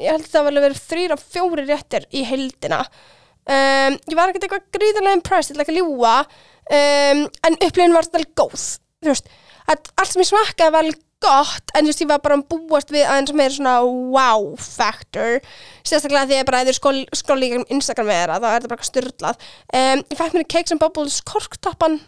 ég 0.00 0.10
held 0.10 0.26
það 0.32 0.48
vel 0.48 0.56
að 0.56 0.66
vera 0.66 0.80
þrýra 0.88 1.20
fjóri 1.20 1.66
réttir 1.68 2.08
í 2.10 2.24
heldina 2.26 2.82
um, 2.82 3.96
ég 3.96 4.16
var 4.18 4.30
ekkert 4.30 4.46
eitthvað 4.48 4.68
gríðarlega 4.76 5.18
impressed, 5.20 5.52
ég 5.52 5.56
ætla 5.56 5.66
ekki 5.66 5.76
að 5.76 5.80
ljúa 5.80 6.14
um, 6.22 7.24
en 7.46 7.58
upplifin 7.60 7.96
var 7.96 8.08
þetta 8.08 8.42
góð. 8.42 8.66
Þú 9.04 9.12
veist, 9.12 9.34
allt 9.70 10.10
sem 10.10 10.22
ég 10.24 10.30
smakkaði 10.30 10.74
var 10.74 10.86
alveg 10.86 11.02
gott 11.24 11.72
en 11.74 11.84
þú 11.84 11.90
veist 11.90 12.02
ég 12.02 12.10
var 12.10 12.22
bara 12.24 12.38
að 12.38 12.46
búast 12.50 12.90
við 12.92 13.06
aðeins 13.08 13.34
meira 13.36 13.54
svona 13.54 13.76
wow 13.84 14.48
factor. 14.60 15.38
Sérstaklega 15.86 16.28
því 16.30 16.40
að 16.40 16.48
bara 16.50 16.62
eða 16.64 16.74
skól, 16.76 16.96
skól 17.16 17.38
um 17.46 17.64
Instagram 17.72 18.10
með 18.10 18.20
þeirra 18.20 18.40
þá 18.40 18.48
er 18.48 18.56
þetta 18.56 18.72
bara 18.72 18.88
styrlað 18.90 19.46
um, 19.80 20.02
ég 20.02 20.18
fæk 20.20 20.36
mér 20.36 20.48
Cakes 20.54 20.74
and 20.74 20.82
Bubbles 20.82 21.20
korktappan 21.26 22.00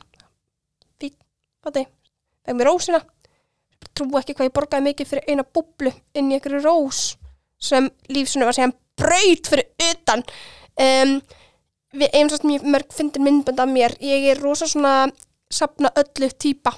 fín, 1.00 1.14
hvað 1.62 1.80
þið 1.80 1.88
fæk 2.48 2.58
mér 2.58 2.70
rósina. 2.70 3.02
Trú 3.94 4.10
ekki 4.18 4.36
hvað 4.36 4.50
ég 4.50 4.56
borgaði 4.56 4.86
mikið 4.88 5.10
fyrir 5.12 5.30
eina 5.32 5.46
búblu 5.46 5.92
inn 6.14 6.30
í 6.30 6.36
einhverju 6.36 6.62
rós 6.64 7.02
sem 7.62 7.88
lífsunni 8.12 8.46
var 8.46 8.56
síðan 8.56 8.76
braut 8.98 9.50
fyrir 9.50 9.70
utan. 9.88 10.22
Um, 10.78 11.18
við 11.98 12.12
eins 12.14 12.34
og 12.36 12.44
mjög 12.46 12.66
mörg 12.68 12.92
fyndir 12.94 13.24
myndbönd 13.24 13.62
af 13.62 13.70
mér. 13.70 13.96
Ég 14.04 14.28
er 14.34 14.42
rosa 14.42 14.68
svona 14.70 15.08
sapna 15.50 15.90
öllu 15.96 16.28
típa 16.36 16.74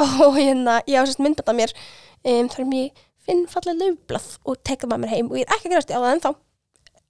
og 0.00 0.38
hérna 0.38 0.80
ég 0.86 0.98
á 0.98 1.04
sérst 1.06 1.22
myndbönd 1.22 1.50
af 1.50 1.58
mér 1.58 1.74
um, 2.24 2.48
þar 2.48 2.60
sem 2.60 2.74
ég 2.78 3.04
finn 3.24 3.44
fallega 3.50 3.78
löfblað 3.80 4.26
og 4.44 4.58
teka 4.66 4.88
það 4.88 5.04
mér 5.04 5.14
heim 5.14 5.30
og 5.30 5.38
ég 5.38 5.46
er 5.46 5.56
ekki 5.56 5.70
að 5.70 5.76
græst 5.76 5.94
á 5.94 5.98
það 5.98 6.10
ennþá. 6.14 6.32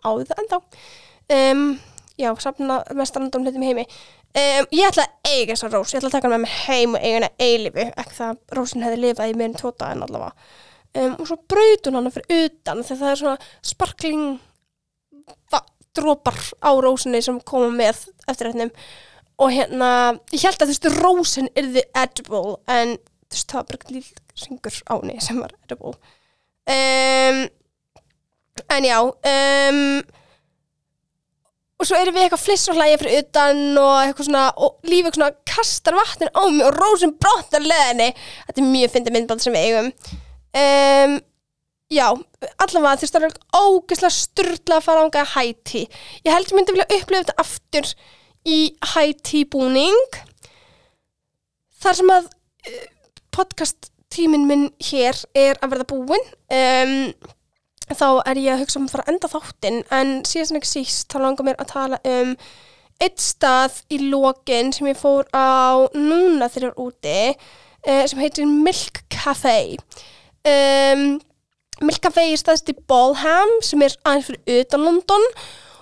Á 0.05 0.11
það 0.11 0.43
ennþá. 0.43 0.61
Um, 1.35 1.65
já, 2.21 2.29
sapna 2.45 2.83
mest 2.95 3.19
random 3.19 3.47
hlutum 3.47 3.65
í 3.65 3.73
heimi. 3.73 3.87
Um, 4.35 4.69
ég 4.75 4.89
ætla 4.89 5.07
að 5.09 5.33
eiga 5.33 5.55
þessa 5.55 5.73
rós. 5.73 5.95
Ég 5.95 6.01
ætla 6.03 6.13
að 6.13 6.17
taka 6.19 6.33
með 6.33 6.45
mér 6.45 6.57
heim 6.69 6.97
og 6.97 7.03
eiga 7.05 7.21
hana 7.21 7.33
eilifu 7.49 7.89
ekki 7.91 8.19
það 8.19 8.33
að 8.33 8.59
rósin 8.59 8.87
hefði 8.87 9.03
lifað 9.03 9.33
í 9.33 9.37
meirinn 9.41 9.61
tóta 9.61 9.91
en 9.95 10.07
allavega. 10.07 10.51
Og 11.05 11.25
svo 11.27 11.41
braut 11.51 11.89
hún 11.89 11.99
hana 11.99 12.13
fyrir 12.15 12.45
utan 12.45 12.85
þegar 12.87 13.01
það 13.01 13.13
er 13.13 13.21
svona 13.23 13.55
sparkling 13.67 14.27
dropar 15.95 16.39
á 16.63 16.71
rósinni 16.83 17.23
sem 17.23 17.39
koma 17.47 17.71
með 17.75 18.07
eftir 18.31 18.51
hennum 18.51 18.73
og 19.43 19.51
hérna, 19.51 19.91
ég 20.33 20.45
held 20.47 20.61
að 20.63 20.71
þú 20.71 20.75
veist 20.75 20.91
rósin 21.01 21.51
yrði 21.59 21.83
edible 21.99 22.59
en 22.71 22.97
þú 22.99 23.37
veist 23.37 23.51
það 23.51 23.61
var 23.61 23.71
bara 23.71 23.95
líl 23.97 24.05
syngur 24.39 24.77
á 24.87 24.95
henni 24.95 25.17
sem 25.23 25.41
var 25.41 25.55
edible. 25.65 25.97
Um, 26.65 27.41
en 28.71 28.87
já 28.87 28.99
um, 29.03 29.81
og 31.75 31.89
svo 31.89 31.99
erum 31.99 32.15
við 32.15 32.29
eitthvað 32.29 32.45
fliss 32.45 32.71
og 32.71 32.79
hlægja 32.79 33.01
fyrir 33.03 33.25
utan 33.25 33.63
og 33.83 33.95
eitthvað 34.05 34.29
svona 34.31 34.45
og 34.63 34.89
lífið 34.89 35.19
svona 35.19 35.33
kastar 35.51 35.99
vatnin 35.99 36.31
á 36.31 36.43
mig 36.47 36.65
og 36.69 36.79
rósin 36.79 37.17
brottar 37.19 37.65
leðinni. 37.65 38.13
Þetta 38.47 38.63
er 38.63 38.71
mjög 38.71 38.95
fyndið 38.95 39.17
myndband 39.17 39.45
sem 39.45 39.57
við 39.57 39.67
eigum. 39.69 39.91
Um, 40.55 41.17
já, 41.91 42.07
allavega 42.63 42.99
þú 43.01 43.05
veist 43.05 43.17
það 43.17 43.27
er 43.27 43.39
ógeðslega 43.59 44.17
sturla 44.17 44.79
að 44.79 44.87
fara 44.87 45.05
ánga 45.05 45.25
að 45.25 45.33
hæti 45.35 45.83
ég 45.85 46.31
held 46.31 46.47
ég 46.47 46.57
myndi 46.57 46.75
vilja 46.77 46.87
upplifa 46.95 47.25
þetta 47.25 47.43
aftur 47.43 47.91
í 48.45 48.59
hæti 48.95 49.45
búning 49.49 50.21
þar 51.81 51.99
sem 52.01 52.13
að 52.13 52.29
uh, 52.29 52.85
podcast 53.35 53.91
tíminn 54.15 54.47
minn 54.49 54.69
hér 54.85 55.19
er 55.35 55.59
að 55.61 55.75
verða 55.75 55.89
búinn 55.91 56.29
um, 56.55 56.95
þá 57.91 58.07
er 58.25 58.41
ég 58.41 58.55
að 58.55 58.63
hugsa 58.63 58.81
um 58.81 58.87
að 58.87 58.95
fara 58.95 59.05
að 59.07 59.13
enda 59.15 59.33
þáttinn 59.33 59.81
en 59.93 60.15
síðan 60.29 60.61
ekki 60.61 60.71
síst 60.71 61.13
þá 61.13 61.19
langar 61.25 61.49
mér 61.49 61.61
að 61.61 61.73
tala 61.75 62.01
um 62.09 62.33
eitt 63.03 63.21
stað 63.21 63.81
í 63.93 63.99
lokin 64.07 64.73
sem 64.73 64.89
ég 64.89 64.99
fór 65.01 65.27
á 65.35 65.83
núna 65.97 66.49
þegar 66.49 66.69
ég 66.69 66.71
var 66.71 66.85
úti 66.87 67.19
uh, 67.35 68.05
sem 68.07 68.23
heitir 68.23 68.49
Milk 68.49 69.03
Café 69.13 69.77
um, 70.47 71.05
Milk 71.83 72.03
Café 72.05 72.29
er 72.31 72.41
staðist 72.41 72.71
í 72.71 72.77
Balham 72.89 73.57
sem 73.67 73.83
er 73.83 73.97
aðeins 74.07 74.31
fyrir 74.31 74.63
utan 74.63 74.87
London 74.87 75.27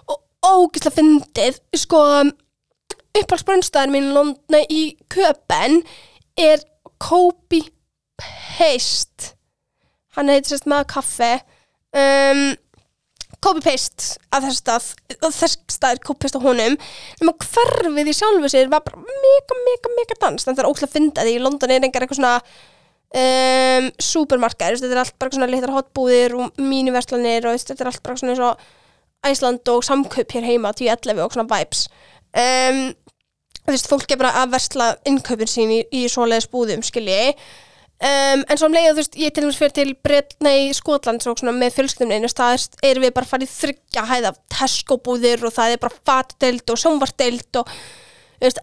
og 0.08 0.22
ógislega 0.42 0.96
fyndið 0.96 1.60
sko 1.78 2.00
upphaldsbrönnstæðin 3.18 3.92
mín 3.94 4.08
í 4.10 4.16
Lond- 4.16 4.40
nei, 4.52 4.64
í 4.70 4.82
Köpen 5.12 5.82
er 6.40 6.62
Kobe 7.02 7.62
Paste. 8.18 9.34
Hann 10.16 10.28
heitir 10.32 10.52
sérst 10.54 10.68
með 10.70 10.86
kaffe. 10.92 11.32
Um, 11.92 12.54
Kobe 13.42 13.62
Paste 13.64 14.20
að 14.30 14.46
þessu 14.46 14.60
stað 14.60 14.84
þess 15.34 15.56
stað 15.74 15.96
er 15.96 16.02
Kobe 16.06 16.22
Paste 16.24 16.38
á 16.38 16.44
honum. 16.44 16.76
Nema 17.20 17.34
hverfið 17.42 18.12
í 18.12 18.14
sjálfu 18.16 18.52
sér 18.52 18.70
var 18.72 18.84
bara 18.86 19.00
mega, 19.02 19.58
mega, 19.66 19.94
mega 19.96 20.18
dans. 20.20 20.44
Þannig 20.44 20.54
að 20.54 20.60
það 20.60 20.64
er 20.64 20.70
óslega 20.70 20.94
fyndið 20.94 21.32
í 21.32 21.40
London 21.42 21.74
er 21.74 21.82
engar 21.88 22.06
eitthvað 22.06 22.20
svona 22.20 22.36
um, 23.18 23.88
supermarkaðir, 23.98 24.78
þetta 24.80 24.96
er 24.96 25.02
allt 25.02 25.18
bara 25.20 25.34
svona 25.34 25.50
litar 25.50 25.74
hotbúðir 25.74 26.36
og 26.38 26.62
míniverslanir 26.62 27.48
og 27.50 27.58
þetta 27.58 27.84
er 27.84 27.90
allt 27.92 28.04
bara 28.06 28.20
svona 28.20 28.36
eins 28.36 28.46
og 28.46 28.70
Æsland 29.22 29.68
og 29.70 29.84
samkaup 29.86 30.32
hér 30.34 30.46
heima 30.48 30.72
10-11 30.74 31.20
og 31.22 31.34
svona 31.34 31.50
vibes. 31.50 31.84
Um, 32.32 32.80
þú 33.62 33.74
veist, 33.74 33.90
fólk 33.90 34.14
er 34.14 34.20
bara 34.20 34.32
að 34.42 34.54
versla 34.56 34.88
innkaupin 35.08 35.50
sín 35.50 35.74
í, 35.74 35.82
í 35.94 36.06
svoleiðis 36.10 36.48
búðum, 36.52 36.82
skilji. 36.86 37.34
Um, 38.02 38.40
en 38.50 38.58
svo 38.58 38.66
um 38.66 38.74
leið, 38.74 38.88
þú 38.88 38.98
veist, 38.98 39.16
ég 39.20 39.34
til 39.34 39.44
dæmis 39.44 39.58
fyrir 39.60 39.74
til 39.76 39.92
Bret, 40.02 40.34
nei, 40.42 40.72
Skotland 40.74 41.22
og 41.30 41.38
svona 41.38 41.54
með 41.54 41.76
fjölskyldumni, 41.76 42.30
það 42.34 42.64
erum 42.88 43.04
við 43.06 43.12
bara 43.14 43.30
farið 43.30 43.52
þryggja 43.52 44.02
hæða 44.08 44.32
Tesco 44.50 44.96
búðir 45.06 45.44
og 45.46 45.54
það 45.54 45.76
er 45.76 45.82
bara 45.84 46.00
fatdeild 46.10 46.72
og 46.74 46.80
sjónvardeild 46.82 47.60
og, 47.60 47.70
þú 48.40 48.48
veist, 48.48 48.58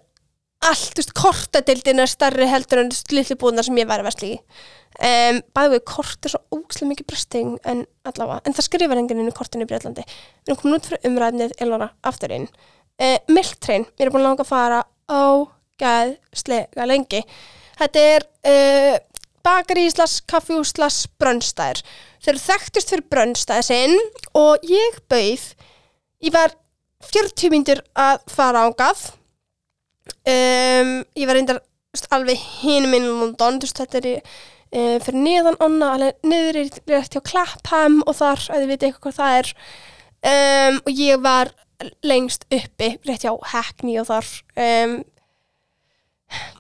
allt, 0.68 0.90
þú 0.92 1.00
veist, 1.00 1.14
kortadeildin 1.16 2.04
er 2.04 2.12
starri 2.12 2.50
heldur 2.52 2.84
en 2.84 2.92
litli 3.16 3.38
búðnar 3.40 3.64
sem 3.70 3.80
ég 3.80 3.88
væri 3.88 4.04
að 4.04 4.10
versla 4.10 4.28
í. 4.28 4.36
Um, 5.00 5.40
bæði 5.56 5.72
við 5.78 5.84
kort 5.88 6.28
er 6.28 6.34
svo 6.34 6.42
ógslega 6.58 6.90
mikið 6.90 7.08
bresting 7.08 7.56
en 7.70 7.86
allavega, 8.10 8.42
en 8.44 8.58
það 8.58 8.66
skrifar 8.66 9.00
enginn 9.00 9.22
inn 9.22 9.30
í 9.32 9.36
kortinu 9.38 9.64
í 9.64 9.70
Breitlandi 9.70 10.04
við 10.04 10.50
erum 10.50 10.60
komin 10.60 10.76
út 10.76 10.90
uh, 13.00 13.18
Milktrein, 13.32 13.88
við 13.96 14.06
erum 14.06 14.18
búin 14.18 14.26
að 14.26 14.30
langa 14.30 14.46
að 14.46 14.52
fara 14.52 14.82
á 15.10 15.26
gæðslega 15.80 16.88
lengi. 16.90 17.24
Þetta 17.80 18.06
er 18.16 18.28
uh, 18.52 18.96
bakari 19.46 19.88
slags 19.92 20.20
kaffjús 20.30 20.74
slags 20.76 21.06
brönnstæður 21.20 21.84
þeir 22.20 22.34
eru 22.34 22.44
þekktust 22.44 22.92
fyrir 22.92 23.08
brönnstæði 23.12 23.66
sinn 23.70 23.96
og 24.38 24.66
ég 24.68 25.00
bauð 25.12 25.46
ég 26.26 26.36
var 26.36 26.56
40 27.08 27.54
myndir 27.54 27.82
að 27.96 28.20
fara 28.32 28.66
ángað 28.68 29.06
um, 30.28 30.94
ég 31.16 31.28
var 31.30 31.38
reyndar 31.40 31.62
alveg 32.14 32.40
hinum 32.60 32.96
inn 32.98 33.08
í 33.08 33.14
London 33.22 33.62
þetta 33.64 34.02
er 34.02 34.10
í 34.10 34.16
uh, 34.20 34.98
fyrir 35.04 35.22
neðan 35.24 35.60
onna, 35.64 35.94
alveg 35.96 36.28
niður 36.28 36.62
í 36.62 36.66
rétt 36.92 37.16
hjá 37.16 37.24
Clapham 37.26 38.02
og 38.06 38.18
þar, 38.20 38.44
að 38.52 38.64
þið 38.64 38.74
veit 38.74 38.84
eitthvað 38.84 39.06
hvað 39.08 39.18
það 39.20 39.38
er. 39.40 39.54
Um, 40.20 40.80
og 40.84 41.00
ég 41.00 41.22
var 41.24 41.54
lengst 42.04 42.46
uppi, 42.52 42.94
rétt 43.08 43.24
hjá 43.24 43.34
Hackney 43.54 44.00
og 44.02 44.10
þar 44.10 44.30
um, 44.60 44.96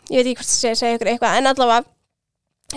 ég 0.09 0.21
veit 0.21 0.29
ekki 0.29 0.37
hvort 0.39 0.51
það 0.51 0.77
segja, 0.79 0.97
ykkur 0.97 1.11
eitthvað 1.13 1.39
en 1.39 1.49
allavega 1.51 1.81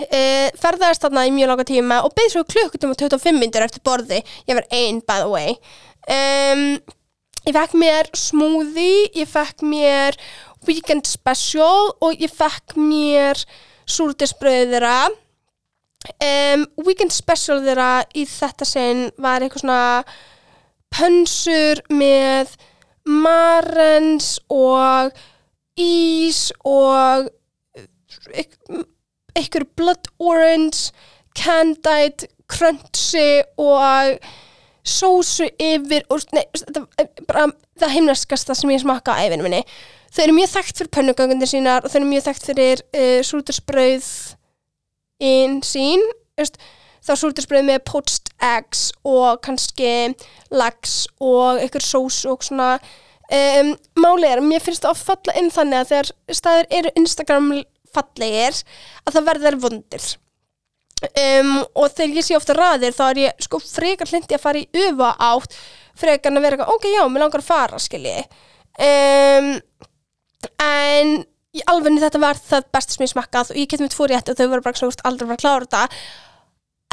uh, 0.01 0.49
ferðaðist 0.61 1.05
þarna 1.05 1.27
í 1.27 1.33
mjög 1.35 1.51
langa 1.51 1.67
tíma 1.69 2.01
og 2.05 2.15
beð 2.17 2.33
svo 2.33 2.43
klukkutum 2.49 2.93
og 2.93 2.99
25 2.99 3.39
myndir 3.39 3.65
eftir 3.65 3.83
borði. 3.85 4.21
Ég 4.49 4.59
var 4.59 4.67
ein 4.73 5.01
by 5.05 5.23
the 5.23 5.31
way. 5.31 5.57
Um, 6.03 6.65
ég 7.47 7.55
fekk 7.55 7.75
mér 7.79 8.09
smoothie 8.17 9.09
ég 9.19 9.29
fekk 9.29 9.63
mér 9.67 10.17
weekend 10.67 11.07
special 11.09 11.93
og 12.03 12.21
ég 12.21 12.31
fekk 12.31 12.77
mér 12.79 13.39
súrdisbröð 13.89 14.75
þeirra. 14.75 14.99
Um, 16.19 16.67
weekend 16.83 17.15
special 17.15 17.61
þeirra 17.63 18.03
í 18.15 18.27
þetta 18.27 18.67
sinn 18.67 19.07
var 19.21 19.43
eitthvað 19.43 19.63
svona 19.63 19.83
pönsur 20.93 21.81
með 21.91 22.53
marens 23.09 24.37
og 24.53 25.11
ís 25.79 26.51
og 26.63 27.29
eitthvað 29.33 29.67
blood 29.77 30.09
orange 30.21 30.93
candied 31.37 32.27
crunchy 32.51 33.41
og 33.59 34.19
sósu 34.83 35.47
yfir 35.61 36.05
og 36.11 36.23
nei, 36.35 36.43
er 36.99 37.09
bara 37.27 37.47
það 37.79 37.93
heimnaskasta 37.95 38.55
sem 38.57 38.71
ég 38.73 38.83
smakka 38.83 39.15
á 39.15 39.23
æfinu 39.25 39.45
minni. 39.47 39.63
Þau 40.13 40.23
eru 40.27 40.35
mjög 40.37 40.51
þekkt 40.53 40.79
fyrir 40.79 40.93
pönnugöngundir 40.93 41.49
sínar 41.49 41.85
og 41.85 41.91
þau 41.91 42.01
eru 42.01 42.09
mjög 42.11 42.25
þekkt 42.27 42.47
fyrir 42.49 42.83
uh, 42.93 43.19
sútursbrauð 43.25 44.09
inn 45.23 45.61
sín 45.65 46.03
veist, 46.37 46.59
þá 47.03 47.13
sútursbrauð 47.19 47.67
með 47.67 47.83
poached 47.89 48.31
eggs 48.43 48.87
og 49.07 49.41
kannski 49.45 50.13
lax 50.53 51.03
og 51.23 51.61
eitthvað 51.61 51.87
sós 51.87 52.23
og 52.29 52.45
svona. 52.45 52.75
Um, 53.33 53.71
málið 53.97 54.35
er, 54.35 54.41
mér 54.45 54.63
finnst 54.63 54.83
það 54.83 54.93
að 54.93 55.05
falla 55.07 55.37
inn 55.39 55.53
þannig 55.53 55.79
að 55.79 55.91
þegar 55.91 56.11
staðir 56.37 56.67
eru 56.79 56.91
Instagram 56.99 57.47
fallegir 57.93 58.59
að 59.05 59.15
það 59.15 59.29
verður 59.29 59.59
vondir. 59.63 60.09
Um, 61.03 61.53
og 61.75 61.89
þegar 61.91 62.19
ég 62.19 62.27
sé 62.27 62.35
ofta 62.37 62.55
raðir 62.55 62.95
þá 62.95 63.03
er 63.09 63.21
ég 63.25 63.43
sko 63.43 63.59
frekar 63.59 64.07
hlindi 64.07 64.37
að 64.37 64.43
fara 64.43 64.61
í 64.61 64.83
ufa 64.85 65.09
átt 65.19 65.57
frekar 65.99 66.31
að 66.31 66.45
vera 66.45 66.57
eitthvað, 66.57 66.75
ok, 66.77 66.85
já, 66.93 67.03
mér 67.11 67.25
langar 67.25 67.43
að 67.43 67.49
fara 67.49 67.81
skilji. 67.81 68.23
Um, 68.83 69.49
en 70.63 71.15
í 71.53 71.63
alvegni 71.69 72.01
þetta 72.01 72.21
var 72.21 72.39
það 72.39 72.69
besta 72.73 72.95
sem 72.95 73.05
ég 73.05 73.11
smakkað 73.11 73.51
og 73.53 73.59
ég 73.59 73.69
geti 73.69 73.85
með 73.85 73.93
tvo 73.93 74.07
rétti 74.09 74.33
og 74.33 74.39
þau 74.39 74.47
voru 74.53 74.65
bara 74.65 74.79
svona 74.79 75.07
aldrei 75.09 75.25
að 75.25 75.29
fara 75.29 75.37
að 75.37 75.43
klára 75.43 75.67
þetta 75.67 75.83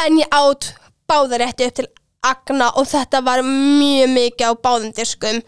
en 0.05 0.21
ég 0.21 0.31
átt 0.35 0.73
báða 1.11 1.41
rétti 1.43 1.67
upp 1.67 1.77
til 1.81 1.89
agna 2.27 2.71
og 2.77 2.89
þetta 2.91 3.23
var 3.25 3.43
mjög 3.47 4.15
mikið 4.15 4.53
á 4.53 4.55
báðum 4.61 4.95
diskum. 4.97 5.43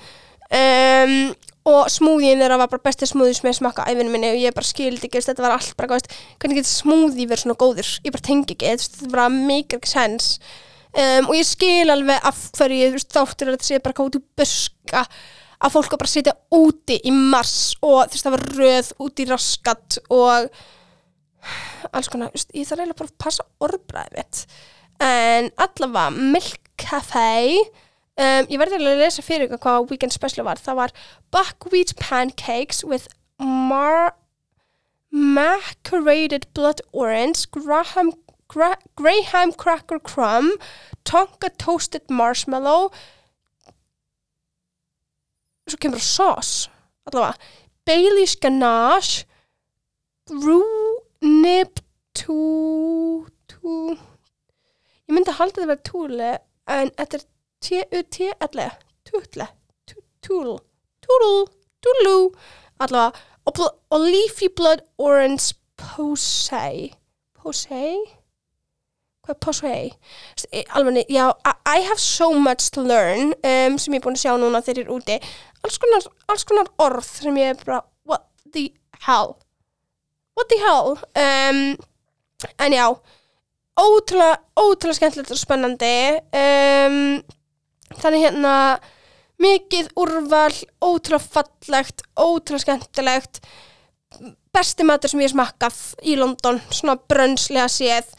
Um, 0.53 1.33
og 1.69 1.87
smúðin 1.93 2.43
þeirra 2.43 2.59
var 2.59 2.70
bara 2.73 2.83
besti 2.89 3.07
smúði 3.07 3.37
sem 3.39 3.49
ég 3.49 3.59
smakka 3.61 3.85
á 3.87 3.91
æfinu 3.93 4.11
minni 4.11 4.33
og 4.33 4.41
ég 4.41 4.55
bara 4.57 4.66
skildi 4.66 5.07
ekki, 5.07 5.23
þetta 5.23 5.45
var 5.45 5.55
allt 5.55 5.77
bara, 5.79 5.95
veist, 5.95 6.11
hvernig 6.43 6.59
getur 6.59 6.73
smúði 6.73 7.27
verið 7.31 7.45
svona 7.45 7.59
góður, 7.61 7.93
ég 8.03 8.15
bara 8.15 8.27
tengi 8.27 8.57
ekki, 8.57 8.73
þetta 8.83 9.11
bara 9.12 9.29
make 9.33 9.79
ekki 9.79 9.93
sens 9.93 10.33
um, 10.91 11.31
og 11.31 11.37
ég 11.39 11.47
skil 11.47 11.95
alveg 11.95 12.27
af 12.29 12.43
hverju, 12.59 12.91
þáttur 13.07 13.53
að 13.53 13.57
þetta 13.57 13.69
sé 13.69 13.81
bara 13.85 14.09
úr 14.09 14.20
buska 14.43 15.05
að 15.62 15.74
fólk 15.77 15.95
að 15.95 16.03
bara 16.03 16.11
sitja 16.11 16.37
úti 16.59 16.99
í 17.07 17.15
mars 17.15 17.57
og 17.79 18.11
þú 18.11 18.16
veist, 18.16 18.27
það 18.27 18.37
var 18.37 18.47
röð 18.59 18.93
úti 19.07 19.23
í 19.23 19.31
raskat 19.31 20.01
og 20.11 20.62
alls 21.91 22.11
konar, 22.13 22.33
ég 22.35 22.69
þarf 22.69 22.83
eiginlega 22.83 22.99
bara 23.01 23.11
að 23.13 23.23
passa 23.25 23.47
orðbræðið 23.63 24.19
mitt. 24.19 24.43
En 25.03 25.51
allavega 25.61 26.11
Milk 26.35 26.73
Café 26.81 27.59
um, 27.59 28.49
ég 28.49 28.59
verði 28.61 28.79
alveg 28.79 28.97
að 28.97 29.05
lesa 29.05 29.25
fyrir 29.25 29.49
ykkur 29.49 29.63
hvað 29.65 29.89
weekend 29.91 30.15
special 30.15 30.47
var, 30.47 30.61
það 30.61 30.81
var 30.83 30.97
buckwheat 31.35 31.95
pancakes 32.01 32.83
with 32.85 33.09
mar 33.43 34.15
macerated 35.13 36.47
blood 36.57 36.81
orange 36.93 37.49
graham, 37.53 38.13
gra 38.49 38.75
graham 38.97 39.53
cracker 39.53 40.01
crumb 40.01 40.55
tonka 41.09 41.51
toasted 41.59 42.09
marshmallow 42.09 42.91
svo 45.69 45.79
kemur 45.81 46.03
sauce 46.03 46.69
allavega. 47.09 47.37
Bailey's 47.87 48.37
ganache 48.39 49.27
brunib 50.31 50.91
tú 51.23 53.27
tú 53.47 53.94
ég 53.94 55.15
myndi 55.15 55.31
að 55.31 55.39
halda 55.39 55.61
þetta 55.61 55.66
að 55.66 55.70
vera 55.70 55.89
túle 55.89 56.31
en 56.73 56.90
þetta 56.99 57.19
er 57.19 57.27
T-U-T-L 57.62 58.65
tútle 59.07 59.47
túl 60.23 60.57
túl 61.03 61.47
túlú 61.82 62.16
allavega 62.82 63.12
og, 63.47 64.01
leafy 64.03 64.49
blood 64.49 64.82
orange 64.99 65.55
posay 65.78 66.90
posay 67.39 68.03
hvað 69.23 69.35
er 69.35 69.40
posay 69.47 69.85
alveg, 70.74 71.07
já, 71.09 71.31
I 71.66 71.86
have 71.86 72.01
so 72.01 72.32
much 72.35 72.70
to 72.74 72.82
learn 72.82 73.35
um, 73.47 73.78
sem 73.78 73.94
ég 73.94 74.01
er 74.01 74.05
búin 74.05 74.19
að 74.19 74.24
sjá 74.24 74.35
núna 74.35 74.62
þegar 74.62 74.82
ég 74.82 74.89
er 74.89 74.97
úti. 74.97 75.19
Alls 75.62 75.78
konar, 75.78 76.09
alls 76.27 76.44
konar 76.49 76.70
orð 76.82 77.07
sem 77.07 77.39
ég 77.39 77.55
er 77.55 77.62
bara 77.62 77.85
what 78.03 78.27
the 78.51 78.73
hell 79.07 79.36
what 80.35 80.49
the 80.49 80.59
hell? 80.63 80.97
Um, 81.17 81.77
en 82.59 82.73
já 82.73 82.87
ótrúlega, 83.79 84.41
ótrúlega 84.59 84.99
skemmtilegt 84.99 85.33
og 85.33 85.41
spennandi. 85.41 85.95
Um, 86.37 87.23
þannig 88.01 88.27
hérna 88.27 88.55
mikið 89.43 89.91
úrval, 89.99 90.55
ótrúlega 90.83 91.23
fallegt 91.25 92.05
ótrúlega 92.19 92.67
skemmtilegt. 92.67 93.43
Besti 94.53 94.85
matur 94.85 95.13
sem 95.13 95.23
ég 95.25 95.33
smakkað 95.33 95.79
í 96.05 96.19
London, 96.21 96.61
svona 96.71 96.99
brönnslega 97.09 97.69
séð. 97.73 98.13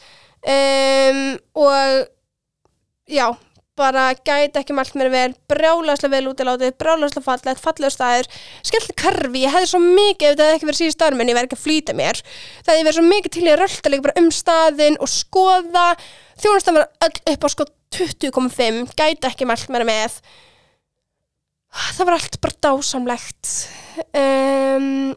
Um, 0.44 1.36
og 1.56 2.08
já, 3.08 3.28
bara 3.78 4.12
gæti 4.14 4.60
ekki 4.60 4.74
mælt 4.76 4.94
mér 4.98 5.10
vel, 5.10 5.32
brjálæslega 5.50 6.12
vel 6.12 6.28
útilátið, 6.30 6.76
brjálæslega 6.78 7.24
fallegt, 7.24 7.62
fallegur 7.62 7.92
staður 7.94 8.28
skemmtileg 8.62 8.98
karfi, 9.00 9.42
ég 9.42 9.54
hefði 9.54 9.70
svo 9.72 9.80
mikið 9.82 10.28
ef 10.28 10.38
það 10.38 10.46
hefði 10.46 10.58
ekki 10.58 10.68
verið 10.70 10.80
síðan 10.80 10.94
staður, 10.94 11.18
menn 11.18 11.32
ég 11.32 11.38
verði 11.38 11.50
ekki 11.50 11.58
að 11.58 11.64
flýta 11.64 11.96
mér. 11.98 12.22
Það 12.62 12.72
hefði 12.72 12.86
verið 12.88 12.98
svo 12.98 13.06
mikið 13.10 13.34
til 13.34 13.44
ég 13.48 13.58
rölda 13.60 13.92
líka 13.92 14.06
bara 14.06 14.22
um 14.22 14.30
staðinn 14.38 14.98
og 15.02 15.10
skoða 15.10 15.84
þjónastan 16.42 16.78
var 16.78 16.88
öll 17.08 17.34
upp 17.34 17.46
á 17.46 17.48
sko 17.50 17.68
20,5 17.98 18.94
gæti 18.94 19.30
ekki 19.30 19.48
mælt 19.50 19.70
mér 19.74 19.86
með. 19.90 20.18
Það 21.74 22.06
var 22.06 22.16
allt 22.20 22.40
bara 22.42 22.60
dásamlegt. 22.62 23.54
Um, 24.14 25.14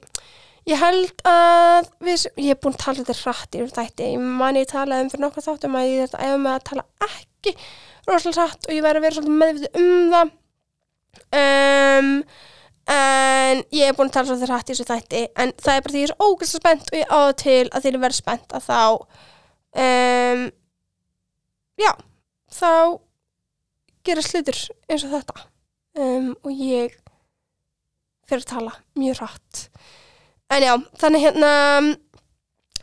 ég 0.65 0.81
held 0.81 1.21
að 1.29 1.91
við, 2.01 2.25
ég 2.41 2.55
hef 2.55 2.63
búin 2.63 2.73
að 2.73 2.81
tala 2.81 3.03
þetta 3.03 3.21
hratt 3.21 3.57
í 3.57 3.61
um 3.61 3.69
þætti, 3.69 4.13
ég 4.15 4.31
man 4.41 4.57
ég 4.57 4.69
talaði 4.69 5.05
um 5.05 5.11
fyrir 5.13 5.25
nokkuð 5.27 5.47
þáttum 5.51 5.77
að 5.77 5.91
ég 5.93 7.61
rosalega 8.07 8.45
hratt 8.45 8.67
og 8.67 8.75
ég 8.75 8.85
væri 8.85 9.01
að 9.01 9.07
vera 9.07 9.17
svolítið 9.17 9.39
meðvitið 9.41 9.79
um 9.81 10.11
það. 10.13 10.35
Um, 11.38 12.11
en 12.97 13.63
ég 13.75 13.89
hef 13.89 13.97
búin 13.97 14.11
að 14.11 14.15
tala 14.15 14.29
svolítið 14.29 14.51
hratt 14.53 14.69
í 14.69 14.73
þessu 14.73 14.88
þætti 14.88 15.23
en 15.43 15.55
það 15.59 15.73
er 15.73 15.84
bara 15.85 15.93
því 15.93 16.03
ég 16.03 16.07
er 16.07 16.13
svo 16.13 16.29
ógæslega 16.29 16.61
spennt 16.61 16.91
og 16.91 16.99
ég 16.99 17.09
á 17.11 17.17
það 17.17 17.34
til 17.43 17.63
að 17.67 17.89
ég 17.89 17.99
verð 18.05 18.17
spennt 18.17 18.55
að 18.55 18.67
þá 18.67 18.81
um, 19.84 20.45
já 21.77 21.91
þá 22.57 22.71
gera 24.07 24.23
slutur 24.23 24.59
eins 24.88 25.05
og 25.05 25.13
þetta. 25.17 25.45
Um, 25.97 26.34
og 26.45 26.51
ég 26.53 26.95
fyrir 28.27 28.43
að 28.43 28.51
tala 28.51 28.75
mjög 28.99 29.21
hratt. 29.21 29.63
En 30.53 30.63
já, 30.63 30.73
þannig 31.01 31.23
hérna 31.25 31.51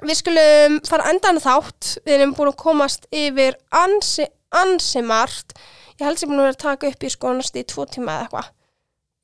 við 0.05 0.19
skulum 0.21 0.81
fara 0.85 1.11
endan 1.13 1.41
þátt. 1.43 1.95
Við 2.05 2.17
erum 2.19 2.35
búin 2.37 2.53
að 2.53 2.61
komast 2.61 3.07
yfir 3.15 3.57
ansi, 3.73 4.27
ansi 4.61 5.03
margt. 5.05 5.57
Ég 5.99 6.07
held 6.09 6.21
sem 6.21 6.33
að 6.35 6.43
vera 6.43 6.55
að 6.55 6.63
taka 6.65 6.91
upp 6.91 7.07
í 7.07 7.13
sko 7.13 7.33
næstu 7.37 7.63
í 7.63 7.67
tvo 7.71 7.87
tíma 7.87 8.17
eða 8.17 8.25
eitthvað. 8.27 8.51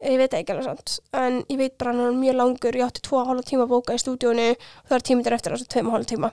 Ég 0.01 0.17
veit 0.17 0.37
ekki 0.37 0.55
alveg 0.55 0.69
sant 0.69 0.95
en 1.21 1.41
ég 1.53 1.59
veit 1.61 1.75
bara 1.81 1.93
hann 1.93 2.07
er 2.07 2.15
mjög 2.17 2.39
langur. 2.39 2.79
Ég 2.79 2.87
átti 2.87 3.03
tvo 3.05 3.21
og 3.21 3.29
hálfa 3.29 3.49
tíma 3.51 3.67
bóka 3.69 3.97
í 3.97 4.01
stúdíónu 4.01 4.47
það 4.55 4.97
er 4.97 5.05
tímitur 5.09 5.37
eftir 5.37 5.57
þessu 5.57 5.69
tveim 5.75 5.91
og 5.91 5.97
hálfa 5.99 6.13
tíma. 6.15 6.31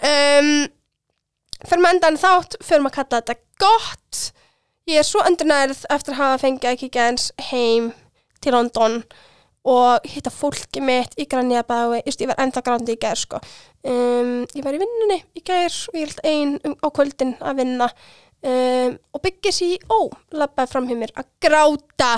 Um, 0.00 0.50
fyrir 1.62 1.84
með 1.84 1.94
endan 1.94 2.18
þátt 2.20 2.58
fyrir 2.62 2.82
maður 2.82 2.92
að 2.92 2.98
kalla 2.98 3.20
þetta 3.20 3.38
gott. 3.62 4.24
Ég 4.86 5.02
er 5.02 5.06
svo 5.06 5.22
endurnærið 5.26 5.86
eftir 5.94 6.14
að 6.14 6.20
hafa 6.22 6.42
fengið 6.42 6.72
að 6.72 6.82
kíkja 6.82 7.06
eins 7.10 7.30
heim 7.50 7.92
til 8.42 8.54
London 8.54 9.00
og 9.66 10.04
hitta 10.06 10.30
fólki 10.30 10.82
mitt 10.84 11.16
í 11.18 11.26
Grænjabaði, 11.26 12.04
just 12.06 12.20
ég 12.22 12.30
var 12.30 12.38
ennþá 12.42 12.62
grándi 12.62 12.94
í 12.94 13.00
gær 13.02 13.18
sko. 13.18 13.40
um, 13.82 14.44
ég 14.54 14.62
var 14.62 14.76
í 14.76 14.80
vinnunni 14.82 15.18
í 15.34 15.42
gær 15.42 15.74
og 15.90 15.98
ég 15.98 16.06
held 16.06 16.22
ein 16.22 16.54
um, 16.62 16.76
á 16.78 16.88
kvöldin 16.94 17.34
að 17.42 17.62
vinna 17.62 17.88
um, 18.46 18.96
og 19.14 19.22
byggja 19.24 19.52
sér 19.54 19.74
í, 19.74 19.78
ó, 19.90 19.98
labbaði 20.36 20.72
fram 20.72 20.88
hjá 20.88 20.96
mér 21.00 21.12
að 21.18 21.28
gráta 21.42 22.12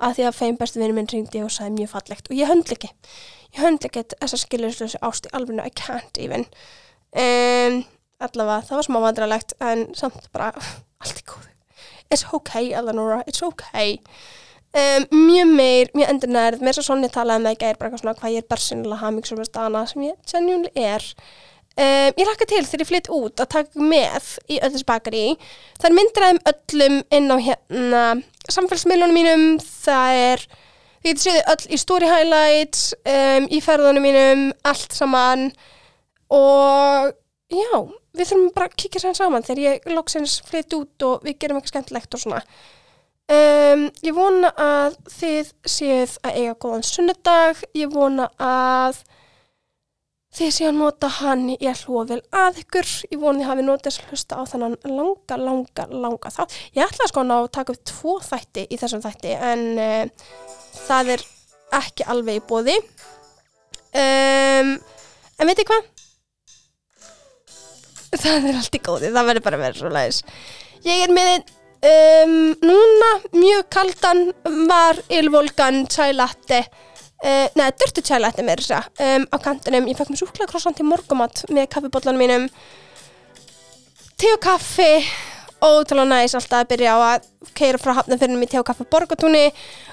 að 0.00 0.16
því 0.16 0.26
að 0.26 0.38
feim 0.38 0.58
bestu 0.60 0.80
vinnu 0.80 0.96
minn 0.96 1.10
ringdi 1.10 1.42
og 1.44 1.52
sagði 1.52 1.76
mjög 1.76 1.92
fallegt 1.94 2.30
og 2.30 2.38
ég 2.38 2.50
höndla 2.50 2.76
ekki. 2.76 2.90
Ég 3.50 3.62
höndla 3.64 3.90
ekki 3.90 4.04
þessa 4.16 4.40
skiljuslösu 4.40 5.00
ást 5.04 5.28
í 5.28 5.32
alveg 5.36 5.60
I 5.64 5.72
can't 5.76 6.20
even. 6.22 6.46
Um, 7.10 7.82
allavega, 8.22 8.64
það 8.68 8.78
var 8.78 8.86
smá 8.86 9.00
vandralegt 9.04 9.56
en 9.60 9.88
samt 9.98 10.28
bara, 10.34 10.52
allt 11.02 11.20
í 11.20 11.26
góðu. 11.28 11.48
It's 12.10 12.26
okay 12.34 12.72
Eleonora, 12.74 13.22
it's 13.26 13.42
okay. 13.46 14.00
Um, 14.70 15.06
mjög 15.26 15.52
meir, 15.58 15.88
mjög 15.98 16.12
endurnærð 16.14 16.60
mér 16.62 16.76
svo 16.76 16.84
svona 16.86 17.10
talaði 17.10 17.42
með 17.42 17.56
gær 17.58 17.78
bara 17.78 17.90
eitthvað 17.90 18.04
svona 18.04 18.18
hvað 18.20 18.34
ég 18.36 18.44
er 18.44 18.50
bersinlega 18.52 18.98
hamingsum 19.00 19.40
með 19.40 19.48
stana 19.48 19.80
sem 19.90 20.04
ég 20.06 20.18
genuinely 20.30 20.70
er 20.78 21.06
um, 21.80 22.10
ég 22.20 22.28
lakka 22.28 22.46
til 22.48 22.62
þegar 22.66 22.84
ég 22.84 22.90
flytt 22.90 23.12
út 23.16 23.42
að 23.42 23.52
taka 23.56 23.84
með 23.92 24.32
í 24.52 24.58
öllus 24.62 24.86
bakari. 24.88 25.26
Það 25.80 25.90
er 25.90 26.10
þeim 26.20 26.42
öllum 26.52 26.98
inn 27.16 27.30
á 27.32 27.36
hérna 27.46 28.02
samfélagsmiðlunum 28.50 29.16
mínum. 29.16 29.46
Það 29.60 30.18
er 30.24 30.44
þið 31.00 31.10
getur 31.10 31.24
séð 31.24 31.40
öll 31.54 31.70
í 31.70 31.80
story 31.80 32.10
highlights 32.10 32.90
um, 33.04 33.46
í 33.48 33.62
ferðunum 33.64 34.04
mínum 34.04 34.44
allt 34.68 34.96
saman. 34.96 35.48
Og 36.30 37.14
já, 37.50 37.78
við 38.14 38.28
þurfum 38.28 38.52
bara 38.54 38.68
að 38.70 38.76
kíkja 38.82 39.02
sér 39.04 39.16
saman 39.18 39.46
þegar 39.46 39.64
ég 39.64 39.88
loksins 39.94 40.40
flytt 40.46 40.76
út 40.76 41.06
og 41.08 41.24
við 41.26 41.40
gerum 41.40 41.58
eitthvað 41.58 41.74
skemmtilegt 41.74 42.14
og 42.14 42.22
svona. 42.22 42.44
Um, 43.30 43.86
ég 44.02 44.14
vona 44.14 44.50
að 44.58 44.96
þið 45.12 45.50
séð 45.70 46.16
að 46.26 46.38
eiga 46.42 46.54
góðan 46.62 46.86
sunnudag. 46.86 47.60
Ég 47.78 47.92
vona 47.94 48.26
að 48.42 49.04
þið 50.36 50.52
séu 50.54 50.68
að 50.70 50.78
nota 50.78 51.10
hann 51.16 51.46
að 51.56 51.82
hlúa 51.84 52.04
vel 52.06 52.20
að 52.36 52.60
ykkur 52.62 52.90
ég 53.10 53.18
vona 53.18 53.40
þið 53.40 53.48
hafi 53.50 53.66
notið 53.66 53.90
að 53.90 54.10
hlusta 54.10 54.38
á 54.38 54.42
þannan 54.46 54.76
langa, 54.86 55.38
langa, 55.40 55.86
langa 55.90 56.30
þá 56.30 56.42
ég 56.76 56.84
ætla 56.84 57.06
að 57.06 57.12
sko 57.12 57.24
ná 57.26 57.36
að 57.40 57.50
taka 57.56 57.74
upp 57.74 57.84
tvo 57.90 58.16
þætti 58.24 58.66
í 58.70 58.78
þessum 58.78 59.02
þætti 59.04 59.36
en 59.50 59.64
uh, 59.74 60.28
það 60.86 61.14
er 61.16 61.24
ekki 61.80 62.06
alveg 62.14 62.38
í 62.38 62.44
bóði 62.46 62.76
um, 62.78 64.76
en 65.40 65.50
veitir 65.50 65.66
hvað? 65.70 65.88
Það 68.20 68.46
er 68.50 68.56
allt 68.58 68.74
í 68.74 68.80
góði, 68.82 69.10
það 69.14 69.26
verður 69.28 69.44
bara 69.44 69.58
að 69.58 69.60
vera 69.62 69.78
svo 69.78 69.90
leiðis. 69.94 70.16
Ég 70.82 71.02
er 71.04 71.12
með 71.14 71.52
um, 71.86 72.32
núna 72.66 73.10
mjög 73.36 73.68
kaldan 73.70 74.22
var 74.66 74.98
ylvolgan 75.14 75.84
chai 75.86 76.10
latte 76.16 76.64
uh, 77.24 77.46
neða, 77.56 77.72
dörtu 77.80 78.20
latte 78.20 78.44
með 78.46 78.62
þessa 78.62 78.82
um, 79.06 79.26
á 79.32 79.36
kantinum, 79.42 79.88
ég 79.90 79.98
fekk 79.98 80.12
mér 80.12 80.22
súklaða 80.22 80.52
krossan 80.52 80.76
til 80.76 80.86
morgumat 80.88 81.44
með 81.50 81.68
kaffibóllanum 81.74 82.20
mínum. 82.20 82.46
Te 84.20 84.32
og 84.34 84.40
kaffi 84.44 84.92
ótrúlega 85.60 86.08
næs 86.08 86.34
alltaf 86.36 86.62
að 86.62 86.70
byrja 86.72 86.96
á 86.96 86.98
að 87.04 87.26
keira 87.56 87.80
frá 87.80 87.94
hafnafyrnum 87.98 88.44
í 88.44 88.48
te 88.48 88.60
og 88.60 88.66
kaffi 88.68 88.86
borgatúni 88.88 89.50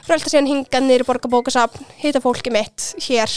rölda 0.08 0.32
síðan 0.32 0.50
hingað 0.52 0.86
niður 0.86 1.04
í 1.04 1.08
borgabókasafn 1.10 1.90
hitta 2.00 2.24
fólki 2.24 2.54
mitt 2.54 2.94
hér. 3.08 3.34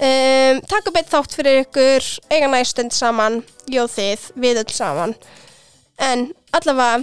Um, 0.00 0.60
taka 0.70 0.92
beitt 0.94 1.10
þátt 1.12 1.34
fyrir 1.36 1.62
ykkur 1.66 2.06
eiga 2.32 2.48
næstund 2.48 2.94
saman 2.96 3.42
og 3.42 3.90
þið, 3.92 4.28
við 4.40 4.62
öll 4.62 4.72
saman. 4.72 5.12
En 6.00 6.30
allavega 6.56 7.02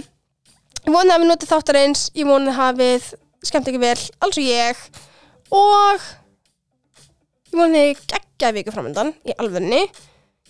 ég 0.88 0.94
vona 0.94 1.14
að 1.14 1.22
við 1.22 1.30
notið 1.30 1.52
þáttarins 1.52 2.08
ég 2.18 2.26
vona 2.26 2.50
að 2.50 2.58
hafið 2.58 3.12
skemmt 3.46 3.70
ekki 3.70 3.82
vel, 3.82 4.00
alls 4.24 4.40
og 4.40 4.48
ég 4.48 4.80
og 5.54 6.06
ég 7.48 7.58
vona 7.58 7.82
þið 7.82 8.06
geggja 8.12 8.54
viku 8.56 8.74
framöndan 8.74 9.12
í 9.26 9.36
alvörni 9.40 9.82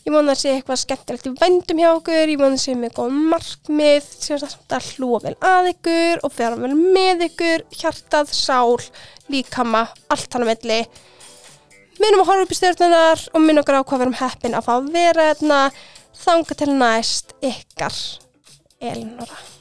ég 0.09 0.15
vona 0.15 0.33
að 0.33 0.41
sé 0.41 0.55
eitthvað 0.55 0.81
skemmtilegt 0.83 1.29
í 1.29 1.35
vændum 1.37 1.83
hjá 1.83 1.89
okkur 1.91 2.33
ég 2.33 2.41
vona 2.41 2.57
að 2.57 2.63
sé 2.63 2.77
með 2.79 2.95
góð 2.97 3.19
markmið 3.33 4.09
sem 4.15 4.41
samt 4.41 4.75
að 4.75 4.89
hlúa 4.95 5.21
vel 5.27 5.35
að 5.45 5.71
ykkur 5.75 6.25
og 6.25 6.35
vera 6.39 6.59
vel 6.61 6.73
með 6.79 7.27
ykkur 7.29 7.67
hjartað, 7.77 8.33
sál, 8.33 8.79
líkama 9.29 9.85
allt 10.09 10.33
hann 10.33 10.47
að 10.47 10.53
melli 10.55 10.81
minnum 11.99 12.23
að 12.23 12.31
horfa 12.31 12.47
upp 12.47 12.55
í 12.55 12.59
stjórnunar 12.61 13.29
og 13.35 13.45
minnum 13.45 13.63
okkur 13.65 13.81
á 13.83 13.83
hvað 13.83 14.01
við 14.01 14.07
erum 14.09 14.19
heppin 14.23 14.59
að 14.59 14.67
fá 14.69 14.75
að 14.79 14.91
vera 14.97 15.29
þarna 15.33 15.61
þanga 16.25 16.59
til 16.63 16.73
næst 16.75 17.39
ykkar 17.53 18.03
Elinora 18.79 19.58